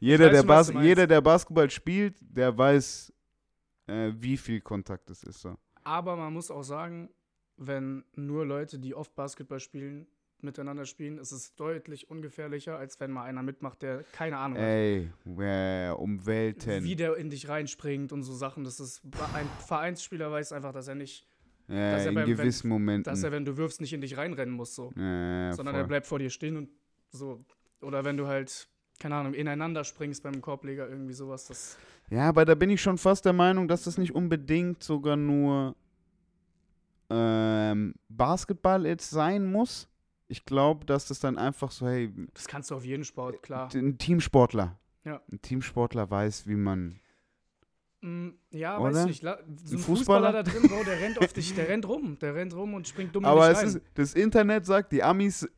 jeder, 0.00 0.28
der 0.28 0.64
schon, 0.64 0.82
jeder, 0.82 1.06
der 1.06 1.22
Basketball 1.22 1.70
spielt, 1.70 2.16
der 2.20 2.56
weiß, 2.56 3.12
äh, 3.86 4.12
wie 4.16 4.36
viel 4.36 4.60
Kontakt 4.60 5.08
es 5.08 5.22
ist. 5.22 5.40
So. 5.40 5.56
Aber 5.88 6.16
man 6.16 6.32
muss 6.34 6.50
auch 6.50 6.62
sagen, 6.64 7.08
wenn 7.56 8.04
nur 8.14 8.44
Leute, 8.44 8.78
die 8.78 8.94
oft 8.94 9.14
Basketball 9.14 9.58
spielen, 9.58 10.06
miteinander 10.40 10.84
spielen, 10.84 11.18
ist 11.18 11.32
es 11.32 11.56
deutlich 11.56 12.10
ungefährlicher, 12.10 12.76
als 12.78 13.00
wenn 13.00 13.10
mal 13.10 13.24
einer 13.24 13.42
mitmacht, 13.42 13.82
der 13.82 14.04
keine 14.12 14.36
Ahnung 14.36 14.58
Ey, 14.58 15.10
äh, 15.38 15.90
um 15.90 16.18
hat. 16.20 16.26
Welten. 16.26 16.84
Wie 16.84 16.94
der 16.94 17.16
in 17.16 17.30
dich 17.30 17.48
reinspringt 17.48 18.12
und 18.12 18.22
so 18.22 18.32
Sachen. 18.34 18.62
Das 18.64 18.78
ist 18.78 19.02
ein 19.34 19.46
Vereinsspieler 19.66 20.30
weiß 20.30 20.52
einfach, 20.52 20.72
dass 20.72 20.86
er 20.88 20.94
nicht, 20.94 21.26
Ja, 21.68 21.92
dass 21.92 22.02
er 22.02 22.10
in 22.10 22.14
beim- 22.14 22.28
wenn- 22.28 22.36
gewissen 22.36 22.68
Momenten. 22.68 23.10
dass 23.10 23.22
er, 23.24 23.32
wenn 23.32 23.44
du 23.44 23.56
wirfst, 23.56 23.80
nicht 23.80 23.92
in 23.94 24.00
dich 24.00 24.16
reinrennen 24.16 24.54
muss, 24.54 24.74
so. 24.76 24.92
ja, 24.94 25.52
sondern 25.54 25.74
voll. 25.74 25.82
er 25.84 25.88
bleibt 25.88 26.06
vor 26.06 26.18
dir 26.20 26.30
stehen 26.30 26.56
und 26.56 26.68
so. 27.10 27.44
Oder 27.80 28.04
wenn 28.04 28.16
du 28.16 28.26
halt, 28.28 28.68
keine 28.98 29.14
Ahnung, 29.16 29.34
ineinander 29.34 29.84
springst 29.84 30.22
beim 30.22 30.40
Korbleger, 30.40 30.88
irgendwie 30.88 31.12
sowas. 31.14 31.46
Das 31.46 31.78
Ja, 32.10 32.28
aber 32.28 32.44
da 32.44 32.54
bin 32.54 32.70
ich 32.70 32.80
schon 32.82 32.98
fast 32.98 33.24
der 33.24 33.32
Meinung, 33.32 33.68
dass 33.68 33.84
das 33.84 33.98
nicht 33.98 34.14
unbedingt 34.14 34.82
sogar 34.82 35.16
nur 35.16 35.76
ähm, 37.10 37.94
Basketball 38.08 38.86
jetzt 38.86 39.10
sein 39.10 39.50
muss. 39.50 39.88
Ich 40.26 40.44
glaube, 40.44 40.84
dass 40.84 41.06
das 41.08 41.20
dann 41.20 41.38
einfach 41.38 41.70
so, 41.70 41.86
hey, 41.86 42.12
Das 42.34 42.46
kannst 42.46 42.70
du 42.70 42.74
auf 42.74 42.84
jeden 42.84 43.04
Sport, 43.04 43.42
klar. 43.42 43.70
ein 43.74 43.96
Teamsportler. 43.96 44.78
Ja. 45.04 45.22
Ein 45.32 45.40
Teamsportler 45.40 46.10
weiß, 46.10 46.46
wie 46.46 46.54
man. 46.56 47.00
Mm, 48.02 48.28
ja, 48.50 48.78
Oder? 48.78 48.92
weiß 48.94 49.06
nicht. 49.06 49.22
So 49.22 49.28
ein 49.30 49.38
Fußballer? 49.56 49.82
Fußballer 49.82 50.32
da 50.32 50.42
drin, 50.42 50.62
Bro, 50.68 50.84
der 50.84 51.00
rennt 51.00 51.18
auf 51.18 51.32
dich, 51.32 51.54
der 51.54 51.68
rennt 51.70 51.88
rum. 51.88 52.18
Der 52.18 52.34
rennt 52.34 52.54
rum 52.54 52.74
und 52.74 52.86
springt 52.86 53.14
dumm 53.16 53.24
Aber 53.24 53.50
es 53.50 53.58
rein. 53.58 53.66
ist, 53.68 53.80
das 53.94 54.14
Internet 54.14 54.66
sagt, 54.66 54.92
die 54.92 55.02
Amis, 55.02 55.48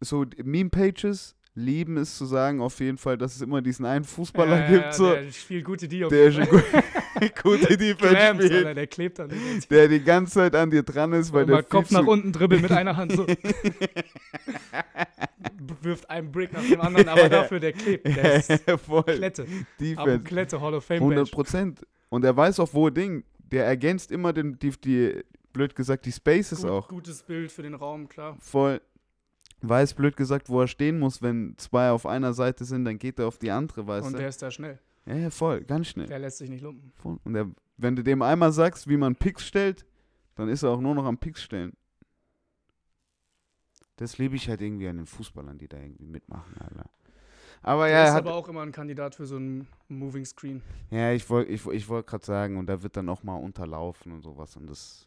so 0.00 0.26
Meme-Pages, 0.44 1.34
lieben 1.56 1.96
es 1.96 2.16
zu 2.16 2.26
sagen, 2.26 2.60
auf 2.60 2.78
jeden 2.80 2.98
Fall, 2.98 3.16
dass 3.16 3.34
es 3.34 3.40
immer 3.42 3.62
diesen 3.62 3.86
einen 3.86 4.04
Fußballer 4.04 4.60
Ja, 4.60 4.68
gibt, 4.68 4.94
so, 4.94 5.10
Der 5.12 5.32
spielt 5.32 5.64
gute 5.64 5.88
die 5.88 6.04
auf 6.04 6.10
der 6.10 6.30
Fall. 6.30 6.46
gut, 6.46 6.62
gute 7.42 7.76
Clams, 7.96 8.44
spielt, 8.44 8.52
Alter, 8.52 8.74
der 8.74 8.86
klebt 8.86 9.18
dann. 9.18 9.32
der 9.70 9.88
die 9.88 10.00
ganze 10.00 10.34
Zeit 10.34 10.54
an 10.54 10.70
dir 10.70 10.82
dran 10.82 11.14
ist, 11.14 11.32
weil 11.32 11.46
der 11.46 11.62
Kopf 11.62 11.90
nach 11.90 12.06
unten 12.06 12.30
dribbelt 12.30 12.60
mit 12.60 12.72
einer 12.72 12.96
Hand 12.96 13.12
so. 13.12 13.26
wirft 15.80 16.10
einen 16.10 16.30
Brick 16.30 16.52
nach 16.52 16.62
dem 16.62 16.80
anderen, 16.80 17.08
aber 17.08 17.28
dafür 17.28 17.58
der 17.58 17.72
klebt. 17.72 18.06
Der 18.06 18.34
ist 18.36 18.52
Voll. 18.84 19.04
Klette. 19.04 19.46
Defense. 19.80 20.24
Klette, 20.24 20.60
Hall 20.60 20.74
of 20.74 20.84
Fame 20.84 20.96
100 20.96 21.18
Badge. 21.18 21.30
Prozent. 21.30 21.86
Und 22.10 22.24
er 22.24 22.36
weiß 22.36 22.60
auch, 22.60 22.74
wo 22.74 22.90
Ding. 22.90 23.24
Der 23.52 23.64
ergänzt 23.64 24.10
immer 24.10 24.32
den, 24.32 24.58
die, 24.58 24.70
die, 24.70 25.22
blöd 25.52 25.76
gesagt, 25.76 26.04
die 26.04 26.12
Spaces 26.12 26.62
Gut, 26.62 26.70
auch. 26.70 26.88
Gutes 26.88 27.22
Bild 27.22 27.52
für 27.52 27.62
den 27.62 27.74
Raum, 27.74 28.08
klar. 28.08 28.36
Voll. 28.40 28.80
Weiß, 29.62 29.94
blöd 29.94 30.16
gesagt, 30.16 30.48
wo 30.48 30.60
er 30.60 30.68
stehen 30.68 30.98
muss. 30.98 31.22
Wenn 31.22 31.54
zwei 31.56 31.90
auf 31.90 32.06
einer 32.06 32.32
Seite 32.34 32.64
sind, 32.64 32.84
dann 32.84 32.98
geht 32.98 33.18
er 33.18 33.26
auf 33.26 33.38
die 33.38 33.50
andere, 33.50 33.86
weißt 33.86 34.06
Und 34.06 34.12
du? 34.14 34.18
der 34.18 34.28
ist 34.28 34.42
da 34.42 34.50
schnell. 34.50 34.78
Ja, 35.06 35.14
ja, 35.14 35.30
voll. 35.30 35.62
Ganz 35.62 35.88
schnell. 35.88 36.06
Der 36.06 36.18
lässt 36.18 36.38
sich 36.38 36.50
nicht 36.50 36.62
lumpen. 36.62 36.92
Voll. 36.96 37.18
Und 37.24 37.32
der, 37.34 37.50
wenn 37.76 37.96
du 37.96 38.02
dem 38.02 38.22
einmal 38.22 38.52
sagst, 38.52 38.88
wie 38.88 38.96
man 38.96 39.14
Picks 39.16 39.46
stellt, 39.46 39.86
dann 40.34 40.48
ist 40.48 40.62
er 40.62 40.70
auch 40.70 40.80
nur 40.80 40.94
noch 40.94 41.04
am 41.06 41.16
Picks 41.18 41.42
stellen. 41.42 41.72
Das 43.96 44.18
liebe 44.18 44.36
ich 44.36 44.48
halt 44.48 44.60
irgendwie 44.60 44.88
an 44.88 44.96
den 44.98 45.06
Fußballern, 45.06 45.56
die 45.58 45.68
da 45.68 45.78
irgendwie 45.78 46.06
mitmachen, 46.06 46.54
Alter. 46.58 46.90
Aber 47.62 47.86
Der 47.86 47.96
ja, 47.96 48.04
ist 48.04 48.10
er 48.10 48.14
hat, 48.14 48.26
aber 48.26 48.34
auch 48.34 48.48
immer 48.48 48.62
ein 48.62 48.72
Kandidat 48.72 49.14
für 49.14 49.26
so 49.26 49.36
einen 49.36 49.66
Moving 49.88 50.24
Screen. 50.24 50.62
Ja, 50.90 51.12
ich 51.12 51.28
wollte 51.30 51.50
ich, 51.50 51.66
ich 51.66 51.88
wollt 51.88 52.06
gerade 52.06 52.24
sagen, 52.24 52.58
und 52.58 52.66
da 52.66 52.82
wird 52.82 52.96
dann 52.96 53.08
auch 53.08 53.22
mal 53.22 53.36
unterlaufen 53.36 54.12
und 54.12 54.22
sowas. 54.22 54.56
Und 54.56 54.66
das. 54.68 55.05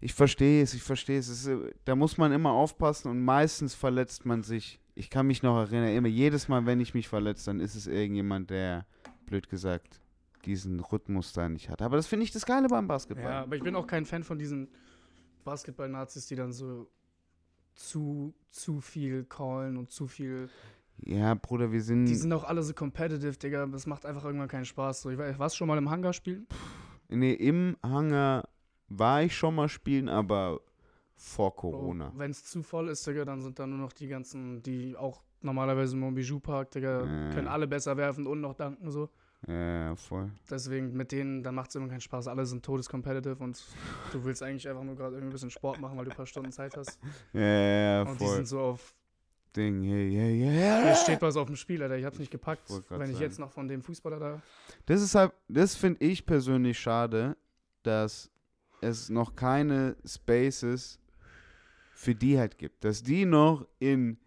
Ich 0.00 0.14
verstehe 0.14 0.62
es, 0.62 0.74
ich 0.74 0.82
verstehe 0.82 1.18
es. 1.18 1.28
ist, 1.28 1.46
äh, 1.46 1.72
Da 1.84 1.96
muss 1.96 2.18
man 2.18 2.32
immer 2.32 2.52
aufpassen 2.52 3.08
und 3.10 3.20
meistens 3.24 3.74
verletzt 3.74 4.26
man 4.26 4.42
sich. 4.42 4.80
Ich 4.94 5.10
kann 5.10 5.26
mich 5.26 5.42
noch 5.42 5.56
erinnern, 5.58 5.94
immer 5.94 6.08
jedes 6.08 6.48
Mal, 6.48 6.66
wenn 6.66 6.80
ich 6.80 6.94
mich 6.94 7.08
verletze, 7.08 7.46
dann 7.46 7.60
ist 7.60 7.74
es 7.74 7.86
irgendjemand, 7.86 8.50
der, 8.50 8.86
blöd 9.26 9.48
gesagt, 9.48 10.00
diesen 10.44 10.80
Rhythmus 10.80 11.32
da 11.32 11.48
nicht 11.48 11.68
hat. 11.68 11.82
Aber 11.82 11.96
das 11.96 12.06
finde 12.06 12.24
ich 12.24 12.30
das 12.30 12.46
Geile 12.46 12.68
beim 12.68 12.88
Basketball. 12.88 13.30
Ja, 13.30 13.42
aber 13.42 13.56
ich 13.56 13.62
bin 13.62 13.74
auch 13.76 13.86
kein 13.86 14.06
Fan 14.06 14.24
von 14.24 14.38
diesen 14.38 14.68
Basketball-Nazis, 15.44 16.26
die 16.26 16.36
dann 16.36 16.52
so 16.52 16.88
zu, 17.74 18.34
zu 18.48 18.80
viel 18.80 19.24
callen 19.24 19.76
und 19.76 19.90
zu 19.90 20.06
viel. 20.06 20.48
Ja, 21.04 21.34
Bruder, 21.34 21.70
wir 21.70 21.82
sind. 21.82 22.06
Die 22.06 22.14
sind 22.14 22.32
auch 22.32 22.44
alle 22.44 22.62
so 22.62 22.74
competitive, 22.74 23.36
Digga. 23.36 23.66
Das 23.66 23.86
macht 23.86 24.04
einfach 24.04 24.24
irgendwann 24.24 24.48
keinen 24.48 24.64
Spaß. 24.64 25.02
So, 25.02 25.10
ich 25.10 25.18
weiß, 25.18 25.38
warst 25.38 25.54
du 25.54 25.58
schon 25.58 25.68
mal 25.68 25.78
im 25.78 25.90
Hangar 25.90 26.12
spielen? 26.12 26.46
nee, 27.08 27.32
im 27.32 27.76
Hangar 27.82 28.48
war 28.88 29.22
ich 29.22 29.36
schon 29.36 29.54
mal 29.54 29.68
spielen, 29.68 30.08
aber 30.08 30.60
vor 31.14 31.54
Corona. 31.56 32.12
Wenn 32.16 32.30
es 32.30 32.44
zu 32.44 32.62
voll 32.62 32.88
ist, 32.88 33.06
Digga, 33.06 33.24
dann 33.24 33.40
sind 33.40 33.58
da 33.58 33.66
nur 33.66 33.78
noch 33.78 33.92
die 33.92 34.06
ganzen, 34.08 34.62
die 34.62 34.96
auch 34.96 35.22
normalerweise 35.40 35.94
im 35.94 36.00
Montbijou 36.00 36.38
Park, 36.40 36.70
Digga, 36.70 37.04
Ja. 37.04 37.30
können 37.34 37.48
alle 37.48 37.66
besser 37.66 37.96
werfen 37.96 38.26
und 38.26 38.40
noch 38.40 38.54
danken 38.54 38.90
so. 38.90 39.08
Ja, 39.46 39.94
voll. 39.94 40.30
Deswegen 40.50 40.92
mit 40.96 41.12
denen, 41.12 41.44
dann 41.44 41.54
macht 41.54 41.70
es 41.70 41.76
immer 41.76 41.86
keinen 41.88 42.00
Spaß. 42.00 42.26
Alle 42.26 42.44
sind 42.44 42.64
todescompetitive 42.64 43.36
und 43.42 43.62
du 44.12 44.24
willst 44.24 44.42
eigentlich 44.42 44.68
einfach 44.68 44.82
nur 44.82 44.96
gerade 44.96 45.14
irgendwie 45.14 45.30
ein 45.30 45.32
bisschen 45.32 45.50
Sport 45.50 45.80
machen, 45.80 45.96
weil 45.96 46.04
du 46.06 46.10
ein 46.10 46.16
paar 46.16 46.26
Stunden 46.26 46.50
Zeit 46.50 46.76
hast. 46.76 46.98
Ja, 47.32 47.40
ja, 47.42 48.02
Und 48.02 48.18
die 48.20 48.24
voll. 48.24 48.34
sind 48.36 48.48
so 48.48 48.58
auf, 48.60 48.94
Ding, 49.56 49.82
ja, 49.82 49.96
ja, 49.96 50.26
ja. 50.28 50.82
hier 50.84 50.94
steht 50.96 51.22
was 51.22 51.36
auf 51.36 51.46
dem 51.46 51.56
Spiel, 51.56 51.82
Alter. 51.82 51.96
Ich 51.96 52.04
hab's 52.04 52.18
nicht 52.18 52.30
gepackt. 52.32 52.66
Grad 52.68 52.84
Wenn 52.90 53.02
ich 53.10 53.12
sagen. 53.16 53.22
jetzt 53.22 53.38
noch 53.38 53.50
von 53.50 53.66
dem 53.68 53.80
Fußballer 53.82 54.18
da. 54.18 54.42
Das 54.86 55.00
ist 55.02 55.14
halt, 55.14 55.32
das 55.48 55.74
finde 55.76 56.04
ich 56.04 56.26
persönlich 56.26 56.78
schade, 56.78 57.36
dass 57.82 58.30
es 58.80 59.08
noch 59.10 59.34
keine 59.34 59.96
Spaces 60.04 60.98
für 61.94 62.14
die 62.14 62.38
halt 62.38 62.58
gibt. 62.58 62.84
Dass 62.84 63.02
die 63.02 63.24
noch 63.24 63.66
in 63.78 64.18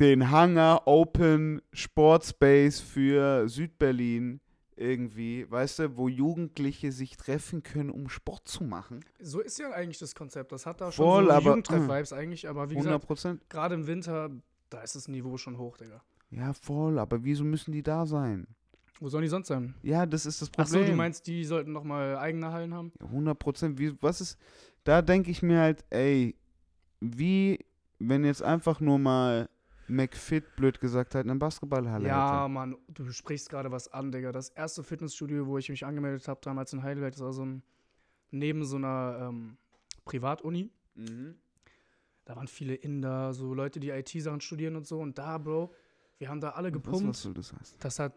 den 0.00 0.30
Hangar 0.30 0.86
Open 0.86 1.60
Sport 1.72 2.24
Space 2.24 2.80
für 2.80 3.48
Südberlin 3.48 4.40
irgendwie, 4.76 5.50
weißt 5.50 5.80
du, 5.80 5.96
wo 5.96 6.08
Jugendliche 6.08 6.92
sich 6.92 7.16
treffen 7.16 7.64
können, 7.64 7.90
um 7.90 8.08
Sport 8.08 8.46
zu 8.46 8.62
machen. 8.62 9.04
So 9.18 9.40
ist 9.40 9.58
ja 9.58 9.70
eigentlich 9.72 9.98
das 9.98 10.14
Konzept. 10.14 10.52
Das 10.52 10.66
hat 10.66 10.80
da 10.80 10.92
schon 10.92 11.04
Voll, 11.04 11.24
so 11.26 11.30
aber- 11.32 11.46
Jugendtreff-Vibes 11.46 12.12
eigentlich. 12.12 12.48
Aber 12.48 12.70
wie 12.70 12.74
100 12.74 12.84
gesagt, 12.92 13.06
Prozent. 13.06 13.50
gerade 13.50 13.74
im 13.74 13.86
Winter, 13.88 14.30
da 14.70 14.80
ist 14.82 14.94
das 14.94 15.08
Niveau 15.08 15.36
schon 15.36 15.58
hoch, 15.58 15.76
Digga. 15.78 16.00
Ja, 16.30 16.52
voll, 16.52 16.98
aber 17.00 17.24
wieso 17.24 17.42
müssen 17.42 17.72
die 17.72 17.82
da 17.82 18.06
sein? 18.06 18.46
Wo 19.00 19.08
sollen 19.08 19.22
die 19.22 19.28
sonst 19.28 19.48
sein? 19.48 19.74
Ja, 19.82 20.06
das 20.06 20.26
ist 20.26 20.42
das 20.42 20.50
Problem. 20.50 20.84
so, 20.84 20.84
du 20.84 20.96
meinst, 20.96 21.26
die 21.26 21.44
sollten 21.44 21.72
noch 21.72 21.84
mal 21.84 22.16
eigene 22.18 22.52
Hallen 22.52 22.74
haben? 22.74 22.92
100 23.00 23.38
Prozent. 23.38 24.02
Was 24.02 24.20
ist, 24.20 24.38
da 24.84 25.02
denke 25.02 25.30
ich 25.30 25.42
mir 25.42 25.60
halt, 25.60 25.84
ey, 25.90 26.34
wie, 27.00 27.64
wenn 27.98 28.24
jetzt 28.24 28.42
einfach 28.42 28.80
nur 28.80 28.98
mal 28.98 29.48
McFit, 29.88 30.56
blöd 30.56 30.80
gesagt, 30.80 31.14
halt 31.14 31.26
eine 31.26 31.36
Basketballhalle 31.36 32.08
Ja, 32.08 32.42
hätte. 32.42 32.48
Mann, 32.52 32.76
du 32.88 33.10
sprichst 33.10 33.48
gerade 33.48 33.70
was 33.70 33.88
an, 33.92 34.12
Digga. 34.12 34.32
Das 34.32 34.50
erste 34.50 34.82
Fitnessstudio, 34.82 35.46
wo 35.46 35.58
ich 35.58 35.68
mich 35.68 35.84
angemeldet 35.84 36.28
habe, 36.28 36.40
damals 36.42 36.72
in 36.72 36.82
Heidelberg, 36.82 37.12
das 37.12 37.22
war 37.22 37.32
so 37.32 37.44
ein, 37.44 37.62
neben 38.30 38.64
so 38.64 38.76
einer 38.76 39.28
ähm, 39.28 39.56
Privatuni. 40.04 40.70
Mhm. 40.94 41.36
Da 42.24 42.36
waren 42.36 42.48
viele 42.48 42.74
Inder, 42.74 43.32
so 43.32 43.54
Leute, 43.54 43.80
die 43.80 43.88
IT-Sachen 43.90 44.40
studieren 44.42 44.76
und 44.76 44.86
so. 44.86 45.00
Und 45.00 45.16
da, 45.16 45.38
Bro, 45.38 45.72
wir 46.18 46.28
haben 46.28 46.40
da 46.40 46.50
alle 46.50 46.68
Was, 46.68 46.74
was 46.74 46.82
gepumpt. 46.82 47.16
soll 47.16 47.34
das 47.34 47.52
heißen? 47.52 47.76
Das 47.80 47.98
hat, 48.00 48.12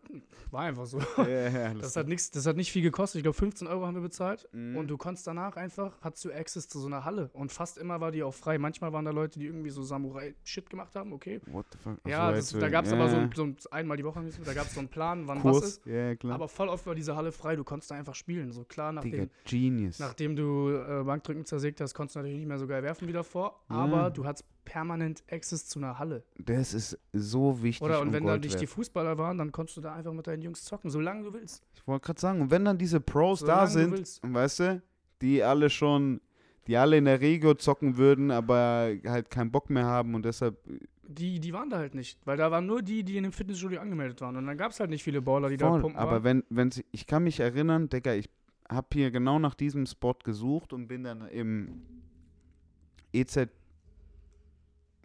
war 0.49 0.61
einfach 0.63 0.85
so. 0.87 0.99
ja, 1.17 1.49
ja, 1.49 1.73
Das 1.75 1.95
hat, 1.95 2.07
nix, 2.07 2.31
das 2.31 2.45
hat 2.47 2.55
nicht 2.55 2.71
viel 2.71 2.81
gekostet. 2.81 3.19
Ich 3.19 3.23
glaube, 3.23 3.37
15 3.37 3.67
Euro 3.67 3.85
haben 3.85 3.93
wir 3.95 4.01
bezahlt. 4.01 4.49
Mhm. 4.53 4.75
Und 4.75 4.87
du 4.87 4.97
konntest 4.97 5.27
danach 5.27 5.55
einfach, 5.55 5.97
hattest 6.01 6.25
du 6.25 6.31
Access 6.31 6.67
zu 6.67 6.79
so 6.79 6.87
einer 6.87 7.05
Halle. 7.05 7.29
Und 7.33 7.51
fast 7.51 7.77
immer 7.77 8.01
war 8.01 8.11
die 8.11 8.23
auch 8.23 8.33
frei. 8.33 8.57
Manchmal 8.57 8.91
waren 8.91 9.05
da 9.05 9.11
Leute, 9.11 9.37
die 9.37 9.45
irgendwie 9.45 9.69
so 9.69 9.83
Samurai-Shit 9.83 10.69
gemacht 10.69 10.95
haben, 10.95 11.13
okay. 11.13 11.41
What 11.45 11.65
the 11.71 11.77
fuck? 11.77 11.97
Ach 12.03 12.09
ja, 12.09 12.31
das, 12.31 12.51
da 12.51 12.69
gab 12.69 12.85
es 12.85 12.91
aber 12.93 13.07
so, 13.07 13.17
ein- 13.17 13.31
so 13.35 13.43
ein, 13.43 13.55
einmal 13.69 13.97
die 13.97 14.03
Woche, 14.03 14.23
da 14.45 14.53
gab 14.53 14.65
es 14.65 14.73
so 14.73 14.79
einen 14.79 14.89
Plan, 14.89 15.27
wann 15.27 15.41
Kurs. 15.41 15.57
was 15.57 15.63
ist. 15.69 15.85
Ja, 15.85 16.15
klar. 16.15 16.33
Aber 16.35 16.47
voll 16.47 16.69
oft 16.69 16.85
war 16.87 16.95
diese 16.95 17.15
Halle 17.15 17.31
frei. 17.31 17.55
Du 17.55 17.63
konntest 17.63 17.91
da 17.91 17.95
einfach 17.95 18.15
spielen. 18.15 18.51
So 18.51 18.63
klar, 18.63 18.91
Digga, 18.99 19.17
nachdem, 19.25 19.29
Genius. 19.45 19.99
nachdem 19.99 20.35
du 20.35 20.69
äh, 20.71 21.03
Bankdrücken 21.03 21.45
zersägt 21.45 21.79
hast, 21.81 21.93
konntest 21.93 22.15
du 22.15 22.19
natürlich 22.19 22.37
nicht 22.39 22.47
mehr 22.47 22.57
so 22.57 22.65
geil 22.65 22.81
werfen 22.81 23.07
wie 23.07 23.13
davor. 23.13 23.61
Ja. 23.69 23.75
Aber 23.75 24.09
du 24.09 24.25
hattest 24.25 24.45
permanent 24.65 25.23
Access 25.31 25.65
zu 25.67 25.79
einer 25.79 25.97
Halle. 25.99 26.23
das 26.37 26.73
ist 26.73 26.97
so 27.13 27.61
wichtig 27.63 27.81
Oder 27.81 27.99
und 28.01 28.07
und 28.07 28.13
wenn 28.13 28.23
da 28.25 28.31
Gold 28.33 28.43
nicht 28.43 28.55
die 28.55 28.61
wert. 28.61 28.69
Fußballer 28.71 29.17
waren, 29.17 29.37
dann 29.37 29.51
konntest 29.51 29.77
du 29.77 29.81
da 29.81 29.93
einfach 29.93 30.13
mit 30.13 30.27
deinen 30.27 30.41
Jungs 30.41 30.63
zocken, 30.63 30.89
solange 30.89 31.23
du 31.23 31.33
willst. 31.33 31.63
Ich 31.75 31.85
wollte 31.87 32.05
gerade 32.05 32.19
sagen, 32.19 32.41
und 32.41 32.51
wenn 32.51 32.65
dann 32.65 32.77
diese 32.77 32.99
Pros 32.99 33.39
da 33.39 33.65
Solange 33.67 33.67
du 33.67 33.71
sind, 33.71 33.91
willst. 33.91 34.21
weißt 34.33 34.59
du, 34.59 34.81
die 35.21 35.43
alle 35.43 35.69
schon, 35.69 36.21
die 36.67 36.77
alle 36.77 36.97
in 36.97 37.05
der 37.05 37.19
Regio 37.21 37.53
zocken 37.55 37.97
würden, 37.97 38.31
aber 38.31 38.91
halt 39.05 39.29
keinen 39.29 39.51
Bock 39.51 39.69
mehr 39.69 39.85
haben 39.85 40.15
und 40.15 40.23
deshalb 40.25 40.57
die, 41.03 41.39
die 41.41 41.51
waren 41.51 41.69
da 41.69 41.77
halt 41.77 41.93
nicht. 41.93 42.17
Weil 42.25 42.37
da 42.37 42.51
waren 42.51 42.65
nur 42.65 42.81
die, 42.81 43.03
die 43.03 43.17
in 43.17 43.23
dem 43.23 43.33
Fitnessstudio 43.33 43.81
angemeldet 43.81 44.21
waren. 44.21 44.37
Und 44.37 44.47
dann 44.47 44.57
gab 44.57 44.71
es 44.71 44.79
halt 44.79 44.89
nicht 44.89 45.03
viele 45.03 45.21
Baller, 45.21 45.49
die 45.49 45.57
da 45.57 45.67
Voll, 45.69 45.81
pumpen 45.81 45.99
aber 45.99 46.11
waren. 46.11 46.23
wenn, 46.23 46.43
wenn 46.49 46.71
sie, 46.71 46.85
ich 46.91 47.05
kann 47.05 47.23
mich 47.25 47.41
erinnern, 47.41 47.89
Digga, 47.89 48.13
ich 48.13 48.29
habe 48.69 48.87
hier 48.93 49.11
genau 49.11 49.37
nach 49.37 49.53
diesem 49.53 49.85
Spot 49.85 50.15
gesucht 50.23 50.71
und 50.71 50.87
bin 50.87 51.03
dann 51.03 51.27
im 51.27 51.81
EZ, 53.13 53.49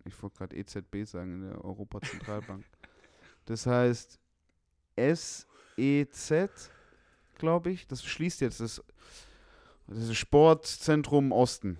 ich 0.06 0.22
wollte 0.22 0.38
gerade 0.38 0.56
EZB 0.56 1.04
sagen, 1.04 1.34
in 1.34 1.50
der 1.50 1.64
Europazentralbank. 1.64 2.64
das 3.46 3.66
heißt 3.66 4.18
SEZ, 4.96 6.70
glaube 7.36 7.70
ich, 7.70 7.86
das 7.86 8.04
schließt 8.04 8.40
jetzt 8.40 8.60
das, 8.60 8.82
das 9.86 10.14
Sportzentrum 10.16 11.32
Osten. 11.32 11.78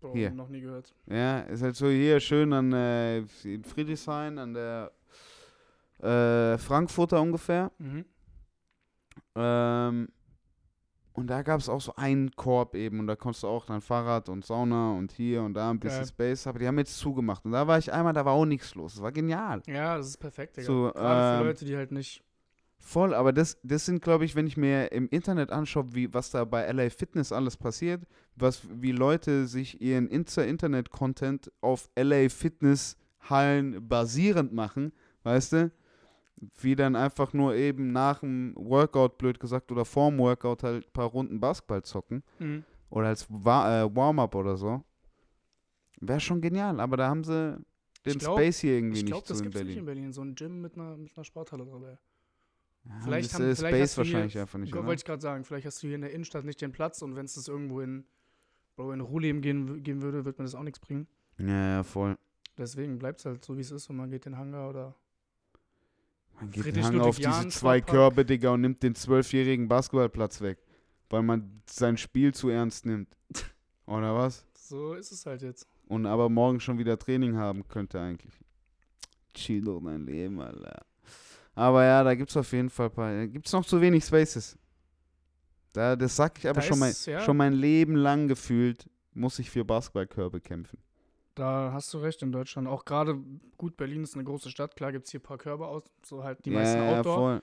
Bro, 0.00 0.12
hier. 0.12 0.30
noch 0.30 0.48
nie 0.48 0.60
gehört. 0.60 0.94
Ja, 1.06 1.40
ist 1.40 1.62
halt 1.62 1.74
so 1.74 1.88
hier 1.88 2.20
schön 2.20 2.52
an 2.52 2.72
äh, 2.72 3.18
in 3.42 3.64
Friedrichshain, 3.64 4.38
an 4.38 4.54
der 4.54 4.92
äh, 5.98 6.56
Frankfurter 6.58 7.20
ungefähr. 7.20 7.72
Mhm. 7.78 8.04
Ähm, 9.34 10.08
und 11.18 11.26
da 11.26 11.42
gab 11.42 11.58
es 11.58 11.68
auch 11.68 11.80
so 11.80 11.96
einen 11.96 12.30
Korb 12.30 12.76
eben 12.76 13.00
und 13.00 13.08
da 13.08 13.16
konntest 13.16 13.42
du 13.42 13.48
auch 13.48 13.66
dann 13.66 13.80
Fahrrad 13.80 14.28
und 14.28 14.44
Sauna 14.44 14.92
und 14.92 15.10
hier 15.10 15.42
und 15.42 15.54
da 15.54 15.68
ein 15.68 15.80
bisschen 15.80 16.02
Geil. 16.02 16.06
Space, 16.06 16.46
aber 16.46 16.60
die 16.60 16.68
haben 16.68 16.78
jetzt 16.78 16.96
zugemacht. 16.96 17.44
Und 17.44 17.50
da 17.50 17.66
war 17.66 17.76
ich 17.76 17.92
einmal, 17.92 18.12
da 18.12 18.24
war 18.24 18.34
auch 18.34 18.44
nichts 18.44 18.76
los. 18.76 18.94
Das 18.94 19.02
war 19.02 19.10
genial. 19.10 19.60
Ja, 19.66 19.96
das 19.96 20.06
ist 20.06 20.18
perfekt, 20.18 20.56
Digga. 20.56 20.66
So, 20.66 20.92
Gerade 20.94 21.36
für 21.36 21.40
ähm, 21.40 21.46
Leute, 21.48 21.64
die 21.64 21.76
halt 21.76 21.90
nicht. 21.90 22.22
Voll, 22.78 23.14
aber 23.14 23.32
das, 23.32 23.58
das 23.64 23.84
sind, 23.84 24.00
glaube 24.00 24.26
ich, 24.26 24.36
wenn 24.36 24.46
ich 24.46 24.56
mir 24.56 24.92
im 24.92 25.08
Internet 25.08 25.50
anschaue, 25.50 25.92
wie, 25.92 26.14
was 26.14 26.30
da 26.30 26.44
bei 26.44 26.70
LA 26.70 26.88
Fitness 26.90 27.32
alles 27.32 27.56
passiert, 27.56 28.06
was, 28.36 28.62
wie 28.70 28.92
Leute 28.92 29.48
sich 29.48 29.80
ihren 29.80 30.06
Insta-Internet-Content 30.06 31.50
auf 31.60 31.90
LA 31.98 32.28
Fitness-Hallen 32.28 33.88
basierend 33.88 34.52
machen, 34.52 34.92
weißt 35.24 35.52
du? 35.54 35.72
Wie 36.60 36.76
dann 36.76 36.94
einfach 36.94 37.32
nur 37.32 37.54
eben 37.56 37.90
nach 37.92 38.20
dem 38.20 38.54
Workout, 38.56 39.18
blöd 39.18 39.40
gesagt, 39.40 39.72
oder 39.72 39.84
vorm 39.84 40.18
Workout 40.18 40.62
halt 40.62 40.86
ein 40.86 40.92
paar 40.92 41.06
Runden 41.08 41.40
Basketball 41.40 41.82
zocken. 41.82 42.22
Mhm. 42.38 42.64
Oder 42.90 43.08
als 43.08 43.26
Wa 43.28 43.82
äh, 43.82 43.96
Warm-up 43.96 44.34
oder 44.34 44.56
so. 44.56 44.84
Wäre 46.00 46.20
schon 46.20 46.40
genial, 46.40 46.78
aber 46.80 46.96
da 46.96 47.08
haben 47.08 47.24
sie 47.24 47.58
den 48.06 48.12
Ich 48.12 48.18
glaub- 48.20 48.38
Space 48.38 48.60
hier 48.60 48.74
irgendwie 48.78 48.98
Ich 49.00 49.06
glaube, 49.06 49.20
nicht 49.22 49.30
das 49.30 49.38
so 49.38 49.44
in 49.44 49.50
gibt 49.50 49.56
es 49.56 49.60
nicht 49.66 49.74
Berlin. 49.74 49.78
in 49.80 49.84
Berlin. 49.86 50.12
So 50.12 50.22
ein 50.22 50.34
Gym 50.36 50.60
mit 50.60 50.74
einer, 50.76 50.96
mit 50.96 51.16
einer 51.16 51.24
Sporthalle 51.24 51.64
dabei. 51.66 51.98
Ja, 52.84 53.00
Vielleicht 53.02 53.30
das 53.32 53.40
haben- 53.40 53.50
ist 53.50 53.58
vielleicht 53.58 53.76
Space 53.76 53.94
hier- 53.94 53.98
wahrscheinlich 54.04 54.38
einfach 54.38 54.58
nicht, 54.60 54.72
Wollte 54.74 54.92
ich 54.94 55.04
gerade 55.04 55.20
sagen, 55.20 55.44
vielleicht 55.44 55.66
hast 55.66 55.82
du 55.82 55.88
hier 55.88 55.96
in 55.96 56.02
der 56.02 56.12
Innenstadt 56.12 56.44
nicht 56.44 56.60
den 56.62 56.70
Platz 56.72 57.02
und 57.02 57.16
wenn 57.16 57.24
es 57.24 57.34
das 57.34 57.48
irgendwo 57.48 57.80
in, 57.80 58.04
Bro, 58.76 58.92
in 58.92 59.00
Ruhleben 59.00 59.40
gehen, 59.42 59.82
gehen 59.82 60.00
würde, 60.02 60.24
wird 60.24 60.38
mir 60.38 60.44
das 60.44 60.54
auch 60.54 60.62
nichts 60.62 60.78
bringen. 60.78 61.08
Ja, 61.38 61.48
ja, 61.78 61.82
voll. 61.82 62.16
Deswegen 62.56 62.98
bleibt 63.00 63.18
es 63.18 63.26
halt 63.26 63.44
so, 63.44 63.56
wie 63.56 63.60
es 63.60 63.72
ist 63.72 63.90
und 63.90 63.96
man 63.96 64.08
geht 64.10 64.24
den 64.24 64.38
Hangar 64.38 64.70
oder. 64.70 64.94
Man 66.40 66.50
geht 66.50 66.62
Friedrich 66.64 66.84
Hang 66.84 67.00
auf 67.00 67.16
diese 67.16 67.48
zwei. 67.48 67.80
Körbe, 67.80 68.24
Digga, 68.24 68.50
und 68.50 68.60
nimmt 68.60 68.82
den 68.82 68.94
zwölfjährigen 68.94 69.68
Basketballplatz 69.68 70.40
weg. 70.40 70.58
Weil 71.10 71.22
man 71.22 71.62
sein 71.68 71.96
Spiel 71.96 72.34
zu 72.34 72.48
ernst 72.48 72.86
nimmt. 72.86 73.08
Oder 73.86 74.14
was? 74.14 74.46
So 74.54 74.94
ist 74.94 75.10
es 75.12 75.24
halt 75.26 75.42
jetzt. 75.42 75.66
Und 75.86 76.04
aber 76.06 76.28
morgen 76.28 76.60
schon 76.60 76.78
wieder 76.78 76.98
Training 76.98 77.36
haben 77.36 77.66
könnte 77.66 77.98
eigentlich. 78.00 78.34
Chill 79.34 79.62
doch 79.64 79.80
dein 79.80 80.04
Leben, 80.04 80.40
Alter. 80.40 80.82
Aber 81.54 81.84
ja, 81.84 82.04
da 82.04 82.14
gibt's 82.14 82.36
auf 82.36 82.52
jeden 82.52 82.70
Fall 82.70 82.86
ein 82.88 82.92
paar. 82.92 83.12
Da 83.14 83.26
gibt's 83.26 83.52
noch 83.52 83.64
zu 83.64 83.80
wenig 83.80 84.04
Spaces. 84.04 84.56
Da, 85.72 85.96
das 85.96 86.14
sag 86.16 86.38
ich 86.38 86.46
aber 86.46 86.60
Da 86.60 86.66
schon, 86.66 86.78
mein, 86.78 86.90
ist- 86.90 87.06
ja. 87.06 87.20
schon 87.20 87.36
mein 87.36 87.52
Leben 87.54 87.96
lang 87.96 88.28
gefühlt, 88.28 88.88
muss 89.14 89.38
ich 89.38 89.50
für 89.50 89.64
Basketballkörbe 89.64 90.40
kämpfen. 90.40 90.78
Da 91.38 91.70
hast 91.72 91.94
du 91.94 91.98
recht 91.98 92.20
in 92.22 92.32
Deutschland. 92.32 92.66
Auch 92.66 92.84
gerade, 92.84 93.16
gut, 93.56 93.76
Berlin 93.76 94.02
ist 94.02 94.14
eine 94.14 94.24
große 94.24 94.50
Stadt. 94.50 94.74
Klar 94.74 94.90
gibt 94.90 95.04
es 95.06 95.12
hier 95.12 95.20
ein 95.20 95.22
paar 95.22 95.38
Körbe 95.38 95.68
aus, 95.68 95.84
so 96.04 96.24
halt 96.24 96.44
die 96.44 96.50
ja, 96.50 96.58
meisten 96.58 96.78
ja, 96.82 96.98
Outdoor. 96.98 97.14
voll. 97.16 97.42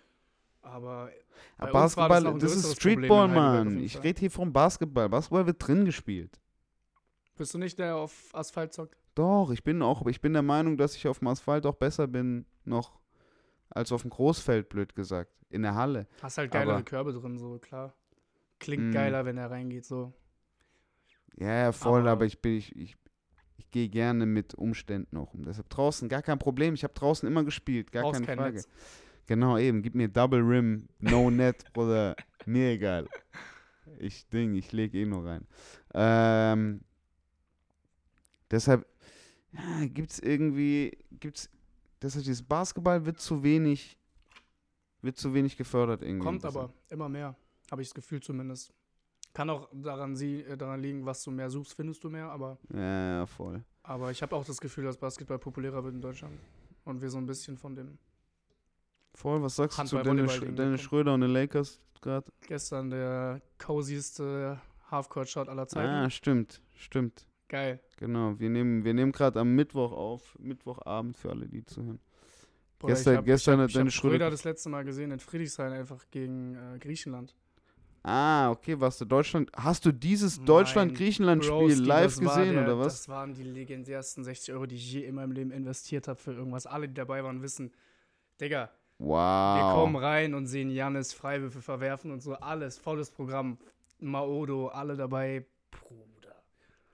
Aber 0.63 1.09
Aber 1.57 1.71
das 1.71 1.71
Basketball, 1.95 2.27
ein 2.27 2.39
das, 2.39 2.55
ist 2.55 2.75
Streetball, 2.75 3.27
Mann. 3.29 3.79
Ich 3.79 4.01
rede 4.03 4.19
hier 4.19 4.31
vom 4.31 4.51
Basketball. 4.51 5.07
Basketball 5.07 5.45
wird 5.45 5.65
drin 5.65 5.85
gespielt. 5.85 6.39
bist 7.37 7.53
du 7.53 7.57
nicht 7.57 7.79
der 7.79 7.87
der 7.87 7.95
auf 7.97 8.29
Asphalt 8.33 8.73
zockt? 8.73 8.97
Doch, 9.13 9.51
ich 9.51 9.63
bin 9.63 9.81
auch, 9.81 10.05
ich 10.07 10.19
bin 10.19 10.33
der 10.33 10.41
Meinung, 10.41 10.75
dass 10.75 10.95
ich 10.95 11.07
auf 11.07 11.19
dem 11.19 11.29
Asphalt 11.29 11.65
auch 11.65 11.75
besser 11.75 12.07
bin 12.07 12.45
noch 12.65 12.99
als 13.69 13.91
auf 13.93 14.01
dem 14.01 14.09
Großfeld, 14.11 14.67
blöd 14.67 14.93
gesagt. 14.93 15.31
In 15.49 15.61
der 15.61 15.75
Halle. 15.75 16.07
Hast 16.21 16.37
halt 16.37 16.51
geilere 16.51 16.75
Aber- 16.75 16.83
Körbe 16.83 17.13
drin, 17.13 17.37
so 17.37 17.59
klar. 17.59 17.93
Klingt 18.59 18.89
Mm. 18.89 18.91
geiler, 18.91 19.23
wenn 19.25 19.37
er 19.37 19.49
reingeht, 19.51 19.85
so. 19.85 20.11
Ja, 21.37 21.53
ja, 21.53 21.71
voll, 21.71 22.01
aber, 22.01 22.11
Aber- 22.11 22.25
ich 22.25 22.41
bin, 22.41 22.57
ich, 22.57 22.75
ich, 22.75 22.97
ich 23.57 23.71
gehe 23.71 23.89
gerne 23.89 24.25
mit 24.25 24.53
Umständen 24.55 25.17
auch 25.17 25.33
um. 25.33 25.43
Deshalb 25.43 25.69
draußen 25.69 26.09
gar 26.09 26.21
kein 26.21 26.39
Problem. 26.39 26.73
Ich 26.73 26.83
habe 26.83 26.93
draußen 26.93 27.27
immer 27.27 27.43
gespielt, 27.43 27.91
gar 27.91 28.03
Brauchst 28.03 28.15
keine 28.15 28.25
kein 28.25 28.37
Frage. 28.37 28.55
Netz. 28.55 28.69
Genau, 29.27 29.57
eben. 29.57 29.81
Gib 29.81 29.95
mir 29.95 30.07
Double 30.07 30.41
Rim, 30.41 30.87
No 30.99 31.29
Net, 31.31 31.65
Bruder. 31.73 32.15
Mir 32.45 32.71
egal. 32.71 33.07
Ich 33.99 34.27
Ding, 34.27 34.55
ich 34.55 34.71
lege 34.71 34.99
eh 34.99 35.05
nur 35.05 35.25
rein. 35.25 35.47
Ähm, 35.93 36.81
deshalb 38.51 38.85
ja, 39.51 39.85
gibt 39.85 40.11
es 40.11 40.19
irgendwie, 40.19 40.97
gibt's, 41.11 41.49
deshalb 42.01 42.25
dieses 42.25 42.43
Basketball 42.43 43.05
wird 43.05 43.19
zu 43.19 43.43
wenig, 43.43 43.97
wird 45.01 45.17
zu 45.17 45.33
wenig 45.33 45.55
gefördert 45.55 46.01
irgendwie. 46.01 46.25
Kommt 46.25 46.45
aber 46.45 46.73
immer 46.89 47.09
mehr, 47.09 47.35
habe 47.71 47.81
ich 47.81 47.87
das 47.87 47.95
Gefühl 47.95 48.21
zumindest. 48.21 48.73
Kann 49.35 49.49
auch 49.51 49.69
daran, 49.73 50.15
sie, 50.15 50.41
äh, 50.41 50.57
daran 50.57 50.81
liegen, 50.81 51.05
was 51.05 51.21
du 51.23 51.29
mehr 51.29 51.49
suchst, 51.51 51.73
findest 51.75 52.03
du 52.03 52.09
mehr, 52.09 52.29
aber, 52.31 52.57
Ja, 52.73 53.17
ja, 53.19 53.25
voll. 53.27 53.63
aber 53.83 54.09
ich 54.09 54.21
habe 54.23 54.35
auch 54.35 54.45
das 54.45 54.59
Gefühl, 54.59 54.85
dass 54.85 54.97
Basketball 54.97 55.37
populärer 55.37 55.83
wird 55.83 55.93
in 55.93 56.01
Deutschland. 56.01 56.39
Und 56.85 57.01
wir 57.01 57.09
so 57.09 57.17
ein 57.17 57.25
bisschen 57.27 57.57
von 57.57 57.75
dem 57.75 57.97
Voll, 59.13 59.41
was 59.41 59.55
sagst 59.55 59.77
du 59.79 59.83
zu 59.85 59.97
Handball, 59.97 60.15
Dennis, 60.17 60.33
Sch 60.33 60.55
Dennis. 60.55 60.81
Schröder 60.81 61.13
und 61.13 61.21
den 61.21 61.29
Lakers 61.31 61.79
gerade? 62.01 62.25
gestern 62.47 62.89
der 62.89 63.41
cozyste 63.57 64.59
Halfcourt-Shot 64.91 65.47
aller 65.49 65.67
Zeiten. 65.67 65.87
Ah, 65.89 66.09
stimmt, 66.09 66.61
stimmt. 66.75 67.25
Geil. 67.47 67.79
Genau, 67.97 68.37
wir 68.39 68.49
nehmen, 68.49 68.83
wir 68.83 68.93
nehmen 68.93 69.11
gerade 69.11 69.39
am 69.39 69.53
Mittwoch 69.55 69.91
auf, 69.91 70.35
Mittwochabend 70.39 71.15
für 71.17 71.29
alle, 71.29 71.47
die 71.47 71.63
zuhören. 71.65 71.99
Bruder, 72.79 72.93
Gestern- 72.93 73.17
hab, 73.17 73.25
gestern 73.25 73.53
ich 73.55 73.59
hab, 73.63 73.69
hat 73.69 73.75
Dennis 73.75 73.93
Schröder- 73.93 74.09
Schröder 74.15 74.29
das 74.31 74.43
letzte 74.43 74.69
Mal 74.69 74.83
gesehen 74.83 75.11
in 75.11 75.19
Friedrichshain 75.19 75.71
einfach 75.73 76.03
gegen 76.11 76.55
äh, 76.55 76.77
Griechenland. 76.79 77.35
Ah, 78.07 78.51
okay, 78.51 78.79
was 78.79 78.99
du 78.99 79.05
Deutschland. 79.05 79.49
Hast 79.55 79.83
du 79.83 79.91
dieses 79.91 80.39
Deutschland-Griechenland-Spiel 80.43 81.81
live 81.81 82.19
gesehen 82.19 82.53
der, 82.53 82.63
oder 82.63 82.77
was? 82.77 82.97
Das 82.99 83.09
waren 83.09 83.33
die 83.33 83.41
legendärsten 83.41 84.23
60 84.23 84.53
Euro, 84.53 84.67
die 84.67 84.75
ich 84.75 84.93
je 84.93 85.05
in 85.05 85.15
meinem 85.15 85.31
Leben 85.31 85.49
investiert 85.49 86.07
habe 86.07 86.19
für 86.19 86.33
irgendwas. 86.33 86.67
Alle, 86.67 86.87
die 86.87 86.93
dabei 86.93 87.23
waren, 87.23 87.41
wissen, 87.41 87.73
Digga, 88.39 88.69
Wow. 88.99 89.57
wir 89.57 89.73
kommen 89.73 89.95
rein 89.95 90.35
und 90.35 90.45
sehen 90.45 90.69
Jannis 90.69 91.13
Freiwürfe 91.13 91.63
verwerfen 91.63 92.11
und 92.11 92.21
so. 92.21 92.35
Alles, 92.35 92.77
volles 92.77 93.09
Programm. 93.09 93.57
Maodo, 93.99 94.67
alle 94.67 94.95
dabei. 94.95 95.45
Bruder. 95.71 96.35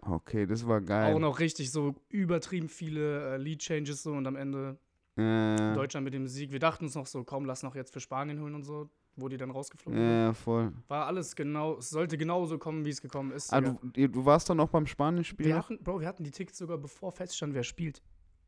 Okay, 0.02 0.46
das 0.46 0.66
war 0.66 0.80
geil. 0.80 1.14
Auch 1.14 1.20
noch 1.20 1.40
richtig 1.40 1.72
so 1.72 1.94
übertrieben 2.08 2.70
viele 2.70 3.34
äh, 3.34 3.38
Lead-Changes 3.38 4.02
so 4.02 4.14
und 4.14 4.26
am 4.28 4.38
Ende 4.38 4.78
äh, 5.18 5.74
Deutschland 5.76 6.06
mit 6.06 6.14
dem 6.14 6.28
Sieg. 6.28 6.54
Wir 6.54 6.60
dachten 6.60 6.86
uns 6.86 6.96
noch 6.96 7.06
so, 7.06 7.26
komm, 7.26 7.44
lass 7.44 7.64
noch 7.64 7.76
jetzt 7.76 7.92
für 7.92 8.00
Spanien 8.00 8.40
holen 8.40 8.56
und 8.56 8.64
so, 8.64 8.90
wo 9.16 9.28
die 9.30 9.38
dann 9.38 9.52
rausgeflogen 9.52 10.00
sind. 10.00 10.10
ja, 10.10 10.34
voll. 10.34 10.72
War 10.88 11.06
alles 11.08 11.36
genau, 11.36 11.78
es 11.78 11.90
sollte 11.90 12.18
genauso 12.18 12.58
kommen, 12.58 12.86
wie 12.86 12.90
es 12.90 13.02
gekommen 13.02 13.32
ist. 13.32 13.52
Ah, 13.54 13.62
du, 13.62 13.80
du 13.94 14.26
warst 14.26 14.50
dann 14.50 14.60
auch 14.60 14.70
beim 14.70 14.88
Spanien-Spiel? 14.88 15.46
wir 15.46 15.58
hatten, 15.58 15.78
Bro, 15.84 16.00
wir 16.02 16.08
hatten 16.08 16.24
die 16.24 16.32
Tickets 16.32 16.58
sogar 16.58 16.78
bevor 16.78 17.12
feststand, 17.12 17.54
wer 17.54 17.64
spielt. 17.64 18.02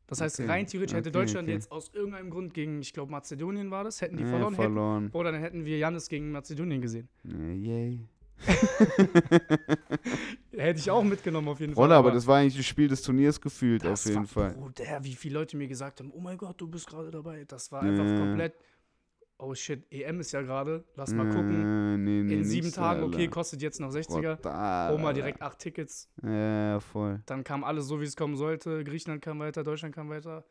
Das 0.06 0.20
heißt, 0.20 0.40
Okay, 0.40 0.48
rein 0.50 0.66
theoretisch 0.66 0.94
hätte 0.94 1.08
okay, 1.08 1.18
Deutschland 1.18 1.48
okay. 1.48 1.54
jetzt 1.54 1.72
aus 1.72 1.90
irgendeinem 1.94 2.28
Grund 2.30 2.52
gegen, 2.52 2.80
ich 2.82 2.92
glaube, 2.92 3.10
Mazedonien 3.10 3.70
war 3.70 3.84
das, 3.84 4.00
hätten 4.02 4.16
die 4.18 4.22
Ja, 4.24 4.28
verloren, 4.28 4.54
hätten, 4.54 4.62
verloren. 4.74 5.10
Oder 5.14 5.32
dann 5.32 5.40
hätten 5.40 5.64
wir 5.64 5.78
Jannis 5.78 6.08
gegen 6.08 6.30
Mazedonien 6.30 6.82
gesehen. 6.82 7.08
Yay. 7.24 8.06
Hätte 10.50 10.78
ich 10.80 10.90
auch 10.90 11.02
mitgenommen 11.04 11.48
auf 11.48 11.60
jeden 11.60 11.74
Fall. 11.74 11.84
Rolle, 11.84 11.94
aber 11.96 12.10
das 12.10 12.26
war 12.26 12.38
eigentlich 12.38 12.56
das 12.56 12.66
Spiel 12.66 12.88
des 12.88 13.02
Turniers 13.02 13.40
gefühlt, 13.40 13.86
auf 13.86 14.04
jeden 14.04 14.16
war, 14.16 14.26
Fall. 14.26 14.50
Bruder, 14.54 14.84
wie 15.02 15.14
viele 15.14 15.34
Leute 15.38 15.56
mir 15.56 15.68
gesagt 15.68 16.00
haben, 16.00 16.10
oh 16.12 16.20
mein 16.20 16.36
Gott, 16.36 16.60
du 16.60 16.68
bist 16.68 16.86
gerade 16.86 17.10
dabei. 17.10 17.44
Das 17.46 17.70
war 17.72 17.82
einfach 17.82 18.04
Ja. 18.04 18.18
komplett, 18.18 18.54
oh 19.38 19.54
shit, 19.54 19.86
EM 19.90 20.20
ist 20.20 20.32
ja 20.32 20.42
gerade, 20.42 20.84
lass 20.94 21.12
mal 21.12 21.28
gucken. 21.28 21.94
Äh, 21.94 21.96
nee, 21.98 22.22
nee, 22.22 22.34
In 22.34 22.44
sieben 22.44 22.72
Tagen, 22.72 23.02
okay, 23.02 23.22
Alter. 23.22 23.30
kostet 23.30 23.62
jetzt 23.62 23.80
noch 23.80 23.90
60er. 23.90 24.36
Brutal, 24.36 24.94
Oma 24.94 25.12
direkt 25.12 25.42
acht 25.42 25.58
Tickets. 25.58 26.10
Ja, 26.22 26.80
voll. 26.80 27.22
Dann 27.26 27.44
kam 27.44 27.64
alles 27.64 27.86
so, 27.86 28.00
wie 28.00 28.04
es 28.04 28.16
kommen 28.16 28.36
sollte. 28.36 28.84
Griechenland 28.84 29.22
kam 29.22 29.38
weiter, 29.38 29.64
Deutschland 29.64 29.94
kam 29.94 30.08
weiter. 30.08 30.44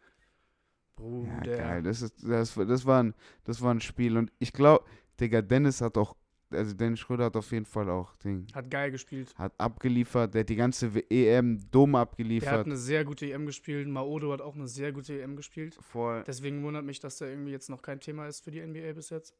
Ja, 0.97 1.03
Bruder. 1.03 1.57
geil. 1.57 1.83
Das, 1.83 2.01
ist, 2.01 2.23
das, 2.23 2.53
das, 2.55 2.85
war 2.85 3.03
ein, 3.03 3.13
das 3.43 3.61
war 3.61 3.73
ein 3.73 3.81
Spiel. 3.81 4.17
Und 4.17 4.31
ich 4.39 4.53
glaube, 4.53 4.85
Digga, 5.19 5.41
Dennis 5.41 5.81
hat 5.81 5.97
auch, 5.97 6.15
also 6.53 6.73
Dennis 6.73 6.99
Schröder 6.99 7.25
hat 7.25 7.35
auf 7.35 7.51
jeden 7.51 7.65
Fall 7.65 7.89
auch 7.89 8.15
Ding, 8.17 8.47
Hat 8.53 8.69
geil 8.69 8.91
gespielt. 8.91 9.33
hat 9.37 9.53
abgeliefert, 9.59 10.33
der 10.33 10.41
hat 10.41 10.49
die 10.49 10.55
ganze 10.55 10.87
EM 11.09 11.59
dumm 11.71 11.91
Der 11.93 12.01
hat 12.01 12.09
abgeliefert. 12.09 12.65
eine 12.65 12.77
sehr 12.77 13.03
gute 13.05 13.31
EM 13.31 13.45
gespielt. 13.45 13.87
Maodo 13.87 14.31
hat 14.33 14.41
auch 14.41 14.55
eine 14.55 14.67
sehr 14.67 14.91
gute 14.91 15.21
EM 15.21 15.35
gespielt. 15.35 15.75
Voll. 15.81 16.23
Deswegen 16.25 16.63
wundert 16.63 16.85
mich, 16.85 16.99
dass 16.99 17.17
der 17.17 17.29
irgendwie 17.29 17.51
jetzt 17.51 17.69
noch 17.69 17.81
kein 17.81 17.99
Thema 17.99 18.27
ist 18.27 18.43
für 18.43 18.51
die 18.51 18.61
NBA 18.65 18.93
bis 18.93 19.09
jetzt. 19.09 19.33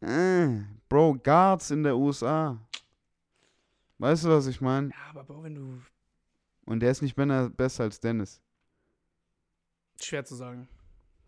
Äh, 0.00 0.48
Bro, 0.88 1.18
Guards 1.22 1.70
in 1.70 1.82
der 1.82 1.96
USA. 1.96 2.58
Weißt 3.98 4.24
du, 4.24 4.28
was 4.28 4.46
ich 4.46 4.60
meine? 4.60 4.88
Ja, 4.88 4.96
aber 5.10 5.24
Bro, 5.24 5.44
wenn 5.44 5.54
du. 5.54 5.80
Und 6.66 6.80
der 6.80 6.90
ist 6.90 7.02
nicht 7.02 7.14
besser 7.16 7.84
als 7.84 8.00
Dennis. 8.00 8.40
Schwer 10.00 10.24
zu 10.24 10.34
sagen. 10.34 10.68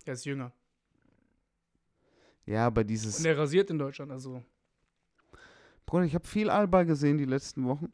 Er 0.05 0.13
ist 0.13 0.25
jünger. 0.25 0.51
Ja, 2.47 2.65
aber 2.65 2.83
dieses. 2.83 3.19
Und 3.19 3.25
er 3.25 3.37
rasiert 3.37 3.69
in 3.69 3.77
Deutschland, 3.77 4.11
also. 4.11 4.41
Bruder, 5.85 6.05
ich 6.05 6.15
habe 6.15 6.25
viel 6.27 6.49
Alba 6.49 6.83
gesehen 6.83 7.17
die 7.17 7.25
letzten 7.25 7.65
Wochen. 7.65 7.91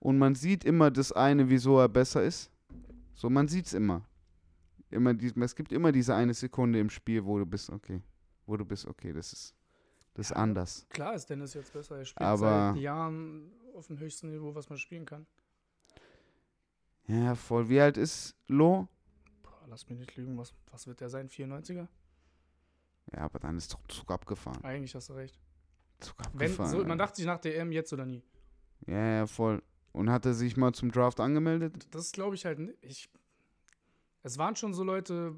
Und 0.00 0.18
man 0.18 0.34
sieht 0.34 0.64
immer 0.64 0.90
das 0.90 1.12
eine, 1.12 1.48
wieso 1.48 1.78
er 1.78 1.88
besser 1.88 2.22
ist. 2.22 2.50
So, 3.14 3.28
man 3.30 3.48
sieht's 3.48 3.72
immer. 3.72 4.04
Immer 4.90 5.12
die, 5.14 5.32
es 5.40 5.54
gibt 5.56 5.72
immer 5.72 5.92
diese 5.92 6.14
eine 6.14 6.34
Sekunde 6.34 6.78
im 6.80 6.88
Spiel, 6.90 7.24
wo 7.24 7.38
du 7.38 7.44
bist, 7.46 7.70
okay. 7.70 8.00
Wo 8.46 8.56
du 8.56 8.64
bist, 8.64 8.86
okay, 8.86 9.12
das 9.12 9.32
ist, 9.32 9.54
das 10.14 10.26
ist 10.26 10.30
Ja. 10.30 10.36
anders. 10.36 10.86
Klar 10.88 11.14
ist 11.14 11.26
Dennis 11.26 11.52
jetzt 11.54 11.72
besser. 11.72 11.98
Er 11.98 12.04
spielt 12.04 12.26
Aber- 12.26 12.72
seit 12.74 12.82
Jahren 12.82 13.52
auf 13.74 13.86
dem 13.88 13.98
höchsten 13.98 14.30
Niveau, 14.30 14.54
was 14.54 14.68
man 14.70 14.78
spielen 14.78 15.04
kann. 15.04 15.26
Ja, 17.06 17.34
voll. 17.34 17.68
Wie 17.68 17.80
alt 17.80 17.96
ist 17.96 18.34
Lo? 18.46 18.88
Boah, 19.42 19.66
lass 19.68 19.88
mich 19.88 19.98
nicht 19.98 20.16
lügen. 20.16 20.36
Was, 20.38 20.52
was 20.70 20.86
wird 20.86 21.00
der 21.00 21.08
sein? 21.08 21.28
94er? 21.28 21.88
Ja, 23.14 23.22
aber 23.22 23.38
dann 23.38 23.56
ist 23.56 23.72
doch 23.72 23.80
Zug 23.88 24.10
abgefahren. 24.10 24.62
Eigentlich 24.64 24.94
hast 24.94 25.08
du 25.08 25.14
recht. 25.14 25.38
Zug 26.00 26.16
Wenn, 26.32 26.50
abgefahren. 26.50 26.70
so, 26.70 26.84
man 26.84 26.98
dachte 26.98 27.16
sich 27.16 27.26
nach 27.26 27.44
EM 27.44 27.72
jetzt 27.72 27.92
oder 27.92 28.06
nie. 28.06 28.22
ja, 28.86 29.16
ja, 29.16 29.26
voll. 29.26 29.62
Und 29.92 30.10
hat 30.10 30.26
er 30.26 30.34
sich 30.34 30.56
mal 30.56 30.72
zum 30.72 30.92
Draft 30.92 31.18
angemeldet? 31.18 31.88
Das 31.90 32.12
glaube 32.12 32.34
ich 32.34 32.44
halt 32.44 32.58
nicht. 32.58 32.78
Ich, 32.82 33.10
es 34.22 34.38
waren 34.38 34.54
schon 34.54 34.74
so 34.74 34.84
Leute, 34.84 35.34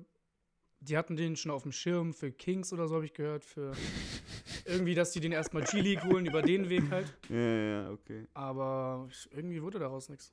die 0.81 0.97
hatten 0.97 1.17
den 1.17 1.37
schon 1.37 1.51
auf 1.51 1.63
dem 1.63 1.73
Schirm 1.73 2.13
für 2.13 2.33
Kings 2.33 2.73
oder 2.73 2.89
so, 2.89 2.97
habe 2.97 3.05
ich 3.05 3.13
gehört. 3.13 3.45
Für 3.45 3.73
irgendwie, 4.65 4.95
dass 4.95 5.13
die 5.13 5.21
den 5.21 5.33
erstmal 5.33 5.63
G-League 5.65 6.03
holen, 6.05 6.27
über 6.27 6.43
den 6.43 6.69
Weg 6.69 6.91
halt. 6.91 7.17
Ja, 7.29 7.37
ja, 7.37 7.91
okay. 7.91 8.27
Aber 8.35 9.09
irgendwie 9.31 9.63
wurde 9.63 9.79
daraus 9.79 10.09
nichts. 10.09 10.33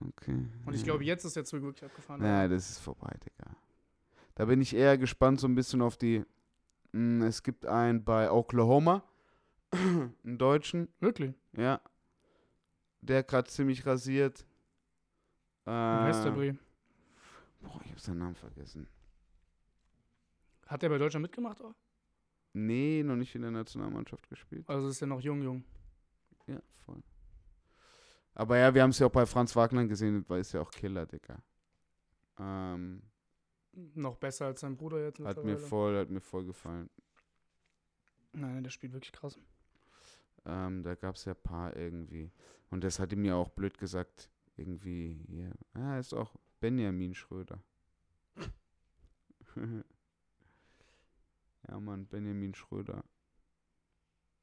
Okay. 0.00 0.46
Und 0.64 0.74
ich 0.74 0.80
ja. 0.80 0.86
glaube, 0.86 1.04
jetzt 1.04 1.24
ist 1.24 1.36
der 1.36 1.44
Zug 1.44 1.62
wirklich 1.62 1.84
abgefahren. 1.84 2.20
Naja, 2.20 2.48
das 2.48 2.70
ist 2.70 2.78
vorbei, 2.78 3.14
Digga. 3.24 3.41
Da 4.34 4.46
bin 4.46 4.60
ich 4.60 4.74
eher 4.74 4.96
gespannt 4.98 5.40
so 5.40 5.46
ein 5.46 5.54
bisschen 5.54 5.82
auf 5.82 5.96
die. 5.96 6.24
Mh, 6.92 7.26
es 7.26 7.42
gibt 7.42 7.66
einen 7.66 8.04
bei 8.04 8.30
Oklahoma, 8.30 9.02
einen 9.72 10.38
Deutschen, 10.38 10.88
Wirklich? 11.00 11.34
ja. 11.56 11.80
Der 13.00 13.24
gerade 13.24 13.48
ziemlich 13.50 13.84
rasiert. 13.84 14.46
Äh, 15.66 15.70
Wie 15.70 16.04
heißt 16.06 16.24
der 16.24 16.30
Brie? 16.30 16.58
Boah, 17.60 17.80
ich 17.84 17.90
hab 17.90 17.98
seinen 18.00 18.18
Namen 18.18 18.36
vergessen. 18.36 18.86
Hat 20.68 20.82
der 20.82 20.88
bei 20.88 20.98
Deutschland 20.98 21.22
mitgemacht? 21.22 21.60
Auch? 21.60 21.74
Nee, 22.52 23.02
noch 23.02 23.16
nicht 23.16 23.34
in 23.34 23.42
der 23.42 23.50
Nationalmannschaft 23.50 24.28
gespielt. 24.28 24.68
Also 24.68 24.88
ist 24.88 25.00
der 25.00 25.08
noch 25.08 25.20
jung, 25.20 25.42
jung. 25.42 25.64
Ja, 26.46 26.60
voll. 26.84 27.02
Aber 28.34 28.56
ja, 28.58 28.72
wir 28.74 28.82
haben 28.82 28.90
es 28.90 28.98
ja 28.98 29.06
auch 29.06 29.12
bei 29.12 29.26
Franz 29.26 29.56
Wagner 29.56 29.86
gesehen, 29.86 30.24
weil 30.28 30.40
ist 30.40 30.52
ja 30.52 30.60
auch 30.60 30.70
Killer, 30.70 31.06
Digga. 31.06 31.42
Ähm, 32.38 33.02
Noch 33.72 34.16
besser 34.16 34.46
als 34.46 34.60
sein 34.60 34.76
Bruder 34.76 35.02
jetzt 35.02 35.20
hat 35.20 35.44
mir 35.44 35.58
voll, 35.58 35.98
hat 35.98 36.10
mir 36.10 36.20
voll 36.20 36.44
gefallen. 36.44 36.90
Nein, 38.32 38.62
der 38.62 38.70
spielt 38.70 38.92
wirklich 38.92 39.12
krass. 39.12 39.38
Ähm, 40.44 40.82
da 40.82 40.94
gab 40.94 41.14
es 41.14 41.24
ja 41.24 41.32
ein 41.32 41.42
paar 41.42 41.76
irgendwie. 41.76 42.30
Und 42.70 42.84
das 42.84 42.98
hat 42.98 43.12
ihm 43.12 43.24
ja 43.24 43.34
auch 43.34 43.50
blöd 43.50 43.78
gesagt, 43.78 44.30
irgendwie, 44.56 45.24
hier. 45.28 45.52
Ah, 45.74 45.98
ist 45.98 46.12
auch 46.14 46.34
Benjamin 46.60 47.14
Schröder. 47.14 47.62
ja, 51.68 51.80
Mann, 51.80 52.06
Benjamin 52.06 52.54
Schröder. 52.54 53.04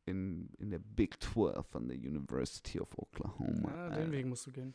In, 0.06 0.50
in 0.58 0.72
der 0.72 0.80
Big 0.80 1.22
12 1.22 1.68
von 1.68 1.88
der 1.88 1.98
University 1.98 2.80
of 2.80 2.98
Oklahoma. 2.98 3.70
Ja, 3.70 3.90
den 3.90 4.12
Weg 4.12 4.26
musst 4.26 4.48
du 4.48 4.52
gehen. 4.52 4.74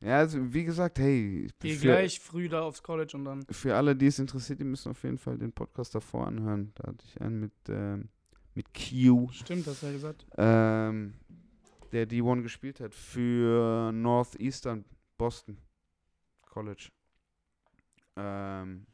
Ja, 0.00 0.18
also 0.18 0.52
wie 0.52 0.64
gesagt, 0.64 0.98
hey, 0.98 1.48
Geh 1.58 1.76
gleich 1.76 2.20
früh 2.20 2.48
da 2.48 2.62
aufs 2.62 2.82
College 2.82 3.16
und 3.16 3.24
dann. 3.24 3.44
für 3.50 3.74
alle, 3.76 3.96
die 3.96 4.06
es 4.06 4.18
interessiert, 4.18 4.60
die 4.60 4.64
müssen 4.64 4.90
auf 4.90 5.02
jeden 5.02 5.18
Fall 5.18 5.38
den 5.38 5.52
Podcast 5.52 5.94
davor 5.94 6.26
anhören. 6.26 6.72
Da 6.74 6.88
hatte 6.88 7.04
ich 7.06 7.20
einen 7.20 7.40
mit, 7.40 7.52
ähm, 7.68 8.08
mit 8.54 8.66
Q. 8.74 9.28
Stimmt, 9.32 9.66
hast 9.66 9.82
du 9.82 9.86
ja 9.86 9.92
gesagt. 9.92 10.26
ähm, 10.36 11.14
der 11.92 12.06
D1 12.08 12.42
gespielt 12.42 12.80
hat 12.80 12.94
für 12.94 13.90
Northeastern 13.92 14.84
Boston 15.16 15.56
College. 16.42 16.90
Ähm, 18.16 18.86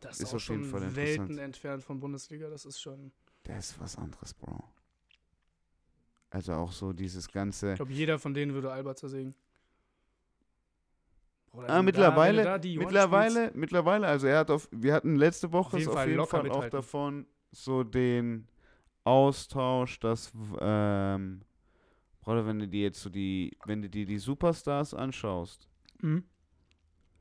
Das 0.00 0.16
Ist 0.16 0.20
ist 0.20 0.28
auch 0.30 0.34
auf 0.36 0.48
jeden 0.48 0.64
schon 0.64 0.70
Fall 0.80 0.96
Welten 0.96 1.38
entfernt 1.38 1.82
von 1.82 1.98
Bundesliga. 1.98 2.50
Das 2.50 2.66
ist 2.66 2.78
schon. 2.80 3.10
das 3.44 3.70
ist 3.70 3.80
was 3.80 3.96
anderes, 3.96 4.34
Bro. 4.34 4.64
Also 6.30 6.52
auch 6.54 6.72
so 6.72 6.92
dieses 6.92 7.28
ganze. 7.28 7.70
Ich 7.70 7.76
glaube, 7.76 7.92
jeder 7.92 8.18
von 8.18 8.34
denen 8.34 8.52
würde 8.54 8.70
Albert 8.72 8.98
zersägen. 8.98 9.34
Ah, 11.54 11.82
mittlerweile, 11.82 12.44
da 12.44 12.58
mittlerweile, 12.58 13.50
mittlerweile, 13.54 14.06
also 14.06 14.26
er 14.26 14.38
hat 14.38 14.50
auf, 14.50 14.68
wir 14.72 14.94
hatten 14.94 15.16
letzte 15.16 15.52
Woche 15.52 15.76
Auf 15.76 15.78
jeden 15.78 15.88
auf 15.90 15.94
Fall 15.94 16.06
jeden 16.06 16.16
locker 16.18 16.38
Fall 16.38 16.50
auch 16.50 16.68
davon 16.70 17.26
so 17.50 17.84
den 17.84 18.48
Austausch, 19.04 20.00
dass, 20.00 20.32
ähm, 20.60 21.42
Bruder, 22.20 22.46
wenn 22.46 22.58
du 22.58 22.68
dir 22.68 22.82
jetzt 22.82 23.02
so 23.02 23.10
die, 23.10 23.56
wenn 23.66 23.82
du 23.82 23.90
dir 23.90 24.06
die 24.06 24.18
Superstars 24.18 24.94
anschaust. 24.94 25.68
Mhm. 26.00 26.24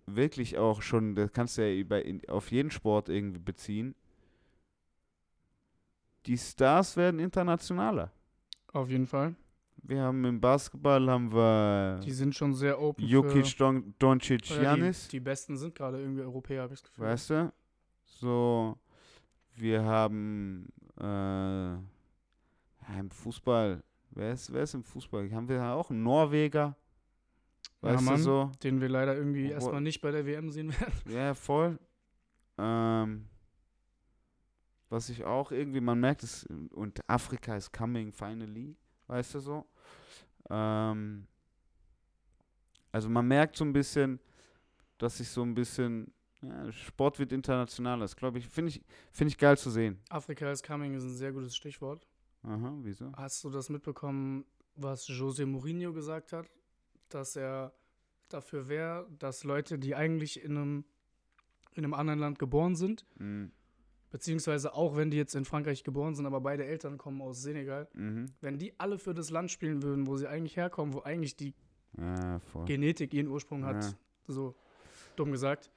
wirklich 0.07 0.57
auch 0.57 0.81
schon, 0.81 1.15
das 1.15 1.31
kannst 1.31 1.57
du 1.57 1.61
ja 1.61 1.73
über, 1.79 2.03
in, 2.03 2.27
auf 2.29 2.51
jeden 2.51 2.71
Sport 2.71 3.09
irgendwie 3.09 3.39
beziehen. 3.39 3.95
Die 6.25 6.37
Stars 6.37 6.97
werden 6.97 7.19
internationaler. 7.19 8.11
Auf 8.73 8.89
jeden 8.89 9.07
Fall. 9.07 9.35
Wir 9.83 10.01
haben 10.03 10.23
im 10.25 10.39
Basketball 10.39 11.09
haben 11.09 11.31
wir 11.33 11.99
Die 12.03 12.11
sind 12.11 12.35
schon 12.35 12.53
sehr 12.53 12.79
open. 12.79 13.03
Jokic, 13.05 13.57
Don, 13.57 13.93
Doncic, 13.99 14.43
Giannis. 14.43 15.07
Die, 15.07 15.17
die 15.17 15.19
Besten 15.21 15.57
sind 15.57 15.73
gerade 15.75 15.99
irgendwie 15.99 16.21
Europäer, 16.21 16.63
habe 16.63 16.73
ich 16.73 16.81
das 16.81 16.89
Gefühl. 16.89 17.05
Weißt 17.05 17.29
du? 17.31 17.53
So, 18.05 18.77
wir 19.55 19.83
haben 19.83 20.67
äh, 20.99 21.03
ja, 21.73 21.79
im 22.99 23.09
Fußball, 23.09 23.83
wer 24.11 24.33
ist, 24.33 24.53
wer 24.53 24.63
ist 24.63 24.73
im 24.75 24.83
Fußball? 24.83 25.31
Haben 25.31 25.49
wir 25.49 25.63
auch 25.73 25.89
einen 25.89 26.03
Norweger? 26.03 26.75
Ja, 27.81 27.93
Weißt 27.93 28.01
du 28.01 28.05
Mann. 28.05 28.21
so? 28.21 28.51
Den 28.63 28.79
wir 28.79 28.89
leider 28.89 29.15
irgendwie 29.15 29.47
Wo- 29.49 29.53
erstmal 29.53 29.81
nicht 29.81 30.01
bei 30.01 30.11
der 30.11 30.25
WM 30.25 30.51
sehen 30.51 30.71
werden. 30.79 30.93
Ja, 31.09 31.33
voll. 31.33 31.79
Ähm, 32.59 33.25
was 34.89 35.09
ich 35.09 35.23
auch 35.23 35.51
irgendwie, 35.51 35.81
man 35.81 35.99
merkt 35.99 36.21
es, 36.21 36.45
und 36.71 36.99
Afrika 37.09 37.55
is 37.55 37.71
coming 37.71 38.11
finally, 38.11 38.75
weißt 39.07 39.35
du 39.35 39.39
so? 39.39 39.65
Ähm, 40.51 41.27
also 42.91 43.09
man 43.09 43.27
merkt 43.27 43.55
so 43.55 43.63
ein 43.63 43.73
bisschen, 43.73 44.19
dass 44.97 45.17
sich 45.17 45.29
so 45.29 45.41
ein 45.43 45.53
bisschen, 45.53 46.13
ja, 46.41 46.71
Sport 46.71 47.19
wird 47.19 47.31
internationaler. 47.31 48.01
Das 48.01 48.15
glaube 48.15 48.39
ich, 48.39 48.47
finde 48.47 48.69
ich, 48.69 48.83
finde 49.11 49.29
ich 49.29 49.37
geil 49.37 49.57
zu 49.57 49.69
sehen. 49.69 49.99
Afrika 50.09 50.51
is 50.51 50.61
coming 50.61 50.93
ist 50.93 51.03
ein 51.03 51.15
sehr 51.15 51.31
gutes 51.31 51.55
Stichwort. 51.55 52.05
Aha, 52.43 52.73
wieso? 52.81 53.11
Hast 53.13 53.43
du 53.43 53.49
das 53.49 53.69
mitbekommen, 53.69 54.45
was 54.75 55.07
Jose 55.07 55.45
Mourinho 55.45 55.93
gesagt 55.93 56.33
hat? 56.33 56.49
Dass 57.09 57.35
er 57.35 57.73
dafür 58.29 58.67
wäre, 58.67 59.07
dass 59.19 59.43
Leute, 59.43 59.77
die 59.77 59.95
eigentlich 59.95 60.43
in 60.43 60.57
einem, 60.57 60.85
in 61.73 61.83
einem 61.83 61.93
anderen 61.93 62.19
Land 62.19 62.39
geboren 62.39 62.75
sind, 62.75 63.05
Mhm. 63.17 63.51
Beziehungsweise 64.11 64.73
auch 64.73 64.95
wenn 64.95 65.09
die 65.09 65.17
jetzt 65.17 65.35
in 65.35 65.45
Frankreich 65.45 65.83
geboren 65.83 66.15
sind, 66.15 66.25
aber 66.25 66.41
beide 66.41 66.65
Eltern 66.65 66.97
kommen 66.97 67.21
aus 67.21 67.41
Senegal, 67.41 67.87
Mhm. 67.93 68.25
wenn 68.41 68.57
die 68.57 68.77
alle 68.79 68.99
für 68.99 69.13
das 69.13 69.29
Land 69.29 69.49
spielen 69.51 69.81
würden, 69.83 70.05
wo 70.07 70.17
sie 70.17 70.27
eigentlich 70.27 70.57
herkommen, 70.57 70.93
wo 70.93 70.99
eigentlich 71.01 71.35
die 71.35 71.53
Ja. 71.97 72.39
Genetik 72.65 73.13
ihren 73.13 73.27
Ursprung 73.27 73.65
hat, 73.65 73.83
Ja. 73.83 73.93
so 74.27 74.55
dumm 75.15 75.31
gesagt, 75.31 75.71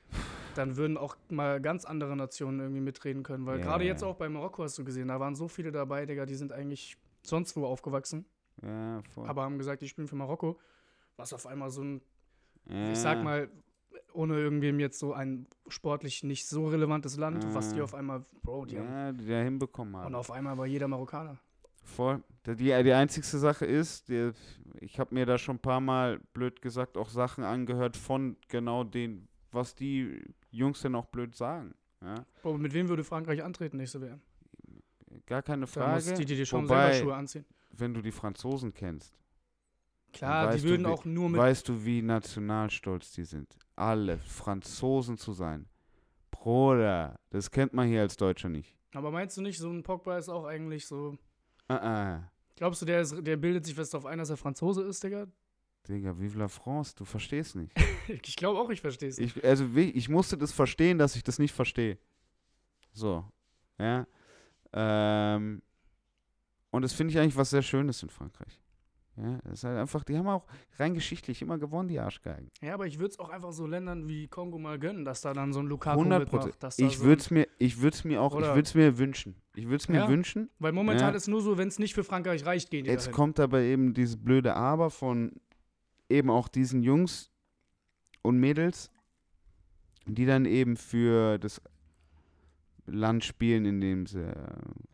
dann 0.55 0.77
würden 0.77 0.97
auch 0.97 1.17
mal 1.29 1.61
ganz 1.61 1.85
andere 1.85 2.17
Nationen 2.17 2.61
irgendwie 2.61 2.81
mitreden 2.81 3.23
können. 3.25 3.47
Weil 3.47 3.59
Ja, 3.59 3.65
gerade 3.65 3.85
jetzt 3.85 4.05
auch 4.05 4.15
bei 4.17 4.29
Marokko 4.29 4.63
hast 4.63 4.79
du 4.79 4.85
gesehen, 4.85 5.09
da 5.09 5.19
waren 5.19 5.35
so 5.35 5.49
viele 5.49 5.73
dabei, 5.73 6.07
Digga, 6.07 6.27
die 6.27 6.37
sind 6.37 6.53
eigentlich 6.53 6.97
sonst 7.25 7.57
wo 7.57 7.67
aufgewachsen, 7.67 8.25
aber 8.63 9.43
haben 9.43 9.59
gesagt, 9.59 9.83
die 9.83 9.89
spielen 9.89 10.07
für 10.09 10.17
Marokko. 10.17 10.59
Was 11.17 11.33
auf 11.33 11.47
einmal 11.47 11.71
so 11.71 11.83
ein, 11.83 12.01
ich 12.93 12.99
sag 12.99 13.23
mal, 13.23 13.49
ohne 14.15 14.39
irgendwem 14.39 14.81
jetzt 14.81 14.99
so 14.99 15.13
ein 15.13 15.47
sportlich 15.69 16.23
nicht 16.23 16.47
so 16.47 16.67
relevantes 16.69 17.17
Land, 17.17 17.45
was 17.55 17.71
die 17.73 17.79
Ja. 17.79 17.85
auf 17.85 17.95
einmal, 17.95 18.25
Bro, 18.43 18.67
die 18.67 18.79
haben. 18.79 18.89
ja, 18.89 19.13
die 19.13 19.27
da 19.27 19.41
hinbekommen 19.43 19.97
haben. 19.97 20.07
Und 20.07 20.15
auf 20.15 20.31
einmal 20.31 20.57
war 20.57 20.67
jeder 20.67 20.89
Marokkaner. 20.89 21.39
Voll. 21.83 22.23
Die, 22.47 22.55
die 22.57 22.83
die 22.83 22.93
einzigste 22.93 23.39
Sache 23.39 23.67
ist, 23.67 24.09
die, 24.09 24.31
ich 24.81 24.99
habe 24.99 25.15
mir 25.15 25.27
da 25.27 25.37
schon 25.37 25.57
ein 25.57 25.61
paar 25.61 25.81
Mal, 25.81 26.19
blöd 26.33 26.63
gesagt, 26.63 26.97
auch 26.97 27.09
Sachen 27.11 27.45
angehört 27.45 27.97
von 27.97 28.37
genau 28.49 28.85
den, 28.85 29.29
was 29.53 29.75
die 29.75 30.23
Jungs 30.51 30.81
denn 30.81 30.95
auch 30.95 31.07
blöd 31.07 31.35
sagen. 31.35 31.75
Ja? 32.01 32.25
Bro, 32.43 32.59
mit 32.59 32.73
wem 32.73 32.89
würde 32.89 33.05
Frankreich 33.05 33.43
antreten 33.43 33.77
nächste 33.77 34.01
WM? 34.01 34.21
Gar 35.27 35.43
keine 35.43 35.67
Da 35.67 35.95
muss 35.95 36.05
Frage. 36.05 36.19
die, 36.19 36.25
die 36.25 36.37
dir 36.37 36.47
schon 36.47 36.65
Wobei- 36.69 36.93
selber 36.93 37.05
Schuhe 37.11 37.15
anziehen. 37.17 37.45
Wenn 37.77 37.93
du 37.95 38.01
die 38.03 38.13
Franzosen 38.13 38.73
kennst, 38.73 39.15
Klar, 40.15 40.53
die 40.55 40.63
du, 40.63 40.69
würden 40.69 40.87
wie- 40.87 40.91
auch 40.91 41.05
nur 41.05 41.29
mit 41.29 41.41
weißt 41.41 41.69
du, 41.69 41.85
wie 41.85 42.03
nationalstolz 42.03 43.13
die 43.13 43.25
sind. 43.25 43.57
Alle 43.77 44.19
Franzosen 44.19 45.19
zu 45.19 45.33
sein. 45.33 45.67
Bruder, 46.31 47.19
das 47.31 47.51
kennt 47.51 47.73
man 47.73 47.89
hier 47.89 48.01
als 48.03 48.17
Deutscher 48.17 48.49
nicht. 48.49 48.77
Aber 48.93 49.11
meinst 49.11 49.37
du 49.37 49.43
nicht, 49.43 49.59
so 49.59 49.71
ein 49.71 49.83
Pogba 49.83 50.19
ist 50.19 50.29
auch 50.29 50.45
eigentlich 50.45 50.87
so. 50.87 51.17
Uh 51.71 51.75
-uh. 51.75 52.23
Glaubst 52.57 52.83
du, 52.83 52.87
der, 52.87 53.01
ist, 53.01 53.17
der 53.27 53.37
bildet 53.37 53.65
sich 53.65 53.75
fest 53.75 53.93
darauf 53.95 54.07
ein, 54.07 54.19
dass 54.19 54.31
er 54.31 54.37
Franzose 54.37 54.83
ist, 54.83 55.03
Digga? 55.03 55.27
Digga, 55.89 56.19
vive 56.19 56.39
la 56.39 56.49
France, 56.49 56.95
du 56.97 57.05
verstehst 57.05 57.57
nicht. 57.57 57.73
Ich 58.07 58.37
glaube 58.37 58.61
auch, 58.61 58.69
ich 58.69 58.83
verstehe 58.83 59.09
es. 59.09 59.17
Ich, 59.19 59.43
also 59.43 59.65
ich 59.77 60.11
musste 60.11 60.37
das 60.37 60.53
verstehen, 60.53 60.99
dass 60.99 61.17
ich 61.17 61.23
das 61.25 61.39
nicht 61.39 61.53
verstehe. 61.55 61.97
So, 62.93 63.25
ja. 63.79 64.07
Ähm, 64.75 65.63
und 66.71 66.83
das 66.83 66.93
finde 66.93 67.13
ich 67.13 67.19
eigentlich 67.19 67.35
was 67.37 67.49
sehr 67.49 67.63
Schönes 67.63 68.03
in 68.03 68.11
Frankreich. 68.11 68.61
Ja, 69.17 69.39
das 69.45 69.53
ist 69.55 69.65
halt 69.65 69.79
einfach, 69.79 70.03
die 70.03 70.19
haben 70.19 70.27
auch 70.27 70.45
rein 70.79 70.93
geschichtlich 70.95 71.41
immer 71.41 71.57
gewonnen, 71.59 71.89
die 71.89 72.01
Arschgeigen. 72.01 72.51
Ja, 72.61 72.75
aber 72.75 72.87
ich 72.89 72.99
würde 72.99 73.11
es 73.13 73.19
auch 73.21 73.29
einfach 73.31 73.53
so 73.53 73.65
Ländern 73.67 74.09
wie 74.09 74.27
Kongo 74.27 74.59
mal 74.59 74.79
gönnen, 74.79 75.05
dass 75.05 75.21
da 75.21 75.33
dann 75.33 75.53
so 75.53 75.61
ein 75.61 75.67
Lukaku 75.67 76.01
100 76.01 76.29
Prozent. 76.29 76.45
mitmacht. 76.47 76.63
Dass 76.65 76.77
da 76.77 76.85
Ich 76.85 76.99
so 76.99 77.05
würde 77.05 77.21
es 77.21 77.31
mir, 77.31 77.47
ich 77.59 77.81
würde 77.81 77.95
es 77.97 78.03
mir 78.05 78.21
auch, 78.21 78.35
ich 78.35 78.47
würde 78.47 78.63
es 78.63 78.75
mir 78.75 78.99
wünschen. 78.99 79.37
Ich 79.55 79.67
würde 79.67 79.77
es 79.77 79.89
mir 79.89 79.99
Ja. 79.99 80.09
wünschen. 80.09 80.51
Weil 80.59 80.73
momentan 80.73 81.11
Ja. 81.13 81.17
ist 81.17 81.29
nur 81.29 81.43
so, 81.43 81.57
wenn 81.59 81.69
es 81.69 81.79
nicht 81.79 81.95
für 81.95 82.03
Frankreich 82.03 82.45
reicht, 82.45 82.71
gehen 82.71 82.85
die 82.85 82.91
Jetzt 82.91 83.05
dahin. 83.05 83.15
kommt 83.15 83.39
aber 83.39 83.61
eben 83.61 83.95
dieses 83.95 84.17
blöde 84.17 84.55
Aber 84.57 84.91
von 84.91 85.33
eben 86.09 86.29
auch 86.31 86.49
diesen 86.49 86.83
Jungs 86.83 87.31
und 88.23 88.39
Mädels, 88.39 88.91
die 90.07 90.27
dann 90.27 90.45
eben 90.45 90.77
für 90.77 91.39
das 91.39 91.63
Land 92.87 93.25
spielen, 93.25 93.65
in 93.65 93.81
dem 93.81 94.07
sie 94.07 94.21
äh, 94.21 94.35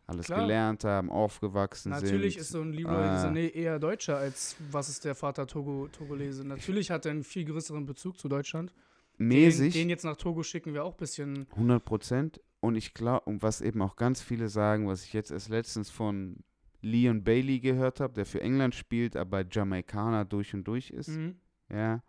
alles 0.07 0.27
Klar. 0.27 0.41
gelernt 0.41 0.83
haben, 0.85 1.09
aufgewachsen 1.09 1.89
Natürlich 1.89 2.33
sind. 2.35 2.41
ist 2.41 2.49
so 2.51 2.61
ein 2.61 2.71
Leroy 2.73 2.93
äh, 3.05 3.17
Sané 3.25 3.49
eher 3.53 3.79
Deutscher 3.79 4.17
als 4.17 4.55
was 4.71 4.87
ist 4.89 5.03
der 5.03 5.13
Vater 5.15 5.45
Togo, 5.47 5.87
Togolese. 5.91 6.45
Natürlich 6.47 6.89
hat 6.91 7.05
er 7.05 7.11
einen 7.11 7.23
viel 7.23 7.43
größeren 7.45 7.85
Bezug 7.85 8.17
zu 8.17 8.29
Deutschland. 8.29 8.73
mäßig. 9.17 9.73
Den, 9.73 9.83
den 9.83 9.89
jetzt 9.89 10.05
nach 10.05 10.15
Togo 10.15 10.41
schicken 10.43 10.73
wir 10.73 10.83
auch 10.85 10.93
ein 10.93 10.97
bisschen. 10.97 11.47
100 11.51 11.83
Prozent. 11.83 12.41
Und 12.61 12.75
ich 12.75 12.93
glaube, 12.93 13.25
und 13.25 13.41
was 13.43 13.59
eben 13.61 13.81
auch 13.81 13.95
ganz 13.95 14.21
viele 14.21 14.47
sagen, 14.47 14.87
was 14.87 15.03
ich 15.03 15.13
jetzt 15.13 15.31
erst 15.31 15.49
letztens 15.49 15.89
von 15.89 16.37
Leon 16.81 17.23
Bailey 17.23 17.59
gehört 17.59 17.99
habe, 17.99 18.13
der 18.13 18.25
für 18.25 18.39
England 18.41 18.73
spielt, 18.75 19.15
aber 19.17 19.43
Jamaikaner 19.49 20.25
durch 20.25 20.53
und 20.53 20.63
durch 20.63 20.91
ist, 20.91 21.09
Mhm. 21.09 21.35
ja, 21.69 22.01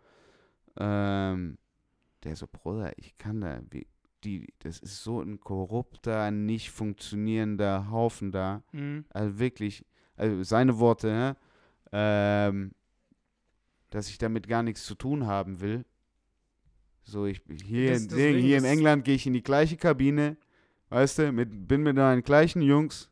ähm, 0.77 1.57
der 2.23 2.35
so, 2.35 2.47
Bruder, 2.47 2.93
ich 2.97 3.17
kann 3.17 3.41
da, 3.41 3.61
wie, 3.69 3.85
die, 4.23 4.53
das 4.59 4.79
ist 4.79 5.03
so 5.03 5.21
ein 5.21 5.39
korrupter, 5.39 6.31
nicht 6.31 6.71
funktionierender 6.71 7.89
Haufen 7.91 8.31
da, 8.31 8.63
Mhm. 8.71 9.05
also 9.09 9.39
wirklich, 9.39 9.85
also 10.15 10.43
seine 10.43 10.79
Worte, 10.79 11.07
ne, 11.07 11.37
ähm, 11.91 12.71
dass 13.89 14.09
ich 14.09 14.17
damit 14.17 14.47
gar 14.47 14.63
nichts 14.63 14.85
zu 14.85 14.95
tun 14.95 15.27
haben 15.27 15.59
will. 15.61 15.85
So, 17.03 17.25
ich 17.25 17.41
hier, 17.63 17.93
Das- 17.93 18.03
in- 18.03 18.39
hier 18.39 18.57
in 18.57 18.63
England 18.65 19.05
gehe 19.05 19.15
ich 19.15 19.27
in 19.27 19.33
die 19.33 19.43
gleiche 19.43 19.77
Kabine, 19.77 20.37
weißt 20.89 21.19
du, 21.19 21.31
mit, 21.31 21.67
bin 21.67 21.83
mit 21.83 21.95
meinen 21.95 22.23
gleichen 22.23 22.61
Jungs, 22.61 23.09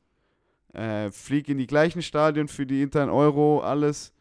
äh, 0.74 1.12
fliege 1.12 1.52
in 1.52 1.58
die 1.58 1.68
gleichen 1.68 2.02
Stadien 2.02 2.48
für 2.48 2.66
die 2.66 2.82
internen 2.82 3.12
Euro, 3.12 3.60
alles, 3.62 4.14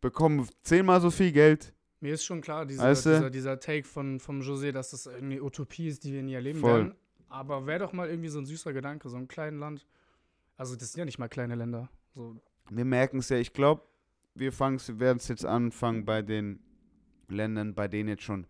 bekomme 0.00 0.46
zehnmal 0.62 1.00
so 1.00 1.10
viel 1.10 1.32
Geld. 1.32 1.72
Mir 2.04 2.12
ist 2.12 2.24
schon 2.26 2.42
klar, 2.42 2.66
dieser, 2.66 2.82
Weißt 2.84 3.06
du? 3.06 3.10
dieser, 3.12 3.30
dieser 3.30 3.60
Take 3.60 3.88
von, 3.88 4.20
vom 4.20 4.40
José, 4.42 4.72
dass 4.72 4.90
das 4.90 5.06
irgendwie 5.06 5.40
Utopie 5.40 5.86
ist, 5.88 6.04
die 6.04 6.12
wir 6.12 6.22
nie 6.22 6.34
erleben 6.34 6.60
Voll. 6.60 6.70
werden. 6.70 6.94
Aber 7.30 7.66
wäre 7.66 7.78
doch 7.78 7.94
mal 7.94 8.10
irgendwie 8.10 8.28
so 8.28 8.38
ein 8.40 8.44
süßer 8.44 8.74
Gedanke, 8.74 9.08
so 9.08 9.16
ein 9.16 9.26
kleines 9.26 9.58
Land. 9.58 9.86
Also, 10.58 10.76
das 10.76 10.92
sind 10.92 10.98
ja 10.98 11.06
nicht 11.06 11.18
mal 11.18 11.28
kleine 11.30 11.54
Länder. 11.54 11.88
So, 12.14 12.36
Wir 12.68 12.84
merken 12.84 13.20
es 13.20 13.30
ja, 13.30 13.38
ich 13.38 13.54
glaube, 13.54 13.80
wir 14.34 14.52
werden 14.60 15.16
es 15.16 15.28
jetzt 15.28 15.46
anfangen 15.46 16.04
bei 16.04 16.20
den 16.20 16.60
Ländern, 17.28 17.74
bei 17.74 17.88
denen 17.88 18.10
jetzt 18.10 18.22
schon 18.22 18.46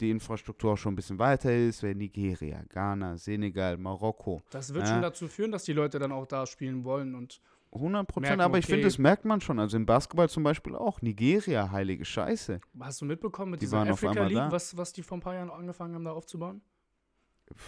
die 0.00 0.10
Infrastruktur 0.10 0.72
auch 0.72 0.76
schon 0.76 0.94
ein 0.94 0.96
bisschen 0.96 1.20
weiter 1.20 1.56
ist, 1.56 1.84
wie 1.84 1.94
Nigeria, 1.94 2.64
Ghana, 2.70 3.16
Senegal, 3.18 3.76
Marokko. 3.78 4.42
das 4.50 4.74
wird 4.74 4.84
Ja. 4.88 4.94
schon 4.94 5.02
dazu 5.02 5.28
führen, 5.28 5.52
dass 5.52 5.62
die 5.62 5.72
Leute 5.74 6.00
dann 6.00 6.10
auch 6.10 6.26
da 6.26 6.44
spielen 6.44 6.82
wollen. 6.82 7.14
Und 7.14 7.40
100 7.76 8.06
Prozent, 8.06 8.40
aber 8.40 8.58
ich 8.58 8.64
okay. 8.64 8.72
finde, 8.74 8.86
das 8.86 8.98
merkt 8.98 9.24
man 9.24 9.40
schon. 9.40 9.58
Also 9.58 9.76
im 9.76 9.86
Basketball 9.86 10.28
zum 10.28 10.42
Beispiel 10.42 10.74
auch. 10.74 11.00
Nigeria, 11.02 11.70
heilige 11.70 12.04
Scheiße. 12.04 12.60
hast 12.80 13.00
du 13.00 13.04
mitbekommen 13.04 13.52
mit 13.52 13.60
Die 13.60 13.66
dieser 13.66 13.80
Africa 13.80 14.24
League, 14.24 14.36
da. 14.36 14.52
was, 14.52 14.76
was 14.76 14.92
die 14.92 15.02
vor 15.02 15.18
ein 15.18 15.20
paar 15.20 15.34
Jahren 15.34 15.50
angefangen 15.50 15.94
haben, 15.94 16.04
da 16.04 16.12
aufzubauen? 16.12 16.60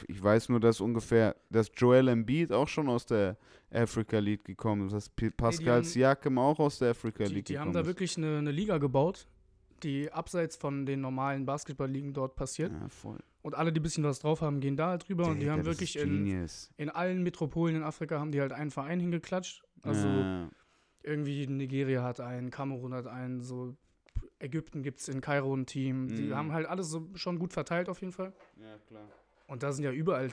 Ich 0.09 0.21
weiß 0.21 0.49
nur, 0.49 0.59
dass 0.59 0.81
ungefähr, 0.81 1.37
dass 1.51 1.71
Joel 1.77 2.09
Embiid 2.09 2.51
auch 2.53 2.67
schon 2.67 2.89
aus 2.89 3.07
der 3.07 3.37
Africa 3.71 4.19
League 4.19 4.45
gekommen 4.45 4.87
ist, 4.89 4.93
dass 4.93 5.09
Pascal 5.37 5.85
Siakam 5.85 6.39
auch 6.39 6.59
aus 6.59 6.79
der 6.81 6.91
Africa 6.91 7.25
Die, 7.25 7.35
League 7.35 7.45
die 7.45 7.59
haben 7.59 7.69
gekommen 7.69 7.75
da 7.75 7.81
ist. 7.83 7.87
wirklich 7.87 8.17
eine, 8.17 8.39
eine 8.39 8.51
Liga 8.51 8.79
gebaut, 8.79 9.29
die 9.83 10.13
abseits 10.13 10.57
von 10.57 10.87
den 10.87 11.01
normalen 11.01 11.47
Basketballligen 11.47 12.13
dort 12.13 12.37
passiert. 12.37 12.73
Ja, 12.73 12.89
voll. 12.89 13.19
Und 13.43 13.55
alle, 13.55 13.73
die 13.73 13.81
ein 13.81 13.83
bisschen 13.83 14.05
was 14.05 14.19
drauf 14.19 14.41
haben, 14.41 14.61
gehen 14.61 14.77
da 14.77 14.89
halt 14.89 15.09
drüber. 15.09 15.27
und 15.27 15.37
die 15.37 15.41
Digga, 15.41 15.53
haben 15.53 15.65
wirklich 15.65 15.99
in, 15.99 16.47
in 16.77 16.91
allen 16.91 17.23
Metropolen 17.23 17.77
in 17.77 17.83
Afrika 17.83 18.19
haben 18.21 18.33
die 18.33 18.41
halt 18.41 18.53
einen 18.53 18.71
Verein 18.71 19.01
hingeklatscht. 19.01 19.63
Also 19.83 20.07
ja. 20.09 20.51
irgendwie 21.03 21.47
Nigeria 21.47 22.03
hat 22.03 22.21
einen, 22.21 22.51
Kamerun 22.51 22.93
hat 22.95 23.07
einen, 23.07 23.41
so 23.41 23.77
Ägypten 24.41 24.83
gibt 24.83 25.01
es 25.01 25.09
in 25.09 25.21
Kairo 25.21 25.55
ein 25.55 25.67
Team. 25.67 26.09
Die 26.09 26.23
Mhm. 26.25 26.35
haben 26.35 26.53
halt 26.53 26.67
alles 26.67 26.89
so 26.91 27.09
schon 27.15 27.39
gut 27.39 27.53
verteilt 27.53 27.89
auf 27.89 28.01
jeden 28.01 28.13
Fall. 28.13 28.33
ja, 28.61 28.77
klar. 28.87 29.09
Und 29.47 29.63
da 29.63 29.73
sind 29.73 29.85
ja 29.85 29.93
überall 29.93 30.31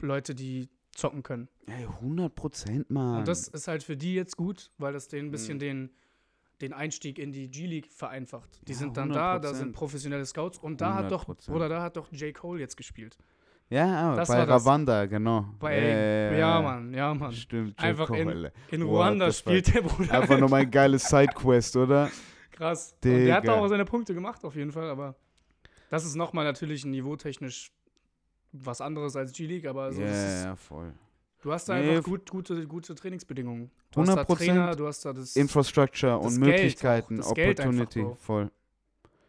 Leute, 0.00 0.34
die 0.34 0.68
zocken 0.92 1.22
können. 1.22 1.48
Ey, 1.66 1.84
100 1.84 2.34
Prozent, 2.34 2.90
Mann. 2.90 3.20
Und 3.20 3.28
das 3.28 3.48
ist 3.48 3.68
halt 3.68 3.82
für 3.84 3.96
die 3.96 4.14
jetzt 4.14 4.36
gut, 4.36 4.70
weil 4.76 4.92
das 4.92 5.08
denen 5.08 5.28
ein 5.28 5.30
bisschen 5.30 5.56
Mhm. 5.56 5.60
den, 5.60 5.90
den 6.60 6.72
Einstieg 6.72 7.18
in 7.18 7.32
die 7.32 7.48
G-League 7.50 7.90
vereinfacht. 7.92 8.60
Die 8.68 8.72
Ja, 8.72 8.78
sind 8.78 8.96
dann 8.96 9.10
da, 9.10 9.38
da 9.38 9.50
100%. 9.50 9.54
sind 9.54 9.72
professionelle 9.72 10.26
Scouts 10.26 10.58
und 10.58 10.80
da 10.80 10.94
hat 10.94 11.10
doch, 11.10 11.26
100%. 11.28 11.50
oder 11.50 11.68
da 11.68 11.82
hat 11.82 11.96
doch 11.96 12.10
J. 12.12 12.34
Cole 12.34 12.60
jetzt 12.60 12.76
gespielt. 12.76 13.16
ja, 13.70 14.14
das 14.16 14.28
bei. 14.28 14.42
Ravanda, 14.42 15.06
genau. 15.06 15.46
Bei, 15.58 15.78
Ja, 16.32 16.32
ja, 16.38 16.60
Mann, 16.60 16.92
ja, 16.92 17.14
Mann. 17.14 17.32
Stimmt, 17.32 17.70
J. 17.70 17.80
Einfach 17.80 18.10
in- 18.10 18.28
Cole. 18.28 18.52
In 18.70 18.82
What 18.82 18.88
Ruanda 18.90 19.26
fuck. 19.26 19.34
spielt 19.34 19.74
der 19.74 19.82
Bruder. 19.82 20.12
Einfach 20.20 20.38
nochmal 20.38 20.62
ein 20.62 20.70
geiles 20.70 21.04
Sidequest, 21.08 21.76
oder? 21.76 22.10
Krass. 22.52 22.94
Und 23.02 23.10
der 23.10 23.34
hat 23.36 23.46
da 23.48 23.54
auch 23.54 23.68
seine 23.68 23.84
Punkte 23.84 24.12
gemacht, 24.14 24.44
auf 24.44 24.54
jeden 24.54 24.70
Fall, 24.72 24.90
aber 24.90 25.14
das 25.88 26.04
ist 26.04 26.14
nochmal 26.14 26.44
natürlich 26.44 26.84
niveautechnisch 26.84 27.72
was 28.52 28.80
anderes 28.80 29.14
als 29.16 29.32
G-League, 29.32 29.66
aber 29.66 29.92
so 29.92 30.02
ist 30.02 30.10
es, 30.10 30.44
ja, 30.44 30.56
voll. 30.56 30.92
Du 31.40 31.52
hast 31.52 31.68
da 31.68 31.78
Nee, 31.78 31.96
einfach 31.96 32.04
gut, 32.04 32.30
gute, 32.30 32.66
gute 32.66 32.94
Trainingsbedingungen. 32.94 33.70
Du 33.90 34.00
hast 34.00 34.08
da 34.14 34.22
100% 34.22 34.36
Trainer, 34.36 34.76
du 34.76 34.86
hast 34.86 35.04
da 35.04 35.12
das, 35.12 35.36
Infrastructure 35.36 36.18
das 36.22 36.26
und 36.36 36.42
Geld 36.42 36.56
Möglichkeiten, 36.56 37.20
Opportunity, 37.22 38.06
voll. 38.18 38.50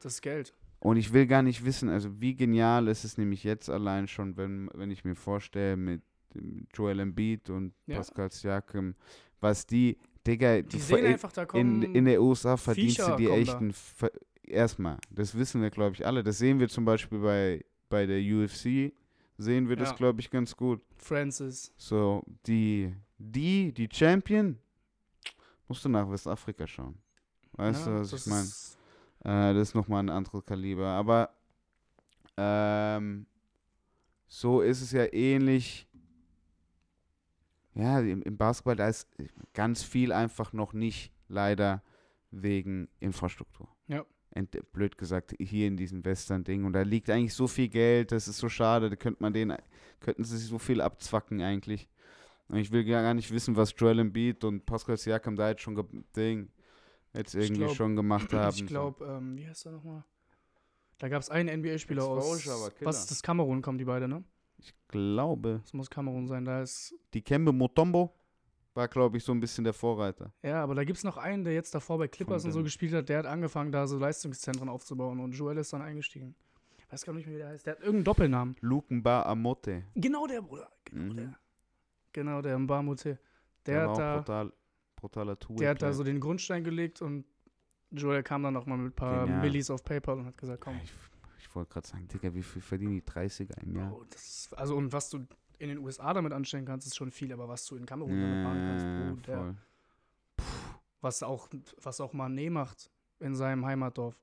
das 0.02 0.22
Geld. 0.22 0.54
Und 0.80 0.98
ich 0.98 1.14
will 1.14 1.28
gar 1.28 1.44
nicht 1.44 1.64
wissen, 1.64 1.90
also 1.90 2.20
wie 2.20 2.34
genial 2.36 2.88
ist 2.88 3.04
es 3.04 3.18
nämlich 3.18 3.44
jetzt 3.44 3.70
allein 3.70 4.08
schon, 4.08 4.36
wenn, 4.38 4.70
wenn 4.74 4.90
ich 4.90 5.06
mir 5.06 5.16
vorstelle, 5.16 5.78
mit 5.78 6.02
Joel 6.74 7.00
Embiid 7.02 7.50
und 7.50 7.74
Ja. 7.88 7.98
Pascal 7.98 8.32
Siakam, 8.32 8.96
was 9.40 9.66
die, 9.68 9.98
Digga, 10.26 10.62
Die 10.62 10.70
du 10.70 10.78
sehen 10.80 11.06
einfach, 11.06 11.32
da 11.32 11.46
kommen 11.46 11.84
in, 11.84 11.96
in 11.96 12.06
der 12.06 12.22
USA 12.22 12.56
verdienst 12.58 13.00
du 13.00 13.04
Viecher 13.04 13.18
die 13.18 13.26
kommen 13.26 13.46
da. 13.46 13.52
echten, 13.52 13.74
erstmal, 14.44 14.98
das 15.10 15.36
wissen 15.38 15.62
wir, 15.62 15.70
glaube 15.70 15.96
ich, 15.96 16.06
alle. 16.06 16.24
Das 16.24 16.38
sehen 16.38 16.60
wir 16.60 16.70
zum 16.70 16.86
Beispiel 16.86 17.20
bei, 17.20 17.66
bei 17.90 18.06
der 18.06 18.20
UFC, 18.20 18.94
sehen 19.42 19.68
wir 19.70 19.76
das, 19.76 19.90
Ja. 19.90 19.96
glaube 19.96 20.22
ich, 20.22 20.30
ganz 20.30 20.56
gut. 20.56 20.82
Francis. 20.98 21.74
So, 21.78 22.24
die, 22.48 22.96
die, 23.18 23.74
die 23.74 23.90
Champion, 23.92 24.58
musst 25.68 25.84
du 25.86 25.90
nach 25.90 26.10
Westafrika 26.10 26.68
schauen. 26.68 26.98
Weißt 27.54 27.86
ja, 27.88 27.94
du, 27.94 28.00
was 28.00 28.10
das 28.12 28.28
ich 28.28 28.32
meine? 29.24 29.52
Äh, 29.52 29.54
das 29.54 29.70
ist 29.70 29.76
nochmal 29.76 30.04
ein 30.04 30.10
anderes 30.10 30.46
Kaliber. 30.46 30.88
Aber 30.88 31.30
ähm, 32.38 33.26
so 34.28 34.62
ist 34.62 34.82
es 34.82 34.92
ja 34.92 35.12
ähnlich. 35.14 35.88
Ja, 37.74 38.00
im, 38.02 38.22
im 38.24 38.38
Basketball, 38.38 38.76
da 38.76 38.90
ist 38.90 39.08
ganz 39.54 39.82
viel 39.84 40.12
einfach 40.12 40.52
noch 40.52 40.74
nicht, 40.74 41.14
leider, 41.30 41.82
wegen 42.32 42.90
Infrastruktur. 43.00 43.70
Ja. 43.88 44.06
Blöd 44.74 44.98
gesagt, 44.98 45.36
hier 45.40 45.68
in 45.68 45.78
diesem 45.78 46.04
Western-Ding. 46.06 46.64
Und 46.66 46.74
da 46.74 46.82
liegt 46.82 47.10
eigentlich 47.10 47.34
so 47.34 47.48
viel 47.48 47.68
Geld, 47.68 48.12
das 48.12 48.28
ist 48.28 48.38
so 48.38 48.50
schade, 48.50 48.90
da 48.90 48.96
könnte 48.96 49.22
man 49.22 49.34
den, 49.34 49.54
könnten 50.00 50.24
sie 50.24 50.38
sich 50.38 50.48
so 50.48 50.58
viel 50.58 50.82
abzwacken 50.82 51.42
eigentlich. 51.42 51.90
Und 52.48 52.58
ich 52.58 52.72
will 52.72 52.84
gar 52.84 53.14
nicht 53.14 53.32
wissen, 53.32 53.56
was 53.56 53.74
Joel 53.78 54.00
Embiid 54.00 54.44
und 54.44 54.66
Pascal 54.66 54.98
Siakam 54.98 55.36
da 55.36 55.50
jetzt 55.50 55.62
schon 55.62 55.76
Ding, 56.16 56.50
jetzt 57.14 57.36
irgendwie 57.36 57.62
glaub- 57.62 57.76
schon 57.76 57.96
gemacht 57.96 58.34
haben. 58.34 58.56
Ich 58.56 58.66
glaube, 58.68 59.06
ähm, 59.06 59.38
wie 59.38 59.48
heißt 59.48 59.66
er 59.66 59.74
nochmal? 59.74 60.04
Da 60.98 61.08
gab 61.10 61.22
es 61.22 61.30
einen 61.30 61.50
NBA-Spieler 61.62 62.04
aus. 62.04 62.46
Was 62.82 63.00
ist 63.00 63.12
das? 63.12 63.24
Kamerun 63.24 63.62
kommen 63.62 63.78
die 63.78 63.86
beide, 63.86 64.08
ne? 64.08 64.24
Ich 64.60 64.74
glaube, 64.90 65.62
Das 65.64 65.74
muss 65.74 65.90
Kamerun 65.90 66.28
sein. 66.28 66.46
Da 66.46 66.62
ist. 66.62 66.94
die 67.14 67.22
Kembe 67.22 67.52
Motombo 67.52 68.14
war, 68.74 68.88
glaube 68.88 69.18
ich, 69.18 69.24
so 69.24 69.32
ein 69.34 69.40
bisschen 69.40 69.64
der 69.64 69.74
Vorreiter. 69.74 70.32
Ja, 70.44 70.64
aber 70.64 70.76
da 70.76 70.84
gibt 70.84 70.98
es 70.98 71.04
noch 71.04 71.18
einen, 71.18 71.44
der 71.44 71.54
jetzt 71.54 71.74
davor 71.76 71.98
bei 71.98 72.08
Clippers 72.08 72.46
und 72.46 72.52
so 72.52 72.64
gespielt 72.64 72.94
hat. 72.94 73.10
Der 73.10 73.20
hat 73.20 73.26
angefangen, 73.26 73.72
da 73.72 73.86
so 73.88 73.98
Leistungszentren 73.98 74.70
aufzubauen 74.70 75.20
und 75.20 75.32
Joel 75.34 75.58
ist 75.58 75.74
dann 75.74 75.82
eingestiegen. 75.82 76.36
Ich 76.78 76.92
weiß 76.92 77.06
gar 77.06 77.14
nicht 77.14 77.26
mehr, 77.26 77.36
wie 77.36 77.40
der 77.40 77.50
heißt. 77.50 77.66
Der 77.66 77.74
hat 77.74 77.80
irgendeinen 77.80 78.04
Doppelnamen. 78.06 78.56
Lukenba 78.62 79.24
Amote. 79.24 79.84
Genau 79.96 80.28
der, 80.28 80.42
Bruder. 80.42 80.70
Genau 80.86 81.14
Mhm. 81.14 81.18
der. 81.18 81.36
Genau 82.14 82.42
der, 82.42 82.60
Mbamute. 82.60 83.20
Der, 83.66 83.80
Der, 83.86 83.90
hat 83.90 83.98
da, 83.98 84.18
brutal, 84.18 84.52
brutaler 84.96 85.36
der 85.60 85.70
hat 85.70 85.82
da 85.82 85.94
so 85.94 86.04
den 86.04 86.20
Grundstein 86.20 86.64
gelegt 86.64 87.02
und 87.02 87.26
Joel 87.92 88.24
kam 88.24 88.44
dann 88.44 88.54
nochmal 88.54 88.78
mit 88.78 88.94
ein 88.94 88.96
paar 88.96 89.26
Genial. 89.26 89.42
Millis 89.42 89.70
auf 89.70 89.84
PayPal 89.84 90.18
und 90.20 90.26
hat 90.26 90.38
gesagt, 90.38 90.62
komm. 90.62 90.80
Ich, 90.84 90.92
ich 91.40 91.56
wollte 91.56 91.72
gerade 91.74 91.88
sagen, 91.88 92.08
Digga, 92.08 92.34
wie 92.34 92.44
viel 92.44 92.62
verdienen 92.62 92.94
die 92.96 93.02
30er 93.04 93.62
im 93.64 93.76
Jahr? 93.76 93.96
Das 94.10 94.22
ist, 94.28 94.58
also 94.58 94.76
und 94.76 94.92
was 94.92 95.10
du 95.10 95.26
in 95.62 95.70
den 95.70 95.78
USA 95.78 96.14
damit 96.14 96.34
anstellen 96.34 96.66
kannst, 96.66 96.88
ist 96.88 96.96
schon 96.96 97.12
viel, 97.12 97.32
aber 97.32 97.48
was 97.48 97.66
du 97.66 97.76
in 97.76 97.86
Kamerun 97.86 98.20
damit 98.20 98.44
machen 98.44 98.68
kannst, 98.68 98.86
Ja, 98.86 99.12
Bruder. 99.14 99.38
voll. 99.38 99.56
Was 101.02 101.24
auch, 101.24 101.48
was 101.82 102.00
auch 102.02 102.14
Mané 102.14 102.50
macht 102.52 102.92
in 103.20 103.36
seinem 103.36 103.66
Heimatdorf. 103.66 104.16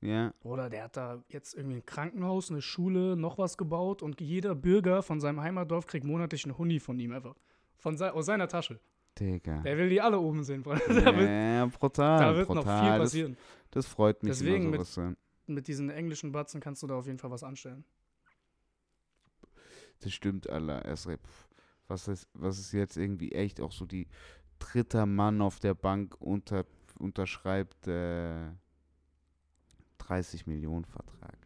Ja. 0.00 0.32
Oder 0.42 0.70
der 0.70 0.84
hat 0.84 0.96
da 0.96 1.22
jetzt 1.28 1.54
irgendwie 1.54 1.76
ein 1.76 1.86
Krankenhaus, 1.86 2.50
eine 2.50 2.62
Schule, 2.62 3.16
noch 3.16 3.36
was 3.36 3.58
gebaut 3.58 4.02
und 4.02 4.20
jeder 4.20 4.54
Bürger 4.54 5.02
von 5.02 5.20
seinem 5.20 5.40
Heimatdorf 5.40 5.86
kriegt 5.86 6.06
monatlich 6.06 6.44
einen 6.44 6.56
Huni 6.56 6.78
von 6.80 6.98
ihm 6.98 7.12
einfach. 7.12 7.34
Von 7.76 7.96
sei, 7.96 8.10
aus 8.12 8.26
seiner 8.26 8.48
Tasche. 8.48 8.78
Digga. 9.18 9.60
Der 9.62 9.76
will 9.76 9.88
die 9.90 10.00
alle 10.00 10.18
oben 10.18 10.44
sehen, 10.44 10.62
Freunde. 10.62 10.84
Da 10.88 11.16
wird, 11.16 11.28
Ja, 11.28 11.66
brutal. 11.66 12.20
da 12.20 12.34
wird 12.36 12.46
brutal. 12.46 12.64
noch 12.64 12.80
viel 12.80 12.90
Das, 12.90 12.98
passieren. 13.00 13.36
das 13.72 13.86
freut 13.86 14.22
mich 14.22 14.30
Deswegen 14.32 14.62
immer 14.62 14.70
mit- 14.78 14.80
sowas 14.80 14.96
hören. 14.96 15.16
Mit 15.46 15.66
diesen 15.66 15.90
englischen 15.90 16.30
Batzen 16.30 16.60
kannst 16.60 16.82
du 16.82 16.86
da 16.86 16.94
auf 16.94 17.06
jeden 17.06 17.18
Fall 17.18 17.30
was 17.32 17.42
anstellen. 17.42 17.84
Das 20.00 20.12
stimmt. 20.12 20.46
Erst 20.46 21.06
pf, 21.06 21.48
was 21.88 22.08
ist, 22.08 22.28
was 22.34 22.58
ist 22.58 22.72
jetzt 22.72 22.96
irgendwie 22.96 23.32
echt 23.32 23.60
auch 23.60 23.72
so 23.72 23.86
die 23.86 24.08
dritter 24.58 25.06
Mann 25.06 25.40
auf 25.40 25.58
der 25.58 25.74
Bank 25.74 26.16
unter, 26.20 26.64
unterschreibt 26.98 27.86
äh, 27.86 28.50
30 29.98 30.46
Millionen 30.46 30.84
Vertrag. 30.84 31.36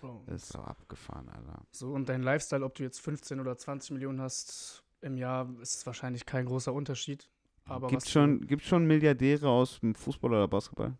So, 0.00 0.22
Das 0.26 0.44
ist 0.44 0.56
auch 0.56 0.66
abgefahren, 0.66 1.28
Alter. 1.28 1.62
so, 1.70 1.92
und 1.92 2.08
dein 2.08 2.22
Lifestyle, 2.22 2.64
ob 2.64 2.74
du 2.74 2.82
jetzt 2.82 3.00
15 3.00 3.40
oder 3.40 3.56
20 3.56 3.92
Millionen 3.92 4.20
hast 4.20 4.84
im 5.00 5.16
Jahr, 5.16 5.48
ist 5.60 5.86
wahrscheinlich 5.86 6.26
kein 6.26 6.46
großer 6.46 6.72
Unterschied. 6.72 7.28
Aber 7.64 7.88
Gibt 7.88 8.08
schon, 8.08 8.46
gibt's 8.46 8.66
schon 8.66 8.86
Milliardäre 8.86 9.48
aus 9.48 9.80
dem 9.80 9.94
Fußball 9.94 10.30
oder 10.30 10.46
Basketball? 10.48 10.96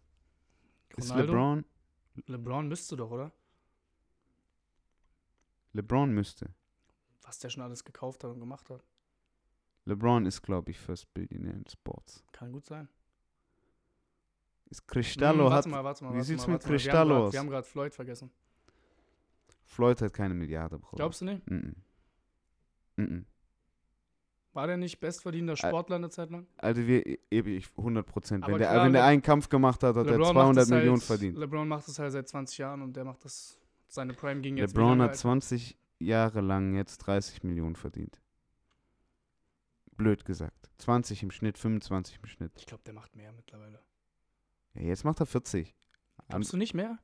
Ist 0.96 1.10
Ronaldo? 1.10 1.32
LeBron? 1.32 1.64
LeBron 2.26 2.68
müsste 2.68 2.96
doch, 2.96 3.10
oder? 3.10 3.32
LeBron 5.74 6.10
müsste. 6.12 6.48
Was 7.26 7.38
der 7.40 7.50
schon 7.50 7.62
alles 7.62 7.84
gekauft 7.84 8.24
hat 8.24 8.30
und 8.30 8.40
gemacht 8.40 8.70
hat. 8.70 8.84
LeBron 9.84 10.26
ist, 10.26 10.42
glaube 10.42 10.70
ich, 10.70 10.78
First 10.78 11.12
Billionaire 11.12 11.56
in 11.56 11.66
Sports. 11.68 12.24
Kann 12.32 12.52
gut 12.52 12.66
sein. 12.66 12.88
Ist 14.70 14.86
Cristallo 14.88 15.44
Hm, 15.44 15.44
hat. 15.46 15.52
warte 15.52 15.68
mal, 15.68 15.84
warte 15.84 16.04
mal. 16.04 16.14
wie 16.14 16.22
sieht's 16.22 16.46
mal, 16.46 16.54
mit. 16.54 16.62
Cristallo 16.64 17.26
aus? 17.26 17.32
Wir 17.32 17.40
haben 17.40 17.50
gerade 17.50 17.66
Floyd 17.66 17.94
vergessen. 17.94 18.30
Floyd 19.64 20.00
hat 20.00 20.12
keine 20.12 20.34
Milliarde, 20.34 20.78
Bruder. 20.78 20.96
Glaubst 20.96 21.20
du 21.20 21.26
nicht? 21.26 21.48
Mhm. 21.50 21.76
Mhm. 22.96 23.26
War 24.52 24.66
der 24.66 24.78
nicht 24.78 24.98
bestverdienender 25.00 25.56
Sportler 25.56 25.96
eine 25.96 26.08
Zeit 26.08 26.30
lang? 26.30 26.46
Also 26.56 26.86
wir 26.86 27.04
ewig 27.30 27.68
100 27.76 28.06
Prozent. 28.06 28.46
Wenn, 28.46 28.56
der, 28.58 28.68
klar, 28.70 28.86
wenn 28.86 28.92
der 28.94 29.04
einen 29.04 29.20
Kampf 29.20 29.48
gemacht 29.50 29.82
hat, 29.82 29.96
hat 29.96 30.06
er 30.06 30.12
LeBron 30.12 30.32
200 30.32 30.34
macht 30.34 30.56
das 30.56 30.68
Millionen 30.70 30.92
halt, 30.98 31.02
verdient. 31.02 31.36
LeBron 31.38 31.68
macht 31.68 31.88
das 31.88 31.98
halt 31.98 32.12
seit 32.12 32.28
20 32.28 32.58
Jahren 32.58 32.82
und 32.82 32.96
der 32.96 33.04
macht 33.04 33.24
das. 33.24 33.58
Seine 33.88 34.14
Prime 34.14 34.40
ging 34.40 34.56
jetzt. 34.56 34.74
LeBron 34.74 35.00
hat 35.02 35.10
Alter? 35.10 35.20
20 35.20 35.76
Jahre 35.98 36.40
lang 36.40 36.74
jetzt 36.74 36.98
30 36.98 37.42
Millionen 37.44 37.76
verdient. 37.76 38.20
Blöd 39.96 40.24
gesagt. 40.24 40.70
20 40.78 41.22
im 41.22 41.30
Schnitt, 41.30 41.58
25 41.58 42.18
im 42.22 42.26
Schnitt. 42.26 42.52
Ich 42.56 42.66
glaube, 42.66 42.82
der 42.84 42.94
macht 42.94 43.16
mehr 43.16 43.32
mittlerweile. 43.32 43.80
Ja, 44.74 44.82
jetzt 44.82 45.04
macht 45.04 45.20
er 45.20 45.26
40. 45.26 45.74
Glaubst 46.28 46.52
du 46.52 46.56
nicht 46.56 46.74
mehr? 46.74 46.98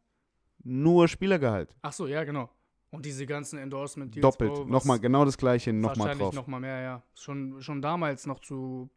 Nur 0.63 1.09
Spielergehalt. 1.09 1.75
Ach 1.83 1.93
so, 1.93 2.07
ja, 2.07 2.25
genau. 2.25 2.51
Und 2.91 3.07
diese 3.07 3.25
ganzen 3.25 3.59
Endorsement 3.59 4.15
Deals. 4.15 4.23
Doppelt. 4.23 4.53
Was 4.53 4.67
Nochmal, 4.69 5.01
genau 5.01 5.25
das 5.25 5.39
gleiche 5.39 5.73
nochmal 5.73 5.99
wahrscheinlich 5.99 6.19
drauf. 6.19 6.35
Nochmal 6.35 6.61
mehr, 6.61 6.81
ja. 6.81 7.03
Schon, 7.15 7.63
schon 7.63 7.81
damals 7.81 8.27
noch 8.27 8.41
zu, 8.41 8.91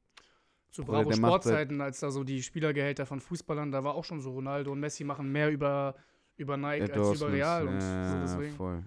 zu 0.70 0.84
Bravo 0.84 1.14
Sportzeiten, 1.14 1.80
als 1.80 2.02
da 2.02 2.12
so 2.12 2.26
die 2.26 2.44
Spielergehälter 2.44 3.06
von 3.06 3.22
Fußballern, 3.22 3.72
da 3.72 3.86
war 3.86 3.96
auch 3.96 4.04
schon 4.04 4.20
so 4.20 4.32
Ronaldo 4.32 4.74
und 4.74 4.82
Messi 4.82 5.06
machen 5.06 5.32
mehr 5.32 5.50
über, 5.50 5.96
über 6.36 6.58
Nike 6.58 6.92
als 6.92 7.22
über. 7.22 7.32
Real 7.32 7.68
und 7.68 7.80
so 7.80 7.88
ja, 7.88 8.22
deswegen. 8.22 8.56
voll. 8.56 8.84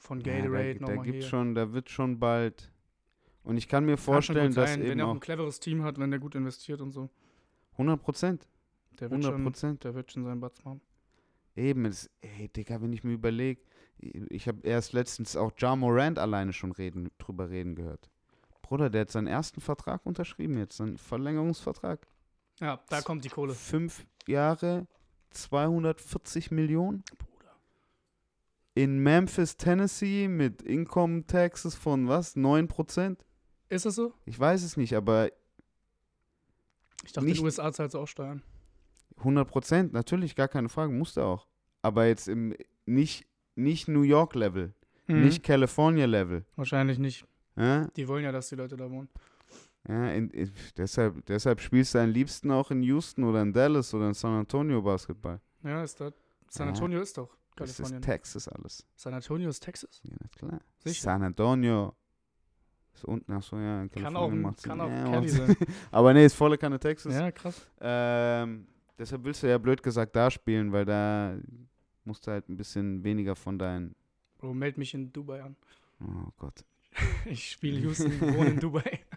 Von 0.00 0.20
Ja, 0.22 0.32
Gatorade 0.38 0.74
da, 0.74 0.80
da 0.80 0.86
nochmal 0.92 1.04
gibt's 1.04 1.20
hier. 1.20 1.28
schon, 1.28 1.54
da 1.54 1.72
wird 1.72 1.90
schon 1.90 2.18
bald. 2.18 2.72
Und 3.44 3.56
ich 3.58 3.68
kann 3.68 3.84
mir 3.84 3.92
Kann 3.96 4.04
vorstellen, 4.04 4.48
gut 4.48 4.56
dass 4.56 4.70
sein, 4.70 4.80
wenn 4.80 4.90
eben 4.92 5.00
er 5.00 5.06
auch 5.08 5.14
ein 5.14 5.20
cleveres 5.20 5.60
Team 5.60 5.82
hat, 5.82 5.98
wenn 5.98 6.10
der 6.10 6.18
gut 6.20 6.34
investiert 6.34 6.80
und 6.80 6.90
so. 6.90 7.10
100 7.72 8.02
Prozent. 8.02 8.48
Der 8.98 9.10
wird, 9.10 9.22
100 9.24 9.32
schon, 9.32 9.44
Prozent. 9.44 9.84
der 9.84 9.94
wird 9.94 10.10
schon 10.10 10.24
seinen 10.24 10.40
Batz 10.40 10.64
machen. 10.64 10.80
Eben, 11.54 11.84
es, 11.84 12.08
ey, 12.22 12.48
Digga, 12.48 12.80
wenn 12.80 12.92
ich 12.92 13.04
mir 13.04 13.12
überlege, 13.12 13.60
ich 13.98 14.48
habe 14.48 14.66
erst 14.66 14.92
letztens 14.94 15.36
auch 15.36 15.52
Ja 15.58 15.76
Morant 15.76 16.18
alleine 16.18 16.52
schon 16.52 16.72
reden, 16.72 17.10
drüber 17.18 17.50
reden 17.50 17.74
gehört. 17.74 18.10
Bruder, 18.62 18.88
der 18.88 19.02
hat 19.02 19.10
seinen 19.10 19.26
ersten 19.26 19.60
Vertrag 19.60 20.06
unterschrieben 20.06 20.56
jetzt, 20.58 20.76
seinen 20.78 20.96
Verlängerungsvertrag. 20.96 22.06
Ja, 22.60 22.80
da 22.88 23.02
kommt 23.02 23.24
die 23.24 23.28
Kohle. 23.28 23.52
Fünf 23.54 24.06
Jahre, 24.26 24.86
240 25.30 26.50
Millionen. 26.50 27.02
In 28.74 28.98
Memphis, 29.02 29.56
Tennessee 29.56 30.28
mit 30.28 30.62
Income 30.62 31.26
Taxes 31.26 31.74
von 31.74 32.08
was? 32.08 32.36
9%? 32.36 33.16
Ist 33.68 33.86
das 33.86 33.94
so? 33.96 34.14
Ich 34.24 34.38
weiß 34.38 34.62
es 34.62 34.76
nicht, 34.76 34.94
aber 34.94 35.30
Ich 37.04 37.12
dachte, 37.12 37.24
Nicht- 37.26 37.36
in 37.38 37.42
den 37.42 37.46
USA 37.46 37.72
zahlst 37.72 37.94
du 37.94 37.98
auch 37.98 38.06
Steuern. 38.06 38.42
100%, 39.24 39.92
natürlich, 39.92 40.36
gar 40.36 40.48
keine 40.48 40.68
Frage, 40.68 40.92
musste 40.92 41.24
auch. 41.24 41.46
Aber 41.82 42.06
jetzt 42.06 42.28
im 42.28 42.54
nicht, 42.86 43.26
nicht 43.54 43.88
New 43.88 44.02
York 44.02 44.34
Level, 44.34 44.74
Mhm. 45.06 45.22
nicht 45.24 45.42
California 45.42 46.04
Level. 46.06 46.44
Wahrscheinlich 46.56 46.98
nicht. 46.98 47.26
Ja? 47.56 47.86
Die 47.96 48.06
wollen 48.06 48.24
ja, 48.24 48.32
dass 48.32 48.48
die 48.50 48.56
Leute 48.56 48.76
da 48.76 48.90
wohnen. 48.90 49.08
Ja, 49.88 50.10
in, 50.10 50.28
in, 50.30 50.52
deshalb, 50.76 51.24
deshalb 51.26 51.60
spielst 51.62 51.94
du 51.94 51.98
am 52.00 52.10
liebsten 52.10 52.50
auch 52.50 52.70
in 52.70 52.82
Houston 52.82 53.24
oder 53.24 53.40
in 53.42 53.52
Dallas 53.52 53.94
oder 53.94 54.08
in 54.08 54.14
San 54.14 54.32
Antonio 54.32 54.82
Basketball. 54.82 55.40
Ja, 55.64 55.82
ist 55.82 55.98
das. 56.00 56.12
San 56.48 56.66
Ja. 56.68 56.72
Antonio 56.74 57.00
ist 57.00 57.16
doch 57.16 57.34
Das 57.60 57.70
ist 57.70 57.76
Kalifornien. 57.78 58.02
Texas 58.02 58.48
alles. 58.48 58.86
San 58.96 59.14
Antonio 59.14 59.48
ist 59.50 59.60
Texas. 59.60 60.00
Ja, 60.04 60.16
klar. 60.36 60.60
Sicher. 60.84 61.02
San 61.02 61.22
Antonio 61.22 61.94
ist 62.94 63.04
unten, 63.04 63.32
achso, 63.32 63.56
ja, 63.58 63.82
in 63.82 63.90
Kann 63.90 64.02
Kalifornien 64.02 64.44
auch, 64.44 64.48
macht's- 64.50 64.62
kann 64.62 64.80
auch 64.80 64.88
ja, 64.90 65.04
Cali 65.04 65.28
sein. 65.28 65.56
Aber 65.90 66.12
nee, 66.12 66.24
ist 66.26 66.34
volle 66.34 66.58
Kanne 66.58 66.78
Texas. 66.80 67.14
ja, 67.14 67.30
krass. 67.30 67.66
Ähm, 67.80 68.66
deshalb 68.98 69.24
willst 69.24 69.42
du 69.42 69.48
ja 69.48 69.58
blöd 69.58 69.82
gesagt 69.82 70.16
da 70.16 70.30
spielen, 70.30 70.72
weil 70.72 70.84
da 70.84 71.36
musst 72.04 72.26
du 72.26 72.30
halt 72.32 72.48
ein 72.48 72.56
bisschen 72.56 73.04
weniger 73.04 73.36
von 73.36 73.58
deinen. 73.58 73.94
Bro, 74.38 74.54
meld 74.54 74.78
mich 74.78 74.94
in 74.94 75.12
Dubai 75.12 75.42
an. 75.42 75.56
Oh 76.02 76.30
Gott. 76.38 76.64
Ich 77.26 77.50
spiele 77.52 77.78
Houston, 77.80 78.20
wohne 78.20 78.50
in 78.50 78.60
Dubai. 78.60 79.00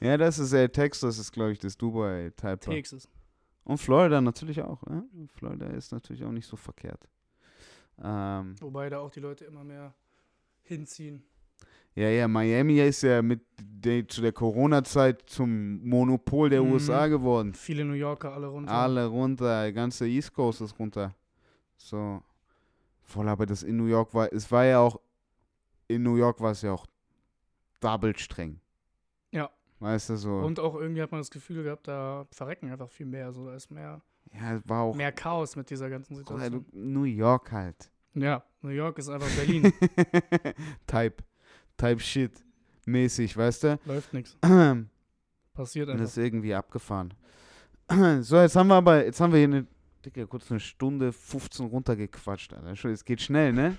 Ja, 0.00 0.16
das 0.16 0.38
ist 0.38 0.52
ja 0.52 0.68
Texas, 0.68 1.18
ist 1.18 1.32
glaube 1.32 1.50
ich 1.52 1.58
das 1.58 1.76
Dubai-Type. 1.76 2.58
Texas. 2.60 3.08
Und 3.68 3.78
Florida 3.78 4.20
natürlich 4.20 4.60
auch. 4.62 4.82
Ja? 4.88 5.04
Florida 5.34 5.66
ist 5.66 5.92
natürlich 5.92 6.24
auch 6.24 6.32
nicht 6.32 6.46
so 6.46 6.56
verkehrt. 6.56 7.08
Ähm, 8.02 8.56
Wobei 8.60 8.88
da 8.88 8.98
auch 8.98 9.10
die 9.10 9.20
Leute 9.20 9.44
immer 9.44 9.62
mehr 9.62 9.92
hinziehen. 10.62 11.22
ja, 11.94 12.08
ja, 12.08 12.28
Miami 12.28 12.78
ist 12.80 13.02
ja 13.02 13.20
mit 13.22 13.40
de, 13.60 14.06
zu 14.06 14.22
der 14.22 14.32
Corona-Zeit 14.32 15.22
zum 15.28 15.86
Monopol 15.86 16.48
der 16.48 16.62
Mhm. 16.62 16.72
USA 16.72 17.06
geworden. 17.08 17.54
Viele 17.54 17.84
New 17.84 17.92
Yorker 17.94 18.32
alle 18.32 18.46
runter. 18.46 18.72
Alle 18.72 19.06
runter, 19.06 19.66
die 19.66 19.72
ganze 19.72 20.06
East 20.08 20.32
Coast 20.32 20.60
ist 20.60 20.78
runter. 20.78 21.14
So. 21.76 22.22
Voll, 23.02 23.28
aber 23.28 23.46
das 23.46 23.62
in 23.62 23.76
New 23.76 23.86
York 23.86 24.12
war, 24.14 24.32
es 24.32 24.50
war 24.52 24.64
ja 24.64 24.80
auch, 24.80 25.00
in 25.88 26.02
New 26.02 26.16
York 26.16 26.40
war 26.40 26.52
es 26.52 26.62
ja 26.62 26.72
auch 26.72 26.86
double 27.80 28.16
streng. 28.18 28.60
Weißt 29.80 30.10
du, 30.10 30.16
so. 30.16 30.38
Und 30.38 30.58
auch 30.58 30.74
irgendwie 30.74 31.02
hat 31.02 31.12
man 31.12 31.20
das 31.20 31.30
Gefühl 31.30 31.62
gehabt, 31.62 31.86
da 31.86 32.26
verrecken 32.32 32.70
einfach 32.70 32.90
viel 32.90 33.06
mehr. 33.06 33.32
So, 33.32 33.46
da 33.46 33.54
ist 33.54 33.70
mehr, 33.70 34.00
ja, 34.34 34.60
war 34.64 34.82
auch 34.82 34.94
mehr 34.94 35.12
Chaos 35.12 35.54
mit 35.56 35.70
dieser 35.70 35.88
ganzen 35.88 36.16
Situation. 36.16 36.66
New 36.72 37.04
York 37.04 37.52
halt. 37.52 37.90
Ja, 38.14 38.42
New 38.62 38.70
York 38.70 38.98
ist 38.98 39.08
einfach 39.08 39.30
Berlin. 39.36 39.72
Type. 40.86 41.22
Type 41.76 42.00
Shit. 42.00 42.44
Mäßig, 42.86 43.36
weißt 43.36 43.64
du? 43.64 43.78
Läuft 43.84 44.12
nichts. 44.12 44.36
Und 44.42 44.88
Passiert 45.54 45.88
das 45.88 45.94
einfach. 45.94 46.06
ist 46.06 46.16
irgendwie 46.16 46.54
abgefahren. 46.54 47.14
So, 48.20 48.36
jetzt 48.36 48.54
haben 48.54 48.68
wir 48.68 48.74
aber, 48.74 49.04
jetzt 49.04 49.18
haben 49.20 49.32
wir 49.32 49.38
hier 49.38 49.48
eine, 49.48 49.66
Dicke, 50.04 50.26
kurz 50.26 50.50
eine 50.50 50.60
Stunde 50.60 51.10
15 51.12 51.66
runtergequatscht, 51.66 52.52
Alter. 52.52 52.90
Es 52.90 53.04
geht 53.04 53.22
schnell, 53.22 53.52
ne? 53.52 53.76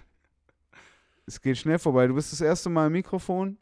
Es 1.28 1.40
geht 1.40 1.58
schnell 1.58 1.78
vorbei. 1.78 2.08
Du 2.08 2.16
bist 2.16 2.32
das 2.32 2.42
erste 2.42 2.70
Mal 2.70 2.88
im 2.88 2.94
Mikrofon. 2.94 3.58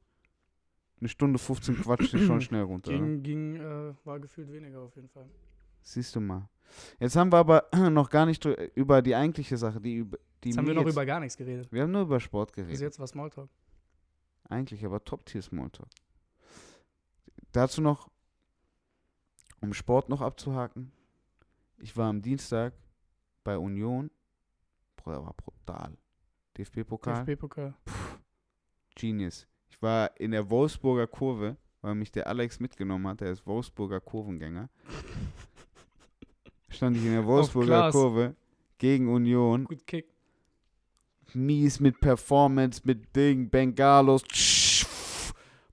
Eine 1.00 1.10
Stunde 1.10 1.38
15 1.38 1.82
quatscht 1.82 2.14
dich 2.14 2.26
schon 2.26 2.42
schnell 2.42 2.64
runter. 2.64 2.92
Ging, 2.92 3.22
ging 3.22 3.56
äh, 3.58 3.94
war 4.04 4.20
gefühlt 4.20 4.52
weniger 4.52 4.82
auf 4.82 4.96
jeden 4.96 5.10
Fall. 5.10 5.30
Siehst 5.82 6.16
du 6.16 6.20
mal. 6.20 6.50
Jetzt 7.00 7.16
haben 7.16 7.32
wir 7.32 7.38
aber 7.38 7.68
noch 7.92 8.10
gar 8.10 8.26
nicht 8.26 8.46
über 8.46 9.02
die 9.02 9.16
eigentliche 9.16 9.58
Sache, 9.58 9.80
die 9.80 9.96
über 9.96 10.18
die 10.44 10.50
Jetzt 10.50 10.58
haben 10.58 10.68
wir 10.68 10.74
noch 10.74 10.86
über 10.86 11.06
gar 11.06 11.20
nichts 11.20 11.38
geredet. 11.38 11.72
Wir 11.72 11.84
haben 11.84 11.92
nur 11.92 12.04
über 12.04 12.20
Sport 12.20 12.52
Bis 12.52 12.66
geredet. 12.66 12.82
jetzt 12.82 13.00
war 13.00 13.08
Smalltalk. 13.08 13.50
Eigentlich 14.50 14.86
aber 14.86 15.04
Top-Tier 15.04 15.42
Smalltalk. 15.42 15.90
Dazu 17.52 17.82
noch, 17.82 18.10
um 19.62 19.74
Sport 19.74 20.10
noch 20.10 20.22
abzuhaken. 20.22 20.92
Ich 21.80 21.96
war 21.96 22.10
am 22.10 22.22
Dienstag 22.22 22.74
bei 23.44 23.58
Union. 23.58 24.12
Bruder, 24.96 25.24
war 25.24 25.34
brutal. 25.34 25.98
DFB-Pokal. 26.58 27.26
DFB-Pokal. 27.26 27.74
Genius. 28.96 29.48
Ich 29.78 29.84
war 29.84 30.10
in 30.20 30.32
der 30.32 30.50
Wolfsburger 30.50 31.06
Kurve, 31.06 31.56
weil 31.82 31.94
mich 31.94 32.12
der 32.12 32.26
Alex 32.26 32.60
mitgenommen 32.60 33.06
hat. 33.08 33.22
Der 33.22 33.32
ist 33.32 33.46
Wolfsburger 33.46 34.00
Kurvengänger. 34.00 34.70
Stand 36.70 36.98
ich 36.98 37.06
in 37.06 37.12
der 37.12 37.24
Wolfsburger. 37.28 37.92
Kurve 37.92 38.36
gegen 38.80 39.08
Union. 39.08 39.66
Gut 39.66 39.86
Kick. 39.86 40.08
mies 41.36 41.80
mit 41.80 42.00
Performance, 42.00 42.82
mit 42.86 43.16
Ding, 43.16 43.52
Bengalos. 43.52 44.24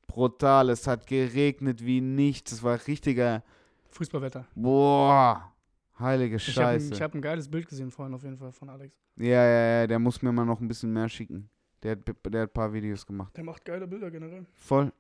Brutal, 0.06 0.68
es 0.68 0.86
hat 0.86 1.06
geregnet 1.06 1.82
wie 1.82 2.02
nichts. 2.02 2.52
Es 2.52 2.62
war 2.62 2.78
richtiger, 2.86 3.43
Fußballwetter. 3.89 4.47
boah, 4.55 5.51
Heilige 5.98 6.36
Ich 6.36 6.48
habe 6.59 6.78
Scheiße. 6.78 7.02
hab 7.02 7.14
ein 7.14 7.22
geiles 7.22 7.48
Bild 7.51 7.66
gesehen 7.68 7.90
vorhin 7.90 8.12
auf 8.14 8.22
jeden 8.22 8.36
Fall 8.36 8.52
von 8.52 8.68
Alex. 8.68 8.94
ja, 9.16 9.26
ja, 9.26 9.81
ja, 9.81 9.86
der 9.86 9.98
muss 9.98 10.20
mir 10.20 10.31
mal 10.31 10.44
noch 10.44 10.60
ein 10.60 10.68
bisschen 10.68 10.93
mehr 10.93 11.09
schicken. 11.09 11.48
Der 11.85 11.93
hat, 11.93 12.01
der 12.06 12.43
hat 12.43 12.51
ein 12.51 12.52
paar 12.52 12.73
Videos 12.73 13.06
gemacht. 13.06 13.36
Der 13.36 13.44
macht 13.44 13.65
geile 13.65 13.86
Bilder 13.86 14.11
generell. 14.11 14.47
Voll. 14.55 14.90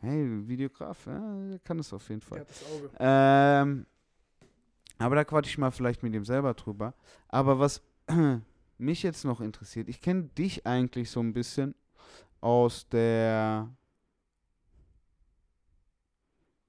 Hey, 0.00 0.46
Videograf, 0.48 1.06
ja, 1.06 1.48
der 1.48 1.58
kann 1.60 1.78
es 1.78 1.92
auf 1.92 2.08
jeden 2.08 2.20
Der 2.20 2.28
Fall. 2.28 2.40
hat 2.40 2.50
das 2.50 2.64
Auge. 2.66 2.90
Ähm, 2.98 3.86
aber 4.98 5.14
da 5.14 5.24
quatsch 5.24 5.46
ich 5.46 5.58
mal 5.58 5.70
vielleicht 5.70 6.02
mit 6.02 6.12
ihm 6.12 6.24
selber 6.24 6.52
drüber. 6.54 6.92
Aber 7.28 7.58
was 7.58 7.80
mich 8.78 9.02
jetzt 9.02 9.24
noch 9.24 9.40
interessiert, 9.40 9.88
ich 9.88 10.00
kenne 10.00 10.24
dich 10.24 10.66
eigentlich 10.66 11.10
so 11.10 11.20
ein 11.20 11.32
bisschen 11.32 11.74
aus 12.40 12.86
der 12.88 13.70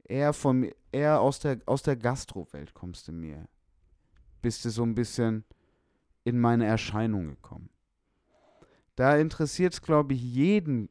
eher 0.03 0.31
von 0.31 0.71
eher 0.91 1.19
aus 1.19 1.39
der 1.39 1.59
aus 1.65 1.81
der 1.81 1.95
Gastrowelt 1.97 2.73
kommst 2.73 3.07
du 3.07 3.11
mir. 3.11 3.47
Bist 4.41 4.63
du 4.63 4.69
so 4.69 4.83
ein 4.83 4.95
bisschen 4.95 5.43
in 6.23 6.39
meine 6.39 6.65
Erscheinung 6.65 7.27
gekommen. 7.29 7.69
Da 8.95 9.17
interessiert 9.17 9.73
es, 9.73 9.81
glaube 9.81 10.13
ich, 10.13 10.21
jeden, 10.21 10.89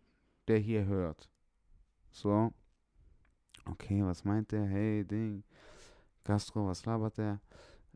der 0.48 0.58
hier 0.58 0.84
hört. 0.84 1.28
So. 2.10 2.52
Okay, 3.64 4.04
was 4.04 4.24
meint 4.24 4.52
der? 4.52 4.66
Hey, 4.66 5.04
Ding. 5.04 5.42
Gastro, 6.22 6.66
was 6.66 6.84
labert 6.84 7.16
der? 7.18 7.40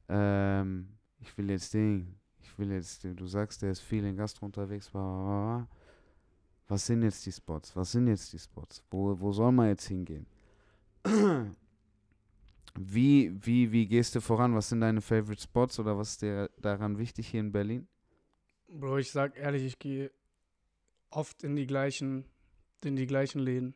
Ähm, 0.08 0.88
ich 1.20 1.36
will 1.36 1.50
jetzt 1.50 1.72
Ding. 1.74 2.14
Ich 2.40 2.58
will 2.58 2.72
jetzt, 2.72 3.04
du 3.04 3.26
sagst, 3.26 3.62
der 3.62 3.72
ist 3.72 3.80
viel 3.80 4.04
in 4.04 4.16
Gastro 4.16 4.46
unterwegs. 4.46 4.88
Bla, 4.88 5.00
bla, 5.02 5.56
bla. 5.56 5.68
Was 6.68 6.86
sind 6.86 7.02
jetzt 7.02 7.24
die 7.24 7.32
Spots? 7.32 7.74
Was 7.76 7.92
sind 7.92 8.08
jetzt 8.08 8.32
die 8.32 8.38
Spots? 8.38 8.82
Wo, 8.90 9.18
wo 9.18 9.32
soll 9.32 9.52
man 9.52 9.68
jetzt 9.68 9.86
hingehen? 9.86 10.26
Wie, 12.80 13.34
wie, 13.44 13.72
wie 13.72 13.86
gehst 13.86 14.14
du 14.14 14.20
voran? 14.20 14.54
Was 14.54 14.68
sind 14.68 14.80
deine 14.80 15.00
Favorite 15.00 15.42
Spots 15.42 15.78
oder 15.80 15.98
was 15.98 16.10
ist 16.10 16.22
dir 16.22 16.50
daran 16.60 16.98
wichtig 16.98 17.28
hier 17.28 17.40
in 17.40 17.52
Berlin? 17.52 17.88
Bro, 18.68 18.98
ich 18.98 19.10
sag 19.10 19.36
ehrlich, 19.38 19.64
ich 19.64 19.78
gehe 19.78 20.10
oft 21.10 21.42
in 21.42 21.56
die 21.56 21.66
gleichen, 21.66 22.24
in 22.84 22.96
die 22.96 23.06
gleichen 23.06 23.40
Läden. 23.40 23.74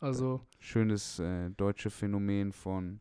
Also 0.00 0.40
Schönes 0.58 1.18
äh, 1.18 1.50
deutsche 1.50 1.90
Phänomen 1.90 2.52
von, 2.52 3.00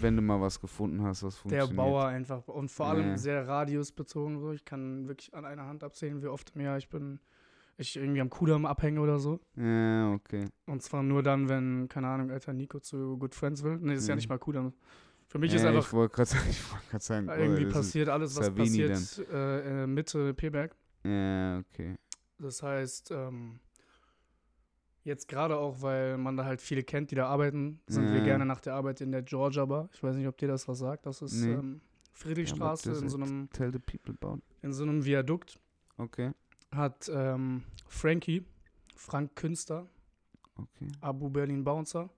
wenn 0.00 0.16
du 0.16 0.22
mal 0.22 0.40
was 0.40 0.60
gefunden 0.60 1.02
hast, 1.02 1.22
was 1.22 1.34
der 1.36 1.42
funktioniert. 1.42 1.76
Bauer 1.76 2.06
einfach. 2.06 2.48
Und 2.48 2.70
vor 2.70 2.86
allem 2.88 3.10
Ja. 3.10 3.18
sehr 3.18 3.46
radiusbezogen. 3.46 4.38
So. 4.40 4.52
Ich 4.52 4.64
kann 4.64 5.06
wirklich 5.06 5.32
an 5.34 5.44
einer 5.44 5.66
Hand 5.66 5.84
abzählen, 5.84 6.20
wie 6.22 6.26
oft 6.26 6.52
im 6.56 6.62
Jahr 6.62 6.78
ich 6.78 6.88
bin, 6.88 7.20
ich 7.76 7.96
irgendwie 7.96 8.20
am 8.20 8.30
Kudamm 8.30 8.66
abhänge 8.66 9.00
oder 9.00 9.18
so. 9.20 9.38
Ja, 9.56 10.12
okay. 10.14 10.46
Und 10.66 10.82
zwar 10.82 11.02
nur 11.04 11.22
dann, 11.22 11.48
wenn, 11.48 11.88
keine 11.88 12.08
Ahnung, 12.08 12.30
alter 12.32 12.52
Nico 12.52 12.80
zu 12.80 13.16
Good 13.18 13.34
Friends 13.34 13.62
will. 13.62 13.78
Nee, 13.78 13.94
das 13.94 14.02
ist 14.02 14.08
ja 14.08 14.14
Mhm. 14.14 14.18
nicht 14.18 14.28
mal 14.28 14.38
Kudamm. 14.38 14.72
Für 15.36 15.40
mich 15.40 15.52
ja, 15.52 15.58
ist 15.58 15.64
einfach 15.66 15.86
Ich 15.86 15.92
wollte 15.92 16.14
gerade 16.14 16.30
sagen, 16.30 16.46
ich 16.50 16.72
wollt 16.72 16.88
grad 16.90 17.02
sagen 17.02 17.28
irgendwie 17.28 17.66
passiert 17.66 18.08
alles, 18.08 18.34
was 18.36 18.46
Savini 18.46 18.88
passiert 18.88 19.28
äh, 19.30 19.86
Mitte 19.86 20.32
Peberg. 20.32 20.72
Ist, 20.72 21.10
ja, 21.10 21.58
okay. 21.58 21.96
Das 22.38 22.62
heißt, 22.62 23.10
ähm, 23.10 23.60
jetzt 25.04 25.28
gerade 25.28 25.58
auch, 25.58 25.82
weil 25.82 26.16
man 26.16 26.38
da 26.38 26.46
halt 26.46 26.62
viele 26.62 26.82
kennt, 26.82 27.10
die 27.10 27.16
da 27.16 27.26
arbeiten, 27.26 27.80
sind 27.86 28.10
wir 28.12 28.18
Ja. 28.20 28.24
gerne 28.24 28.46
nach 28.46 28.60
der 28.60 28.74
Arbeit 28.76 29.02
in 29.02 29.12
der 29.12 29.20
Georgia 29.22 29.66
Bar. 29.66 29.90
Ich 29.92 30.02
weiß 30.02 30.16
nicht, 30.16 30.26
ob 30.26 30.38
dir 30.38 30.48
das 30.48 30.66
was 30.68 30.78
sagt. 30.78 31.04
Das 31.04 31.20
ist 31.20 31.34
Nee. 31.34 31.52
ähm, 31.52 31.82
Friedrichstraße 32.14 32.92
Ja, 32.92 32.98
in, 32.98 33.08
so 33.10 33.18
einem, 33.18 33.50
Tell 33.52 33.70
the 33.70 33.78
people 33.78 34.14
about. 34.18 34.40
in 34.62 34.72
so 34.72 34.84
einem 34.84 35.04
Viadukt. 35.04 35.58
Okay, 35.98 36.32
Hat 36.70 37.10
ähm, 37.12 37.62
Frankie, 37.88 38.42
Frank 38.94 39.36
Künster, 39.36 39.86
okay. 40.56 40.88
Abu 41.02 41.28
Berlin 41.28 41.62
Bouncer. 41.62 42.08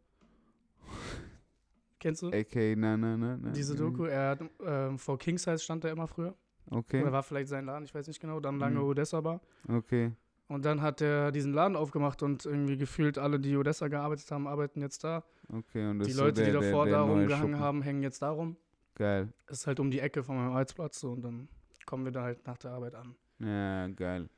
Kennst 1.98 2.22
du? 2.22 2.28
AK, 2.28 2.76
na, 2.76 2.96
na, 2.96 3.16
na, 3.16 3.36
na. 3.36 3.50
Diese. 3.50 3.74
Doku, 3.74 4.04
er 4.04 4.30
hat 4.30 4.40
ähm, 4.64 4.98
vor 4.98 5.18
King 5.18 5.38
Size 5.38 5.58
stand 5.58 5.84
er 5.84 5.90
immer 5.92 6.06
früher. 6.06 6.34
Okay, 6.70 7.00
Oder 7.02 7.12
war 7.12 7.22
vielleicht 7.22 7.48
sein 7.48 7.64
Laden, 7.64 7.84
ich 7.84 7.94
weiß 7.94 8.06
nicht 8.08 8.20
genau. 8.20 8.40
Dann 8.40 8.58
lange 8.58 8.78
Mhm. 8.80 8.84
Odessa 8.86 9.20
Bar. 9.20 9.40
okay. 9.68 10.12
Und 10.48 10.64
dann 10.64 10.80
hat 10.80 11.02
er 11.02 11.30
diesen 11.30 11.52
Laden 11.52 11.76
aufgemacht 11.76 12.22
und 12.22 12.46
irgendwie 12.46 12.78
gefühlt 12.78 13.18
alle, 13.18 13.38
die 13.38 13.54
Odessa 13.56 13.88
gearbeitet 13.88 14.30
haben, 14.30 14.46
arbeiten 14.46 14.80
jetzt 14.80 15.04
da. 15.04 15.22
Okay, 15.52 15.86
und 15.90 15.98
das 15.98 16.06
Die 16.06 16.12
ist 16.12 16.16
so 16.18 16.24
Leute, 16.24 16.42
die 16.44 16.50
der- 16.52 16.60
davor 16.60 16.84
der, 16.86 16.94
der 16.98 17.06
da 17.06 17.12
rumgehangen 17.12 17.58
haben, 17.58 17.82
hängen 17.82 18.02
jetzt 18.02 18.22
da 18.22 18.30
rum. 18.30 18.56
Geil. 18.94 19.28
Ist 19.48 19.66
halt 19.66 19.78
um 19.78 19.90
die 19.90 20.00
Ecke 20.00 20.22
von 20.22 20.36
meinem 20.36 20.50
Arbeitsplatz 20.52 21.00
so, 21.00 21.12
und 21.12 21.22
dann 21.22 21.48
kommen 21.84 22.04
wir 22.04 22.12
da 22.12 22.22
halt 22.22 22.46
nach 22.46 22.56
der 22.58 22.70
Arbeit 22.70 22.94
an. 22.94 23.14
Ja, 23.40 23.88
geil. 23.88 24.28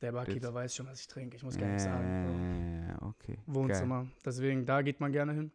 Der 0.00 0.12
Barkeeper 0.12 0.54
weiß 0.54 0.76
schon, 0.76 0.86
was 0.86 1.00
ich 1.00 1.08
trinke. 1.08 1.36
Ich 1.36 1.42
muss 1.42 1.58
gar 1.58 1.66
nicht 1.68 1.80
sagen. 1.80 2.86
Ja, 2.88 3.02
okay. 3.02 3.38
Wohnzimmer. 3.46 4.06
Deswegen, 4.24 4.64
da 4.64 4.82
geht 4.82 5.00
man 5.00 5.10
gerne 5.10 5.32
hin. 5.32 5.50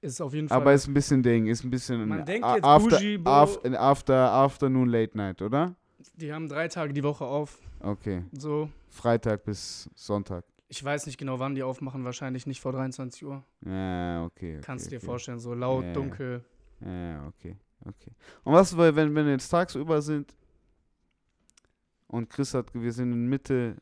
Ist 0.00 0.20
auf 0.20 0.32
jeden 0.32 0.48
Fall. 0.48 0.56
Aber 0.56 0.72
ist 0.72 0.86
ein 0.88 0.94
bisschen 0.94 1.22
Ding, 1.22 1.46
ist 1.46 1.62
ein 1.62 1.70
bisschen 1.70 2.08
Man 2.08 2.24
denkt 2.24 2.46
jetzt 2.46 2.64
after, 2.64 2.96
Bougie, 2.96 3.18
Bro. 3.18 3.30
after, 3.30 3.80
after, 3.80 4.32
Afternoon 4.32 4.88
Late 4.88 5.16
Night, 5.16 5.42
oder? 5.42 5.74
die 6.20 6.32
haben 6.32 6.48
drei 6.48 6.68
Tage 6.68 6.92
die 6.92 7.02
Woche 7.02 7.24
auf. 7.24 7.58
Okay. 7.80 8.24
So. 8.32 8.68
Freitag 8.88 9.44
bis 9.44 9.88
Sonntag. 9.94 10.44
Ich 10.68 10.82
weiß 10.82 11.06
nicht 11.06 11.18
genau, 11.18 11.38
wann 11.38 11.54
die 11.54 11.62
aufmachen. 11.62 12.04
Wahrscheinlich 12.04 12.46
nicht 12.46 12.60
vor 12.60 12.72
23 12.72 13.24
Uhr. 13.24 13.44
Ja, 13.64 14.24
okay. 14.24 14.56
okay 14.56 14.60
Kannst 14.62 14.86
du 14.86 14.90
dir 14.90 14.96
okay. 14.98 15.06
vorstellen. 15.06 15.40
So 15.40 15.54
laut, 15.54 15.82
Ja, 15.82 15.88
ja. 15.88 15.94
dunkel. 15.94 16.44
Ja, 16.80 17.26
okay, 17.26 17.56
okay. 17.84 18.12
Und 18.44 18.52
was, 18.54 18.76
wenn, 18.76 18.94
wenn 18.96 19.14
wir 19.14 19.32
jetzt 19.32 19.48
tagsüber 19.48 20.00
sind 20.00 20.34
und 22.06 22.30
Chris 22.30 22.54
hat, 22.54 22.72
wir 22.72 22.92
sind 22.92 23.12
in 23.12 23.26
Mitte, 23.26 23.76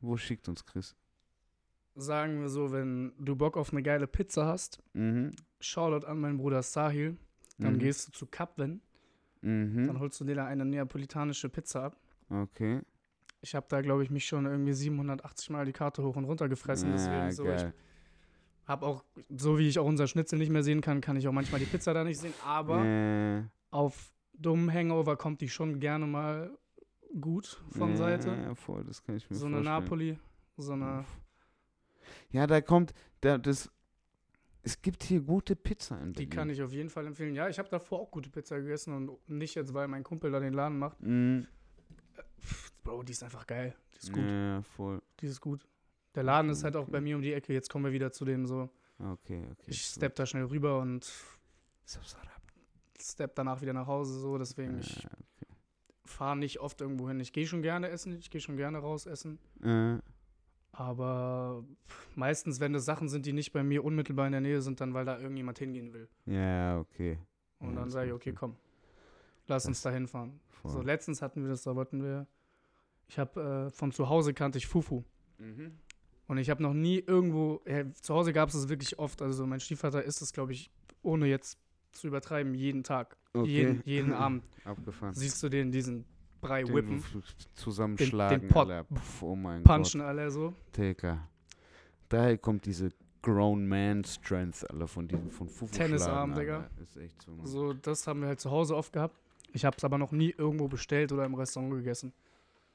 wo 0.00 0.16
schickt 0.16 0.48
uns 0.48 0.64
Chris? 0.64 0.94
Sagen 2.00 2.40
wir 2.40 2.48
so, 2.48 2.70
wenn 2.70 3.12
du 3.18 3.34
Bock 3.34 3.56
auf 3.56 3.72
eine 3.72 3.82
geile 3.82 4.06
Pizza 4.06 4.46
hast, 4.46 4.80
Mhm. 4.94 5.32
Shoutout 5.60 6.06
an 6.06 6.20
meinen 6.20 6.38
Bruder 6.38 6.62
Sahil. 6.62 7.16
Dann 7.58 7.74
mhm. 7.74 7.78
gehst 7.80 8.06
du 8.06 8.12
zu. 8.12 8.26
Dann 8.56 8.80
Mhm. 9.42 9.98
holst 9.98 10.20
du 10.20 10.24
dir 10.24 10.36
da 10.36 10.46
eine 10.46 10.64
neapolitanische 10.64 11.48
Pizza 11.48 11.84
ab. 11.86 11.96
Okay. 12.30 12.80
Ich 13.40 13.54
habe 13.54 13.66
da, 13.68 13.80
glaube 13.80 14.02
ich, 14.04 14.10
mich 14.10 14.26
schon 14.26 14.46
irgendwie 14.46 14.72
780 14.72 15.50
Mal 15.50 15.64
die 15.64 15.72
Karte 15.72 16.02
hoch 16.04 16.16
und 16.16 16.24
runter 16.24 16.48
gefressen. 16.48 16.90
ja, 16.90 16.96
Deswegen 16.96 17.30
so. 17.32 17.44
Ich 17.44 17.62
geil. 17.62 17.74
habe 18.66 18.86
auch, 18.86 19.04
so 19.36 19.58
wie 19.58 19.68
ich 19.68 19.78
auch 19.78 19.86
unser 19.86 20.06
Schnitzel 20.06 20.38
nicht 20.38 20.50
mehr 20.50 20.62
sehen 20.62 20.80
kann, 20.80 21.00
kann 21.00 21.16
ich 21.16 21.26
auch 21.26 21.32
manchmal 21.32 21.58
die 21.60 21.66
Pizza 21.66 21.94
da 21.94 22.04
nicht 22.04 22.18
sehen. 22.18 22.34
Aber 22.44 22.84
Äh, 22.84 23.42
auf 23.70 24.12
dummen 24.34 24.72
Hangover 24.72 25.16
kommt 25.16 25.40
die 25.40 25.48
schon 25.48 25.80
gerne 25.80 26.06
mal 26.06 26.56
gut 27.20 27.60
von 27.70 27.90
ja, 27.90 27.96
Seite. 27.96 28.28
Ja, 28.30 28.54
voll, 28.54 28.84
das 28.84 29.02
kann 29.02 29.16
ich 29.16 29.28
mir 29.30 29.36
So 29.36 29.46
eine 29.46 29.56
vorstellen. 29.56 29.82
Napoli, 29.84 30.18
so 30.56 30.72
eine. 30.74 31.04
Ja, 32.30 32.46
da 32.46 32.60
kommt, 32.60 32.92
da, 33.20 33.38
das, 33.38 33.70
es 34.62 34.80
gibt 34.82 35.02
hier 35.04 35.20
gute 35.20 35.56
Pizza 35.56 35.94
in 35.96 36.12
Berlin. 36.12 36.14
Die 36.14 36.28
kann 36.36 36.50
ich 36.50 36.62
auf 36.62 36.72
jeden 36.72 36.90
Fall 36.90 37.06
empfehlen. 37.06 37.34
Ja, 37.34 37.48
ich 37.48 37.58
habe 37.58 37.68
davor 37.68 38.00
auch 38.00 38.10
gute 38.10 38.28
Pizza 38.30 38.58
gegessen 38.60 38.92
und 38.94 39.28
nicht 39.30 39.54
jetzt, 39.54 39.72
weil 39.74 39.88
mein 39.88 40.02
Kumpel 40.04 40.30
da 40.30 40.40
den 40.40 40.52
Laden 40.52 40.78
macht. 40.78 40.98
Pff, 42.40 42.72
Bro, 42.82 43.02
die 43.02 43.12
ist 43.12 43.22
einfach 43.22 43.46
geil. 43.46 43.74
Die 43.94 43.98
ist 43.98 44.12
gut. 44.12 44.24
Ja, 44.24 44.62
voll. 44.62 45.02
Die 45.20 45.26
ist 45.26 45.40
gut. 45.40 45.66
Der 46.14 46.22
Laden 46.22 46.50
ist 46.50 46.64
halt 46.64 46.76
auch 46.76 46.82
Okay. 46.82 46.92
bei 46.92 47.00
mir 47.00 47.16
um 47.16 47.22
die 47.22 47.32
Ecke. 47.32 47.52
Jetzt 47.52 47.70
kommen 47.70 47.84
wir 47.84 47.92
wieder 47.92 48.10
zu 48.12 48.24
dem 48.24 48.46
so. 48.46 48.68
Okay, 48.98 49.44
okay. 49.52 49.64
Ich 49.66 49.86
so. 49.86 49.96
step 50.00 50.14
da 50.16 50.26
schnell 50.26 50.44
rüber 50.44 50.80
und 50.80 51.10
Sabsarab. 51.84 52.42
step 53.00 53.34
danach 53.36 53.60
wieder 53.62 53.72
nach 53.72 53.86
Hause 53.86 54.18
so. 54.18 54.38
Deswegen, 54.38 54.78
ich 54.80 55.02
Ja, 55.02 55.10
fahre 56.04 56.36
nicht 56.36 56.58
oft 56.60 56.80
irgendwo 56.80 57.08
hin. 57.08 57.20
Ich 57.20 57.32
gehe 57.32 57.46
schon 57.46 57.62
gerne 57.62 57.88
essen, 57.90 58.18
ich 58.18 58.30
gehe 58.30 58.40
schon 58.40 58.56
gerne 58.56 58.78
raus 58.78 59.06
essen. 59.06 59.38
Äh, 59.62 59.98
Aber 60.72 61.64
meistens, 62.14 62.60
wenn 62.60 62.72
das 62.72 62.84
Sachen 62.84 63.08
sind, 63.08 63.26
die 63.26 63.32
nicht 63.32 63.52
bei 63.52 63.62
mir 63.62 63.84
unmittelbar 63.84 64.26
in 64.26 64.32
der 64.32 64.40
Nähe 64.40 64.60
sind, 64.60 64.80
dann 64.80 64.94
weil 64.94 65.04
da 65.04 65.18
irgendjemand 65.18 65.58
hingehen 65.58 65.92
will. 65.92 66.08
ja, 66.26 66.78
okay. 66.78 67.18
Und 67.60 67.70
Ja, 67.70 67.74
dann 67.74 67.84
das 67.84 67.92
sage 67.94 68.08
ich, 68.08 68.12
okay, 68.12 68.32
komm, 68.32 68.54
lass 69.48 69.66
uns 69.66 69.78
Das- 69.78 69.82
da 69.82 69.90
hinfahren. 69.90 70.38
So, 70.64 70.80
letztens 70.82 71.22
hatten 71.22 71.42
wir 71.42 71.48
das, 71.50 71.62
da 71.62 71.74
wollten 71.74 72.02
wir. 72.02 72.26
Ich 73.08 73.18
habe 73.18 73.68
äh, 73.68 73.70
von 73.70 73.90
zu 73.92 74.08
Hause 74.08 74.34
kannte 74.34 74.58
ich 74.58 74.66
Fufu. 74.66 75.02
Mhm. 75.38 75.72
Und 76.26 76.38
ich 76.38 76.50
habe 76.50 76.62
noch 76.62 76.74
nie 76.74 76.98
irgendwo, 76.98 77.62
äh, 77.64 77.86
zu 78.02 78.14
Hause 78.14 78.32
gab 78.32 78.48
es 78.50 78.54
es 78.54 78.68
wirklich 78.68 78.98
oft. 78.98 79.22
Also 79.22 79.46
mein 79.46 79.60
Stiefvater 79.60 80.02
isst 80.04 80.20
es, 80.20 80.32
glaube 80.32 80.52
ich, 80.52 80.70
ohne 81.02 81.26
jetzt 81.26 81.58
zu 81.92 82.06
übertreiben, 82.08 82.54
jeden 82.54 82.82
Tag. 82.84 83.16
Okay. 83.32 83.48
Jeden, 83.48 83.82
jeden 83.84 84.12
Abend. 84.12 84.44
Abgefahren. 84.64 85.14
Siehst 85.14 85.42
du 85.42 85.48
den, 85.48 85.72
diesen 85.72 86.04
Brei 86.40 86.62
Den 86.62 86.74
whippen, 86.74 87.04
zusammenschlagen, 87.54 88.40
den 88.40 88.48
Pot 88.48 88.70
Alter. 88.70 88.94
Pff, 88.94 89.22
oh 89.22 89.34
mein 89.34 89.62
punchen 89.64 90.00
alle 90.00 90.30
so. 90.30 90.50
Gott, 90.50 90.76
Digga. 90.76 91.28
Daher 92.08 92.38
kommt 92.38 92.64
diese 92.64 92.90
Grown 93.22 93.66
Man 93.66 94.04
Strength, 94.04 94.70
Alter, 94.70 94.86
von 94.86 95.08
diesem 95.08 95.30
von 95.30 95.48
Fufu 95.48 95.74
Tennisarm, 95.76 96.34
Digga. 96.34 96.68
Ist 96.82 96.96
echt 96.96 97.20
so, 97.22 97.32
Mann. 97.32 97.46
So, 97.46 97.72
das 97.72 98.06
haben 98.06 98.20
wir 98.20 98.28
halt 98.28 98.40
zu 98.40 98.50
Hause 98.50 98.76
oft 98.76 98.92
gehabt. 98.92 99.16
Ich 99.52 99.64
habe 99.64 99.76
es 99.76 99.84
aber 99.84 99.98
noch 99.98 100.12
nie 100.12 100.34
irgendwo 100.36 100.68
bestellt 100.68 101.10
oder 101.12 101.24
im 101.24 101.34
Restaurant 101.34 101.72
gegessen. 101.72 102.12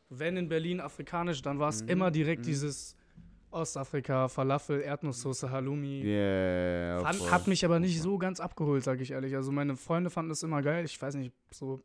Wenn 0.10 0.38
in 0.38 0.50
Berlin 0.50 0.80
afrikanisch, 0.82 1.42
dann 1.42 1.60
war 1.60 1.70
es 1.70 1.82
Mhm, 1.84 1.90
immer 1.90 2.12
direkt 2.12 2.42
mhm. 2.42 2.46
dieses 2.48 2.96
Ostafrika, 3.52 4.28
Falafel, 4.28 4.82
Erdnusssoße, 4.82 5.50
Halloumi. 5.50 6.02
Yeah, 6.04 7.00
Fand, 7.02 7.32
hat 7.32 7.48
mich 7.48 7.64
aber 7.64 7.80
nicht 7.80 8.02
so 8.02 8.18
ganz 8.18 8.40
abgeholt, 8.40 8.84
sage 8.84 9.04
ich 9.04 9.12
ehrlich. 9.12 9.36
Also 9.36 9.52
meine 9.52 9.76
Freunde 9.76 10.10
fanden 10.10 10.32
es 10.32 10.42
immer 10.44 10.62
geil. 10.62 10.86
Ich 10.86 11.00
weiß 11.00 11.16
nicht, 11.16 11.34
so, 11.52 11.80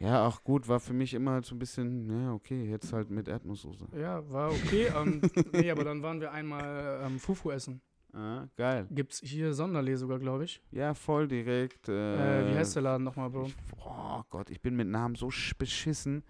Ja, 0.00 0.26
auch 0.26 0.42
gut, 0.42 0.68
war 0.68 0.80
für 0.80 0.92
mich 0.92 1.14
immer 1.14 1.32
halt 1.32 1.44
so 1.46 1.54
ein 1.54 1.58
bisschen, 1.58 2.10
ja, 2.10 2.32
okay, 2.32 2.64
jetzt 2.68 2.92
halt 2.92 3.10
mit 3.10 3.28
Erdnusssoße. 3.28 3.86
ja, 3.98 4.28
war 4.30 4.50
okay. 4.50 4.88
ähm, 4.94 5.20
nee, 5.52 5.70
aber 5.70 5.84
dann 5.84 6.02
waren 6.02 6.20
wir 6.20 6.32
einmal 6.32 7.00
ähm, 7.04 7.18
Fufu 7.18 7.50
essen. 7.50 7.80
Ah, 8.12 8.46
geil. 8.56 8.86
Gibt's 8.90 9.20
hier 9.24 9.52
Sonderlee 9.54 9.96
sogar, 9.96 10.18
glaube 10.20 10.44
ich. 10.44 10.62
Ja, 10.70 10.94
voll 10.94 11.26
direkt. 11.26 11.88
Äh, 11.88 12.42
Äh, 12.48 12.52
wie 12.52 12.56
heißt 12.58 12.76
der 12.76 12.82
Laden 12.82 13.02
nochmal, 13.04 13.28
Bro? 13.30 13.46
Ich, 13.46 13.56
oh 13.84 14.22
Gott, 14.30 14.50
ich 14.50 14.60
bin 14.60 14.76
mit 14.76 14.86
Namen 14.88 15.14
so 15.16 15.28
sch- 15.28 15.56
beschissen. 15.58 16.22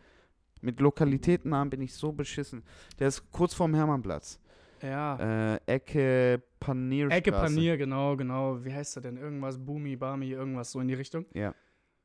Mit 0.63 0.81
Lokalitätennamen 0.81 1.69
bin 1.69 1.83
ich 1.83 1.93
so 1.93 2.11
beschissen. 2.13 2.63
Der 2.99 3.09
ist 3.09 3.31
kurz 3.31 3.53
vorm 3.53 3.75
Hermannplatz. 3.75 4.41
Ja. 4.81 5.55
Äh, 5.57 5.61
Ecke 5.67 6.43
Panierstraße. 6.59 7.19
Ecke 7.19 7.33
Panier, 7.33 7.77
genau, 7.77 8.17
genau. 8.17 8.65
Wie 8.65 8.73
heißt 8.73 8.97
der 8.97 9.03
denn? 9.03 9.17
Irgendwas, 9.19 9.59
Boomy, 9.59 9.97
Bami, 9.97 10.31
irgendwas 10.31 10.71
so 10.73 10.81
in 10.81 10.89
die 10.89 10.95
Richtung. 10.95 11.27
Ja, 11.35 11.55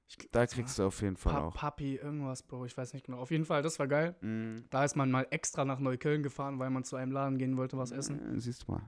Ich, 0.10 0.18
da 0.32 0.48
kriegst 0.48 0.80
du 0.80 0.84
auf 0.84 1.02
jeden 1.04 1.18
Fall 1.18 1.34
Pa 1.34 1.40
auch. 1.44 1.54
Papi, 1.56 1.96
irgendwas, 1.96 2.42
Bro. 2.42 2.66
Ich 2.66 2.76
weiß 2.76 2.94
nicht 2.94 3.06
genau. 3.06 3.20
Auf 3.20 3.30
jeden 3.30 3.46
Fall, 3.46 3.62
das 3.62 3.78
war 3.78 3.88
geil. 3.88 4.16
Mm. 4.22 4.64
Da 4.72 4.84
ist 4.84 4.96
man 4.96 5.12
mal 5.12 5.28
extra 5.30 5.66
nach 5.66 5.80
Neukölln 5.80 6.24
gefahren, 6.24 6.58
weil 6.58 6.72
man 6.72 6.84
zu 6.84 6.96
einem 6.96 7.12
Laden 7.12 7.38
gehen 7.38 7.58
wollte, 7.58 7.78
was 7.78 7.92
essen. 7.92 8.36
Äh, 8.36 8.40
siehst 8.40 8.68
du 8.68 8.72
mal. 8.72 8.82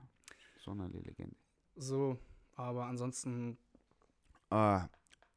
Sonderlee-Legende. 0.58 1.36
So, 1.76 2.18
aber 2.56 2.86
ansonsten, 2.86 3.56
Ah, 4.50 4.88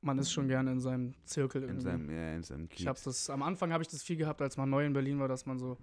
man 0.01 0.17
ist 0.19 0.31
schon 0.31 0.47
gerne 0.47 0.71
in 0.71 0.79
seinem 0.79 1.13
Zirkel 1.23 1.61
in 1.63 1.69
irgendwie. 1.69 1.83
seinem, 1.83 2.09
ja, 2.09 2.33
in 2.35 2.43
seinem 2.43 2.67
ich 2.71 2.85
hab's 2.87 3.03
Kiez. 3.03 3.05
das, 3.05 3.29
am 3.29 3.43
Anfang 3.43 3.71
habe 3.71 3.81
ich 3.83 3.87
das 3.87 4.03
viel 4.03 4.17
gehabt, 4.17 4.41
als 4.41 4.57
man 4.57 4.69
neu 4.69 4.85
in 4.85 4.93
Berlin 4.93 5.19
war, 5.19 5.27
dass 5.27 5.45
man 5.45 5.57
so, 5.59 5.77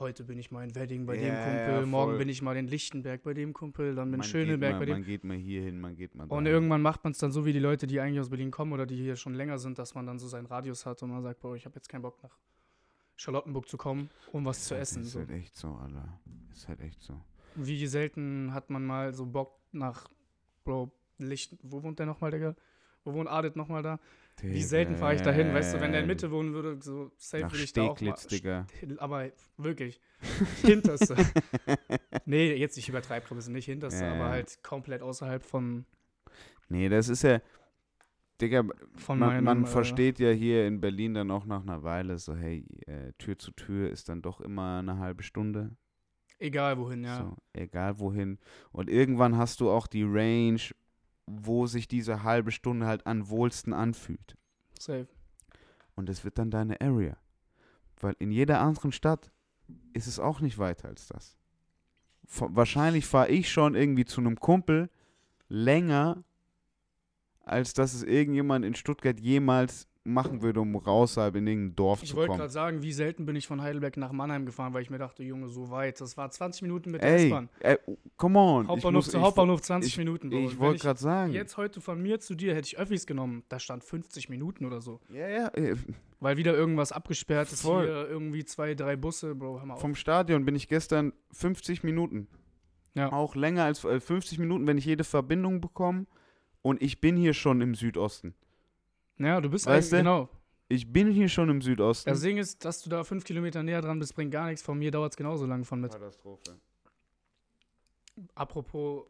heute 0.00 0.24
bin 0.24 0.38
ich 0.38 0.50
mal 0.50 0.64
in 0.64 0.74
Wedding 0.74 1.06
bei 1.06 1.16
dem 1.16 1.26
Ja, 1.28 1.44
Kumpel, 1.44 1.80
ja, 1.80 1.86
morgen 1.86 2.18
bin 2.18 2.28
ich 2.28 2.42
mal 2.42 2.56
in 2.56 2.66
Lichtenberg 2.66 3.22
bei 3.22 3.34
dem 3.34 3.52
Kumpel, 3.52 3.94
dann 3.94 4.08
in 4.12 4.18
Man 4.18 4.22
Schöneberg 4.22 4.72
geht 4.72 4.78
bei 4.78 4.78
mal, 4.78 4.86
dem. 4.86 4.92
Man 4.94 5.04
geht 5.04 5.24
mal 5.24 5.36
hier 5.36 5.62
hin, 5.62 5.80
man 5.80 5.94
geht 5.96 6.14
mal 6.14 6.26
da. 6.26 6.34
Und 6.34 6.46
irgendwann 6.46 6.82
macht 6.82 7.04
man 7.04 7.12
es 7.12 7.18
dann 7.18 7.30
so 7.32 7.44
wie 7.46 7.52
die 7.52 7.58
Leute, 7.58 7.86
die 7.86 8.00
eigentlich 8.00 8.20
aus 8.20 8.30
Berlin 8.30 8.50
kommen 8.50 8.72
oder 8.72 8.86
die 8.86 8.96
hier 8.96 9.16
schon 9.16 9.34
länger 9.34 9.58
sind, 9.58 9.78
dass 9.78 9.94
man 9.94 10.06
dann 10.06 10.18
so 10.18 10.26
seinen 10.28 10.46
Radius 10.46 10.86
hat 10.86 11.02
und 11.02 11.10
man 11.10 11.22
sagt, 11.22 11.40
boah, 11.40 11.54
ich 11.54 11.64
habe 11.66 11.76
jetzt 11.76 11.88
keinen 11.88 12.02
Bock 12.02 12.22
nach 12.22 12.36
Charlottenburg 13.16 13.68
zu 13.68 13.76
kommen, 13.76 14.08
um 14.32 14.44
was 14.44 14.64
zu 14.64 14.74
essen. 14.76 15.02
Ist 15.02 15.12
So. 15.12 15.18
halt 15.20 15.30
echt 15.30 15.54
so, 15.54 15.68
Alter. 15.74 16.18
Ist 16.52 16.66
halt 16.68 16.80
echt 16.80 17.02
so. 17.02 17.20
Wie 17.54 17.86
selten 17.86 18.54
hat 18.54 18.70
man 18.70 18.84
mal 18.86 19.12
so 19.12 19.26
Bock 19.26 19.58
nach, 19.72 20.08
Bro, 20.64 20.90
Licht, 21.18 21.56
wo 21.62 21.82
wohnt 21.82 21.98
der 21.98 22.06
nochmal, 22.06 22.30
Digga? 22.30 22.56
Wo 23.04 23.12
wohnt 23.12 23.28
Adit 23.28 23.56
nochmal 23.56 23.82
da? 23.82 23.98
Wie 24.42 24.62
selten 24.62 24.96
fahre 24.96 25.14
ich 25.14 25.20
da 25.22 25.30
hin, 25.32 25.52
weißt 25.52 25.74
du, 25.74 25.80
wenn 25.80 25.92
der 25.92 26.00
in 26.00 26.06
Mitte 26.06 26.30
wohnen 26.30 26.54
würde, 26.54 26.80
so 26.80 27.12
safe 27.18 27.44
Nach 27.44 27.52
würde 27.52 27.64
ich 27.64 27.72
da 27.72 27.82
auch 27.82 28.00
mal. 28.00 28.14
Digga. 28.30 28.66
Aber 28.98 29.30
wirklich, 29.58 30.00
hinterste. 30.62 31.16
nee, 32.24 32.54
jetzt 32.54 32.78
ich 32.78 32.88
übertreibe 32.88 33.26
ein 33.30 33.36
bisschen, 33.36 33.52
nicht 33.52 33.66
hinterste, 33.66 34.04
Ja, 34.04 34.14
aber 34.14 34.30
halt 34.30 34.62
komplett 34.62 35.02
außerhalb 35.02 35.42
von, 35.42 35.84
Nee, 36.70 36.88
das 36.88 37.08
ist 37.08 37.22
ja. 37.22 37.40
Digga, 38.40 38.64
von 38.96 39.18
man, 39.18 39.28
meinem. 39.28 39.44
man 39.44 39.66
versteht 39.66 40.18
ja 40.18 40.30
hier 40.30 40.66
in 40.66 40.80
Berlin 40.80 41.12
dann 41.12 41.30
auch 41.30 41.44
nach 41.44 41.62
einer 41.62 41.82
Weile 41.82 42.18
so, 42.18 42.34
hey, 42.34 42.64
äh, 42.86 43.12
Tür 43.18 43.38
zu 43.38 43.50
Tür 43.50 43.90
ist 43.90 44.08
dann 44.08 44.22
doch 44.22 44.40
immer 44.40 44.78
eine 44.78 44.98
halbe 44.98 45.22
Stunde. 45.22 45.76
Egal 46.38 46.78
wohin, 46.78 47.04
ja. 47.04 47.18
So, 47.18 47.36
egal 47.52 47.98
wohin. 47.98 48.38
Und 48.72 48.88
irgendwann 48.88 49.36
hast 49.36 49.60
du 49.60 49.68
auch 49.68 49.86
die 49.86 50.04
Range, 50.04 50.60
wo 51.30 51.66
sich 51.66 51.88
diese 51.88 52.22
halbe 52.22 52.52
Stunde 52.52 52.86
halt 52.86 53.06
am 53.06 53.28
wohlsten 53.28 53.72
anfühlt. 53.72 54.36
Safe. 54.78 55.08
Und 55.94 56.08
das 56.08 56.24
wird 56.24 56.38
dann 56.38 56.50
deine 56.50 56.80
Area. 56.80 57.16
Weil 58.00 58.16
in 58.18 58.30
jeder 58.30 58.60
anderen 58.60 58.92
Stadt 58.92 59.30
ist 59.92 60.06
es 60.06 60.18
auch 60.18 60.40
nicht 60.40 60.58
weiter 60.58 60.88
als 60.88 61.06
das. 61.08 61.36
Wahrscheinlich 62.22 63.06
fahre 63.06 63.28
ich 63.28 63.50
schon 63.50 63.74
irgendwie 63.74 64.04
zu 64.04 64.20
einem 64.20 64.38
Kumpel 64.38 64.88
länger, 65.48 66.22
als 67.44 67.74
dass 67.74 67.92
es 67.92 68.02
irgendjemand 68.02 68.64
in 68.64 68.74
Stuttgart 68.74 69.18
jemals 69.18 69.88
machen 70.02 70.40
würde, 70.40 70.60
um 70.60 70.74
raushalb 70.76 71.36
in 71.36 71.46
irgendein 71.46 71.76
Dorf 71.76 72.02
Ich 72.02 72.10
zu 72.10 72.16
wollte 72.16 72.28
kommen. 72.28 72.38
gerade 72.38 72.52
sagen, 72.52 72.82
wie 72.82 72.92
selten 72.92 73.26
bin 73.26 73.36
ich 73.36 73.46
von 73.46 73.60
Heidelberg 73.60 73.98
nach 73.98 74.12
Mannheim 74.12 74.46
gefahren, 74.46 74.72
weil 74.72 74.80
ich 74.82 74.88
mir 74.90 74.96
dachte, 74.98 75.22
Junge, 75.22 75.48
so 75.48 75.70
weit. 75.70 76.00
Das 76.00 76.16
war 76.16 76.30
20 76.30 76.62
Minuten 76.62 76.90
mit 76.90 77.02
der 77.02 77.10
Ey, 77.16 77.24
S-Bahn. 77.26 77.48
äh, 77.60 77.76
come 78.16 78.38
on. 78.38 78.66
Hauptbahnhof 78.68 79.04
ich 79.04 79.10
zu 79.10 79.18
muss, 79.18 79.26
Hauptbahnhof 79.26 79.60
20 79.60 79.92
ich- 79.92 79.98
Minuten. 79.98 80.30
Bro. 80.30 80.38
Ich, 80.38 80.52
ich 80.52 80.58
wollte 80.58 80.80
gerade 80.82 80.98
sagen. 80.98 81.32
Jetzt 81.32 81.56
heute 81.58 81.80
von 81.82 82.00
mir 82.00 82.18
zu 82.18 82.34
dir 82.34 82.54
hätte 82.54 82.66
ich 82.66 82.78
Öffis 82.78 83.06
genommen. 83.06 83.42
Da 83.50 83.58
stand 83.58 83.84
50 83.84 84.30
Minuten 84.30 84.64
oder 84.64 84.80
so. 84.80 85.00
Ja, 85.12 85.28
ja. 85.28 85.48
äh, 85.48 85.76
Weil 86.18 86.38
wieder 86.38 86.54
irgendwas 86.54 86.92
abgesperrt 86.92 87.52
ist. 87.52 87.62
Voll. 87.62 87.84
Hier 87.84 88.08
irgendwie 88.08 88.44
zwei, 88.46 88.74
drei 88.74 88.96
Busse, 88.96 89.34
Bro, 89.34 89.58
hör 89.60 89.66
mal 89.66 89.74
auf. 89.74 89.80
Vom 89.82 89.94
Stadion 89.94 90.44
bin 90.46 90.54
ich 90.54 90.68
gestern 90.68 91.12
50 91.32 91.82
Minuten. 91.84 92.26
Ja. 92.94 93.12
Auch 93.12 93.36
länger 93.36 93.64
als 93.64 93.84
äh, 93.84 94.00
50 94.00 94.38
Minuten, 94.38 94.66
wenn 94.66 94.78
ich 94.78 94.84
jede 94.86 95.04
Verbindung 95.04 95.60
bekomme. 95.60 96.06
Und 96.62 96.82
ich 96.82 97.00
bin 97.00 97.16
hier 97.16 97.32
schon 97.34 97.60
im 97.60 97.74
Südosten. 97.74 98.34
Ja, 99.20 99.40
du 99.40 99.50
bist 99.50 99.66
Weißt 99.66 99.92
eigentlich, 99.92 100.00
genau. 100.04 100.28
Ich 100.68 100.90
bin 100.92 101.10
hier 101.10 101.28
schon 101.28 101.48
im 101.50 101.60
Südosten. 101.60 102.08
Das 102.10 102.20
Ding 102.20 102.38
ist, 102.38 102.64
dass 102.64 102.80
du 102.82 102.90
da 102.90 103.02
fünf 103.04 103.24
Kilometer 103.24 103.62
näher 103.62 103.82
dran 103.82 103.98
bist, 103.98 104.14
bringt 104.14 104.30
gar 104.32 104.46
nichts. 104.46 104.62
Von 104.62 104.78
mir 104.78 104.90
dauert 104.90 105.12
es 105.12 105.16
genauso 105.16 105.44
lange 105.46 105.64
von 105.64 105.80
mit. 105.80 105.92
Katastrophe. 105.92 106.56
Apropos 108.34 109.04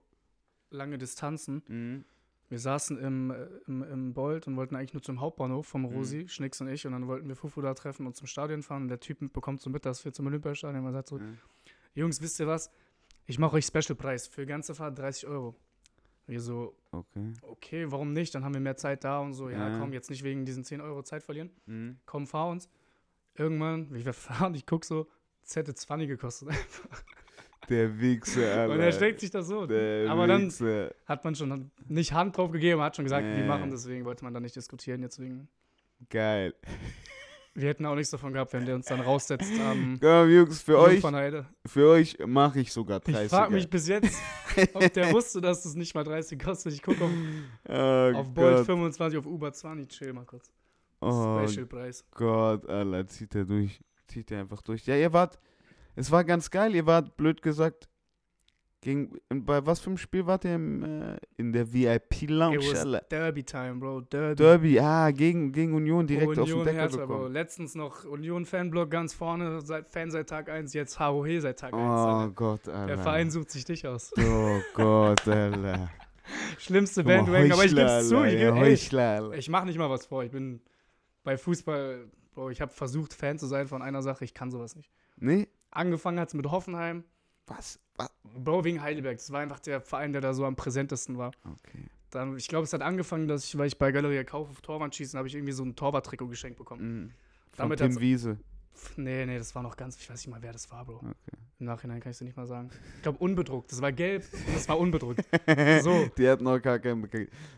lange 0.71 0.99
Distanzen. 0.99 1.63
Mhm. 1.69 2.05
Wir 2.49 2.59
saßen 2.59 2.99
im, 2.99 3.31
äh, 3.31 3.47
im, 3.69 3.83
im 3.85 4.13
Bolt 4.15 4.47
und 4.49 4.57
wollten 4.57 4.75
eigentlich 4.75 4.95
nur 4.95 5.03
zum 5.03 5.21
Hauptbahnhof 5.21 5.67
vom 5.67 5.83
Mhm. 5.83 5.89
Rosi, 5.89 6.29
Schnicks 6.29 6.61
und 6.61 6.69
ich. 6.69 6.87
Und 6.87 6.93
dann 6.93 7.07
wollten 7.07 7.29
wir 7.29 7.37
Fufu 7.37 7.61
da 7.61 7.75
treffen 7.75 8.07
und 8.07 8.17
zum 8.17 8.27
Stadion 8.27 8.63
fahren. 8.63 8.83
Und 8.83 8.89
der 8.89 8.99
Typ 9.01 9.19
bekommt 9.33 9.61
so 9.61 9.71
mit, 9.71 9.85
dass 9.87 10.05
wir 10.05 10.13
zum 10.13 10.27
Olympiastadion. 10.27 10.83
Man 10.83 10.93
sagt 10.93 11.09
so, 11.09 11.19
Ja. 11.19 11.25
Jungs, 11.95 12.21
wisst 12.21 12.41
ihr 12.41 12.47
was? 12.47 12.71
Ich 13.27 13.39
mache 13.39 13.57
euch 13.57 13.67
Special-Preis 13.67 14.27
für 14.27 14.47
ganze 14.47 14.75
Fahrt 14.75 14.99
30 14.99 15.27
Euro. 15.29 15.55
Wir 16.31 16.41
so, 16.41 16.77
Okay. 16.93 17.33
okay, 17.43 17.85
warum 17.91 18.13
nicht? 18.13 18.35
Dann 18.35 18.45
haben 18.45 18.55
wir 18.55 18.61
mehr 18.61 18.77
Zeit 18.77 19.03
da 19.05 19.19
und 19.21 19.33
so. 19.35 19.51
Ja, 19.51 19.69
Ja. 19.69 19.79
komm, 19.79 19.93
jetzt 19.93 20.11
nicht 20.11 20.23
wegen 20.23 20.45
diesen 20.45 20.63
10 20.65 20.81
Euro 20.81 21.03
Zeit 21.03 21.23
verlieren. 21.25 21.51
Mhm. 21.67 21.99
Komm, 22.07 22.27
fahr 22.27 22.49
uns. 22.49 22.69
Irgendwann, 23.37 23.93
wie 23.93 24.05
wir 24.05 24.13
fahren, 24.49 24.55
ich 24.55 24.65
guck 24.65 24.85
so, 24.85 25.09
es 25.43 25.57
hätte 25.57 25.75
20 25.75 26.09
gekostet. 26.09 26.51
Der 27.69 28.01
Wichser, 28.01 28.61
Alter. 28.61 28.75
Und 28.75 28.81
er 28.81 28.93
steckt 28.93 29.21
sich 29.21 29.31
das 29.31 29.47
so. 29.49 29.67
Der 29.67 30.09
Aber 30.11 30.27
dann 30.27 30.47
Wichser. 30.47 30.95
hat 31.07 31.25
man 31.25 31.35
schon 31.35 31.71
nicht 31.89 32.13
Hand 32.13 32.37
drauf 32.37 32.51
gegeben, 32.51 32.81
hat 32.81 32.95
schon 32.97 33.05
gesagt, 33.05 33.27
Ja, 33.27 33.37
wir 33.37 33.45
machen, 33.45 33.71
deswegen 33.71 34.05
wollte 34.05 34.25
man 34.25 34.33
da 34.33 34.41
nicht 34.41 34.55
diskutieren. 34.57 35.03
Deswegen, 35.03 35.49
Geil. 36.11 36.55
Wir 37.61 37.69
hätten 37.69 37.87
auch 37.87 37.95
nichts 37.95 38.11
davon 38.11 38.33
gehabt, 38.33 38.53
wenn 38.53 38.65
der 38.65 38.75
uns 38.75 38.87
dann 38.87 39.01
raussetzt 39.01 39.53
am 39.61 39.99
Komm, 40.01 40.31
Jungs, 40.31 40.63
für 40.63 40.79
euch, 40.79 41.03
für 41.67 41.89
euch 41.89 42.17
mache 42.27 42.61
ich 42.61 42.73
sogar 42.73 42.99
Ich 43.07 43.13
30. 43.13 43.29
frage 43.29 43.53
mich 43.53 43.69
bis 43.69 43.89
jetzt, 43.89 44.19
ob 44.75 44.93
der 44.93 45.13
wusste, 45.13 45.41
dass 45.41 45.65
es 45.65 45.75
nicht 45.75 45.95
mal 45.95 46.05
30 46.05 46.39
kostet. 46.39 46.73
Ich 46.73 46.83
gucke 46.83 47.05
auf, 47.05 47.11
oh 47.69 48.19
auf 48.19 48.29
Bolt 48.33 48.57
Gott. 48.57 48.67
25, 48.67 49.19
auf 49.19 49.27
Uber 49.27 49.53
20. 49.53 49.89
Chill 49.89 50.13
mal 50.13 50.25
kurz. 50.25 50.51
Oh 51.01 51.47
Special-Preis. 51.47 52.05
Gott, 52.13 52.67
Alter, 52.69 53.07
zieht 53.07 53.35
er 53.35 53.45
durch. 53.45 53.81
Zieht 54.07 54.31
er 54.31 54.41
einfach 54.41 54.63
durch. 54.63 54.87
Ja, 54.87 54.97
ihr 54.97 55.13
wart, 55.13 55.39
es 55.95 56.11
war 56.11 56.25
ganz 56.25 56.51
geil, 56.51 56.75
ihr 56.75 56.87
wart, 56.87 57.17
blöd 57.17 57.43
gesagt, 57.43 57.90
gegen, 58.83 59.21
bei 59.29 59.65
was 59.67 59.81
für 59.81 59.91
einem 59.91 59.99
Spiel 59.99 60.27
wart 60.27 60.45
ihr 60.45 60.55
im, 60.55 60.83
äh, 60.83 61.19
in 61.37 61.53
der 61.53 61.71
VIP-Lounge? 61.71 62.59
Alter? 62.59 63.01
Derby-Time, 63.11 63.75
Bro. 63.75 64.01
Derby. 64.03 64.37
Derby, 64.37 64.81
ah, 64.81 65.11
gegen, 65.11 65.53
gegen 65.53 65.75
Union 65.75 66.07
direkt 66.07 66.39
auf 66.39 66.47
den 66.47 66.61
Union 66.61 66.65
Deckel 66.65 66.81
Hertha, 66.81 67.07
Bro. 67.07 67.29
Letztens 67.29 67.75
noch 67.75 68.05
Union-Fanblock 68.05 68.91
ganz 68.91 69.13
vorne, 69.13 69.61
seit, 69.61 69.89
Fan 69.89 70.11
seit 70.11 70.31
Tag 70.31 70.49
1, 70.49 70.73
jetzt 70.73 70.99
HOH 70.99 71.41
seit 71.41 71.59
Tag 71.59 71.75
1. 71.75 71.83
Oh. 71.83 72.33
Gott, 72.35 72.69
Alter. 72.69 72.87
Der 72.87 72.99
Verein 72.99 73.31
sucht 73.31 73.51
sich 73.51 73.67
dich 73.67 73.87
aus. 73.87 74.13
Oh 74.19 74.61
Gott, 74.75 75.29
Alter. 75.29 75.91
Schlimmste 76.59 77.05
Bandwagon, 77.05 77.53
aber 77.53 77.65
ich 77.65 77.75
geb's 77.75 78.09
zu. 78.09 78.25
Ich, 78.25 78.39
geb, 78.39 78.55
ey, 78.55 79.39
ich 79.39 79.49
mach 79.49 79.65
nicht 79.65 79.79
mal 79.79 79.91
was 79.91 80.07
vor. 80.07 80.25
Ich 80.25 80.31
bin 80.31 80.61
bei 81.23 81.37
Fußball, 81.37 82.09
Bro, 82.33 82.51
ich 82.51 82.61
habe 82.61 82.73
versucht, 82.73 83.13
Fan 83.13 83.39
zu 83.39 83.47
sein 83.47 83.67
von 83.67 83.83
einer 83.83 84.03
Sache. 84.03 84.25
Ich 84.25 84.33
kann 84.33 84.51
sowas 84.51 84.77
nicht. 84.77 84.91
Nee? 85.17 85.49
Angefangen 85.71 86.19
hat's 86.19 86.35
mit 86.35 86.51
Hoffenheim. 86.51 87.05
Was? 87.51 87.81
Was? 87.97 88.11
Bro, 88.23 88.65
wegen 88.65 88.81
Heidelberg. 88.81 89.19
Das 89.19 89.31
war 89.33 89.41
einfach 89.41 89.61
der 89.61 89.81
Verein, 89.81 90.13
der 90.13 90.21
da 90.21 90.33
so 90.33 90.45
am 90.45 90.57
präsentesten 90.57 91.19
war. 91.19 91.33
Okay. 91.45 91.85
Dann, 92.11 92.37
ich 92.37 92.49
glaube, 92.49 92.65
es 92.65 92.73
hat 92.73 92.83
angefangen, 92.83 93.29
dass 93.29 93.45
ich, 93.45 93.59
weil 93.59 93.67
ich 93.67 93.79
bei 93.79 93.93
Galeria 93.93 94.25
Kauf 94.25 94.49
auf 94.49 94.61
Torwand 94.63 94.95
schießen, 94.95 95.17
habe 95.19 95.29
ich 95.29 95.35
irgendwie 95.35 95.53
so 95.53 95.65
ein 95.65 95.77
Torwarttrikot 95.77 96.29
geschenkt 96.29 96.59
bekommen. 96.59 96.83
Mhm. 96.83 97.13
Von 97.53 97.65
Damit 97.65 97.79
Tim 97.79 98.01
Wiese. 98.01 98.39
Nee, 98.97 99.27
nee, 99.27 99.37
das 99.39 99.55
war 99.55 99.63
noch 99.63 99.77
ganz, 99.77 99.97
ich 99.99 100.09
weiß 100.09 100.17
nicht 100.27 100.29
mal, 100.29 100.43
wer 100.43 100.53
das 100.53 100.71
war, 100.71 100.85
Bro. 100.85 100.97
Okay. 100.97 101.37
Im 101.59 101.67
Nachhinein 101.67 102.01
kann 102.01 102.11
ich 102.11 102.17
es 102.17 102.21
nicht 102.23 102.37
mal 102.37 102.47
sagen. 102.47 102.71
Ich 102.97 103.03
glaube, 103.03 103.19
unbedruckt. 103.19 103.71
Das 103.71 103.83
war 103.83 103.93
gelb 103.93 104.25
und 104.47 104.55
das 104.55 104.69
war 104.69 104.79
unbedruckt. 104.79 105.21
So. 105.83 106.09
Die 106.17 106.29
hatten 106.29 106.45
noch 106.45 106.59
gar 106.61 106.79
keinen, 106.79 107.07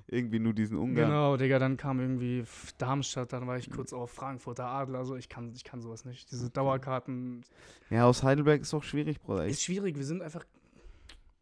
irgendwie 0.09 0.41
nur 0.41 0.53
diesen 0.53 0.77
Ungarn. 0.77 1.09
Genau, 1.09 1.37
Digga, 1.37 1.59
dann 1.61 1.77
kam 1.77 2.01
irgendwie 2.01 2.45
Darmstadt, 2.79 3.33
dann 3.33 3.47
war 3.47 3.57
ich 3.59 3.71
kurz 3.71 3.93
auf 3.93 4.11
Frankfurter 4.11 4.67
Adler. 4.67 4.99
Also 4.99 5.15
ich 5.17 5.29
kann, 5.29 5.53
ich 5.55 5.63
kann 5.63 5.81
sowas 5.81 6.05
nicht. 6.05 6.31
Diese 6.33 6.51
Dauerkarten 6.51 7.43
Ja, 7.91 8.07
aus 8.07 8.23
Heidelberg 8.25 8.63
ist 8.63 8.75
auch 8.75 8.83
schwierig, 8.83 9.21
Bruder. 9.21 9.47
ist 9.47 9.63
schwierig. 9.63 9.97
Wir 9.97 10.05
sind 10.05 10.23
einfach, 10.23 10.45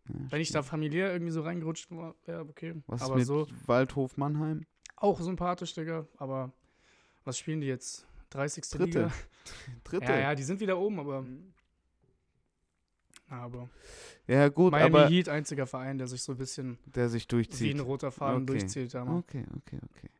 Ja, 0.09 0.15
wenn 0.31 0.41
ich 0.43 0.51
da 0.53 0.63
familiär 0.63 1.13
irgendwie 1.13 1.33
so 1.33 1.41
reingerutscht 1.43 1.91
war, 1.91 2.15
ja, 2.27 2.41
okay. 2.43 2.75
Was 2.87 3.03
aber 3.03 3.17
mit 3.17 3.27
so 3.27 3.47
Waldhof 3.67 4.17
Mannheim? 4.19 4.67
auch 4.97 5.19
sympathisch, 5.21 5.73
Digga. 5.75 6.07
Aber 6.19 6.53
was 7.25 7.39
spielen 7.39 7.63
die 7.63 7.69
jetzt? 7.69 8.07
30. 8.31 8.65
Dritte. 8.69 8.85
Liga? 9.05 9.13
Dritte. 9.85 10.05
Ja, 10.05 10.19
ja, 10.19 10.35
die 10.35 10.43
sind 10.43 10.61
wieder 10.61 10.79
oben, 10.79 10.99
aber. 11.01 11.25
Aber. 13.29 13.69
Ja, 14.27 14.49
gut, 14.49 14.73
Miami 14.73 14.97
aber 14.97 15.09
Heat, 15.09 15.29
einziger 15.29 15.67
Verein, 15.67 15.99
der 15.99 16.07
sich 16.07 16.23
so 16.23 16.33
ein 16.33 16.39
bisschen 16.39 16.79
der 16.87 17.09
sich 17.09 17.23
wie 17.23 17.27
ein 17.27 17.29
durchzieht. 17.29 17.81
roter 17.81 18.11
Faden 18.11 18.43
Okay. 18.43 18.59
durchzieht. 18.59 18.93
Ja, 18.93 19.05
Mann. 19.05 19.19
Okay, 19.19 19.45
okay, 19.57 19.79
okay. 19.91 20.11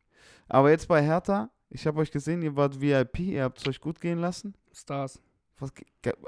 Aber 0.49 0.71
jetzt 0.71 0.89
bei 0.89 1.03
Hertha, 1.03 1.51
ich 1.69 1.87
habe 1.87 2.01
euch 2.01 2.11
gesehen, 2.11 2.43
ihr 2.43 2.57
wart 2.57 2.81
VIP, 2.81 3.21
ihr 3.21 3.45
habt 3.45 3.59
es 3.59 3.67
euch 3.69 3.81
gut 3.81 4.01
gehen 4.01 4.19
lassen. 4.19 4.55
Stars. 4.73 5.21
Was, 5.59 5.73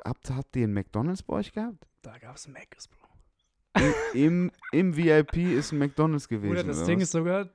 habt, 0.04 0.30
habt 0.30 0.56
ihr 0.56 0.64
einen 0.64 0.74
McDonalds 0.74 1.22
bei 1.22 1.34
euch 1.34 1.52
gehabt? 1.52 1.86
Da 2.02 2.18
gab 2.18 2.36
es 2.36 2.46
Macs, 2.48 2.88
Bro. 2.88 2.98
Im, 4.14 4.50
Im 4.72 4.96
VIP 4.96 5.36
ist 5.38 5.72
ein 5.72 5.78
McDonalds 5.78 6.28
gewesen. 6.28 6.52
Oder 6.52 6.62
das 6.64 6.78
oder 6.78 6.86
Ding 6.86 6.98
was? 6.98 7.04
ist 7.04 7.12
sogar, 7.12 7.48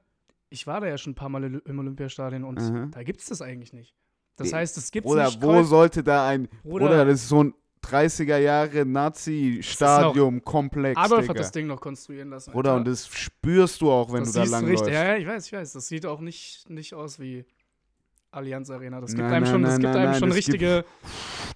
ich 0.50 0.66
war 0.66 0.82
da 0.82 0.88
ja 0.88 0.98
schon 0.98 1.12
ein 1.12 1.16
paar 1.16 1.30
Mal 1.30 1.44
im 1.44 1.80
Olympiastadion 1.80 2.44
und 2.44 2.60
Aha. 2.60 2.88
da 2.92 3.04
gibt 3.04 3.22
es 3.22 3.28
das 3.28 3.42
eigentlich 3.42 3.74
nicht. 3.74 3.94
Das 4.38 4.48
Die- 4.50 4.56
heißt, 4.56 4.78
es 4.78 4.90
gibt 4.92 5.06
Oder 5.08 5.30
wo 5.42 5.48
Käuf- 5.48 5.68
sollte 5.68 6.02
da 6.04 6.28
ein. 6.28 6.48
Oder 6.64 7.04
das 7.06 7.22
ist 7.24 7.30
so 7.30 7.44
ein 7.44 7.54
30er 7.82 8.38
Jahre 8.38 8.86
Nazi-Stadium-Komplex. 9.78 10.98
Adolf 11.00 11.22
Digga. 11.22 11.30
hat 11.34 11.40
das 11.40 11.52
Ding 11.52 11.68
noch 11.68 11.80
konstruieren 11.82 12.30
lassen. 12.30 12.52
Alter. 12.54 12.76
und 12.76 12.88
das 12.88 13.08
spürst 13.08 13.82
du 13.82 13.92
auch, 13.92 14.12
wenn 14.12 14.22
das 14.22 14.32
du 14.34 14.40
da 14.40 14.46
siehst 14.46 14.52
lang 14.52 14.66
richtig, 14.66 14.88
läufst. 14.88 14.94
Ja, 14.94 15.06
ja, 15.14 15.18
ich 15.18 15.28
weiß, 15.28 15.46
ich 15.48 15.54
weiß. 15.54 15.74
Das 15.74 15.88
sieht 15.88 16.06
auch 16.06 16.20
nicht, 16.20 16.70
nicht 16.70 16.94
aus 16.94 17.20
wie 17.20 17.46
Allianz 18.32 18.70
Arena. 18.70 19.00
Das 19.02 19.12
gibt 19.12 19.22
Nein, 19.22 19.34
einem 19.34 19.44
nein, 19.44 19.52
schon, 19.54 19.62
das 19.64 19.72
nein, 19.74 19.82
gibt 19.82 19.94
nein, 19.94 20.08
einem 20.08 20.20
schon 20.20 20.30
das 20.30 20.38
gibt- 20.38 20.48
richtige. 20.54 20.86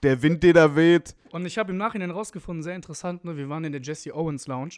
Der 0.03 0.21
Wind, 0.23 0.41
der 0.43 0.53
da 0.53 0.75
weht. 0.75 1.15
Und 1.31 1.45
ich 1.45 1.57
habe 1.57 1.71
im 1.71 1.77
Nachhinein 1.77 2.09
rausgefunden, 2.11 2.63
sehr 2.63 2.75
interessant, 2.75 3.23
ne? 3.23 3.37
Wir 3.37 3.47
waren 3.49 3.63
in 3.65 3.71
der 3.71 3.81
Jesse 3.81 4.15
Owens 4.15 4.47
Lounge. 4.47 4.75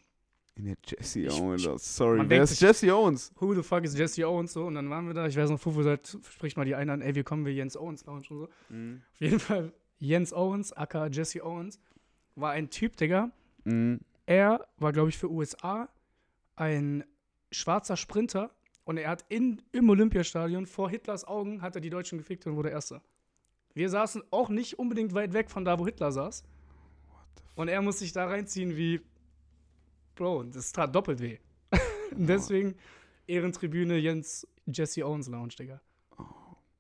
In 0.56 0.66
der 0.66 0.76
Jesse 0.86 1.28
Owens. 1.32 1.96
Sorry, 1.96 2.20
wer 2.20 2.26
denkt 2.26 2.52
ist 2.52 2.62
Jesse 2.62 2.96
Owens? 2.96 3.32
Who 3.40 3.56
the 3.56 3.64
fuck 3.64 3.84
is 3.84 3.98
Jesse 3.98 4.28
Owens 4.28 4.54
so? 4.54 4.66
Und 4.66 4.76
dann 4.76 4.90
waren 4.90 5.08
wir 5.08 5.14
da. 5.14 5.26
Ich 5.26 5.36
weiß 5.36 5.50
noch, 5.50 5.60
Fufu 5.60 5.82
sagt, 5.82 6.18
spricht 6.32 6.58
mal 6.58 6.66
die 6.66 6.76
einen 6.76 6.90
an, 6.92 7.02
ey, 7.02 7.16
wir 7.16 7.24
kommen 7.24 7.46
wir 7.46 7.54
Jens 7.54 7.76
Owens 7.76 8.06
Lounge 8.06 8.26
und 8.30 8.38
so. 8.40 8.44
Auf 8.44 9.20
jeden 9.20 9.40
Fall, 9.40 9.74
Jens 10.00 10.32
Owens, 10.32 10.72
aka 10.74 11.08
Jesse 11.08 11.44
Owens, 11.44 11.80
war 12.36 12.52
ein 12.52 12.70
Typ, 12.70 12.98
Digga. 12.98 13.32
Mhm. 13.64 14.02
Er 14.26 14.68
war, 14.78 14.92
glaube 14.92 15.10
ich, 15.10 15.18
für 15.18 15.32
USA 15.32 15.90
ein 16.56 17.04
schwarzer 17.52 17.98
Sprinter 17.98 18.52
und 18.86 18.98
er 18.98 19.10
hat 19.10 19.26
in, 19.30 19.62
im 19.72 19.90
Olympiastadion 19.90 20.66
vor 20.66 20.90
Hitlers 20.90 21.26
Augen 21.26 21.62
hat 21.62 21.76
er 21.76 21.82
die 21.82 21.90
Deutschen 21.90 22.18
gefickt 22.18 22.46
und 22.46 22.56
wurde 22.56 22.70
Erster. 22.70 23.02
Wir 23.74 23.90
saßen 23.90 24.24
auch 24.30 24.50
nicht 24.50 24.78
unbedingt 24.78 25.14
weit 25.14 25.34
weg 25.34 25.50
von 25.50 25.66
da, 25.66 25.80
wo 25.80 25.86
Hitler 25.86 26.12
saß. 26.12 26.44
Und 27.56 27.68
er 27.68 27.82
muss 27.82 28.00
sich 28.00 28.14
da 28.14 28.26
reinziehen 28.26 28.76
wie, 28.76 29.02
Bro, 30.16 30.44
das 30.44 30.72
tat 30.72 30.94
doppelt 30.94 31.20
weh. 31.22 31.38
deswegen 32.12 32.76
Ehrentribüne 33.28 33.98
Jens 33.98 34.48
Jesse 34.66 35.06
Owens 35.06 35.28
Lounge, 35.28 35.54
Digga. 35.60 35.82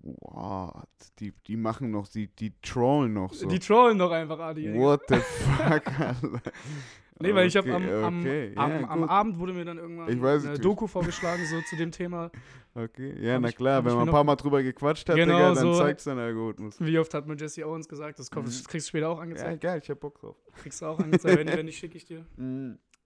What? 0.01 0.87
Die, 1.19 1.31
die 1.47 1.55
machen 1.55 1.91
noch, 1.91 2.07
die, 2.09 2.27
die 2.27 2.51
trollen 2.61 3.13
noch 3.13 3.33
so. 3.33 3.47
Die 3.47 3.59
trollen 3.59 3.97
doch 3.97 4.11
einfach 4.11 4.39
Adi. 4.39 4.63
Digga. 4.63 4.77
What 4.79 5.01
the 5.07 5.15
fuck, 5.15 5.99
Alter. 5.99 6.41
Nee, 7.19 7.33
weil 7.33 7.47
ich 7.47 7.55
habe 7.55 7.73
Okay, 7.73 7.93
am, 7.93 8.03
am, 8.03 8.19
okay, 8.19 8.51
am, 8.55 8.71
ja, 8.81 8.89
am. 8.89 9.03
Abend 9.05 9.39
wurde 9.39 9.53
mir 9.53 9.63
dann 9.63 9.77
irgendwann 9.77 10.09
Ich 10.09 10.21
weiß 10.21 10.43
eine 10.45 10.53
es. 10.55 10.59
Doku 10.59 10.87
vorgeschlagen, 10.87 11.45
so 11.45 11.61
zu 11.69 11.75
dem 11.77 11.91
Thema. 11.91 12.31
Okay, 12.75 13.13
ja, 13.23 13.35
Hab 13.35 13.41
na 13.43 13.49
ich- 13.49 13.55
klar, 13.55 13.85
wenn 13.85 13.93
man 13.93 14.07
ein 14.07 14.11
paar 14.11 14.21
noch- 14.23 14.31
Mal 14.31 14.35
drüber 14.35 14.63
gequatscht 14.63 15.07
hat, 15.07 15.15
Genau, 15.15 15.35
Digga, 15.35 15.53
dann 15.53 15.57
so- 15.73 15.77
zeigt's 15.77 16.05
deinen 16.05 16.17
Algorithmus. 16.17 16.75
Wie 16.79 16.97
oft 16.97 17.13
hat 17.13 17.27
mir 17.27 17.35
Jesse 17.35 17.63
Owens 17.67 17.87
gesagt? 17.87 18.17
Das, 18.17 18.31
kommt, 18.31 18.47
Mhm. 18.47 18.49
das 18.51 18.67
kriegst 18.67 18.87
du 18.87 18.89
später 18.89 19.09
auch 19.09 19.17
Ja, 19.17 19.21
angezeigt. 19.21 19.61
geil, 19.61 19.79
ich 19.83 19.87
hab 19.91 19.99
Bock 19.99 20.19
drauf. 20.19 20.35
Kriegst 20.55 20.81
du 20.81 20.87
auch 20.87 20.97
angezeigt. 20.97 21.37
wenn, 21.37 21.47
wenn 21.55 21.65
nicht, 21.67 21.77
schicke 21.77 21.97
ich 21.97 22.05
dir. 22.05 22.25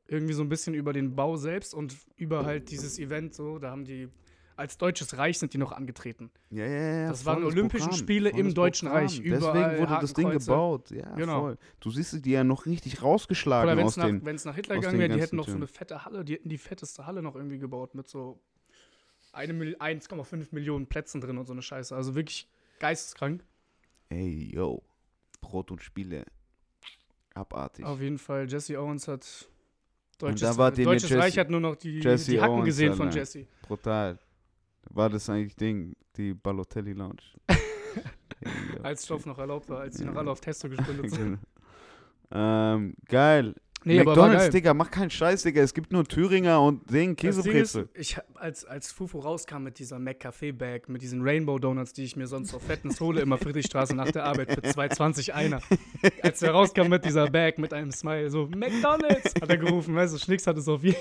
Irgendwie 0.08 0.34
so 0.34 0.42
ein 0.42 0.50
bisschen 0.50 0.74
über 0.74 0.94
den 0.94 1.16
Bau 1.16 1.36
selbst 1.36 1.74
und 1.74 1.96
über 2.16 2.46
halt 2.46 2.70
dieses 2.72 2.98
Event 3.00 3.34
so. 3.34 3.60
Da 3.60 3.72
haben 3.72 3.84
die, 3.84 4.08
als 4.56 4.78
Deutsches 4.78 5.18
Reich 5.18 5.38
sind 5.38 5.54
die 5.54 5.58
noch 5.58 5.74
angetreten. 5.74 6.32
Ja, 6.50 6.66
ja, 6.66 7.00
ja. 7.02 7.10
Das 7.10 7.26
waren 7.26 7.42
volles 7.42 7.54
Olympische 7.54 7.84
Programm, 7.86 8.00
Spiele 8.00 8.30
im 8.30 8.54
Deutschen 8.54 8.88
Programm. 8.88 9.04
Reich. 9.06 9.20
Überall 9.20 9.40
Deswegen 9.70 9.80
wurde 9.82 9.98
das 10.02 10.14
Ding 10.14 10.26
Hakenkreuze. 10.28 10.50
gebaut. 10.52 10.92
Ja, 10.92 11.16
Genau. 11.16 11.42
voll. 11.42 11.58
Du 11.82 11.92
siehst 11.92 12.26
die 12.26 12.32
ja 12.32 12.44
noch 12.46 12.66
richtig 12.66 13.02
rausgeschlagen 13.02 13.68
Oder 13.70 13.78
wenn 13.78 13.86
aus 13.86 13.92
es 13.92 13.98
nach, 13.98 14.06
den. 14.06 14.24
wenn's 14.26 14.46
nach 14.46 14.56
Hitler 14.56 14.76
gegangen 14.76 14.98
wäre, 15.00 15.14
die 15.14 15.20
hätten 15.22 15.36
noch 15.36 15.44
so 15.46 15.52
Türen. 15.52 15.64
eine 15.64 15.68
fette 15.68 16.06
Halle, 16.06 16.24
die 16.24 16.34
hätten 16.36 16.50
die 16.50 16.58
fetteste 16.58 17.06
Halle 17.06 17.22
noch 17.22 17.36
irgendwie 17.36 17.58
gebaut 17.60 17.94
mit 17.94 18.08
so 18.08 18.40
eine 19.34 19.52
Mil- 19.54 19.76
1,5 19.78 20.48
Millionen 20.52 20.88
Plätzen 20.88 21.20
drin 21.22 21.38
und 21.38 21.46
so 21.48 21.54
eine 21.54 21.62
Scheiße. 21.62 21.94
Also 21.96 22.16
wirklich 22.16 22.48
geisteskrank. 22.80 23.44
Ey, 24.10 24.52
yo. 24.54 24.82
Brot 25.42 25.70
und 25.70 25.84
Spiele. 25.84 26.26
Abartig. 27.34 27.86
Auf 27.86 28.02
jeden 28.02 28.18
Fall, 28.18 28.50
Jesse 28.50 28.80
Owens 28.80 29.08
hat 29.08 29.50
Deutsches, 30.18 30.56
da 30.58 30.70
mit 30.70 30.86
Deutsches 30.86 31.10
Jesse- 31.10 31.20
Reich 31.22 31.38
hat 31.38 31.50
nur 31.50 31.60
noch 31.60 31.76
die, 31.76 32.00
Jesse 32.00 32.32
die 32.32 32.42
Hacken 32.42 32.56
Owens, 32.56 32.66
gesehen 32.66 32.94
von. 32.94 33.12
Jesse. 33.12 33.46
Brutal. 33.62 34.18
War 34.90 35.10
das 35.10 35.30
eigentlich 35.30 35.56
Ding? 35.56 35.96
Die 36.16 36.34
Balotelli 36.34 36.94
Lounge. 36.94 37.18
Als 38.84 39.06
Stoff 39.06 39.26
noch 39.26 39.38
erlaubt 39.40 39.68
war, 39.70 39.82
als 39.82 39.98
die 39.98 40.06
noch 40.06 40.16
alle 40.16 40.32
auf 40.32 40.40
Testo 40.40 40.70
gesprintet 40.70 41.12
sind. 41.12 41.40
Genau. 42.30 42.76
ähm, 42.76 42.94
geil. 43.06 43.56
Nee, 43.84 44.04
McDonalds. 44.04 44.50
Digga, 44.50 44.74
mach 44.74 44.92
keinen 44.92 45.10
Scheiß, 45.10 45.44
Digga. 45.44 45.62
Es 45.62 45.74
gibt 45.74 45.92
nur 45.94 46.04
Thüringer 46.04 46.62
und 46.62 46.90
Ding 46.92 47.16
Käsebrezel. 47.16 47.90
ich, 47.94 48.18
als, 48.36 48.66
als 48.66 48.92
Fufu 48.92 49.20
rauskam 49.20 49.64
mit 49.64 49.80
dieser 49.80 49.98
McCafé-Bag, 49.98 50.90
mit 50.90 51.02
diesen 51.02 51.22
Rainbow 51.22 51.58
Donuts, 51.60 51.94
die 51.94 52.04
ich 52.04 52.16
mir 52.16 52.28
sonst 52.28 52.54
auf 52.54 52.64
Fettens 52.64 53.00
hole, 53.00 53.22
immer 53.22 53.38
Friedrichstraße 53.38 53.96
nach 53.96 54.12
der 54.12 54.26
Arbeit 54.26 54.52
für 54.52 54.62
2,20 54.62 55.32
einer. 55.32 55.62
Als 56.22 56.42
er 56.42 56.52
rauskam 56.52 56.90
mit 56.90 57.06
dieser 57.06 57.30
Bag, 57.30 57.60
mit 57.60 57.74
einem 57.74 57.92
Smile, 57.92 58.30
so, 58.30 58.48
McDonalds, 58.48 59.36
hat 59.40 59.50
er 59.50 59.58
gerufen, 59.58 59.96
weißt 59.96 60.16
du, 60.16 60.18
Schnicks 60.20 60.48
hat 60.48 60.58
es 60.58 60.68
auf 60.68 60.84
jeden 60.84 60.98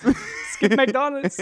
Es 0.00 0.58
gibt 0.58 0.76
McDonalds. 0.76 1.38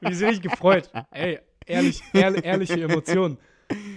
Wie 0.00 0.14
sie 0.14 0.24
richtig 0.24 0.50
gefreut. 0.50 0.90
Ey, 1.10 1.38
ehrlich, 1.66 2.02
ehrlich 2.12 2.44
ehrliche 2.44 2.82
Emotionen. 2.82 3.38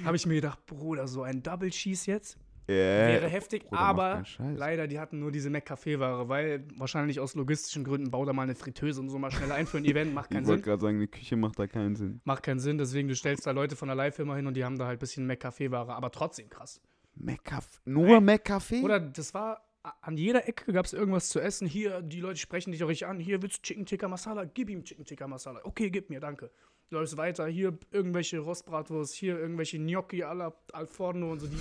Habe 0.03 0.15
ich 0.15 0.25
mir 0.25 0.35
gedacht, 0.35 0.65
Bruder, 0.65 1.07
so 1.07 1.23
ein 1.23 1.43
Double 1.43 1.69
Cheese 1.69 2.11
jetzt? 2.11 2.37
Wäre 2.69 3.23
Ja. 3.23 3.27
heftig, 3.27 3.63
Bruder, 3.65 3.79
aber 3.81 4.23
leider, 4.55 4.87
die 4.87 4.99
hatten 4.99 5.19
nur 5.19 5.31
diese 5.31 5.49
McCafé-Ware, 5.49 6.29
weil 6.29 6.65
wahrscheinlich 6.77 7.19
aus 7.19 7.35
logistischen 7.35 7.83
Gründen 7.83 8.11
bau 8.11 8.25
da 8.25 8.33
mal 8.33 8.43
eine 8.43 8.55
Fritteuse 8.55 9.01
und 9.01 9.09
so 9.09 9.17
mal 9.17 9.31
schnell 9.31 9.51
ein 9.51 9.65
für 9.67 9.77
ein 9.77 9.85
Event, 9.85 10.13
macht 10.13 10.29
keinen 10.31 10.43
Ich 10.43 10.47
wollte 10.47 10.59
Sinn. 10.63 10.69
gerade 10.69 10.81
sagen, 10.81 10.99
die 10.99 11.07
Küche 11.07 11.35
macht 11.35 11.57
da 11.59 11.67
keinen 11.67 11.95
Sinn. 11.95 12.21
Macht 12.25 12.43
keinen 12.43 12.59
Sinn, 12.59 12.77
deswegen 12.77 13.07
du 13.07 13.15
stellst 13.15 13.47
da 13.47 13.51
Leute 13.51 13.75
von 13.75 13.87
der 13.87 13.95
Live-Firma 13.95 14.35
hin 14.35 14.47
und 14.47 14.53
die 14.55 14.63
haben 14.63 14.77
da 14.77 14.85
halt 14.85 14.97
ein 14.97 14.99
bisschen 14.99 15.25
McCafé-Ware, 15.27 15.93
aber 15.93 16.11
trotzdem 16.11 16.49
krass. 16.49 16.79
McCafe. 17.15 17.79
Nur 17.85 18.21
McCafe? 18.21 18.81
Oder 18.81 18.99
das 18.99 19.33
war, 19.33 19.65
an 20.01 20.15
jeder 20.17 20.47
Ecke 20.47 20.71
gab 20.71 20.85
es 20.85 20.93
irgendwas 20.93 21.29
zu 21.29 21.39
essen. 21.39 21.67
Hier, 21.67 22.01
die 22.01 22.19
Leute 22.19 22.37
sprechen 22.39 22.71
dich 22.71 22.83
auch 22.83 22.87
richtig 22.87 23.07
an. 23.07 23.19
Hier 23.19 23.41
willst 23.41 23.57
du 23.57 23.61
Chicken 23.63 23.85
Tikka 23.85 24.07
Masala? 24.07 24.45
Gib 24.45 24.69
ihm 24.69 24.83
Chicken 24.83 25.05
Tikka 25.05 25.27
Masala. 25.27 25.59
Okay, 25.63 25.89
gib 25.89 26.09
mir, 26.09 26.19
danke. 26.19 26.51
Du 26.89 26.95
läufst 26.97 27.17
weiter. 27.17 27.47
Hier 27.47 27.77
irgendwelche 27.91 28.39
Rostbratwurst, 28.39 29.13
hier 29.13 29.37
irgendwelche 29.39 29.77
Gnocchi 29.79 30.23
alla 30.23 30.53
al 30.73 30.87
forno 30.87 31.31
und 31.31 31.39
so. 31.39 31.47
Die 31.47 31.57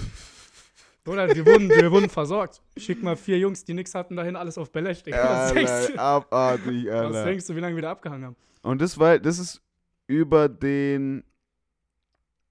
Oder 1.09 1.35
wir 1.35 1.47
wurden, 1.47 1.68
wir 1.68 1.90
wurden 1.90 2.09
versorgt. 2.09 2.62
Schick 2.76 3.02
mal 3.02 3.16
vier 3.16 3.39
Jungs, 3.39 3.64
die 3.64 3.74
nichts 3.74 3.94
hatten, 3.94 4.16
dahin 4.16 4.36
alles 4.36 4.59
auf. 4.59 4.68
Was, 4.72 5.02
denkst 5.02 5.18
Alter, 5.18 5.93
du, 5.93 5.98
abartig, 5.98 6.86
was 6.86 7.24
denkst 7.24 7.47
du, 7.47 7.56
wie 7.56 7.60
lange 7.60 7.74
wir 7.74 7.82
da 7.82 7.93
abgehangen 7.93 8.26
haben? 8.26 8.36
Und 8.62 8.80
das 8.80 8.98
war, 8.98 9.18
das 9.18 9.39
ist 9.39 9.62
über 10.06 10.48
den 10.48 11.24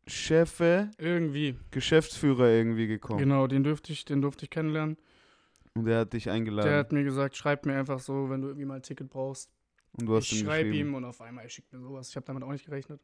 Chefe, 0.08 0.90
Irgendwie. 0.98 1.58
Geschäftsführer 1.72 2.48
irgendwie 2.50 2.88
gekommen. 2.88 3.20
Genau, 3.20 3.48
den 3.48 3.64
durfte 3.64 3.92
ich, 3.92 4.06
den 4.06 4.22
durfte 4.22 4.46
ich 4.46 4.50
kennenlernen. 4.50 4.98
Und 5.76 5.86
der 5.86 6.00
hat 6.00 6.14
dich 6.14 6.30
eingeladen. 6.30 6.70
Der 6.70 6.80
hat 6.80 6.92
mir 6.92 7.04
gesagt, 7.04 7.36
schreib 7.36 7.66
mir 7.66 7.78
einfach 7.78 8.00
so, 8.00 8.30
wenn 8.30 8.42
du 8.42 8.48
irgendwie 8.48 8.66
mal 8.66 8.76
ein 8.76 8.84
Ticket 8.84 9.10
brauchst. 9.10 9.52
und 10.00 10.06
du 10.08 10.16
hast 10.16 10.32
ich 10.32 10.40
schreibe 10.40 10.70
ihm 10.70 10.96
und 10.96 11.04
auf 11.04 11.22
einmal 11.22 11.44
er 11.44 11.50
schickt 11.50 11.72
mir 11.72 11.80
sowas. 11.80 12.10
Ich 12.10 12.16
habe 12.16 12.26
damit 12.26 12.44
auch 12.44 12.52
nicht 12.52 12.66
gerechnet. 12.66 13.02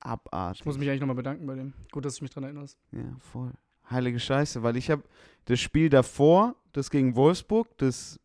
Abartig. 0.00 0.60
Ich 0.60 0.66
muss 0.66 0.78
mich 0.78 0.88
eigentlich 0.88 1.00
nochmal 1.00 1.16
bedanken 1.16 1.46
bei 1.46 1.56
dem. 1.56 1.72
Gut, 1.90 2.04
dass 2.04 2.16
du 2.16 2.24
mich 2.24 2.30
dran 2.30 2.44
erinnerst. 2.44 2.78
Ja, 2.92 3.16
voll. 3.18 3.52
Heilige 3.90 4.20
Scheiße, 4.20 4.62
weil 4.62 4.76
ich 4.76 4.90
habe 4.90 5.02
das 5.46 5.60
Spiel 5.60 5.88
davor, 5.88 6.54
das 6.72 6.90
gegen 6.90 7.16
Wolfsburg, 7.16 7.68
das. 7.78 8.18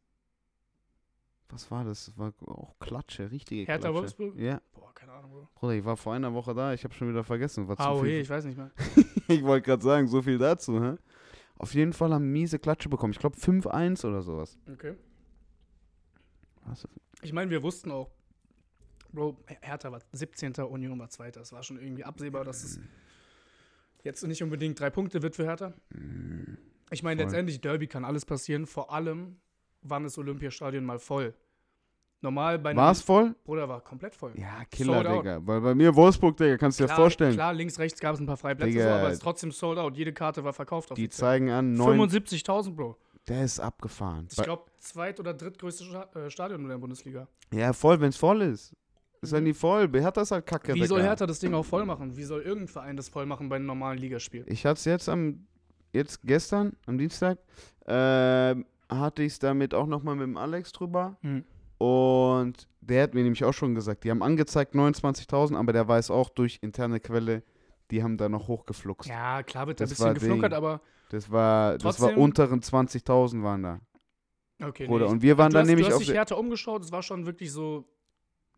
Was 1.49 1.69
war 1.69 1.83
das? 1.85 2.05
Das 2.07 2.17
war 2.17 2.33
auch 2.47 2.77
Klatsche, 2.79 3.29
richtige 3.29 3.65
Hertha 3.65 3.77
Klatsche. 3.89 3.93
Wolfsburg? 3.95 4.35
Ja, 4.39 4.59
Boah, 4.73 4.91
keine 4.95 5.11
Ahnung, 5.11 5.31
Bro. 5.31 5.47
Bruder, 5.53 5.73
ich 5.75 5.85
war 5.85 5.95
vor 5.95 6.13
einer 6.15 6.33
Woche 6.33 6.53
da, 6.55 6.73
ich 6.73 6.83
habe 6.83 6.93
schon 6.95 7.09
wieder 7.09 7.23
vergessen. 7.23 7.67
War 7.67 7.77
zu 7.77 7.83
Ah, 7.83 7.93
oh 7.93 8.01
viel. 8.01 8.09
je, 8.11 8.19
ich 8.21 8.29
weiß 8.29 8.45
nicht 8.45 8.57
mehr. 8.57 8.71
Ich 9.29 9.41
wollte 9.43 9.65
gerade 9.65 9.81
sagen, 9.83 10.07
so 10.07 10.21
viel 10.21 10.37
dazu, 10.37 10.81
hä? 10.83 10.95
Auf 11.55 11.73
jeden 11.75 11.93
Fall 11.93 12.13
haben 12.13 12.29
miese 12.31 12.59
Klatsche 12.59 12.89
bekommen. 12.89 13.13
Ich 13.13 13.19
glaube 13.19 13.37
5-1 13.37 14.05
oder 14.05 14.21
sowas. 14.21 14.57
Okay. 14.69 14.95
Was? 16.65 16.85
Ich 17.21 17.31
meine, 17.31 17.49
wir 17.51 17.63
wussten 17.63 17.89
auch, 17.91 18.09
Bro, 19.13 19.37
Hertha 19.61 19.91
war 19.91 20.01
17. 20.11 20.55
Union 20.55 20.97
war 20.99 21.07
2. 21.09 21.29
Es 21.29 21.53
war 21.53 21.61
schon 21.63 21.77
irgendwie 21.79 22.03
absehbar, 22.03 22.43
dass 22.43 22.63
es 22.63 22.79
jetzt 24.03 24.23
nicht 24.25 24.43
unbedingt 24.43 24.79
drei 24.79 24.89
Punkte 24.89 25.21
wird 25.21 25.35
für 25.35 25.45
Hertha. 25.45 25.73
Ich 26.91 27.03
meine, 27.03 27.21
Voll. 27.21 27.25
letztendlich 27.25 27.61
Derby 27.61 27.87
kann 27.87 28.05
alles 28.05 28.25
passieren. 28.25 28.65
Vor 28.67 28.91
allem, 28.93 29.37
wann 29.81 30.05
ist 30.05 30.17
Olympiastadion 30.17 30.83
mal 30.85 30.99
voll? 30.99 31.33
Normal 32.21 32.57
bei 32.59 32.69
einem- 32.69 32.77
War 32.79 32.91
es 32.91 33.01
voll? 33.01 33.35
Bruder 33.43 33.67
war 33.67 33.81
komplett 33.81 34.15
voll. 34.15 34.31
Ja, 34.37 34.63
Killer, 34.71 34.93
Sold 34.93 35.07
out. 35.07 35.25
Digga. 35.25 35.39
Weil 35.45 35.59
bei 35.59 35.75
mir 35.75 35.93
Wolfsburg, 35.93 36.37
Digga, 36.37 36.57
kannst 36.57 36.79
du 36.79 36.85
dir 36.85 36.93
vorstellen. 36.93 37.33
Klar, 37.33 37.53
links, 37.53 37.77
rechts 37.79 37.99
gab 37.99 38.13
es 38.13 38.21
ein 38.21 38.25
paar 38.25 38.37
Freiplätze, 38.37 38.81
so, 38.81 38.87
aber 38.87 39.07
es 39.07 39.13
ist 39.15 39.21
trotzdem 39.21 39.51
sold 39.51 39.77
out. 39.77 39.97
Jede 39.97 40.13
Karte 40.13 40.41
war 40.43 40.53
verkauft. 40.53 40.95
Die 40.95 41.09
zeigen 41.09 41.49
an, 41.49 41.73
9, 41.73 41.97
75.000, 41.99 42.75
Bro. 42.77 42.97
der 43.27 43.43
ist 43.43 43.59
abgefahren. 43.59 44.27
Ich 44.31 44.41
glaube, 44.41 44.63
zweit- 44.79 45.19
oder 45.19 45.33
drittgrößte 45.33 45.83
äh, 46.15 46.29
Stadion 46.29 46.61
in 46.61 46.69
der 46.69 46.77
Bundesliga. 46.77 47.27
Ja, 47.53 47.73
voll, 47.73 47.99
wenn 47.99 48.09
es 48.09 48.17
voll 48.17 48.41
ist. 48.41 48.73
Ist 49.23 49.31
ja 49.33 49.39
nie 49.39 49.53
voll. 49.53 49.89
Hertha 49.91 50.21
ist 50.21 50.31
halt 50.31 50.45
kacke. 50.45 50.73
Wie 50.73 50.85
soll 50.85 50.99
Digga. 50.99 51.09
Hertha 51.09 51.25
das 51.25 51.39
Ding 51.39 51.53
auch 51.53 51.63
voll 51.65 51.85
machen? 51.85 52.15
Wie 52.17 52.23
soll 52.23 52.41
irgendein 52.41 52.67
Verein 52.67 52.97
das 52.97 53.09
voll 53.09 53.25
machen 53.25 53.49
bei 53.49 53.55
einem 53.55 53.65
normalen 53.65 53.97
Ligaspiel? 53.97 54.43
Ich 54.47 54.65
hatte 54.65 54.77
es 54.79 54.85
jetzt 54.85 55.07
am, 55.09 55.47
jetzt 55.93 56.21
gestern, 56.23 56.75
am 56.85 56.97
Dienstag, 56.97 57.39
ähm, 57.87 58.65
hatte 58.89 59.23
ich 59.23 59.33
es 59.33 59.39
damit 59.39 59.73
auch 59.73 59.87
nochmal 59.87 60.15
mit 60.15 60.23
dem 60.27 60.37
Alex 60.37 60.71
drüber. 60.73 61.17
Hm. 61.21 61.43
Und 61.77 62.67
der 62.81 63.03
hat 63.03 63.13
mir 63.13 63.23
nämlich 63.23 63.43
auch 63.43 63.53
schon 63.53 63.75
gesagt, 63.75 64.03
die 64.03 64.11
haben 64.11 64.21
angezeigt 64.21 64.75
29.000, 64.75 65.55
aber 65.57 65.73
der 65.73 65.87
weiß 65.87 66.11
auch 66.11 66.29
durch 66.29 66.59
interne 66.61 66.99
Quelle, 66.99 67.43
die 67.91 68.03
haben 68.03 68.17
da 68.17 68.29
noch 68.29 68.47
hochgefluxt. 68.47 69.09
Ja, 69.09 69.43
klar 69.43 69.67
wird 69.67 69.79
da 69.79 69.85
ein 69.85 69.89
bisschen 69.89 70.05
war 70.05 70.13
geflunkert, 70.13 70.51
Ding. 70.51 70.57
aber 70.57 70.81
Das 71.09 71.29
war, 71.31 71.77
das 71.77 71.99
war 72.01 72.17
unteren 72.17 72.61
20.000 72.61 73.43
waren 73.43 73.63
da. 73.63 73.79
Okay, 74.61 74.87
Bruder. 74.87 75.05
ich- 75.05 75.11
Und 75.11 75.21
wir 75.21 75.37
waren 75.37 75.53
hast, 75.53 75.65
nämlich 75.67 75.87
du 75.87 75.93
hast 75.93 75.97
auf 76.01 76.05
dich 76.05 76.13
härter 76.13 76.37
umgeschaut, 76.37 76.83
es 76.83 76.91
war 76.91 77.01
schon 77.03 77.25
wirklich 77.25 77.51
so 77.51 77.85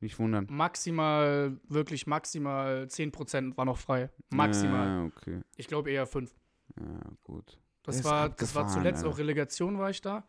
Nicht 0.01 0.19
wundern. 0.19 0.47
maximal, 0.49 1.57
wirklich 1.67 2.05
maximal 2.05 2.83
10% 2.83 3.57
war 3.57 3.65
noch 3.65 3.77
frei. 3.77 4.09
Maximal. 4.29 4.87
Ja, 4.87 5.05
okay. 5.05 5.41
Ich 5.55 5.67
glaube 5.67 5.91
eher 5.91 6.05
5. 6.05 6.33
Ja, 6.79 6.99
gut. 7.23 7.57
Das 7.83 8.03
war, 8.03 8.29
das 8.29 8.55
war 8.55 8.67
zuletzt 8.67 9.03
Alter. 9.03 9.09
auch 9.09 9.17
Relegation, 9.17 9.77
war 9.77 9.89
ich 9.89 10.01
da. 10.01 10.27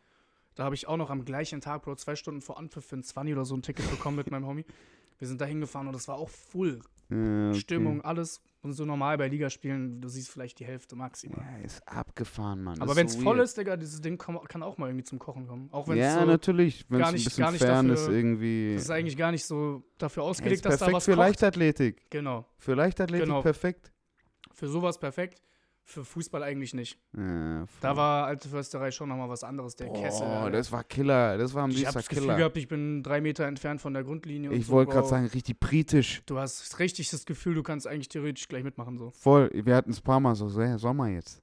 Da 0.54 0.64
habe 0.64 0.74
ich 0.74 0.88
auch 0.88 0.96
noch 0.96 1.10
am 1.10 1.24
gleichen 1.24 1.60
Tag, 1.60 1.82
Bro, 1.82 1.96
zwei 1.96 2.16
Stunden 2.16 2.40
vor 2.40 2.58
Anpfiff 2.58 2.86
für 2.86 2.96
ein 2.96 3.02
20 3.02 3.34
oder 3.34 3.44
so 3.44 3.54
ein 3.54 3.62
Ticket 3.62 3.90
bekommen 3.90 4.16
mit 4.16 4.30
meinem 4.30 4.46
Homie. 4.46 4.64
Wir 5.18 5.28
sind 5.28 5.40
da 5.40 5.44
hingefahren 5.44 5.86
und 5.86 5.94
das 5.94 6.08
war 6.08 6.16
auch 6.16 6.30
full. 6.30 6.80
Ja, 7.08 7.50
okay. 7.50 7.58
Stimmung, 7.60 8.00
alles. 8.02 8.40
Und 8.62 8.72
so 8.72 8.84
normal 8.84 9.16
bei 9.16 9.28
Ligaspielen, 9.28 10.00
du 10.00 10.08
siehst 10.08 10.28
vielleicht 10.28 10.58
die 10.58 10.64
Hälfte 10.64 10.96
maximal. 10.96 11.40
Ja, 11.60 11.64
ist 11.64 11.86
abgefahren, 11.86 12.64
Mann. 12.64 12.80
Aber 12.82 12.96
wenn 12.96 13.06
es 13.06 13.12
so 13.12 13.20
voll 13.20 13.36
weird. 13.36 13.44
ist, 13.44 13.56
Digga, 13.56 13.76
dieses 13.76 14.00
Ding 14.00 14.18
kann 14.18 14.62
auch 14.64 14.76
mal 14.76 14.88
irgendwie 14.88 15.04
zum 15.04 15.20
Kochen 15.20 15.46
kommen. 15.46 15.68
Auch 15.70 15.86
wenn 15.86 15.98
es 15.98 16.04
Ja, 16.04 16.18
so, 16.20 16.26
natürlich. 16.26 16.84
Wenn 16.88 17.00
es 17.00 17.06
ein 17.06 17.14
nicht- 17.14 17.24
bisschen 17.26 17.44
gar 17.44 17.52
nicht 17.52 17.62
fern 17.62 17.88
dafür- 17.88 18.08
ist, 18.08 18.12
irgendwie. 18.12 18.74
das 18.74 18.82
ist 18.82 18.90
eigentlich 18.90 19.16
gar 19.16 19.30
nicht 19.30 19.44
so 19.44 19.84
dafür 19.98 20.24
Ja, 20.24 20.28
ausgelegt, 20.30 20.64
dass 20.64 20.74
da 20.74 20.78
perfekt 20.78 20.96
was 20.96 21.04
für 21.04 21.10
kocht. 21.12 21.18
Leichtathletik. 21.18 22.10
Genau. 22.10 22.44
Für 22.58 22.74
Leichtathletik 22.74 23.26
Genau. 23.28 23.42
perfekt. 23.42 23.92
Für 24.52 24.66
sowas 24.66 24.98
perfekt. 24.98 25.40
Für 25.88 26.04
Fußball 26.04 26.42
eigentlich 26.42 26.74
nicht. 26.74 26.98
Ja, 27.16 27.64
Da 27.80 27.96
war 27.96 28.26
alte 28.26 28.48
Försterei 28.48 28.90
schon 28.90 29.08
nochmal 29.08 29.28
was 29.28 29.44
anderes. 29.44 29.76
Der 29.76 29.88
Kessel. 29.92 30.26
Oh, 30.44 30.50
das 30.50 30.72
war 30.72 30.82
Killer. 30.82 31.38
Das 31.38 31.54
war 31.54 31.62
ein 31.62 31.70
ich 31.70 31.76
habe 31.86 31.92
süßer 31.92 31.98
das 32.00 32.08
Gefühl 32.08 32.22
Killer. 32.24 32.36
gehabt, 32.38 32.56
ich 32.56 32.66
bin 32.66 33.04
drei 33.04 33.20
Meter 33.20 33.44
entfernt 33.46 33.80
von 33.80 33.94
der 33.94 34.02
Grundlinie. 34.02 34.50
und 34.50 34.56
Ich 34.56 34.66
so, 34.66 34.72
wollte 34.72 34.90
gerade 34.92 35.06
sagen, 35.06 35.26
richtig 35.26 35.60
britisch. 35.60 36.22
Du 36.26 36.38
hast 36.38 36.80
richtig 36.80 37.08
das 37.10 37.24
Gefühl, 37.24 37.54
du 37.54 37.62
kannst 37.62 37.86
eigentlich 37.86 38.08
theoretisch 38.08 38.48
gleich 38.48 38.64
mitmachen. 38.64 38.98
So. 38.98 39.12
Voll. 39.12 39.48
Wir 39.54 39.76
hatten 39.76 39.90
es 39.92 40.00
ein 40.00 40.02
paar 40.02 40.18
Mal 40.18 40.34
so, 40.34 40.48
so 40.48 40.60
hey, 40.60 40.76
Sommer 40.76 41.06
jetzt. 41.08 41.40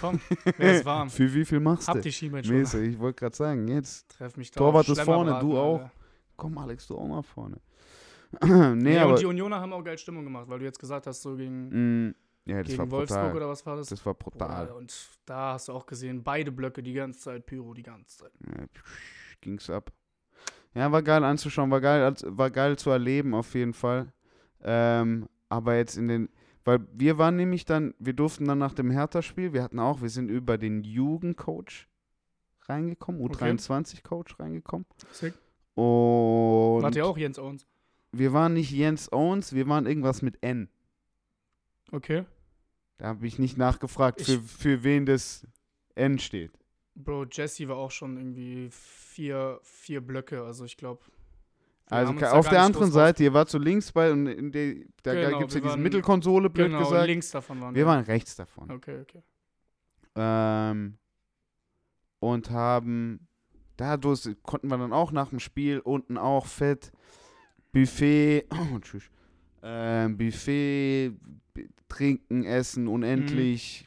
Komm, 0.00 0.20
wer 0.58 0.74
ist 0.74 0.84
warm? 0.84 1.08
Für 1.10 1.32
wie 1.32 1.44
viel 1.44 1.60
machst 1.60 1.86
Hab 1.86 1.94
du? 1.94 2.00
die 2.02 2.10
Schienbein 2.12 2.42
schon. 2.42 2.56
Mäßig, 2.56 2.88
ich 2.94 2.98
wollte 2.98 3.20
gerade 3.20 3.36
sagen, 3.36 3.68
jetzt. 3.68 4.08
Treff 4.08 4.36
mich 4.36 4.50
da. 4.50 4.58
Torwart 4.58 4.88
ist 4.88 5.00
vorne, 5.02 5.38
du 5.40 5.56
auch. 5.56 5.78
Alter. 5.82 5.92
Komm, 6.36 6.58
Alex, 6.58 6.88
du 6.88 6.96
auch 6.98 7.06
mal 7.06 7.22
vorne. 7.22 7.58
nee, 8.42 8.74
Nee, 8.74 8.98
aber. 8.98 9.12
und 9.12 9.20
die 9.20 9.26
Unioner 9.26 9.60
haben 9.60 9.72
auch 9.72 9.84
geil 9.84 9.98
Stimmung 9.98 10.24
gemacht, 10.24 10.48
weil 10.48 10.58
du 10.58 10.64
jetzt 10.64 10.80
gesagt 10.80 11.06
hast, 11.06 11.22
so 11.22 11.36
gegen, 11.36 12.06
mh, 12.08 12.14
ja, 12.46 12.62
das 12.62 12.76
war 12.76 12.84
gegen 12.84 12.90
Wolfsburg 12.90 13.20
brutal. 13.22 13.36
oder 13.36 13.48
was 13.48 13.64
war 13.66 13.76
das? 13.76 13.88
Das 13.88 14.04
war 14.04 14.14
brutal. 14.14 14.66
Bruder, 14.66 14.76
Und 14.76 15.08
da 15.24 15.54
hast 15.54 15.68
du 15.68 15.72
auch 15.72 15.86
gesehen, 15.86 16.22
beide 16.22 16.52
Blöcke 16.52 16.82
die 16.82 16.92
ganze 16.92 17.20
Zeit, 17.20 17.46
Pyro 17.46 17.72
die 17.74 17.82
ganze 17.82 18.18
Zeit. 18.18 18.32
Ja, 18.46 18.64
ging's 19.40 19.70
ab. 19.70 19.92
Ja, 20.74 20.90
war 20.90 21.02
geil 21.02 21.22
anzuschauen, 21.24 21.70
war 21.70 21.80
geil, 21.80 22.14
war 22.24 22.50
geil 22.50 22.76
zu 22.76 22.90
erleben 22.90 23.34
auf 23.34 23.54
jeden 23.54 23.74
Fall. 23.74 24.12
Ähm, 24.62 25.28
aber 25.48 25.76
jetzt 25.76 25.96
in 25.96 26.08
den, 26.08 26.28
weil 26.64 26.80
wir 26.92 27.16
waren 27.18 27.36
nämlich 27.36 27.64
dann, 27.64 27.94
wir 27.98 28.12
durften 28.12 28.46
dann 28.46 28.58
nach 28.58 28.72
dem 28.74 28.90
Hertha-Spiel, 28.90 29.52
wir 29.52 29.62
hatten 29.62 29.78
auch, 29.78 30.02
wir 30.02 30.08
sind 30.10 30.28
über 30.30 30.58
den 30.58 30.82
Jugendcoach 30.82 31.86
reingekommen, 32.68 33.20
Okay. 33.22 33.50
U23-Coach 33.50 34.38
reingekommen. 34.40 34.86
Sick. 35.12 35.34
Und 35.74 36.82
Wart 36.82 36.96
ihr 36.96 37.06
auch 37.06 37.16
Jens 37.18 37.38
Owens? 37.38 37.66
wir 38.12 38.32
waren 38.32 38.54
nicht 38.54 38.70
Jens 38.70 39.12
Owens, 39.12 39.52
wir 39.54 39.68
waren 39.68 39.86
irgendwas 39.86 40.22
mit 40.22 40.42
N. 40.42 40.68
Okay. 41.92 42.24
Da 42.98 43.06
habe 43.08 43.26
ich 43.26 43.38
nicht 43.38 43.56
nachgefragt, 43.56 44.20
Ich- 44.20 44.26
für, 44.28 44.40
für 44.42 44.84
wen 44.84 45.06
das 45.06 45.46
N 45.94 46.18
steht. 46.18 46.52
Bro, 46.96 47.26
Jesse 47.32 47.66
war 47.68 47.76
auch 47.76 47.90
schon 47.90 48.16
irgendwie 48.16 48.68
vier, 48.70 49.58
vier 49.62 50.00
Blöcke, 50.00 50.42
also 50.44 50.64
ich 50.64 50.76
glaube. 50.76 51.02
Also 51.86 52.12
auf 52.28 52.48
der 52.48 52.62
anderen 52.62 52.90
Seite, 52.92 53.24
ihr 53.24 53.34
wart 53.34 53.50
so 53.50 53.58
links 53.58 53.92
bei 53.92 54.10
und 54.12 54.26
in 54.26 54.50
der, 54.52 54.76
da 55.02 55.12
Genau, 55.12 55.38
gibt 55.40 55.50
es 55.50 55.54
ja 55.54 55.60
wir 55.60 55.62
diese 55.62 55.70
waren- 55.72 55.82
Mittelkonsole, 55.82 56.48
blöd 56.50 56.68
Genau, 56.68 56.78
gesagt. 56.78 57.06
links 57.08 57.30
davon 57.30 57.60
waren 57.60 57.74
Wir 57.74 57.84
waren 57.84 58.04
rechts 58.04 58.36
davon. 58.36 58.70
Okay, 58.70 59.00
okay. 59.02 59.22
Ähm, 60.16 60.96
und 62.20 62.50
haben 62.50 63.26
dadurch 63.76 64.28
konnten 64.44 64.68
wir 64.68 64.78
dann 64.78 64.92
auch 64.92 65.10
nach 65.12 65.28
dem 65.30 65.40
Spiel 65.40 65.80
unten 65.80 66.16
auch 66.16 66.46
fett 66.46 66.92
Buffet, 67.72 68.46
oh, 68.52 68.78
tschüss, 68.78 69.10
ähm, 69.62 70.16
Buffet, 70.16 71.12
trinken, 71.94 72.44
essen, 72.44 72.88
unendlich. 72.88 73.86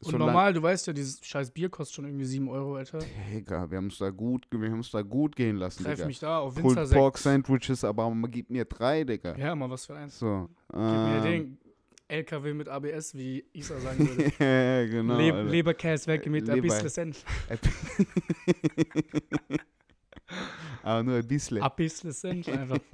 Und 0.00 0.12
Solang- 0.12 0.26
normal, 0.28 0.52
du 0.52 0.62
weißt 0.62 0.86
ja, 0.86 0.92
dieses 0.92 1.24
scheiß 1.24 1.50
Bier 1.50 1.70
kostet 1.70 1.94
schon 1.96 2.04
irgendwie 2.04 2.24
7 2.26 2.48
Euro, 2.48 2.76
Alter. 2.76 2.98
Digga, 3.32 3.70
wir 3.70 3.78
haben 3.78 3.86
uns 3.86 3.96
da 3.98 4.10
gut, 4.10 4.46
wir 4.50 4.68
haben 4.68 4.76
uns 4.78 4.90
da 4.90 5.00
gut 5.02 5.34
gehen 5.34 5.56
lassen, 5.56 5.82
Treff 5.84 5.94
Digga. 5.96 6.06
mich 6.06 6.18
da 6.18 6.38
auf 6.40 6.54
Pulled. 6.54 6.90
Pork 6.90 7.16
Sandwiches, 7.16 7.84
aber 7.84 8.10
man 8.10 8.30
gibt 8.30 8.50
mir 8.50 8.64
drei, 8.66 9.04
Digga. 9.04 9.34
Ja, 9.36 9.54
mal 9.54 9.70
was 9.70 9.86
für 9.86 9.94
eins. 9.94 10.18
So. 10.18 10.48
Gib 10.70 10.78
mir 10.78 11.16
ähm, 11.16 11.22
den 11.22 11.58
LKW 12.08 12.52
mit 12.52 12.68
ABS, 12.68 13.14
wie 13.14 13.44
Isa 13.54 13.80
sagen 13.80 14.06
würde. 14.06 14.24
ja, 14.38 14.86
genau. 14.86 15.16
Leb 15.16 15.34
Alter. 15.34 15.50
Leberkäse 15.50 16.06
weg 16.08 16.26
mit 16.26 16.48
ein 16.50 16.56
Leber. 16.56 16.68
bisschen 16.68 16.88
Senf. 16.90 17.24
aber 20.82 21.02
nur 21.02 21.16
ein 21.16 21.26
bisschen. 21.26 21.62
Ein 21.62 21.70
bisschen 21.76 22.12
Senf 22.12 22.48
einfach. 22.48 22.78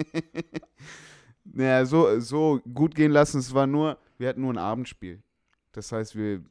Naja, 1.52 1.84
so, 1.84 2.20
so 2.20 2.60
gut 2.72 2.94
gehen 2.94 3.10
lassen, 3.10 3.38
es 3.38 3.52
war 3.52 3.66
nur, 3.66 3.98
wir 4.20 4.28
hatten 4.28 4.42
nur 4.42 4.52
ein 4.52 4.58
Abendspiel. 4.58 5.22
Das 5.72 5.90
heißt, 5.92 6.14
wir 6.16 6.42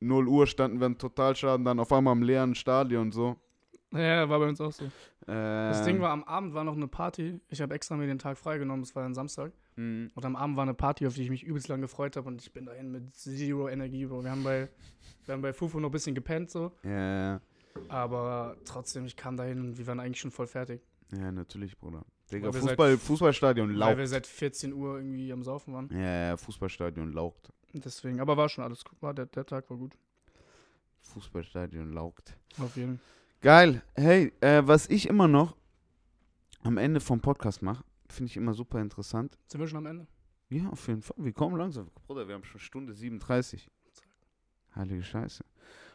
0 0.00 0.26
Uhr 0.28 0.46
standen 0.46 0.80
wir 0.80 0.86
im 0.86 0.98
Totalschaden, 0.98 1.64
dann 1.64 1.78
auf 1.80 1.92
einmal 1.92 2.14
im 2.16 2.22
leeren 2.22 2.54
Stadion 2.54 3.12
so. 3.12 3.36
Ja, 3.92 4.28
war 4.28 4.38
bei 4.38 4.48
uns 4.48 4.60
auch 4.60 4.72
so. 4.72 4.84
Das 5.26 5.80
Ähm, 5.80 5.84
Ding 5.86 6.00
war, 6.00 6.10
am 6.10 6.24
Abend 6.24 6.54
war 6.54 6.64
noch 6.64 6.76
eine 6.76 6.88
Party. 6.88 7.40
Ich 7.48 7.60
habe 7.60 7.74
extra 7.74 7.96
mir 7.96 8.06
den 8.06 8.18
Tag 8.18 8.38
freigenommen, 8.38 8.82
es 8.82 8.94
war 8.94 9.04
ein 9.04 9.14
Samstag. 9.14 9.52
mh, 9.76 10.08
Und 10.14 10.24
am 10.24 10.36
Abend 10.36 10.56
war 10.56 10.62
eine 10.62 10.74
Party, 10.74 11.06
auf 11.06 11.14
die 11.14 11.22
ich 11.22 11.30
mich 11.30 11.42
übelst 11.44 11.68
lang 11.68 11.80
gefreut 11.80 12.16
habe. 12.16 12.28
Und 12.28 12.40
ich 12.42 12.52
bin 12.52 12.66
dahin 12.66 12.90
mit 12.90 13.14
zero 13.14 13.68
Energie, 13.68 14.06
Bro. 14.06 14.24
Wir 14.24 14.30
haben 14.30 14.44
bei, 14.44 14.68
wir 15.26 15.34
haben 15.34 15.42
bei 15.42 15.52
Fufu 15.52 15.80
noch 15.80 15.88
ein 15.88 15.92
bisschen 15.92 16.14
gepennt, 16.14 16.50
so. 16.50 16.72
Ja, 16.82 16.90
ja, 17.34 17.40
Aber 17.88 18.56
trotzdem, 18.64 19.04
ich 19.06 19.16
kam 19.16 19.36
dahin 19.36 19.60
und 19.60 19.78
wir 19.78 19.86
waren 19.86 20.00
eigentlich 20.00 20.20
schon 20.20 20.30
voll 20.30 20.46
fertig. 20.46 20.82
ja, 21.12 21.30
natürlich, 21.32 21.76
Bruder. 21.78 22.04
Digga, 22.30 22.52
Fußball, 22.52 22.98
Fußballstadion 22.98 23.78
Weil 23.78 23.98
wir 23.98 24.06
seit 24.06 24.26
14 24.26 24.72
Uhr 24.72 24.96
irgendwie 24.96 25.32
am 25.32 25.42
Saufen 25.42 25.72
waren. 25.74 25.88
Ja, 25.92 26.28
ja, 26.28 26.36
Fußballstadion 26.36 27.12
laugt. 27.12 27.50
Und 27.72 27.84
Deswegen, 27.84 28.20
aber 28.20 28.36
war 28.36 28.48
schon 28.48 28.64
alles 28.64 28.84
gut. 28.84 29.00
War 29.00 29.14
der, 29.14 29.26
der 29.26 29.46
Tag 29.46 29.68
war 29.70 29.76
gut. 29.76 29.96
Fußballstadion 31.00 31.92
laugt. 31.92 32.36
Auf 32.58 32.76
jeden 32.76 32.98
Fall. 32.98 33.06
Geil. 33.40 33.82
Hey, 33.94 34.32
äh, 34.40 34.62
was 34.64 34.88
ich 34.88 35.08
immer 35.08 35.28
noch 35.28 35.56
am 36.64 36.76
Ende 36.76 37.00
vom 37.00 37.20
Podcast 37.20 37.62
mache, 37.62 37.84
finde 38.08 38.30
ich 38.30 38.36
immer 38.36 38.52
super 38.52 38.80
interessant. 38.80 39.38
Sind 39.46 39.60
wir 39.60 39.68
schon 39.68 39.78
am 39.78 39.86
Ende? 39.86 40.06
Ja, 40.50 40.68
auf 40.70 40.88
jeden 40.88 41.02
Fall. 41.02 41.16
Wir 41.18 41.32
kommen 41.32 41.56
langsam. 41.56 41.90
Bruder, 42.06 42.26
wir 42.26 42.34
haben 42.34 42.44
schon 42.44 42.60
Stunde 42.60 42.94
37. 42.94 43.70
Heilige 44.74 45.02
Scheiße. 45.02 45.44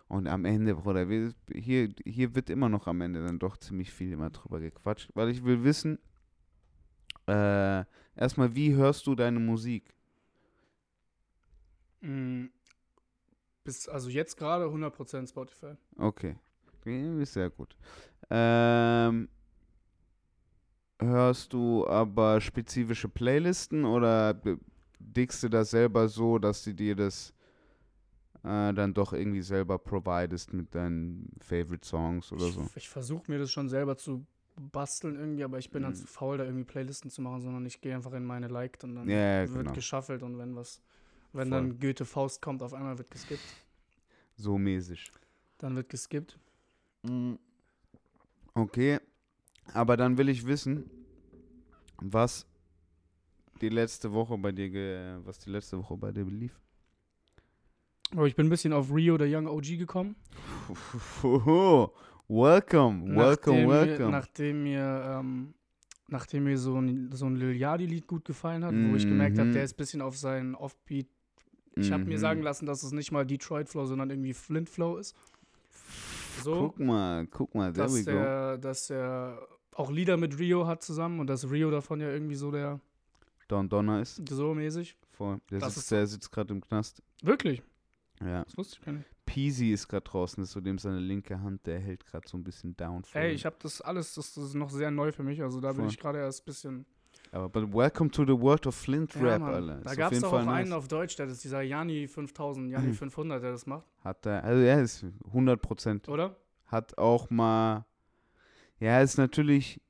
Und 0.08 0.28
am 0.28 0.46
Ende, 0.46 0.76
Bruder, 0.76 1.10
wir, 1.10 1.34
hier, 1.54 1.90
hier 2.06 2.36
wird 2.36 2.50
immer 2.50 2.70
noch 2.70 2.88
am 2.88 3.02
Ende 3.02 3.26
dann 3.26 3.40
doch 3.40 3.58
ziemlich 3.58 3.92
viel 3.92 4.12
immer 4.12 4.30
drüber 4.30 4.60
gequatscht. 4.60 5.10
Weil 5.16 5.30
ich 5.30 5.44
will 5.44 5.64
wissen, 5.64 6.00
äh, 7.28 7.84
erstmal, 8.16 8.56
wie 8.56 8.74
hörst 8.74 9.08
du 9.08 9.16
deine 9.16 9.40
Musik? 9.40 9.94
Mm, 12.02 12.48
bis, 13.64 13.88
also 13.88 14.10
jetzt 14.10 14.38
gerade 14.38 14.66
100% 14.66 15.30
Spotify. 15.30 15.76
Okay. 15.98 16.36
Ist 16.86 17.34
sehr 17.34 17.50
gut. 17.50 17.78
Ähm, 18.30 19.30
hörst 21.00 21.54
du 21.54 21.88
aber 21.88 22.42
spezifische 22.42 23.08
Playlisten 23.08 23.86
oder 23.86 24.38
dickst 25.00 25.44
du 25.44 25.50
das 25.50 25.72
selber 25.72 26.10
so, 26.10 26.40
dass 26.40 26.64
du 26.64 26.74
dir 26.74 26.96
das 26.96 27.34
äh, 28.44 28.74
dann 28.74 28.94
doch 28.94 29.14
irgendwie 29.14 29.42
selber 29.42 29.78
providest 29.80 30.52
mit 30.54 30.76
deinen 30.76 31.30
Favorite 31.40 31.88
Songs 31.88 32.32
oder 32.34 32.48
so? 32.50 32.62
Ich, 32.64 32.78
ich 32.78 32.90
versuche 32.90 33.32
mir 33.32 33.40
das 33.40 33.52
schon 33.52 33.70
selber 33.70 33.96
zu 33.98 34.26
basteln 34.56 35.16
irgendwie, 35.16 35.44
aber 35.44 35.58
ich 35.58 35.72
bin 35.72 35.82
dann 35.84 35.94
Mhm. 35.94 35.98
zu 35.98 36.08
faul, 36.08 36.38
da 36.38 36.44
irgendwie 36.46 36.64
Playlisten 36.66 37.10
zu 37.10 37.22
machen, 37.22 37.42
sondern 37.42 37.66
ich 37.66 37.82
gehe 37.82 37.96
einfach 37.96 38.14
in 38.14 38.24
meine 38.26 38.48
Liked 38.48 38.84
und 38.84 38.96
dann 38.96 39.10
Ja, 39.10 39.16
ja, 39.44 39.54
wird 39.54 39.54
genau. 39.66 39.74
geschaffelt 39.74 40.24
und 40.24 40.38
wenn 40.38 40.56
was, 40.56 40.82
wenn 41.32 41.50
Voll. 41.50 41.62
dann 41.62 41.80
Goethe 41.80 42.06
Faust 42.06 42.42
kommt, 42.42 42.62
auf 42.62 42.74
einmal 42.74 42.98
wird 42.98 43.10
geskippt. 43.12 43.56
So 44.36 44.58
mäßig. 44.58 45.12
Dann 45.58 45.76
wird 45.76 45.90
geskippt. 45.90 46.38
Mm. 47.04 47.34
Okay, 48.56 49.00
aber 49.74 49.98
dann 49.98 50.18
will 50.18 50.30
ich 50.30 50.46
wissen, 50.46 50.90
was 51.98 52.46
die 53.62 53.70
letzte 53.70 54.12
Woche 54.12 54.38
bei 54.38 54.52
dir, 54.52 55.22
was 55.26 55.40
die 55.40 55.50
letzte 55.50 55.80
Woche 55.80 55.98
bei 55.98 56.12
dir 56.12 56.26
lief. 56.26 56.60
Aber 58.12 58.28
ich 58.28 58.36
bin 58.36 58.46
ein 58.48 58.50
bisschen 58.50 58.74
auf 58.74 58.94
Rio 58.94 59.18
der 59.18 59.28
Young 59.28 59.48
OG 59.48 59.78
gekommen. 59.78 60.16
welcome, 62.28 63.16
welcome, 63.16 63.66
nachdem 63.66 63.70
welcome. 63.70 64.06
Mir, 64.06 64.12
nachdem 64.12 64.64
mir, 64.64 65.04
ähm, 65.20 65.54
nachdem 66.08 66.44
mir 66.46 66.58
so 66.58 66.78
ein, 66.80 67.12
so 67.12 67.26
ein 67.26 67.36
Lil 67.36 67.56
Yachty-Lied 67.56 68.08
gut 68.08 68.26
gefallen 68.26 68.64
hat, 68.64 68.74
wo 68.74 68.96
ich 68.96 69.06
gemerkt 69.08 69.38
habe, 69.40 69.50
Mhm. 69.50 69.54
der 69.54 69.64
ist 69.64 69.74
ein 69.74 69.78
bisschen 69.78 70.02
auf 70.02 70.18
seinen 70.18 70.56
Offbeat. 70.56 71.08
Ich 71.76 71.92
habe 71.92 72.06
mir 72.06 72.20
sagen 72.20 72.40
Mhm. 72.40 72.46
lassen, 72.46 72.66
dass 72.66 72.84
es 72.84 72.92
nicht 72.92 73.12
mal 73.12 73.26
Detroit 73.26 73.68
Flow, 73.70 73.86
sondern 73.86 74.10
irgendwie 74.10 74.34
Flint 74.34 74.70
Flow 74.70 74.98
ist. 74.98 75.16
So, 76.44 76.54
Guck 76.70 76.80
mal, 76.80 77.26
guck 77.28 77.56
mal, 77.56 77.72
there 77.74 77.88
we 77.92 78.04
dass 78.04 78.06
go. 78.06 78.12
er, 78.12 78.58
dass 78.58 78.90
er 78.90 79.48
auch 79.76 79.90
Lieder 79.92 80.18
mit 80.18 80.38
Rio 80.38 80.68
hat 80.68 80.84
zusammen 80.84 81.20
und 81.20 81.28
dass 81.28 81.50
Rio 81.50 81.72
davon 81.72 82.00
ja 82.00 82.10
irgendwie 82.10 82.36
so 82.36 82.52
der, 82.52 82.80
Don 83.48 83.68
Donner 83.70 84.02
ist 84.02 84.22
so 84.30 84.54
mäßig. 84.54 84.96
voll. 85.12 85.40
Der 85.52 85.60
Das 85.60 85.76
sitzt, 85.76 85.92
der 85.92 86.06
sitzt 86.08 86.32
gerade 86.32 86.54
im 86.54 86.62
Knast. 86.62 87.02
Wirklich? 87.24 87.62
Ja. 88.22 88.44
Das 88.44 88.58
wusste 88.58 88.78
ich 88.80 88.86
gar 88.86 88.94
nicht. 88.94 89.10
Peasy 89.34 89.72
ist 89.72 89.88
gerade 89.88 90.04
draußen, 90.04 90.42
das 90.42 90.50
ist 90.50 90.54
so 90.54 90.62
dem 90.62 90.78
seine 90.78 91.00
linke 91.00 91.42
Hand, 91.42 91.66
der 91.66 91.80
hält 91.80 92.06
gerade 92.06 92.28
so 92.28 92.38
ein 92.38 92.44
bisschen 92.44 92.78
down. 92.78 93.02
Ey, 93.14 93.32
ich 93.32 93.46
habe 93.48 93.56
das 93.60 93.82
alles, 93.82 94.14
das, 94.14 94.36
das 94.36 94.44
ist 94.44 94.54
noch 94.54 94.70
sehr 94.70 94.92
neu 94.92 95.12
für 95.12 95.24
mich. 95.24 95.42
Also 95.42 95.60
da 95.60 95.70
bin 95.72 95.82
Voll. 95.82 95.90
ich 95.90 95.98
gerade 96.00 96.20
erst 96.20 96.44
ein 96.44 96.46
bisschen. 96.46 96.86
Aber 97.32 97.50
but 97.50 97.74
welcome 97.74 98.12
to 98.12 98.24
the 98.26 98.40
world 98.40 98.68
of 98.68 98.76
Flint 98.76 99.16
Ja, 99.16 99.22
Rap, 99.22 99.42
Mann. 99.42 99.54
Alter. 99.70 99.82
Da 99.82 99.96
gab 99.96 100.12
es 100.12 100.24
auch 100.24 100.34
einen 100.34 100.72
auf 100.72 100.88
Deutsch, 100.88 101.16
der 101.16 101.26
ist 101.26 101.44
dieser 101.44 101.62
Jani 101.64 102.08
5000, 102.08 102.70
Jani 102.72 102.88
Mhm. 102.90 102.94
500, 102.94 103.42
der 103.42 103.52
das 103.54 103.66
macht, 103.66 103.86
Hat 104.04 104.24
er, 104.28 104.44
also 104.44 104.62
er 104.62 104.82
ist 104.84 105.04
100 105.26 105.60
Prozent. 105.60 106.08
oder? 106.10 106.36
Hat 106.68 106.96
auch 107.00 107.32
mal, 107.32 107.86
ja, 108.80 109.02
ist 109.02 109.18
natürlich, 109.18 109.82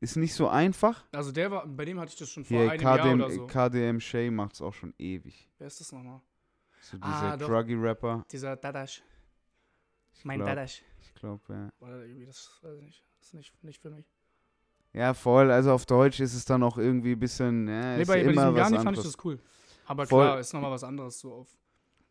ist 0.00 0.16
nicht 0.16 0.32
so 0.32 0.48
einfach. 0.48 1.04
Also 1.12 1.32
der 1.32 1.50
war, 1.50 1.66
bei 1.66 1.84
dem 1.84 2.00
hatte 2.00 2.12
ich 2.12 2.18
das 2.18 2.30
schon 2.30 2.44
vor 2.44 2.56
Hier, 2.62 2.70
einem 2.70 2.80
Jahr 2.82 2.98
KDM, 2.98 3.20
oder 3.20 3.30
so. 3.30 3.46
KDM 3.46 4.00
Shay 4.00 4.30
macht's 4.30 4.62
auch 4.62 4.72
schon 4.72 4.94
ewig. 4.98 5.50
Wer 5.58 5.66
ist 5.66 5.80
das 5.80 5.92
nochmal? 5.92 6.22
So 6.90 6.98
dieser 6.98 7.32
Ah. 7.32 7.36
Druggy-Rapper. 7.36 8.24
Dieser 8.30 8.56
Dadash. 8.56 9.02
Ich 10.12 10.24
Mein 10.24 10.38
glaub- 10.38 10.48
Dadash. 10.50 10.82
Ich 11.00 11.14
glaube, 11.14 11.42
ja. 11.48 11.68
Oder 11.80 12.04
irgendwie, 12.04 12.26
das 12.26 12.58
weiß 12.62 12.76
ich 12.78 12.82
nicht. 12.82 13.04
Das 13.18 13.26
ist 13.28 13.34
nicht, 13.34 13.64
nicht 13.64 13.80
für 13.82 13.90
mich. 13.90 14.06
Ja, 14.92 15.14
voll. 15.14 15.50
Also 15.50 15.72
auf 15.72 15.86
Deutsch 15.86 16.20
ist 16.20 16.34
es 16.34 16.44
dann 16.44 16.62
auch 16.62 16.76
irgendwie 16.78 17.12
ein 17.12 17.18
bisschen, 17.18 17.66
ja, 17.68 17.96
Nee, 17.96 18.04
bei, 18.04 18.14
bei 18.14 18.20
immer 18.20 18.30
diesem 18.32 18.54
was 18.54 18.70
Jani 18.70 18.84
fand 18.84 18.98
ich 18.98 19.04
das 19.04 19.24
cool. 19.24 19.40
Aber 19.86 20.06
Voll. 20.06 20.24
klar, 20.24 20.40
ist 20.40 20.52
nochmal 20.52 20.70
was 20.70 20.84
anderes 20.84 21.18
so 21.20 21.32
auf. 21.32 21.48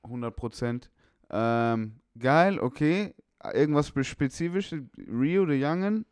100 0.04 0.36
Prozent. 0.36 0.91
Ähm, 1.30 2.00
geil, 2.18 2.60
okay. 2.60 3.14
Irgendwas 3.54 3.88
spe- 3.90 4.04
Spezifisches? 4.04 4.82
Rio, 4.98 5.45
the 5.48 5.64
Youngin? 5.64 6.06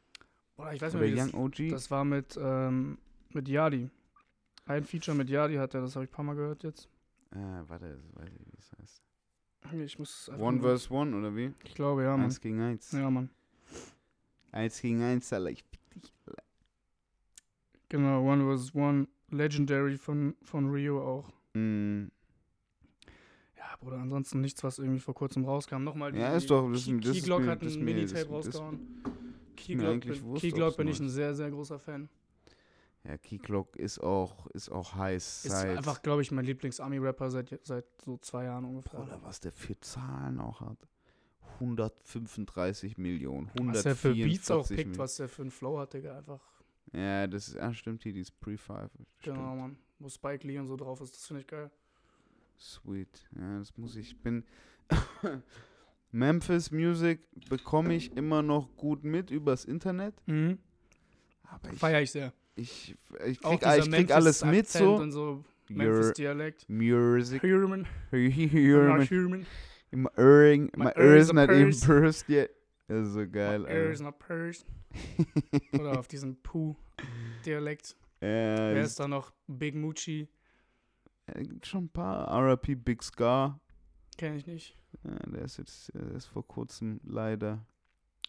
Oder 0.57 0.73
ich 0.73 0.81
weiß 0.81 0.93
nicht, 0.93 1.03
wie 1.03 1.15
das, 1.15 1.33
Young 1.33 1.43
OG? 1.45 1.69
das 1.71 1.91
war 1.91 2.05
mit, 2.05 2.37
ähm, 2.41 2.97
mit 3.29 3.47
Yadi. 3.49 3.89
Ein 4.65 4.83
Feature 4.85 5.17
mit 5.17 5.29
Yadi 5.29 5.55
hat 5.55 5.73
er, 5.73 5.81
das 5.81 5.95
habe 5.95 6.05
ich 6.05 6.11
ein 6.11 6.13
paar 6.13 6.25
Mal 6.25 6.35
gehört 6.35 6.63
jetzt. 6.63 6.87
Äh, 7.31 7.37
warte, 7.67 7.97
das 8.01 8.15
weiß 8.15 8.29
ich, 8.33 8.47
wie 8.47 8.57
es 8.59 8.71
heißt. 8.79 9.01
Ich 9.85 9.99
muss 9.99 10.29
One 10.37 10.57
nur- 10.57 10.61
verse 10.69 10.91
one, 10.93 11.15
oder 11.15 11.35
wie? 11.35 11.53
Ich 11.63 11.75
glaube, 11.75 12.03
ja, 12.03 12.11
Mann. 12.17 12.25
Eins 12.25 12.41
gegen 12.41 12.59
eins. 12.61 12.91
Ja, 12.91 13.09
Mann. 13.09 13.29
Eins 14.51 14.81
gegen 14.81 15.01
eins, 15.01 15.31
Alter. 15.31 15.49
Ich 15.51 15.63
fick 15.63 15.89
dich, 15.91 16.11
Alter. 16.25 16.43
Genau, 17.89 18.23
One 18.23 18.57
vs. 18.57 18.73
One. 18.75 19.07
Legendary 19.29 19.97
von, 19.97 20.35
von 20.41 20.69
Rio 20.69 21.01
auch. 21.01 21.31
Mm, 21.53 22.07
Ja, 23.57 23.75
Bruder, 23.79 23.97
ansonsten 23.99 24.41
nichts, 24.41 24.61
was 24.63 24.77
irgendwie 24.79 24.99
vor 24.99 25.13
kurzem 25.13 25.45
rauskam. 25.45 25.83
Nochmal, 25.83 26.13
Ja, 26.17 26.35
ist 26.35 26.49
doch- 26.49 26.69
das 26.69 26.79
ist- 26.81 26.85
Key, 26.87 26.99
das 26.99 27.15
ist 27.15 27.21
Keyglock 27.23 27.41
mir- 27.43 27.47
hat 27.51 27.61
das 27.61 27.69
ist 27.69 27.77
ein 27.77 27.85
mir- 27.85 27.93
Minitape 27.95 28.19
das- 28.25 28.29
rausgehauen. 28.29 28.79
Keyglock 29.55 29.87
eigentlich 29.89 30.19
bin, 30.19 30.29
wurscht, 30.29 30.41
Keyglock 30.41 30.67
ob's 30.69 30.77
bin 30.77 30.87
ich 30.89 30.99
ein 30.99 31.05
ist. 31.07 31.13
sehr, 31.13 31.33
sehr 31.35 31.49
großer 31.51 31.79
Fan. 31.79 32.09
Ja, 33.03 33.17
Keyclock 33.17 33.75
ist 33.77 33.99
auch, 33.99 34.47
ist 34.47 34.69
auch 34.69 34.95
heiß 34.95 35.45
Ist 35.45 35.51
seit. 35.51 35.77
einfach, 35.77 36.01
glaube 36.01 36.21
ich, 36.21 36.31
mein 36.31 36.45
Lieblings-Ami-Rapper 36.45 37.31
seit, 37.31 37.59
seit 37.63 37.85
so 38.03 38.17
zwei 38.17 38.45
Jahren 38.45 38.65
ungefähr. 38.65 38.99
Bruder, 38.99 39.19
was 39.23 39.39
der 39.39 39.51
für 39.51 39.79
Zahlen 39.79 40.39
auch 40.39 40.61
hat. 40.61 40.77
135 41.55 42.97
Millionen. 42.97 43.49
144 43.49 43.73
was 43.73 43.83
der 43.83 43.95
für 43.95 44.13
Beats 44.13 44.51
auch 44.51 44.67
pickt, 44.67 44.77
Millionen. 44.77 44.97
was 44.97 45.15
der 45.15 45.29
für 45.29 45.41
einen 45.41 45.51
Flow 45.51 45.79
hat, 45.79 45.93
Digga, 45.93 46.17
einfach. 46.17 46.41
Ja, 46.93 47.27
das 47.27 47.49
ist, 47.49 47.57
ah, 47.57 47.73
stimmt 47.73 48.03
hier, 48.03 48.13
dieses 48.13 48.31
Pre-Five. 48.31 48.91
Genau, 49.23 49.55
Mann. 49.55 49.77
Wo 49.99 50.09
Spike 50.09 50.45
Lee 50.47 50.59
und 50.59 50.67
so 50.67 50.75
drauf 50.75 51.01
ist, 51.01 51.15
das 51.15 51.25
finde 51.25 51.41
ich 51.41 51.47
geil. 51.47 51.71
Sweet. 52.59 53.29
Ja, 53.35 53.59
das 53.59 53.75
muss 53.77 53.95
ich. 53.95 54.11
Ich 54.11 54.21
bin. 54.21 54.43
Memphis 56.11 56.71
Music 56.71 57.27
bekomme 57.49 57.95
ich 57.95 58.15
immer 58.17 58.41
noch 58.41 58.75
gut 58.75 59.03
mit 59.03 59.31
übers 59.31 59.65
Internet. 59.65 60.13
Mhm. 60.27 60.59
Aber 61.43 61.71
ich, 61.71 61.79
Feier 61.79 62.01
ich 62.01 62.11
sehr. 62.11 62.33
Ich, 62.55 62.95
ich 63.25 63.41
krieg, 63.41 63.61
ich 63.79 63.91
krieg 63.91 64.11
alles 64.11 64.43
mit 64.45 64.67
so. 64.67 64.95
Und 64.95 65.11
so 65.11 65.43
Memphis-Dialekt. 65.69 66.67
Music. 66.69 67.41
Human. 67.43 67.87
Human. 68.11 69.07
Human. 69.09 69.45
My 69.93 70.09
earring, 70.17 70.71
My 70.75 70.85
my 70.85 70.89
ear 70.95 71.01
ear 71.11 71.15
is 71.17 71.27
is 71.27 71.33
not 71.33 71.49
even 71.49 71.69
purse. 71.71 71.85
pursed 71.85 72.29
yet. 72.29 72.51
Das 72.87 73.07
ist 73.07 73.13
so 73.13 73.25
geil, 73.27 73.65
Air 73.67 73.91
is 73.91 74.01
Alter. 74.01 74.03
not 74.03 74.19
purse. 74.19 74.65
Oder 75.73 75.97
auf 75.99 76.07
diesen 76.07 76.41
Pooh-Dialekt. 76.41 77.95
Ja, 78.21 78.27
Wer 78.27 78.83
ist 78.83 78.99
da 78.99 79.07
noch? 79.07 79.31
Big 79.47 79.75
Moochie. 79.75 80.27
schon 81.63 81.85
ein 81.85 81.89
paar. 81.89 82.27
RIP 82.45 82.83
Big 82.83 83.01
Scar. 83.03 83.59
Kenne 84.17 84.35
ich 84.37 84.45
nicht. 84.47 84.77
Ja, 85.03 85.15
der 85.31 85.43
ist 85.43 85.57
jetzt 85.57 85.93
der 85.93 86.11
ist 86.11 86.25
vor 86.27 86.45
kurzem 86.47 86.99
leider. 87.05 87.65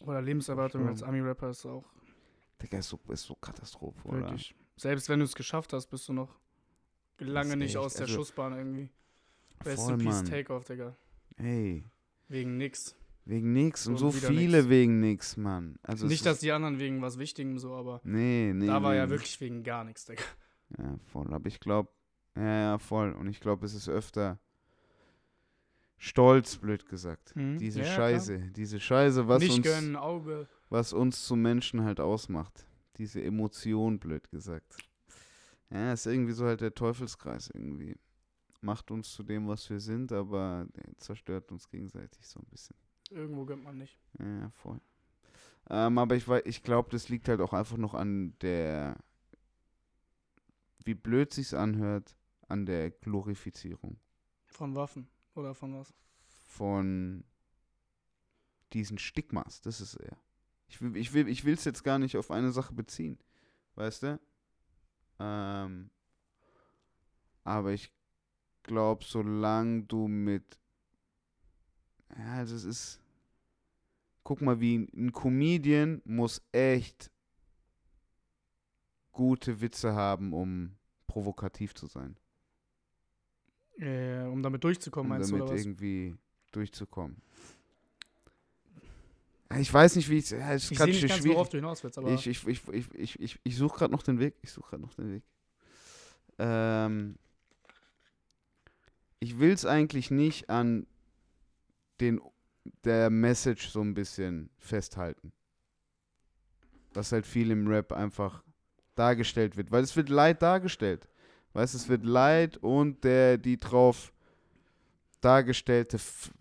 Oder 0.01 0.21
Lebenserwartung 0.21 0.87
als 0.87 1.03
Ami-Rapper 1.03 1.49
ist 1.49 1.65
auch 1.65 1.85
Digga, 2.63 2.77
ist 2.79 2.89
so, 2.89 2.99
ist 3.09 3.23
so 3.23 3.35
Katastrophe, 3.35 4.07
oder? 4.07 4.19
wirklich. 4.21 4.55
Selbst 4.77 5.07
wenn 5.09 5.19
du 5.19 5.25
es 5.25 5.35
geschafft 5.35 5.73
hast, 5.73 5.87
bist 5.87 6.07
du 6.09 6.13
noch 6.13 6.39
lange 7.19 7.55
nicht 7.57 7.69
echt, 7.75 7.77
aus 7.77 7.93
der 7.93 8.03
also- 8.03 8.15
Schussbahn 8.15 8.53
irgendwie. 8.57 8.89
Best 9.63 9.83
Voll, 9.83 9.93
in 9.93 9.99
Peace. 9.99 10.23
Takeoff, 10.23 10.65
Digga. 10.65 10.95
Ey, 11.37 11.83
Wegen 12.27 12.57
nix. 12.57 12.95
wegen 13.25 13.53
nix 13.53 13.87
und 13.87 13.97
so 13.97 14.11
viele 14.11 14.57
nix. 14.57 14.69
wegen 14.69 14.99
nix, 14.99 15.37
Mann. 15.37 15.77
Also 15.83 16.07
nicht, 16.07 16.25
dass 16.25 16.39
die 16.39 16.51
anderen 16.51 16.79
wegen 16.79 17.01
was 17.01 17.17
Wichtigem 17.19 17.57
so, 17.59 17.73
aber 17.75 18.01
Nee, 18.03 18.51
nee. 18.53 18.67
da 18.67 18.81
war 18.83 18.91
nee, 18.91 18.97
ja 18.97 19.09
wirklich 19.09 19.39
wegen 19.39 19.63
gar 19.63 19.83
nichts, 19.83 20.05
Digga. 20.05 20.23
Ja, 20.77 20.97
voll. 21.11 21.31
Aber 21.33 21.47
ich 21.47 21.59
glaube, 21.59 21.89
ja, 22.35 22.59
ja, 22.71 22.77
voll. 22.79 23.13
Und 23.13 23.27
ich 23.29 23.39
glaube, 23.39 23.65
es 23.65 23.73
ist 23.73 23.87
öfter 23.87 24.39
Stolz, 25.97 26.57
blöd 26.57 26.85
gesagt. 26.87 27.35
Mhm. 27.35 27.57
Diese 27.59 27.79
Ja, 27.81 27.85
Scheiße, 27.85 28.39
diese 28.51 28.79
Scheiße, 28.79 29.27
was 29.27 29.41
nicht 29.41 29.55
uns, 29.57 29.65
gönnen, 29.65 29.95
Auge. 29.95 30.47
was 30.69 30.93
uns 30.93 31.25
zu 31.25 31.35
Menschen 31.35 31.83
halt 31.83 31.99
ausmacht. 31.99 32.65
Diese 32.97 33.23
Emotion, 33.23 33.99
blöd 33.99 34.29
gesagt. 34.29 34.77
Ja, 35.69 35.93
ist 35.93 36.05
irgendwie 36.05 36.33
so 36.33 36.45
halt 36.45 36.61
der 36.61 36.73
Teufelskreis 36.75 37.49
irgendwie. 37.53 37.95
Macht 38.61 38.91
uns 38.91 39.11
zu 39.11 39.23
dem, 39.23 39.47
was 39.47 39.69
wir 39.69 39.79
sind, 39.79 40.11
aber 40.11 40.67
zerstört 40.97 41.51
uns 41.51 41.67
gegenseitig 41.69 42.25
so 42.27 42.39
ein 42.39 42.45
bisschen. 42.49 42.75
Irgendwo 43.09 43.45
gönnt 43.45 43.63
man 43.63 43.77
nicht. 43.77 43.97
Ja, 44.19 44.49
voll. 44.51 44.79
Ähm, 45.69 45.97
aber 45.97 46.15
ich, 46.15 46.27
ich 46.45 46.63
glaube, 46.63 46.89
das 46.91 47.09
liegt 47.09 47.27
halt 47.27 47.41
auch 47.41 47.53
einfach 47.53 47.77
noch 47.77 47.93
an 47.93 48.35
der, 48.41 48.95
wie 50.85 50.93
blöd 50.93 51.33
sich's 51.33 51.53
anhört, 51.53 52.15
an 52.47 52.65
der 52.65 52.91
Glorifizierung 52.91 53.97
Von 54.45 54.75
Waffen. 54.75 55.07
Oder 55.35 55.53
von 55.55 55.73
was? 55.73 55.93
von 56.53 57.23
diesen 58.73 58.97
Stigmas. 58.97 59.61
Das 59.61 59.81
ist 59.81 59.95
eher. 59.95 60.17
Ich 60.67 60.81
will, 60.81 60.95
ich 60.95 61.13
will, 61.13 61.27
ich 61.27 61.45
will 61.45 61.53
es 61.55 61.65
jetzt 61.65 61.83
gar 61.83 61.99
nicht 61.99 62.15
auf 62.15 62.31
eine 62.31 62.51
Sache 62.51 62.73
beziehen, 62.73 63.19
weißt 63.75 64.03
du? 64.03 64.19
Ähm, 65.19 65.89
aber 67.43 67.71
ich 67.71 67.91
glaube, 68.63 69.03
solange 69.03 69.83
du 69.83 70.07
mit, 70.07 70.59
ja, 72.17 72.33
also 72.35 72.55
es 72.55 72.63
ist, 72.63 73.01
guck 74.23 74.41
mal, 74.41 74.59
wie 74.59 74.75
ein 74.95 75.11
Comedian 75.11 76.01
muss 76.05 76.41
echt 76.51 77.11
gute 79.11 79.61
Witze 79.61 79.93
haben, 79.93 80.33
um 80.33 80.75
provokativ 81.07 81.75
zu 81.75 81.87
sein. 81.87 82.17
Äh, 83.79 84.23
um 84.27 84.43
damit 84.43 84.63
durchzukommen, 84.63 85.11
um 85.11 85.17
meinst 85.17 85.31
du, 85.31 85.35
damit 85.37 85.49
oder 85.49 85.55
was? 85.55 85.65
irgendwie 85.65 86.15
durchzukommen. 86.51 87.17
Ich 89.59 89.71
weiß 89.71 89.95
nicht, 89.97 90.09
wie 90.09 90.17
ich 90.17 90.31
es 90.31 90.71
Ich 90.71 90.77
sehe 90.77 90.87
nicht 90.87 91.01
ganz, 91.07 91.21
schwierig. 91.21 91.35
worauf 91.35 91.49
du 91.49 91.57
hinaus 91.57 91.83
willst, 91.83 91.97
aber 91.97 92.11
Ich, 92.11 92.25
ich, 92.27 92.47
ich, 92.47 92.61
ich, 92.69 92.95
ich, 92.95 93.19
ich, 93.19 93.39
ich 93.43 93.57
suche 93.57 93.77
gerade 93.77 93.91
noch 93.91 94.03
den 94.03 94.19
Weg. 94.19 94.35
Ich 94.41 94.51
suche 94.51 94.69
gerade 94.71 94.81
noch 94.81 94.93
den 94.95 95.13
Weg. 95.13 95.23
Ähm, 96.39 97.15
ich 99.19 99.37
will 99.37 99.51
es 99.51 99.65
eigentlich 99.65 100.09
nicht 100.11 100.49
an 100.49 100.87
den 101.99 102.19
der 102.83 103.09
Message 103.09 103.69
so 103.69 103.81
ein 103.81 103.93
bisschen 103.93 104.49
festhalten. 104.57 105.33
Was 106.93 107.11
halt 107.11 107.27
viel 107.27 107.51
im 107.51 107.67
Rap 107.67 107.91
einfach 107.91 108.43
dargestellt 108.95 109.57
wird. 109.57 109.71
Weil 109.71 109.83
es 109.83 109.95
wird 109.95 110.09
Leid 110.09 110.41
dargestellt. 110.41 111.07
Weißt 111.53 111.73
du, 111.73 111.77
es 111.77 111.87
wird 111.89 112.03
Leid 112.03 112.57
und 112.57 113.03
der, 113.03 113.37
die 113.37 113.57
drauf 113.57 114.11
dargestellte 115.21 115.97
F 115.97 116.31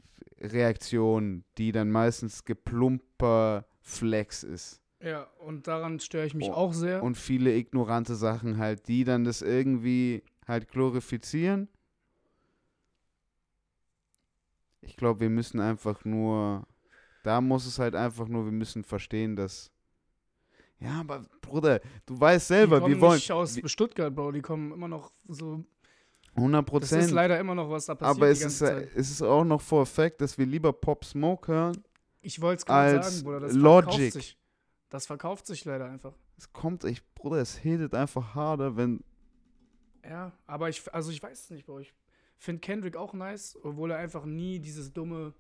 Reaktion, 0.41 1.45
die 1.57 1.71
dann 1.71 1.91
meistens 1.91 2.45
geplumper 2.45 3.65
Flex 3.81 4.43
ist. 4.43 4.81
ja, 5.01 5.25
und 5.39 5.69
daran 5.69 6.01
störe 6.01 6.27
ich 6.27 6.35
mich 6.35 6.49
Oh, 6.49 6.53
auch 6.55 6.73
sehr. 6.73 7.03
Und 7.03 7.17
viele 7.17 7.55
ignorante 7.55 8.17
Sachen 8.17 8.59
halt, 8.59 8.89
die 8.89 9.05
dann 9.05 9.25
das 9.25 9.43
irgendwie 9.43 10.25
halt 10.49 10.69
glorifizieren. 10.69 11.69
Ich 14.81 14.97
glaube, 14.97 15.21
wir 15.21 15.31
müssen 15.31 15.61
einfach 15.61 16.05
nur, 16.05 16.67
da 17.23 17.41
muss 17.41 17.67
es 17.67 17.79
halt 17.79 17.95
einfach 17.95 18.27
nur, 18.29 18.45
wir 18.45 18.53
müssen 18.53 18.83
verstehen, 18.83 19.37
dass, 19.37 19.71
ja, 20.83 21.01
aber 21.01 21.25
Bruder, 21.41 21.81
du 22.07 22.19
weißt 22.19 22.49
selber, 22.49 22.77
die 22.77 22.81
kommen 22.83 22.95
wir 22.95 23.01
wollen, 23.01 23.15
nicht 23.15 23.33
aus 23.33 23.59
Stuttgart, 23.67 24.15
Bro, 24.15 24.33
die 24.33 24.43
kommen 24.43 24.73
immer 24.73 24.89
noch 24.89 25.13
so. 25.29 25.65
100 26.35 26.63
Das 26.67 26.71
Prozent. 26.71 27.03
ist 27.05 27.11
leider 27.11 27.39
immer 27.39 27.55
noch 27.55 27.69
was 27.69 27.87
da 27.87 27.95
passiert. 27.95 28.17
Aber 28.17 28.29
es 28.31 28.43
ist, 28.43 28.59
Zeit. 28.59 28.85
äh, 28.85 28.89
es 28.99 29.11
ist 29.11 29.21
auch 29.23 29.45
noch 29.45 29.61
vor 29.61 29.83
Effekt, 29.83 30.21
dass 30.23 30.39
wir 30.39 30.47
lieber 30.47 30.73
Pop 30.73 31.05
Smoke 31.05 31.53
hören. 31.53 31.85
Ich 32.23 32.41
wollte 32.41 32.61
es 32.61 32.67
gerade 32.67 33.03
sagen, 33.03 33.23
Bruder. 33.25 33.41
Das 33.41 33.53
Logic. 33.53 33.85
verkauft 33.91 34.13
sich. 34.13 34.39
Das 34.89 35.07
verkauft 35.07 35.47
sich 35.47 35.65
leider 35.67 35.87
einfach. 35.91 36.15
Es 36.39 36.51
kommt 36.53 36.85
echt, 36.85 37.05
Bruder, 37.15 37.37
es 37.37 37.57
hittet 37.59 37.95
einfach 37.95 38.35
harder, 38.35 38.77
wenn, 38.77 39.05
Ja, 40.05 40.33
aber 40.47 40.69
ich, 40.71 40.83
also 40.95 41.11
ich 41.11 41.23
weiß 41.23 41.39
es 41.45 41.51
nicht, 41.51 41.67
Bro. 41.67 41.81
Ich 41.81 41.93
finde 42.39 42.61
Kendrick 42.61 42.97
auch 42.97 43.13
nice, 43.13 43.59
obwohl 43.63 43.91
er 43.91 43.99
einfach 43.99 44.25
nie 44.25 44.59
dieses 44.59 44.93
dumme 44.93 45.35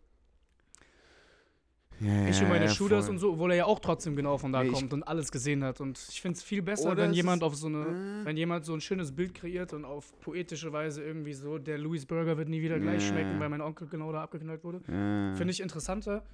Ja, 2.03 2.27
ich 2.29 2.41
und 2.43 2.49
meine 2.49 2.65
ja, 2.65 2.71
Shooters 2.71 3.05
voll. 3.07 3.15
und 3.15 3.19
so, 3.21 3.33
obwohl 3.35 3.53
er 3.53 3.57
ja 3.59 3.65
auch 3.67 3.79
trotzdem 3.79 4.17
genau 4.17 4.37
von 4.39 4.53
da 4.53 4.63
Nee, 4.65 4.71
kommt 4.71 4.93
und 4.93 5.03
alles 5.05 5.31
gesehen 5.31 5.63
hat. 5.63 5.81
Und 5.81 6.05
ich 6.11 6.21
finde 6.21 6.37
es 6.37 6.43
viel 6.43 6.61
besser, 6.63 6.97
wenn 6.97 7.13
jemand 7.13 7.43
auf 7.45 7.55
so 7.55 7.69
eine, 7.69 7.83
Äh. 8.23 8.25
wenn 8.25 8.37
jemand 8.37 8.65
so 8.65 8.73
ein 8.75 8.81
schönes 8.81 9.13
Bild 9.15 9.35
kreiert 9.35 9.73
und 9.73 9.85
auf 9.85 10.19
poetische 10.21 10.73
Weise 10.73 11.03
irgendwie 11.05 11.33
so, 11.35 11.59
der 11.59 11.79
Louis 11.79 12.05
Burger 12.07 12.37
wird 12.37 12.49
nie 12.49 12.61
wieder 12.63 12.81
gleich 12.81 13.03
Ja. 13.03 13.09
schmecken, 13.09 13.39
weil 13.39 13.49
mein 13.49 13.61
Onkel 13.61 13.87
genau 13.89 14.11
da 14.13 14.23
abgeknallt 14.23 14.65
wurde. 14.65 14.81
Finde 14.81 15.51
ich 15.51 15.61
interessanter 15.61 16.25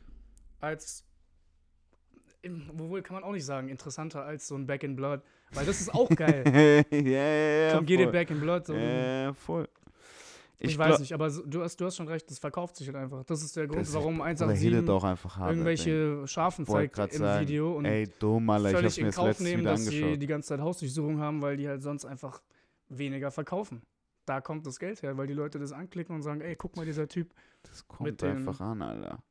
als, 0.60 1.04
im- 2.42 2.70
wohl 2.74 3.02
kann 3.02 3.14
man 3.14 3.24
auch 3.24 3.32
nicht 3.32 3.44
sagen, 3.44 3.68
interessanter 3.68 4.24
als 4.24 4.46
so 4.48 4.54
ein 4.54 4.66
Back 4.66 4.82
in 4.84 4.96
Blood. 4.96 5.20
Weil 5.52 5.66
das 5.66 5.80
ist 5.80 5.92
auch 5.94 6.08
geil. 6.10 6.44
ja, 6.90 6.98
ja, 7.00 7.68
ja. 7.68 7.74
Komm, 7.76 7.86
geh 7.86 7.96
dir. 7.96 8.06
Back 8.08 8.30
in 8.30 8.40
Blood. 8.40 8.66
So. 8.66 8.74
Ja, 8.74 9.32
voll. 9.34 9.68
Ich, 10.60 10.70
Ich 10.72 10.78
weiß 10.78 10.98
nicht, 11.00 11.12
aber 11.12 11.30
du, 11.30 11.62
hast, 11.62 11.76
du 11.80 11.84
hast 11.86 11.96
schon 11.96 12.08
recht, 12.08 12.28
das 12.30 12.38
verkauft 12.38 12.76
sich 12.76 12.86
halt 12.88 12.96
einfach. 12.96 13.22
Das 13.24 13.42
ist 13.42 13.54
der 13.56 13.66
Grund, 13.68 13.80
Das- 13.82 13.94
warum 13.94 14.20
Aber 14.20 14.28
hittet 14.30 14.42
187 14.48 14.90
auch 14.90 15.04
einfach 15.04 15.36
hart. 15.36 15.50
irgendwelche 15.52 16.26
Schafen 16.26 16.66
zeigt 16.66 16.98
im 16.98 17.10
sagen, 17.12 17.40
Video 17.46 17.76
und 17.76 17.84
Ey, 17.84 18.08
dumm, 18.18 18.50
Alter, 18.50 18.68
ich 18.70 18.74
völlig 18.76 18.96
mir 18.96 19.00
in 19.02 19.06
das 19.06 19.16
Kauf 19.16 19.40
nehmen, 19.40 19.64
dass 19.64 19.84
sie 19.84 20.02
angeschaut. 20.02 20.22
die 20.22 20.26
ganze 20.26 20.48
Zeit 20.48 20.60
Hausdurchsuchung 20.60 21.20
haben, 21.20 21.40
weil 21.42 21.56
die 21.56 21.68
halt 21.68 21.82
sonst 21.82 22.04
einfach 22.04 22.42
weniger 22.88 23.30
verkaufen. 23.30 23.82
Da 24.26 24.40
kommt 24.40 24.66
das 24.66 24.78
Geld 24.78 25.00
her, 25.02 25.16
weil 25.16 25.26
die 25.26 25.32
Leute 25.34 25.58
das 25.58 25.72
anklicken 25.72 26.14
und 26.14 26.22
sagen, 26.22 26.40
ey, 26.40 26.54
guck 26.56 26.76
mal, 26.76 26.84
dieser 26.84 27.08
Typ 27.08 27.32
Das 27.62 27.86
kommt 27.88 28.20
dem- 28.20 28.36
einfach 28.38 28.60
an, 28.60 28.82
Alter. 28.82 29.22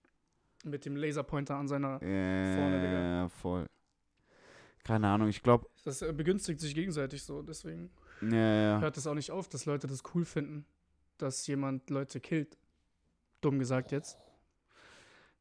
mit 0.64 0.86
dem 0.86 0.96
Laserpointer 0.96 1.56
an 1.56 1.68
seiner. 1.68 2.02
Ja, 2.04 2.80
Digga. 3.26 3.30
voll. 3.30 3.66
Keine 4.84 5.08
Ahnung, 5.10 5.28
ich 5.28 5.44
glaube, 5.44 5.68
Das 5.84 6.02
äh, 6.02 6.14
begünstigt 6.14 6.62
sich 6.62 6.74
gegenseitig 6.74 7.22
so, 7.24 7.42
deswegen 7.42 7.90
ja, 8.22 8.38
ja. 8.76 8.80
hört 8.80 8.96
es 8.98 9.06
auch 9.06 9.14
nicht 9.14 9.32
auf, 9.32 9.50
dass 9.50 9.66
Leute 9.66 9.86
das 9.86 10.02
cool 10.16 10.24
finden, 10.24 10.66
dass 11.18 11.46
jemand 11.48 11.90
Leute 11.90 12.20
killt. 12.20 12.58
Dumm 13.42 13.60
gesagt 13.60 13.92
jetzt. 13.92 14.18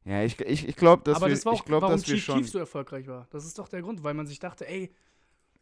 Ja, 0.05 0.23
ich, 0.23 0.39
ich, 0.39 0.67
ich 0.67 0.75
glaube, 0.75 1.03
dass 1.03 1.17
Aber 1.17 1.27
wir, 1.27 1.35
das 1.35 1.45
war 1.45 1.53
auch, 1.53 1.59
ich 1.59 1.65
glaub, 1.65 1.81
warum 1.81 1.97
dass 1.97 2.07
wir 2.07 2.17
schon. 2.17 2.39
Keef 2.39 2.49
so 2.49 2.59
erfolgreich 2.59 3.07
war. 3.07 3.27
Das 3.29 3.45
ist 3.45 3.59
doch 3.59 3.67
der 3.67 3.81
Grund, 3.81 4.03
weil 4.03 4.13
man 4.13 4.25
sich 4.25 4.39
dachte, 4.39 4.67
ey, 4.67 4.93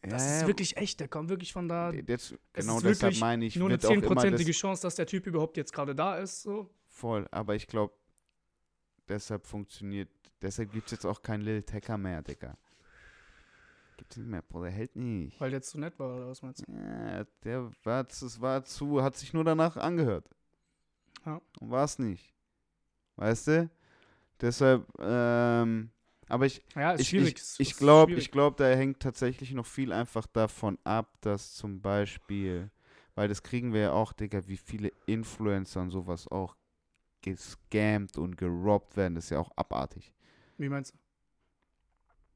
das 0.01 0.23
ja, 0.23 0.37
ist 0.37 0.47
wirklich 0.47 0.77
echt, 0.77 0.99
der 0.99 1.07
kommt 1.07 1.29
wirklich 1.29 1.51
von 1.51 1.67
da. 1.67 1.91
Jetzt, 1.91 2.35
genau 2.53 2.79
deshalb 2.79 3.17
meine 3.17 3.45
ich, 3.45 3.55
Nur 3.55 3.69
eine 3.69 3.73
wird 3.73 3.85
auch 3.85 3.91
immer 3.91 4.01
zehnprozentige 4.01 4.51
das 4.51 4.57
Chance, 4.57 4.81
dass 4.83 4.95
der 4.95 5.07
Typ 5.07 5.25
überhaupt 5.25 5.57
jetzt 5.57 5.73
gerade 5.73 5.95
da 5.95 6.17
ist. 6.17 6.43
So. 6.43 6.69
voll. 6.87 7.27
Aber 7.31 7.55
ich 7.55 7.65
glaube, 7.65 7.93
deshalb 9.07 9.47
funktioniert, 9.47 10.09
deshalb 10.41 10.71
gibt 10.71 10.87
es 10.87 10.91
jetzt 10.91 11.05
auch 11.05 11.21
keinen 11.21 11.41
Lil 11.41 11.63
Tecker 11.63 11.97
mehr, 11.97 12.21
Digga. 12.21 12.57
Gibt's 13.97 14.17
nicht 14.17 14.27
mehr, 14.27 14.41
Bro, 14.41 14.63
der 14.63 14.72
hält 14.72 14.95
nicht. 14.95 15.39
Weil 15.39 15.51
der 15.51 15.61
zu 15.61 15.80
nett 15.80 15.97
war, 15.99 16.15
oder 16.15 16.27
was 16.27 16.41
meinst 16.41 16.61
du? 16.61 16.72
Ja, 16.72 17.26
der 17.43 17.72
war, 17.84 18.05
es 18.09 18.41
war 18.41 18.63
zu, 18.63 19.01
hat 19.01 19.15
sich 19.15 19.34
nur 19.34 19.43
danach 19.43 19.77
angehört. 19.77 20.30
Ja. 21.26 21.41
Und 21.59 21.72
war 21.72 21.85
es 21.85 21.99
nicht. 21.99 22.34
Weißt 23.15 23.47
du? 23.47 23.69
Deshalb, 24.41 24.85
ähm, 24.99 25.89
aber 26.27 26.45
ich, 26.45 26.61
Ja, 26.76 26.91
ist 26.93 27.01
ich, 27.01 27.09
schwierig. 27.09 27.38
ich, 27.38 27.59
ich 27.59 27.77
glaube, 27.77 28.13
ich 28.13 28.31
glaube, 28.31 28.57
da 28.57 28.69
hängt 28.69 28.99
tatsächlich 28.99 29.53
noch 29.53 29.65
viel 29.65 29.93
einfach 29.93 30.27
davon 30.27 30.77
ab, 30.84 31.17
dass 31.22 31.53
zum 31.55 31.81
Beispiel, 31.81 32.69
weil 33.15 33.30
das 33.30 33.43
kriegen 33.43 33.73
wir 33.73 33.81
ja 33.81 33.91
auch, 33.93 34.13
Digga, 34.13 34.47
wie 34.47 34.57
viele 34.57 34.91
Influencer 35.05 35.81
und 35.81 35.91
sowas 35.91 36.27
auch 36.27 36.55
gescammt 37.22 38.17
und 38.17 38.38
gerobbt 38.38 38.97
werden, 38.97 39.15
das 39.15 39.26
ist 39.26 39.30
ja 39.31 39.39
auch 39.39 39.51
abartig. 39.55 40.13
Wie 40.57 40.69
meinst 40.69 40.93
du? 40.93 40.97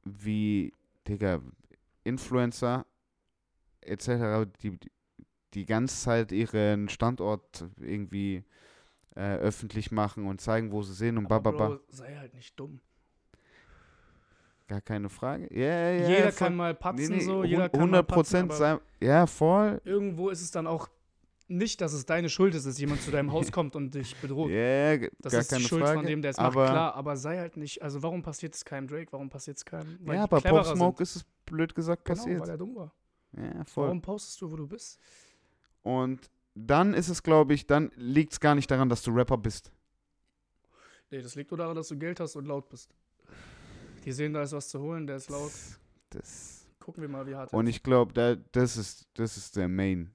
Wie, 0.04 0.72
Digga, 1.08 1.40
Influencer 2.04 2.86
etc., 3.80 4.50
die 4.62 4.78
die 5.54 5.66
ganze 5.66 5.96
Zeit 5.96 6.32
ihren 6.32 6.88
Standort 6.88 7.64
irgendwie 7.80 8.44
äh, 9.16 9.36
öffentlich 9.36 9.90
machen 9.90 10.26
und 10.26 10.40
zeigen, 10.40 10.70
wo 10.72 10.82
sie 10.82 10.94
sind 10.94 11.18
und 11.18 11.28
bababa. 11.28 11.80
Sei 11.88 12.14
halt 12.16 12.34
nicht 12.34 12.58
dumm. 12.58 12.80
Gar 14.68 14.80
keine 14.80 15.08
Frage. 15.08 15.52
Ja, 15.52 15.90
ja. 15.90 16.08
jeder 16.08 16.32
voll. 16.32 16.46
kann 16.46 16.56
mal 16.56 16.74
patzen, 16.74 17.08
Nee, 17.08 17.16
nee, 17.16 17.24
so, 17.24 17.42
jeder 17.42 17.68
kann 17.68 17.90
mal 17.90 18.04
patzen, 18.04 18.48
100% 18.48 18.52
sein. 18.52 18.78
Ja, 19.00 19.26
voll. 19.26 19.80
irgendwo 19.84 20.30
ist 20.30 20.42
es 20.42 20.52
dann 20.52 20.68
auch 20.68 20.88
nicht, 21.50 21.80
dass 21.80 21.92
es 21.92 22.06
deine 22.06 22.28
Schuld 22.30 22.54
ist, 22.54 22.64
dass 22.66 22.78
jemand 22.78 23.02
zu 23.02 23.10
deinem 23.10 23.32
Haus 23.32 23.50
kommt 23.52 23.76
und 23.76 23.94
dich 23.94 24.16
bedroht. 24.16 24.50
ja, 24.50 24.96
g- 24.96 25.10
Das 25.18 25.32
gar 25.32 25.40
ist 25.42 25.50
keine 25.50 25.62
die 25.62 25.68
Schuld 25.68 25.82
Frage. 25.82 25.98
von 25.98 26.06
dem, 26.06 26.22
der 26.22 26.30
es 26.30 26.38
aber, 26.38 26.62
macht, 26.62 26.70
klar, 26.72 26.94
aber 26.94 27.16
sei 27.16 27.38
halt 27.38 27.56
nicht, 27.56 27.82
also 27.82 28.02
warum 28.02 28.22
passiert 28.22 28.54
es 28.54 28.64
keinem 28.64 28.86
Drake, 28.86 29.12
warum 29.12 29.28
passiert 29.28 29.56
es 29.58 29.64
keinem? 29.64 29.98
Weil 30.02 30.16
Ja, 30.16 30.26
cleverer 30.28 30.62
Pop 30.64 30.76
Smoke 30.76 30.96
sind. 30.98 31.02
ist 31.02 31.16
es 31.16 31.24
blöd 31.46 31.74
gesagt 31.74 32.04
Genau, 32.04 32.16
passiert. 32.16 32.40
weil 32.40 32.48
er 32.50 32.56
dumm 32.58 32.76
war. 32.76 32.94
ja, 33.36 33.64
voll. 33.64 33.86
Warum 33.86 34.00
postest 34.00 34.40
du, 34.40 34.50
wo 34.50 34.56
du 34.56 34.66
bist? 34.66 34.98
Und 35.82 36.30
dann 36.54 36.94
ist 36.94 37.08
es, 37.08 37.22
glaube 37.22 37.54
ich, 37.54 37.66
dann 37.66 37.90
liegt 37.96 38.32
es 38.32 38.40
gar 38.40 38.54
nicht 38.54 38.70
daran, 38.70 38.88
dass 38.88 39.02
du 39.02 39.10
Rapper 39.12 39.38
bist. 39.38 39.72
Nee, 41.10 41.22
das 41.22 41.34
liegt 41.34 41.50
nur 41.50 41.58
daran, 41.58 41.74
dass 41.74 41.88
du 41.88 41.96
Geld 41.98 42.20
hast 42.20 42.36
und 42.36 42.46
laut 42.46 42.68
bist. 42.68 42.90
Die 44.04 44.12
sehen, 44.12 44.32
da 44.32 44.42
ist 44.42 44.52
was 44.52 44.68
zu 44.68 44.80
holen, 44.80 45.06
der 45.06 45.16
ist 45.16 45.28
laut. 45.30 45.52
Das. 46.10 46.66
Gucken 46.78 47.02
wir 47.02 47.08
mal, 47.08 47.26
wie 47.26 47.34
hart 47.34 47.52
er 47.52 47.58
Und 47.58 47.66
ist. 47.66 47.76
ich 47.76 47.82
glaube, 47.82 48.12
da, 48.12 48.36
das 48.52 48.76
ist, 48.76 49.08
das 49.14 49.36
ist 49.36 49.56
der 49.56 49.68
Main. 49.68 50.10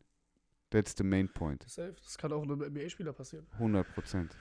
That's 0.76 0.94
the 0.98 1.06
main 1.06 1.30
point. 1.30 1.64
Safe. 1.70 1.96
Das 2.04 2.18
kann 2.18 2.34
auch 2.34 2.44
einem 2.44 2.60
NBA-Spieler 2.60 3.14
passieren. 3.14 3.48
100 3.54 3.94
Prozent. 3.94 4.36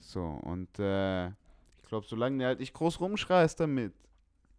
So, 0.00 0.24
und 0.42 0.76
äh, 0.80 1.28
ich 1.28 1.88
glaube, 1.88 2.04
solange 2.08 2.38
der 2.38 2.48
halt 2.48 2.58
nicht 2.58 2.74
groß 2.74 2.98
rumschreist 2.98 3.60
damit. 3.60 3.92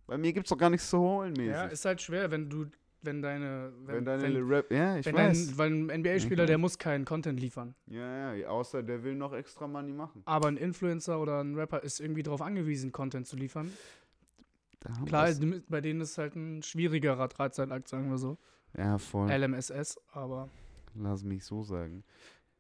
Bei 0.08 0.18
mir 0.18 0.32
gibt 0.32 0.46
es 0.46 0.50
doch 0.50 0.58
gar 0.58 0.70
nichts 0.70 0.90
zu 0.90 1.00
holen, 1.00 1.34
mäßig. 1.34 1.52
Ja, 1.52 1.66
ist 1.66 1.84
halt 1.84 2.02
schwer, 2.02 2.32
wenn 2.32 2.50
du, 2.50 2.68
wenn 3.02 3.22
deine, 3.22 3.74
wenn, 3.84 3.96
wenn 3.96 4.06
deine 4.06 4.34
wenn, 4.34 4.48
Rap. 4.48 4.72
Ja, 4.72 4.96
ich 4.96 5.06
wenn 5.06 5.16
weiß. 5.16 5.50
ein, 5.50 5.58
weil 5.58 5.72
ein 5.72 6.02
NBA-Spieler, 6.02 6.46
der 6.46 6.58
muss 6.58 6.78
keinen 6.78 7.04
Content 7.04 7.38
liefern. 7.38 7.76
ja, 7.88 8.34
ja, 8.34 8.48
außer 8.48 8.82
der 8.82 9.04
will 9.04 9.16
noch 9.16 9.34
extra 9.34 9.68
Money 9.68 9.92
machen. 9.92 10.22
Aber 10.24 10.48
ein 10.48 10.56
Influencer 10.56 11.20
oder 11.20 11.44
ein 11.44 11.54
Rapper 11.56 11.84
ist 11.84 12.00
irgendwie 12.00 12.24
darauf 12.24 12.42
angewiesen, 12.42 12.94
Content 12.94 13.28
zu 13.28 13.36
liefern. 13.36 13.74
Klar, 15.06 15.30
bei 15.68 15.82
denen 15.82 16.00
ist 16.00 16.18
halt 16.18 16.38
ein 16.38 16.64
schwierigerer 16.64 17.28
Drahtseilakt, 17.28 17.90
sagen 17.90 18.10
wir 18.10 18.18
so. 18.18 18.38
Ja, 18.78 18.98
voll. 18.98 19.30
LMSS, 19.30 20.00
aber 20.14 20.50
Lass 20.96 21.24
mich 21.24 21.44
so 21.44 21.64
sagen. 21.64 22.04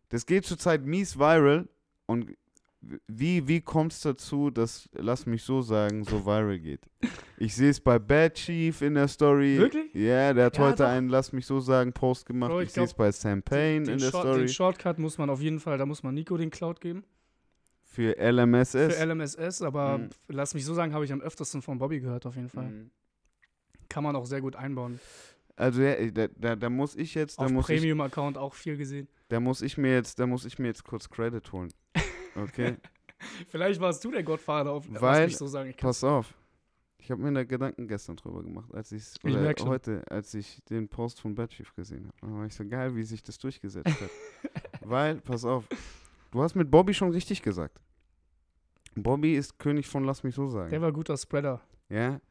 Das 0.10 0.26
geht 0.26 0.45
zurzeit 0.45 0.85
mies 0.85 1.18
viral 1.18 1.68
und 2.05 2.35
wie, 3.07 3.47
wie 3.47 3.61
kommt 3.61 3.93
es 3.93 4.01
dazu, 4.01 4.49
dass, 4.51 4.89
lass 4.93 5.26
mich 5.26 5.43
so 5.43 5.61
sagen, 5.61 6.03
so 6.03 6.26
viral 6.26 6.60
geht? 6.60 6.81
Ich 7.38 7.55
sehe 7.55 7.69
es 7.69 7.80
bei 7.80 7.97
Bad 7.97 8.34
Chief 8.34 8.81
in 8.81 8.95
der 8.95 9.07
Story. 9.07 9.57
Wirklich? 9.57 9.93
Ja, 9.93 10.34
der 10.34 10.45
hat 10.47 10.57
Ja, 10.57 10.64
heute 10.65 10.84
doch. 10.84 10.89
einen, 10.89 11.07
lass 11.07 11.31
mich 11.31 11.45
so 11.45 11.60
sagen, 11.61 11.93
Post 11.93 12.26
gemacht. 12.26 12.51
Bro, 12.51 12.60
ich 12.61 12.68
ich 12.68 12.73
sehe 12.73 12.84
es 12.84 12.93
bei 12.93 13.10
Sam 13.11 13.41
Payne 13.41 13.89
in 13.89 13.99
der 13.99 14.11
Short, 14.11 14.23
Story. 14.23 14.39
den 14.39 14.47
Shortcut 14.49 14.99
muss 14.99 15.18
man 15.18 15.30
auf 15.30 15.39
jeden 15.41 15.61
Fall, 15.61 15.77
da 15.77 15.85
muss 15.85 16.03
man 16.03 16.14
Nico 16.14 16.35
den 16.35 16.49
Cloud 16.49 16.81
geben. 16.81 17.05
Für 17.84 18.18
LMSS. 18.19 18.95
Für 18.95 19.05
LMSS, 19.05 19.61
aber 19.61 19.99
Mhm. 19.99 20.10
lass 20.27 20.53
mich 20.53 20.65
so 20.65 20.73
sagen, 20.73 20.93
habe 20.93 21.05
ich 21.05 21.14
am 21.14 21.22
öftesten 21.22 21.61
von 21.61 21.77
Bobby 21.77 22.01
gehört, 22.01 22.26
auf 22.26 22.35
jeden 22.35 22.49
Fall. 22.49 22.65
Mhm. 22.69 22.89
Kann 23.88 24.03
man 24.03 24.15
auch 24.18 24.26
sehr 24.26 24.41
gut 24.41 24.55
einbauen. 24.57 24.99
Also 25.56 25.82
ja, 25.82 25.96
da, 26.12 26.28
da, 26.36 26.56
da 26.56 26.70
muss 26.70 26.96
ich 26.96 27.14
jetzt, 27.14 27.40
da 27.40 27.46
Auf 27.46 27.52
muss 27.52 27.70
ich, 27.70 27.78
Premium-Account 27.80 28.38
auch 28.38 28.54
viel 28.56 28.76
gesehen. 28.78 29.08
da 29.30 29.40
muss 29.40 29.62
ich 29.62 29.78
mir 29.78 29.94
jetzt, 29.94 30.20
da 30.20 30.26
muss 30.26 30.46
ich 30.46 30.58
mir 30.58 30.68
jetzt 30.68 30.84
kurz 30.84 31.10
Credit 31.10 31.52
holen. 31.52 31.72
Okay? 32.36 32.78
Vielleicht 33.50 33.80
warst 33.80 34.04
du 34.04 34.12
der 34.12 34.24
Godfather, 34.24 34.72
auf, 34.72 34.86
Weil- 34.90 35.26
mich 35.28 35.38
so 35.38 35.48
sagen. 35.48 35.74
Pass 35.78 36.04
auf. 36.04 36.34
Ich 36.98 37.12
habe 37.12 37.22
mir 37.22 37.34
da 37.34 37.44
Gedanken 37.44 37.86
gestern 37.88 38.16
drüber 38.16 38.42
gemacht, 38.42 38.74
als 38.74 38.92
ich 38.94 39.04
Ich 39.24 39.36
oder 39.36 39.54
schon. 39.58 39.68
heute, 39.68 40.04
als 40.10 40.34
ich 40.34 40.64
den 40.70 40.88
Post 40.88 41.20
von 41.20 41.36
Batchief 41.36 41.76
gesehen 41.76 42.06
habe. 42.08 42.16
Da 42.22 42.28
war 42.40 42.46
ich 42.46 42.56
so 42.56 42.66
geil, 42.66 42.96
wie 42.96 43.04
sich 43.04 43.22
das 43.22 43.38
durchgesetzt 43.38 43.90
hat. 44.02 44.10
Weil, 44.82 45.18
pass 45.20 45.44
auf, 45.44 45.66
du 46.32 46.42
hast 46.42 46.56
mit 46.56 46.72
Bobby 46.72 46.94
schon 46.94 47.10
richtig 47.12 47.42
gesagt. 47.42 47.82
Bobby 48.96 49.36
ist 49.36 49.60
König 49.60 49.86
von 49.88 50.06
Lass 50.06 50.24
mich 50.24 50.34
so 50.36 50.48
sagen. 50.48 50.70
Der 50.70 50.82
war 50.82 50.92
guter 50.94 51.18
Spreader. 51.18 51.62
Ja. 51.90 52.22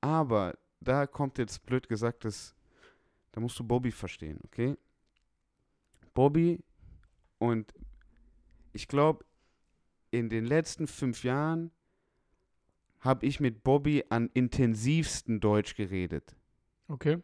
Aber 0.00 0.54
da 0.80 1.06
kommt 1.06 1.38
jetzt 1.38 1.64
blöd 1.66 1.88
gesagt, 1.88 2.24
das, 2.24 2.54
da 3.32 3.40
musst 3.40 3.58
du 3.58 3.64
Bobby 3.64 3.90
verstehen, 3.90 4.38
okay? 4.44 4.76
Bobby 6.14 6.62
und 7.38 7.74
ich 8.72 8.88
glaube, 8.88 9.24
in 10.10 10.28
den 10.28 10.44
letzten 10.46 10.86
fünf 10.86 11.24
Jahren 11.24 11.70
habe 13.00 13.26
ich 13.26 13.40
mit 13.40 13.62
Bobby 13.62 14.04
an 14.08 14.30
intensivsten 14.34 15.40
Deutsch 15.40 15.76
geredet. 15.76 16.36
Okay. 16.88 17.22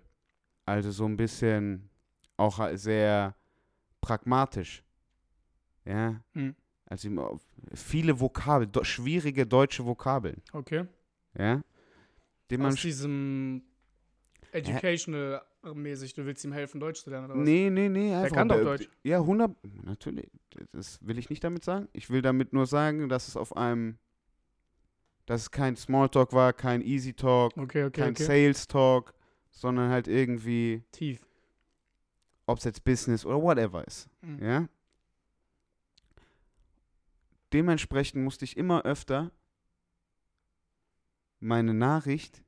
Also 0.65 0.91
so 0.91 1.07
ein 1.07 1.17
bisschen 1.17 1.91
auch 2.37 2.61
sehr 2.75 3.35
pragmatisch. 4.01 4.85
Ja. 5.85 6.23
Hm. 6.33 6.55
Also 6.87 7.41
viele 7.75 8.21
Vokabeln, 8.21 8.71
schwierige 8.85 9.47
deutsche 9.47 9.85
Vokabeln. 9.87 10.43
Okay. 10.53 10.87
Ja. 11.39 11.63
Den 12.53 12.67
Aus 12.67 12.75
diesem 12.75 13.63
Educational-mäßig, 14.53 16.13
du 16.13 16.27
willst 16.27 16.45
ihm 16.45 16.53
helfen, 16.53 16.81
Deutsch 16.81 17.03
zu 17.03 17.09
lernen, 17.09 17.31
oder 17.31 17.41
was? 17.41 17.45
Nee, 17.45 17.71
nee, 17.71 17.89
nee. 17.89 18.15
Einfach, 18.15 18.37
kann 18.37 18.49
doch 18.49 18.63
Deutsch. 18.63 18.91
Ja, 19.03 19.21
100. 19.21 19.57
Natürlich. 19.85 20.31
Das 20.73 20.99
will 21.01 21.17
ich 21.17 21.31
nicht 21.31 21.43
damit 21.43 21.65
sagen. 21.65 21.89
Ich 21.95 22.11
will 22.11 22.21
damit 22.21 22.53
nur 22.53 22.67
sagen, 22.67 23.09
dass 23.09 23.29
es 23.29 23.39
auf 23.39 23.57
einem. 23.57 23.97
Dass 25.25 25.41
es 25.41 25.51
kein 25.51 25.77
Smalltalk 25.77 26.35
war, 26.35 26.53
kein 26.53 26.83
Easy 26.83 27.15
Talk, 27.15 27.57
Okay, 27.57 27.85
okay, 27.85 28.01
kein 28.03 28.11
okay. 28.11 28.25
Sales 28.25 28.67
Talk, 28.67 29.15
sondern 29.51 29.89
halt 29.89 30.09
irgendwie, 30.09 30.83
Tief. 30.93 31.25
ob 32.45 32.59
es 32.59 32.65
jetzt 32.65 32.85
Business 32.85 33.25
oder 33.25 33.41
whatever 33.41 33.87
ist. 33.87 34.11
Mhm. 34.21 34.45
Ja? 34.45 34.69
Dementsprechend 37.53 38.23
musste 38.23 38.45
ich 38.45 38.57
immer 38.57 38.83
öfter 38.85 39.31
meine 41.43 41.75
Nachricht 41.75 42.43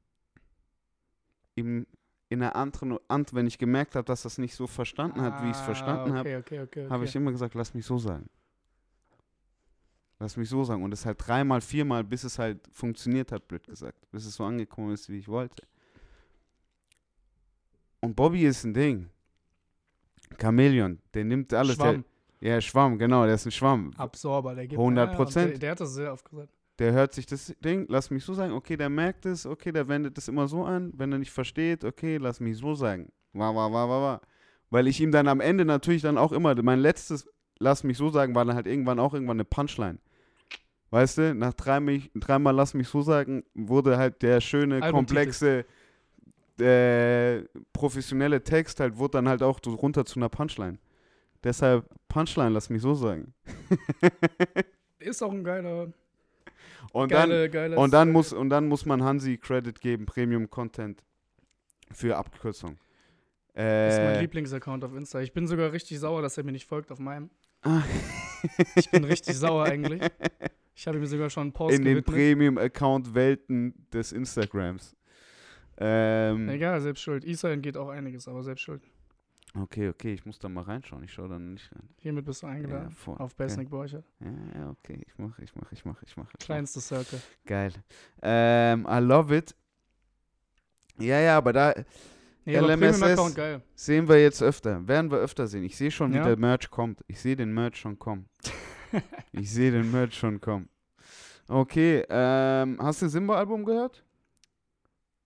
im, 1.54 1.86
in 2.28 2.42
einer 2.42 2.56
anderen 2.56 2.98
Ant, 3.08 3.34
wenn 3.34 3.46
ich 3.46 3.58
gemerkt 3.58 3.96
habe, 3.96 4.04
dass 4.04 4.22
das 4.22 4.38
nicht 4.38 4.54
so 4.54 4.66
verstanden 4.66 5.20
hat, 5.20 5.42
wie 5.42 5.50
ich 5.50 5.56
es 5.56 5.60
verstanden 5.60 6.12
ah, 6.12 6.18
habe, 6.18 6.28
okay, 6.28 6.38
okay, 6.38 6.60
okay, 6.60 6.84
okay. 6.84 6.90
habe 6.90 7.04
ich 7.04 7.14
immer 7.14 7.32
gesagt, 7.32 7.54
lass 7.54 7.74
mich 7.74 7.84
so 7.84 7.98
sagen. 7.98 8.28
Lass 10.20 10.36
mich 10.36 10.48
so 10.48 10.62
sagen. 10.64 10.82
Und 10.82 10.92
es 10.92 11.04
halt 11.04 11.18
dreimal, 11.20 11.60
viermal, 11.60 12.04
bis 12.04 12.24
es 12.24 12.38
halt 12.38 12.60
funktioniert 12.72 13.32
hat, 13.32 13.46
blöd 13.48 13.66
gesagt. 13.66 13.98
Bis 14.10 14.24
es 14.24 14.36
so 14.36 14.44
angekommen 14.44 14.92
ist, 14.92 15.08
wie 15.08 15.18
ich 15.18 15.28
wollte. 15.28 15.66
Und 18.00 18.14
Bobby 18.14 18.44
ist 18.44 18.64
ein 18.64 18.74
Ding. 18.74 19.10
Chamäleon, 20.40 21.00
der 21.12 21.24
nimmt 21.24 21.52
alles. 21.52 21.76
Schwamm, 21.76 22.04
Der, 22.40 22.54
ja, 22.54 22.60
Schwamm, 22.60 22.98
genau, 22.98 23.24
der 23.24 23.34
ist 23.34 23.46
ein 23.46 23.50
Schwamm. 23.50 23.92
Absorber, 23.96 24.54
der 24.54 24.66
gibt 24.66 24.78
100 24.78 25.04
Ja, 25.04 25.10
und 25.10 25.16
Prozent. 25.16 25.50
der, 25.52 25.58
der 25.58 25.70
hat 25.72 25.80
das 25.80 25.94
sehr 25.94 26.12
oft 26.12 26.24
gesagt. 26.28 26.52
Der 26.78 26.92
hört 26.92 27.12
sich 27.12 27.26
das 27.26 27.54
Ding, 27.64 27.86
lass 27.88 28.10
mich 28.10 28.24
so 28.24 28.34
sagen, 28.34 28.52
okay, 28.52 28.76
der 28.76 28.88
merkt 28.88 29.26
es, 29.26 29.46
okay, 29.46 29.70
der 29.70 29.86
wendet 29.88 30.18
es 30.18 30.26
immer 30.26 30.48
so 30.48 30.64
an. 30.64 30.92
Wenn 30.96 31.12
er 31.12 31.18
nicht 31.18 31.30
versteht, 31.30 31.84
okay, 31.84 32.16
lass 32.16 32.40
mich 32.40 32.58
so 32.58 32.74
sagen. 32.74 33.12
Wa, 33.32 33.54
wa, 33.54 33.70
wa, 33.72 33.88
wa, 33.88 34.02
wa. 34.02 34.20
Weil 34.70 34.88
ich 34.88 35.00
ihm 35.00 35.12
dann 35.12 35.28
am 35.28 35.40
Ende 35.40 35.64
natürlich 35.64 36.02
dann 36.02 36.18
auch 36.18 36.32
immer, 36.32 36.60
mein 36.62 36.80
letztes, 36.80 37.28
lass 37.58 37.84
mich 37.84 37.96
so 37.96 38.08
sagen, 38.08 38.34
war 38.34 38.44
dann 38.44 38.56
halt 38.56 38.66
irgendwann 38.66 38.98
auch 38.98 39.14
irgendwann 39.14 39.36
eine 39.36 39.44
Punchline. 39.44 39.98
Weißt 40.90 41.18
du, 41.18 41.34
nach 41.34 41.54
drei, 41.54 41.80
mich, 41.80 42.10
dreimal 42.14 42.54
lass 42.54 42.74
mich 42.74 42.88
so 42.88 43.02
sagen, 43.02 43.44
wurde 43.54 43.96
halt 43.96 44.22
der 44.22 44.40
schöne, 44.40 44.80
komplexe, 44.80 45.64
äh, 46.60 47.42
professionelle 47.72 48.42
Text 48.42 48.80
halt, 48.80 48.96
wurde 48.96 49.18
dann 49.18 49.28
halt 49.28 49.42
auch 49.42 49.60
runter 49.66 50.04
zu 50.04 50.18
einer 50.18 50.28
Punchline. 50.28 50.78
Deshalb 51.42 51.88
Punchline, 52.08 52.50
lass 52.50 52.70
mich 52.70 52.82
so 52.82 52.94
sagen. 52.94 53.34
Ist 54.98 55.22
auch 55.22 55.32
ein 55.32 55.44
geiler, 55.44 55.92
Und 56.94 57.10
dann, 57.10 57.50
geile, 57.50 57.76
Und 57.76 57.92
dann 57.92 58.08
äh, 58.08 58.12
muss, 58.12 58.32
und 58.32 58.50
dann 58.50 58.68
muss 58.68 58.86
man 58.86 59.02
Hansi 59.02 59.36
Credit 59.36 59.80
geben, 59.80 60.06
Premium 60.06 60.48
Content 60.48 61.02
für 61.90 62.16
Abkürzung. 62.16 62.74
ist 62.74 63.58
mein 63.58 63.64
Äh, 63.64 64.20
Lieblingsaccount 64.20 64.84
auf 64.84 64.94
Insta. 64.94 65.20
Ich 65.20 65.32
bin 65.32 65.48
sogar 65.48 65.72
richtig 65.72 65.98
sauer, 65.98 66.22
dass 66.22 66.38
er 66.38 66.44
mir 66.44 66.52
nicht 66.52 66.68
folgt 66.68 66.92
auf 66.92 67.00
meinem. 67.00 67.30
Ah. 67.62 67.82
Ich 68.76 68.90
bin 68.90 69.04
richtig 69.04 69.36
sauer 69.38 69.64
eigentlich. 69.64 70.02
Ich 70.74 70.86
habe 70.86 70.98
ihm 70.98 71.06
sogar 71.06 71.30
schon 71.30 71.44
einen 71.44 71.52
Post 71.52 71.76
in 71.76 71.82
den 71.84 71.94
gewidmet. 71.94 72.14
Premium-Account-Welten 72.14 73.88
des 73.90 74.12
Instagrams. 74.12 74.94
Ähm, 75.78 76.48
Egal, 76.50 76.80
selbst 76.82 77.00
schuld. 77.00 77.24
Israel 77.24 77.56
geht 77.56 77.76
auch 77.76 77.88
einiges, 77.88 78.28
aber 78.28 78.42
selbst 78.42 78.60
schuld. 78.60 78.82
Okay, 79.54 79.88
okay, 79.88 80.12
ich 80.14 80.24
muss 80.26 80.38
da 80.38 80.48
mal 80.48 80.62
reinschauen. 80.64 81.02
Ich 81.04 81.12
schaue 81.12 81.28
da 81.28 81.38
nicht 81.38 81.70
rein. 81.74 81.88
Hiermit 81.96 82.24
bist 82.24 82.42
du 82.42 82.46
Ja, 82.46 82.52
eingeladen. 82.52 82.90
voll. 82.90 83.16
auf 83.18 83.34
Besnick 83.36 83.70
Borchert. 83.70 84.04
Ja, 84.20 84.30
ja, 84.60 84.70
okay, 84.70 85.00
ich 85.06 85.18
mache, 85.18 85.42
ich 85.42 85.54
mache, 85.54 85.68
ich 85.74 85.84
mache, 85.84 86.04
ich 86.06 86.16
mache. 86.16 86.30
Kleinste 86.38 86.80
Circle. 86.80 87.20
Geil. 87.46 87.72
Ähm, 88.22 88.86
I 88.90 88.98
love 89.00 89.36
it. 89.36 89.54
Ja, 90.98 91.18
ja, 91.20 91.36
aber 91.38 91.52
da 91.52 91.74
Nee, 92.46 92.58
aber 92.58 92.76
LMSS. 92.76 93.34
Geil. 93.34 93.62
sehen 93.74 94.06
wir 94.06 94.20
jetzt 94.20 94.42
öfter. 94.42 94.86
Werden 94.86 95.10
wir 95.10 95.16
öfter 95.18 95.46
sehen. 95.46 95.64
Ich 95.64 95.76
sehe 95.78 95.90
schon, 95.90 96.12
wie 96.12 96.16
Ja. 96.18 96.24
der 96.24 96.36
Merch 96.36 96.70
kommt. 96.70 97.02
Ich 97.06 97.18
sehe 97.20 97.36
den 97.36 97.52
Merch 97.54 97.76
schon 97.76 97.98
kommen. 97.98 98.28
Ich 99.32 99.50
sehe 99.52 99.72
den 99.72 99.90
Merch 99.90 100.14
schon 100.14 100.40
kommen. 100.40 100.68
Okay, 101.48 102.04
ähm, 102.08 102.78
hast 102.80 103.02
du 103.02 103.08
Simba-Album 103.08 103.64
gehört? 103.64 104.04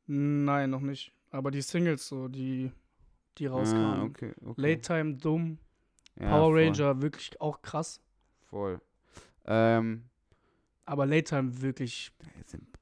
Nein, 0.06 0.70
noch 0.70 0.80
nicht. 0.80 1.12
Aber 1.30 1.50
die 1.50 1.60
Singles, 1.60 2.08
so, 2.08 2.28
die, 2.28 2.72
die 3.38 3.46
rauskamen. 3.46 4.00
Ah, 4.00 4.04
okay, 4.04 4.34
okay. 4.44 4.60
Late 4.60 4.80
Time, 4.82 5.14
Dumm, 5.14 5.58
Ja, 6.18 6.30
Power 6.30 6.50
voll, 6.52 6.64
Ranger, 6.64 7.02
wirklich 7.02 7.40
auch 7.40 7.62
krass. 7.62 8.00
Voll. 8.50 8.80
Ähm, 9.46 10.04
Aber 10.84 11.06
Late 11.06 11.24
Time 11.24 11.60
wirklich, 11.62 12.12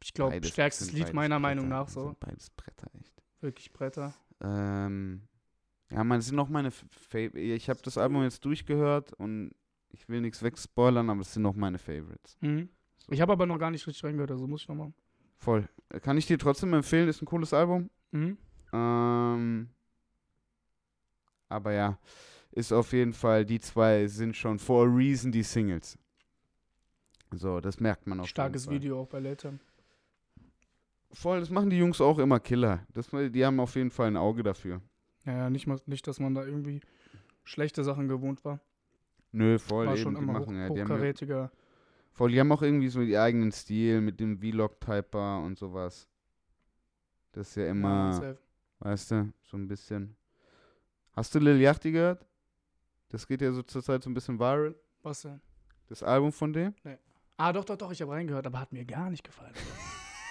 ich 0.02 0.14
glaube, 0.14 0.42
stärkstes 0.44 0.92
Lied 0.92 1.12
meiner 1.12 1.38
Meinung 1.38 1.68
Bretter, 1.68 1.80
nach 1.82 1.88
so. 1.88 2.16
Beides 2.20 2.50
Bretter, 2.50 2.88
echt. 3.00 3.12
Wirklich 3.40 3.72
Bretter. 3.72 4.14
Ähm, 4.40 5.22
ja, 5.90 6.02
man, 6.04 6.18
das 6.18 6.26
sind 6.26 6.36
noch 6.36 6.48
meine 6.48 6.70
Favorite. 6.70 7.38
Ich 7.38 7.68
habe 7.68 7.80
das 7.82 7.96
Album 7.98 8.22
jetzt 8.22 8.44
durchgehört 8.44 9.12
und 9.14 9.52
ich 9.90 10.08
will 10.08 10.20
nichts 10.20 10.42
wegspoilern, 10.42 11.08
aber 11.10 11.20
es 11.20 11.32
sind 11.32 11.42
noch 11.42 11.54
meine 11.54 11.78
Favorites. 11.78 12.36
Mhm. 12.40 12.68
Ich 13.08 13.20
habe 13.20 13.32
aber 13.32 13.46
noch 13.46 13.58
gar 13.58 13.70
nicht 13.70 13.86
richtig 13.86 14.02
reingehört, 14.04 14.32
also 14.32 14.46
muss 14.46 14.62
ich 14.62 14.68
nochmal. 14.68 14.92
Voll. 15.38 15.68
Kann 16.02 16.18
ich 16.18 16.26
dir 16.26 16.38
trotzdem 16.38 16.72
empfehlen, 16.74 17.08
ist 17.08 17.22
ein 17.22 17.26
cooles 17.26 17.52
Album. 17.52 17.88
Mhm. 18.10 18.36
Ähm, 18.72 19.68
aber 21.48 21.72
ja, 21.72 21.98
ist 22.52 22.72
auf 22.72 22.92
jeden 22.92 23.12
Fall, 23.12 23.44
die 23.44 23.60
zwei 23.60 24.06
sind 24.06 24.36
schon 24.36 24.58
for 24.58 24.86
a 24.86 24.88
reason 24.90 25.30
die 25.32 25.42
Singles. 25.42 25.98
So, 27.32 27.60
das 27.60 27.80
merkt 27.80 28.06
man 28.06 28.20
auf 28.20 28.28
Starkes 28.28 28.64
jeden 28.64 28.74
Fall. 28.76 28.82
Video 28.82 29.00
auch 29.00 29.08
bei 29.08 29.34
Time. 29.34 29.58
Voll, 31.12 31.40
das 31.40 31.50
machen 31.50 31.70
die 31.70 31.78
Jungs 31.78 32.00
auch 32.00 32.18
immer 32.18 32.40
Killer. 32.40 32.86
Das, 32.92 33.08
die 33.10 33.44
haben 33.44 33.60
auf 33.60 33.74
jeden 33.74 33.90
Fall 33.90 34.08
ein 34.08 34.16
Auge 34.16 34.42
dafür. 34.42 34.80
Ja, 35.24 35.32
ja, 35.38 35.50
nicht, 35.50 35.66
mal, 35.66 35.78
nicht, 35.86 36.06
dass 36.06 36.20
man 36.20 36.34
da 36.34 36.44
irgendwie 36.44 36.80
schlechte 37.44 37.84
Sachen 37.84 38.08
gewohnt 38.08 38.44
war. 38.44 38.60
Nö, 39.32 39.58
voll, 39.58 39.86
war 39.86 39.94
eben, 39.94 40.02
schon 40.02 40.14
die 40.14 40.22
immer 40.22 40.32
machen 40.34 40.56
hoch, 40.56 40.60
ja, 40.60 40.70
die 40.70 40.80
haben 40.80 40.94
ja, 40.94 40.94
hochkarätiger. 40.94 41.52
voll, 42.12 42.30
die 42.30 42.40
haben 42.40 42.52
auch 42.52 42.62
irgendwie 42.62 42.88
so 42.88 43.00
ihren 43.00 43.20
eigenen 43.22 43.52
Stil 43.52 44.00
mit 44.00 44.20
dem 44.20 44.38
Vlog-Typer 44.38 45.40
und 45.40 45.58
sowas. 45.58 46.08
Das 47.32 47.48
ist 47.50 47.56
ja 47.56 47.64
Ja, 47.64 47.70
immer, 47.70 48.12
safe. 48.12 48.38
weißt 48.80 49.10
du, 49.12 49.32
so 49.42 49.56
ein 49.56 49.68
bisschen. 49.68 50.16
Hast 51.16 51.34
du 51.34 51.38
Lil 51.38 51.60
Yachty 51.60 51.92
gehört? 51.92 52.26
Das 53.08 53.26
geht 53.26 53.40
ja 53.40 53.50
so 53.52 53.62
zurzeit 53.62 54.02
so 54.02 54.10
ein 54.10 54.14
bisschen 54.14 54.38
viral. 54.38 54.74
Was 55.02 55.22
denn? 55.22 55.40
Das 55.88 56.02
Album 56.02 56.30
von 56.30 56.52
dem. 56.52 56.74
Ah, 57.38 57.52
doch, 57.52 57.64
doch, 57.64 57.76
doch, 57.76 57.90
ich 57.90 58.02
habe 58.02 58.12
reingehört, 58.12 58.46
aber 58.46 58.60
hat 58.60 58.72
mir 58.72 58.84
gar 58.84 59.08
nicht 59.08 59.24
gefallen. 59.24 59.54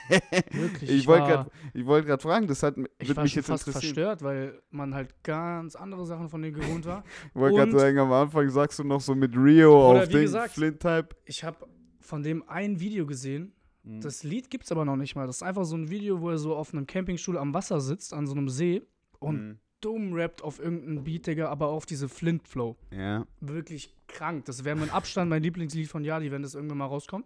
Wirklich, 0.51 0.89
ich 0.91 0.97
ich 0.97 1.07
wollte 1.07 1.25
gerade 1.25 1.51
ich 1.73 1.85
wollt 1.87 2.05
grad 2.05 2.21
fragen, 2.21 2.45
das 2.45 2.61
hat, 2.61 2.75
Ich 2.99 3.15
war 3.15 3.23
mich 3.23 3.33
jetzt 3.33 3.47
fast 3.47 3.67
verstört, 3.67 4.21
weil 4.21 4.61
man 4.69 4.93
halt 4.93 5.23
ganz 5.23 5.75
andere 5.75 6.05
Sachen 6.05 6.29
von 6.29 6.43
denen 6.43 6.53
gewohnt 6.53 6.85
war. 6.85 7.03
Ich 7.29 7.35
wollte 7.35 7.57
gerade 7.57 7.79
sagen, 7.79 7.97
am 7.97 8.11
Anfang 8.11 8.47
sagst 8.49 8.77
du 8.77 8.83
noch 8.83 9.01
so 9.01 9.15
mit 9.15 9.35
Rio 9.35 9.91
auf 9.93 10.07
den 10.07 10.21
gesagt, 10.21 10.53
Flint-Type. 10.53 11.09
Ich 11.25 11.43
habe 11.43 11.67
von 12.01 12.21
dem 12.21 12.47
ein 12.47 12.79
Video 12.79 13.07
gesehen. 13.07 13.53
Mhm. 13.81 14.01
Das 14.01 14.21
Lied 14.23 14.51
gibt's 14.51 14.71
aber 14.71 14.85
noch 14.85 14.95
nicht 14.95 15.15
mal. 15.15 15.25
Das 15.25 15.37
ist 15.37 15.43
einfach 15.43 15.65
so 15.65 15.75
ein 15.75 15.89
Video, 15.89 16.21
wo 16.21 16.29
er 16.29 16.37
so 16.37 16.55
auf 16.55 16.71
einem 16.73 16.85
Campingstuhl 16.85 17.37
am 17.39 17.55
Wasser 17.55 17.81
sitzt, 17.81 18.13
an 18.13 18.27
so 18.27 18.33
einem 18.33 18.49
See 18.49 18.83
und 19.17 19.47
Mhm. 19.47 19.59
Dumm 19.85 20.13
rappt 20.13 20.41
auf 20.41 20.59
irgendeinen 20.59 21.03
Beat, 21.03 21.27
Digga, 21.27 21.49
aber 21.49 21.67
auf 21.69 21.85
diese 21.85 22.09
Flint-Flow. 22.09 22.75
Ja. 22.91 23.25
Wirklich 23.39 23.93
krank. 24.07 24.45
Das 24.45 24.63
wäre 24.65 24.75
mit 24.75 24.93
Abstand 24.93 25.29
mein 25.29 25.43
Lieblingslied 25.43 25.87
von 25.87 26.03
Yadi, 26.03 26.31
wenn 26.31 26.41
das 26.41 26.55
irgendwann 26.55 26.79
mal 26.79 26.85
rauskommt. 26.87 27.25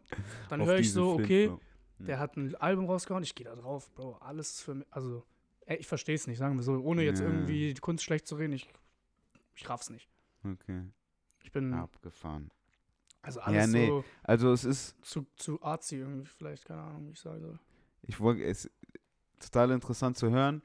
Dann 0.49 0.63
höre 0.65 0.79
ich 0.79 0.91
so, 0.91 1.13
okay. 1.13 1.49
Mhm. 1.99 2.05
der 2.05 2.19
hat 2.19 2.37
ein 2.37 2.55
Album 2.55 2.85
rausgehauen, 2.85 3.23
ich 3.23 3.35
gehe 3.35 3.45
da 3.45 3.55
drauf, 3.55 3.89
Bro. 3.95 4.17
Alles 4.21 4.51
ist 4.51 4.61
für 4.61 4.75
mich, 4.75 4.87
also, 4.91 5.23
ey, 5.65 5.77
ich 5.77 5.87
verstehe 5.87 6.15
es 6.15 6.27
nicht, 6.27 6.37
sagen 6.37 6.55
wir 6.55 6.63
so, 6.63 6.73
ohne 6.73 7.03
jetzt 7.03 7.19
Ja. 7.21 7.25
irgendwie 7.27 7.73
die 7.73 7.81
Kunst 7.81 8.03
schlecht 8.03 8.27
zu 8.27 8.35
reden, 8.35 8.53
ich, 8.53 8.69
ich 9.55 9.69
raff's 9.69 9.89
nicht. 9.89 10.09
Okay, 10.43 10.83
Ich 11.43 11.51
bin, 11.51 11.73
abgefahren. 11.73 12.49
also 13.21 13.39
Ja, 13.41 13.45
alles 13.47 13.67
nee. 13.71 13.87
so 13.87 14.03
Also 14.23 14.53
es 14.53 14.63
ist, 14.63 14.95
zu, 15.05 15.25
zu 15.35 15.61
artsy 15.61 15.97
irgendwie, 15.97 16.25
vielleicht, 16.25 16.65
keine 16.65 16.81
Ahnung, 16.81 17.07
wie 17.07 17.11
ich 17.11 17.19
sagen 17.19 17.41
soll. 17.41 17.59
ich 18.03 18.19
wollte, 18.19 18.43
es 18.43 18.69
total 19.39 19.71
interessant 19.71 20.17
zu 20.17 20.29
hören, 20.29 20.61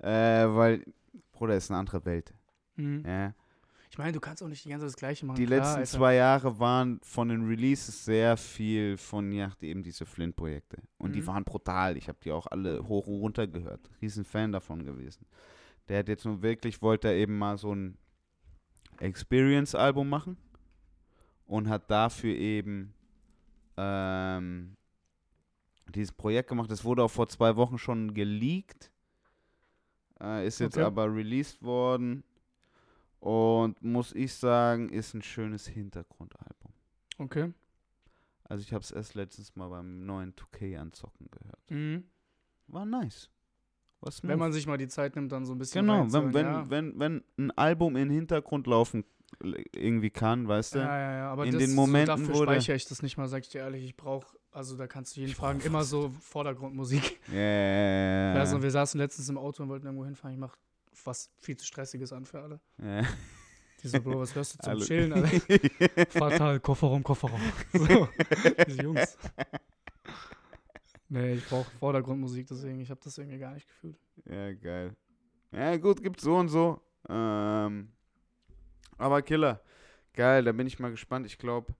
äh, 0.00 0.46
weil, 0.46 0.84
Bruder, 1.38 1.56
ist 1.56 1.70
eine 1.70 1.78
andere 1.78 2.04
Welt. 2.04 2.34
Mhm. 2.76 3.02
Ja. 3.06 3.34
Ich 3.90 3.96
meine, 3.96 4.12
du 4.12 4.20
kannst 4.20 4.42
auch 4.42 4.48
nicht 4.48 4.64
die 4.64 4.68
ganze 4.68 4.84
Zeit 4.84 4.92
das 4.92 4.98
Gleiche 4.98 5.24
machen. 5.24 5.36
Die 5.38 5.46
klar, 5.46 5.60
letzten 5.60 5.76
Alter. 5.78 5.90
zwei 5.90 6.14
Jahre 6.16 6.58
waren 6.60 7.00
von 7.02 7.28
den 7.30 7.46
Releases 7.46 8.04
sehr 8.04 8.36
viel 8.36 8.98
von 8.98 9.32
ja, 9.32 9.50
eben 9.62 9.82
diese 9.82 10.04
Flint-Projekte. 10.04 10.82
Und 10.98 11.14
die 11.14 11.22
Mhm. 11.22 11.26
waren 11.26 11.44
brutal. 11.44 11.96
Ich 11.96 12.06
habe 12.08 12.18
die 12.22 12.30
auch 12.30 12.46
alle 12.48 12.86
hoch 12.86 13.06
und 13.06 13.20
runter 13.20 13.46
gehört. 13.46 13.88
Riesen 14.02 14.24
Fan 14.24 14.52
davon 14.52 14.84
gewesen. 14.84 15.24
Der 15.88 16.00
hat 16.00 16.08
jetzt 16.08 16.26
nun 16.26 16.42
wirklich, 16.42 16.82
wollte 16.82 17.08
er 17.08 17.14
eben 17.14 17.38
mal 17.38 17.56
so 17.56 17.74
ein 17.74 17.96
Experience-Album 18.98 20.08
machen 20.08 20.36
und 21.46 21.68
hat 21.68 21.90
dafür 21.90 22.34
eben 22.36 22.92
ähm, 23.76 24.76
dieses 25.94 26.12
Projekt 26.12 26.50
gemacht. 26.50 26.70
Das 26.70 26.84
wurde 26.84 27.02
auch 27.04 27.10
vor 27.10 27.28
zwei 27.28 27.56
Wochen 27.56 27.78
schon 27.78 28.12
geleakt. 28.12 28.90
Äh, 30.20 30.46
ist 30.46 30.58
jetzt 30.58 30.76
Okay. 30.76 30.84
aber 30.84 31.12
released 31.14 31.62
worden. 31.62 32.24
Und 33.20 33.82
muss 33.82 34.12
ich 34.14 34.34
sagen, 34.34 34.88
ist 34.90 35.14
ein 35.14 35.22
schönes 35.22 35.66
Hintergrundalbum. 35.66 36.72
Okay. 37.18 37.52
Also 38.44 38.62
ich 38.62 38.72
habe 38.72 38.82
es 38.82 38.90
erst 38.90 39.14
letztens 39.14 39.54
mal 39.56 39.68
beim 39.68 40.06
neuen 40.06 40.34
2K 40.34 40.78
anzocken 40.78 41.28
gehört. 41.30 41.70
Mhm. 41.70 42.04
War 42.68 42.86
nice. 42.86 43.28
Was 44.00 44.22
Wenn 44.22 44.38
man 44.38 44.52
sich 44.52 44.66
mal 44.66 44.78
die 44.78 44.86
Zeit 44.86 45.16
nimmt, 45.16 45.32
dann 45.32 45.44
so 45.44 45.52
ein 45.52 45.58
bisschen. 45.58 45.84
genau, 45.84 46.12
wenn, 46.12 46.32
wenn, 46.32 46.46
ja. 46.46 46.70
wenn, 46.70 46.98
wenn 46.98 47.24
ein 47.36 47.50
Album 47.52 47.96
in 47.96 48.08
den 48.08 48.14
Hintergrund 48.14 48.68
laufen 48.68 49.04
irgendwie 49.74 50.10
kann, 50.10 50.46
weißt 50.46 50.76
du? 50.76 50.78
Ja, 50.78 50.98
ja, 50.98 51.12
ja, 51.18 51.30
aber 51.32 51.44
in 51.44 51.52
das, 51.52 51.62
den 51.62 51.74
Momenten, 51.74 52.16
so, 52.16 52.22
dafür 52.32 52.34
wo 52.34 52.42
speichere 52.44 52.76
ich 52.76 52.86
das 52.86 53.02
nicht 53.02 53.16
mal, 53.16 53.26
sag 53.28 53.42
ich 53.42 53.50
dir 53.50 53.58
ehrlich. 53.58 53.84
Ich 53.84 53.96
brauche, 53.96 54.37
also 54.58 54.76
da 54.76 54.86
kannst 54.86 55.16
du 55.16 55.20
jeden 55.20 55.30
Ich 55.30 55.36
fragen, 55.36 55.60
immer 55.60 55.84
so 55.84 56.10
Vordergrundmusik. 56.20 57.20
Ja, 57.32 57.38
ja, 57.40 58.34
Also, 58.34 58.62
wir 58.62 58.70
saßen 58.70 58.98
letztens 59.00 59.28
im 59.28 59.38
Auto 59.38 59.62
und 59.62 59.68
wollten 59.68 59.86
irgendwo 59.86 60.04
hinfahren. 60.04 60.34
Ich 60.34 60.40
mach 60.40 60.56
was 61.04 61.30
viel 61.40 61.56
zu 61.56 61.64
Stressiges 61.64 62.12
an 62.12 62.26
für 62.26 62.40
alle. 62.42 62.60
ja. 62.82 63.02
Die 63.80 63.86
so, 63.86 64.00
Bro, 64.02 64.18
was 64.18 64.34
hörst 64.34 64.54
du 64.54 64.58
zum 64.64 64.70
Alle- 64.72 64.84
Chillen, 64.84 65.12
Alter? 65.12 65.28
Fatal, 66.10 66.58
Kofferraum, 66.58 67.02
Kofferraum. 67.04 67.40
So, 67.72 68.08
diese 68.66 68.82
Jungs. 68.82 69.16
Nee, 71.08 71.34
ich 71.34 71.46
brauche 71.48 71.70
Vordergrundmusik, 71.78 72.48
deswegen, 72.48 72.80
ich 72.80 72.90
habe 72.90 73.00
das 73.02 73.16
irgendwie 73.16 73.38
gar 73.38 73.54
nicht 73.54 73.66
gefühlt. 73.68 73.96
Ja, 74.26 74.52
geil. 74.54 74.96
Ja, 75.52 75.76
gut, 75.76 76.02
gibt's 76.02 76.22
so 76.24 76.36
und 76.36 76.48
so. 76.48 76.80
Ähm, 77.08 77.92
aber 78.98 79.22
Killer. 79.22 79.60
Geil, 80.12 80.42
da 80.44 80.50
bin 80.52 80.66
ich 80.66 80.78
mal 80.80 80.90
gespannt. 80.90 81.24
Ich 81.26 81.38
glaube, 81.38 81.72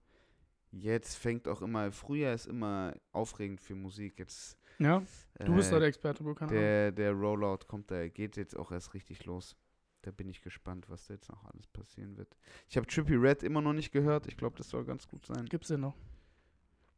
jetzt 0.71 1.15
fängt 1.15 1.47
auch 1.47 1.61
immer, 1.61 1.91
Frühjahr 1.91 2.33
ist 2.33 2.47
immer 2.47 2.93
aufregend 3.11 3.61
für 3.61 3.75
Musik. 3.75 4.19
Jetzt, 4.19 4.57
Ja, 4.77 5.01
du 5.43 5.55
bist 5.55 5.69
äh, 5.69 5.73
da 5.73 5.79
der 5.79 5.87
Experte, 5.89 6.23
keine 6.23 6.37
Ahnung. 6.39 6.53
der, 6.53 6.91
der 6.91 7.11
Rollout 7.13 7.65
kommt, 7.67 7.89
da 7.91 8.07
geht 8.07 8.37
jetzt 8.37 8.55
auch 8.57 8.71
erst 8.71 8.93
richtig 8.93 9.25
los. 9.25 9.55
Da 10.01 10.11
bin 10.11 10.29
ich 10.29 10.41
gespannt, 10.41 10.89
was 10.89 11.07
da 11.07 11.13
jetzt 11.15 11.29
noch 11.29 11.43
alles 11.43 11.67
passieren 11.67 12.15
wird. 12.15 12.37
Ich 12.69 12.77
habe 12.77 12.87
Trippy 12.87 13.15
Red 13.15 13.43
immer 13.43 13.59
noch 13.61 13.73
nicht 13.73 13.91
gehört. 13.91 14.27
Ich 14.27 14.37
glaube, 14.37 14.55
das 14.57 14.69
soll 14.69 14.85
ganz 14.85 15.05
gut 15.07 15.25
sein. 15.25 15.45
Gibt's 15.45 15.67
den 15.67 15.81
noch? 15.81 15.95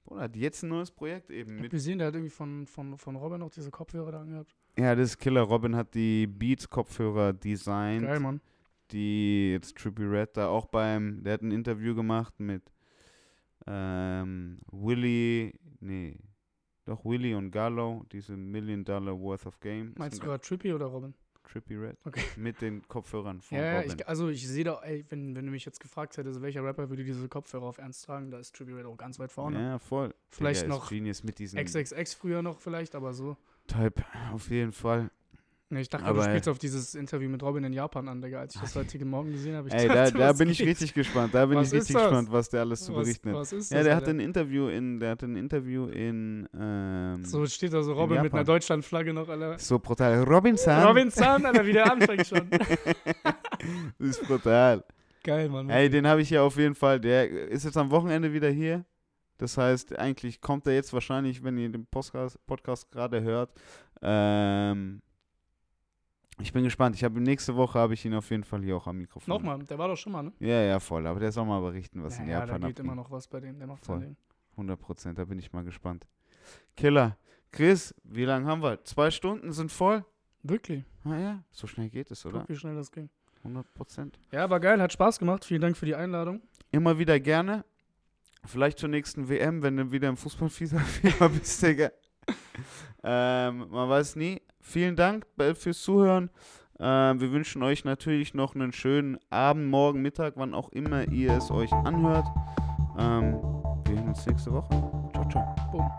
Oder 0.05 0.21
hat 0.21 0.35
jetzt 0.35 0.61
ein 0.63 0.69
neues 0.69 0.91
Projekt 0.91 1.29
eben 1.31 1.55
Ich 1.55 1.61
mit. 1.63 1.71
gesehen, 1.71 1.97
der 1.97 2.07
hat 2.07 2.13
irgendwie 2.15 2.29
von, 2.31 2.67
von, 2.67 2.97
von 2.97 3.15
Robin 3.15 3.39
noch 3.39 3.49
diese 3.49 3.71
Kopfhörer 3.71 4.11
da 4.11 4.21
angehabt. 4.21 4.53
Ja, 4.77 4.93
das 4.95 5.09
ist 5.11 5.17
Killer. 5.17 5.41
Robin 5.41 5.75
hat 5.75 5.93
die 5.95 6.27
Beats-Kopfhörer 6.27 7.33
designt. 7.33 8.03
Geil, 8.03 8.19
Mann. 8.19 8.41
die 8.91 9.51
jetzt 9.53 9.77
Trippy 9.77 10.03
Red 10.03 10.37
da 10.37 10.49
auch 10.49 10.65
beim, 10.67 11.23
der 11.23 11.33
hat 11.33 11.41
ein 11.41 11.51
Interview 11.51 11.95
gemacht 11.95 12.39
mit 12.39 12.63
ähm, 13.67 14.59
Willy, 14.71 15.53
nee, 15.79 16.17
doch 16.85 17.03
Willy 17.05 17.35
und 17.35 17.51
Gallo, 17.51 18.05
diese 18.11 18.35
Million 18.35 18.83
Dollar 18.83 19.17
Worth 19.19 19.45
of 19.45 19.59
Game. 19.59 19.93
Meinst 19.97 20.19
du 20.19 20.25
gerade 20.25 20.41
Trippy 20.41 20.73
oder 20.73 20.87
Robin? 20.87 21.13
Trippy 21.43 21.75
Red. 21.75 21.97
Okay. 22.05 22.23
Mit 22.37 22.61
den 22.61 22.87
Kopfhörern 22.87 23.41
von 23.41 23.57
Ja, 23.57 23.79
Robin. 23.81 23.95
ich, 23.97 24.07
also 24.07 24.29
ich 24.29 24.47
sehe 24.47 24.63
da, 24.63 24.79
ey, 24.83 25.05
wenn, 25.09 25.35
wenn 25.35 25.45
du 25.45 25.51
mich 25.51 25.65
jetzt 25.65 25.79
gefragt 25.79 26.15
hättest, 26.17 26.41
welcher 26.41 26.63
Rapper 26.63 26.89
würde 26.89 27.03
diese 27.03 27.27
Kopfhörer 27.27 27.65
auf 27.65 27.77
Ernst 27.77 28.05
tragen, 28.05 28.31
da 28.31 28.39
ist 28.39 28.55
Trippy 28.55 28.73
Red 28.73 28.85
auch 28.85 28.97
ganz 28.97 29.19
weit 29.19 29.31
vorne. 29.31 29.59
ja, 29.59 29.79
voll. 29.79 30.13
Vielleicht 30.29 30.63
Digga, 30.63 30.75
noch 30.75 30.89
Genius 30.89 31.23
mit 31.23 31.39
diesem 31.39 31.63
XXX 31.63 32.13
früher 32.13 32.41
noch 32.41 32.59
vielleicht, 32.59 32.95
aber 32.95 33.13
so. 33.13 33.37
Type, 33.67 34.03
auf 34.31 34.49
jeden 34.49 34.71
Fall. 34.71 35.11
Ich 35.77 35.89
dachte, 35.89 36.05
Aber, 36.05 36.19
du 36.21 36.25
äh, 36.27 36.29
spielst 36.31 36.49
auf 36.49 36.59
dieses 36.59 36.95
Interview 36.95 37.29
mit 37.29 37.41
Robin 37.43 37.63
in 37.63 37.73
Japan 37.73 38.07
an, 38.07 38.21
Digga. 38.21 38.39
Als 38.41 38.55
ich 38.55 38.61
das 38.61 38.75
heute 38.75 39.03
Morgen 39.05 39.31
gesehen 39.31 39.55
habe, 39.55 39.67
ich 39.69 39.73
Ey, 39.73 39.87
da, 39.87 39.93
dachte, 40.05 40.17
da 40.17 40.29
was 40.29 40.37
bin 40.37 40.49
ich 40.49 40.57
geht? 40.57 40.67
richtig 40.67 40.93
gespannt. 40.93 41.33
Da 41.33 41.45
bin 41.45 41.57
Was 41.57 41.67
ich 41.67 41.79
richtig 41.79 41.95
das? 41.95 42.03
gespannt, 42.03 42.31
was 42.31 42.49
der 42.49 42.59
alles 42.61 42.83
zu 42.85 42.93
was, 42.93 43.03
berichten 43.03 43.29
hat. 43.29 43.35
was 43.37 43.53
ist 43.53 43.71
Ja, 43.71 43.83
der 43.83 43.93
Alter? 43.95 44.05
hatte 44.07 44.11
ein 44.17 44.19
Interview 44.19 44.67
in, 44.67 44.99
der 44.99 45.11
hatte 45.11 45.25
ein 45.25 45.35
Interview 45.35 45.87
in, 45.87 46.47
ähm, 46.59 47.23
So 47.25 47.45
steht 47.45 47.73
da 47.73 47.81
so 47.83 47.93
Robin 47.93 48.21
mit 48.21 48.33
einer 48.33 48.43
Deutschlandflagge 48.43 49.13
noch, 49.13 49.29
Alter. 49.29 49.57
so 49.59 49.79
brutal. 49.79 50.23
Robinson. 50.23 50.83
Robin 50.83 51.09
Zahn, 51.11 51.45
Alter, 51.45 51.65
wie 51.65 51.73
der 51.73 51.91
anfängt 51.91 52.27
schon. 52.27 52.49
Das 53.99 54.07
ist 54.09 54.27
brutal. 54.27 54.83
Geil, 55.23 55.47
Mann. 55.49 55.69
Ey, 55.69 55.89
den 55.89 56.07
habe 56.07 56.21
ich 56.21 56.31
ja 56.31 56.41
auf 56.41 56.57
jeden 56.57 56.73
Fall. 56.73 56.99
Der 56.99 57.29
ist 57.29 57.63
jetzt 57.63 57.77
am 57.77 57.91
Wochenende 57.91 58.33
wieder 58.33 58.49
hier. 58.49 58.85
Das 59.37 59.57
heißt, 59.57 59.97
eigentlich 59.97 60.41
kommt 60.41 60.65
er 60.67 60.73
jetzt 60.73 60.93
wahrscheinlich, 60.93 61.43
wenn 61.43 61.57
ihr 61.57 61.69
den 61.69 61.85
Podcast, 61.85 62.37
Podcast 62.47 62.91
gerade 62.91 63.21
hört. 63.21 63.51
Ähm, 64.01 65.01
ich 66.39 66.53
bin 66.53 66.63
gespannt. 66.63 66.95
Ich 66.95 67.03
habe 67.03 67.19
nächste 67.21 67.55
Woche 67.55 67.77
habe 67.79 67.93
ich 67.93 68.03
ihn 68.05 68.13
auf 68.13 68.29
jeden 68.29 68.43
Fall 68.43 68.61
hier 68.63 68.75
auch 68.77 68.87
am 68.87 68.97
Mikrofon. 68.97 69.31
Nochmal, 69.33 69.59
der 69.63 69.77
war 69.77 69.87
doch 69.87 69.97
schon 69.97 70.13
mal, 70.13 70.23
ne? 70.23 70.33
Ja, 70.39 70.61
ja, 70.61 70.79
voll. 70.79 71.05
Aber 71.07 71.19
der 71.19 71.31
soll 71.31 71.45
mal 71.45 71.61
berichten, 71.61 72.03
was 72.03 72.17
in 72.19 72.27
ja, 72.27 72.39
da 72.41 72.45
Japan 72.45 72.61
geht 72.61 72.69
abgeht. 72.71 72.79
immer 72.79 72.95
noch 72.95 73.11
was 73.11 73.27
bei 73.27 73.39
dem, 73.39 73.57
der 73.59 73.67
macht 73.67 73.85
Voll. 73.85 73.99
Ding. 73.99 74.15
100 74.51 74.79
Prozent. 74.79 75.17
Da 75.19 75.25
bin 75.25 75.37
ich 75.39 75.51
mal 75.53 75.63
gespannt. 75.63 76.07
Killer. 76.75 77.17
Chris, 77.51 77.93
wie 78.03 78.25
lange 78.25 78.45
haben 78.47 78.61
wir? 78.63 78.83
Zwei 78.85 79.11
Stunden 79.11 79.51
sind 79.51 79.71
voll? 79.71 80.05
Wirklich, 80.43 80.83
Ah 81.03 81.17
ja, 81.17 81.43
so 81.51 81.67
schnell 81.67 81.89
geht 81.89 82.09
es, 82.11 82.25
oder? 82.25 82.39
guck, 82.39 82.49
wie 82.49 82.55
schnell 82.55 82.75
das 82.75 82.91
ging. 82.91 83.09
100 83.43 83.73
Prozent. 83.73 84.19
Ja, 84.31 84.49
war 84.49 84.59
geil, 84.59 84.81
hat 84.81 84.93
Spaß 84.93 85.19
gemacht. 85.19 85.43
Vielen 85.45 85.61
Dank 85.61 85.75
für 85.77 85.85
die 85.85 85.95
Einladung. 85.95 86.41
Immer 86.71 86.97
wieder 86.97 87.19
gerne. 87.19 87.65
Vielleicht 88.45 88.79
zur 88.79 88.89
nächsten 88.89 89.29
WM, 89.29 89.61
wenn 89.61 89.77
du 89.77 89.91
wieder 89.91 90.09
im 90.09 90.17
Fußballfieber 90.17 90.79
bist, 91.29 91.61
Digga. 91.61 91.91
ähm, 93.03 93.67
man 93.69 93.89
weiß 93.89 94.15
nie. 94.15 94.41
Vielen 94.59 94.95
Dank 94.95 95.25
fürs 95.55 95.81
Zuhören. 95.81 96.29
Ähm, 96.79 97.21
wir 97.21 97.31
wünschen 97.31 97.61
euch 97.61 97.85
natürlich 97.85 98.33
noch 98.33 98.55
einen 98.55 98.71
schönen 98.71 99.19
Abend, 99.29 99.69
Morgen, 99.69 100.01
Mittag, 100.01 100.33
wann 100.37 100.53
auch 100.53 100.69
immer 100.69 101.07
ihr 101.09 101.33
es 101.37 101.51
euch 101.51 101.71
anhört. 101.71 102.27
Ähm, 102.97 103.33
wir 103.85 103.95
sehen 103.95 104.07
uns 104.07 104.25
nächste 104.25 104.51
Woche. 104.51 104.69
Ciao, 105.13 105.29
ciao. 105.29 105.55
Boom. 105.71 105.91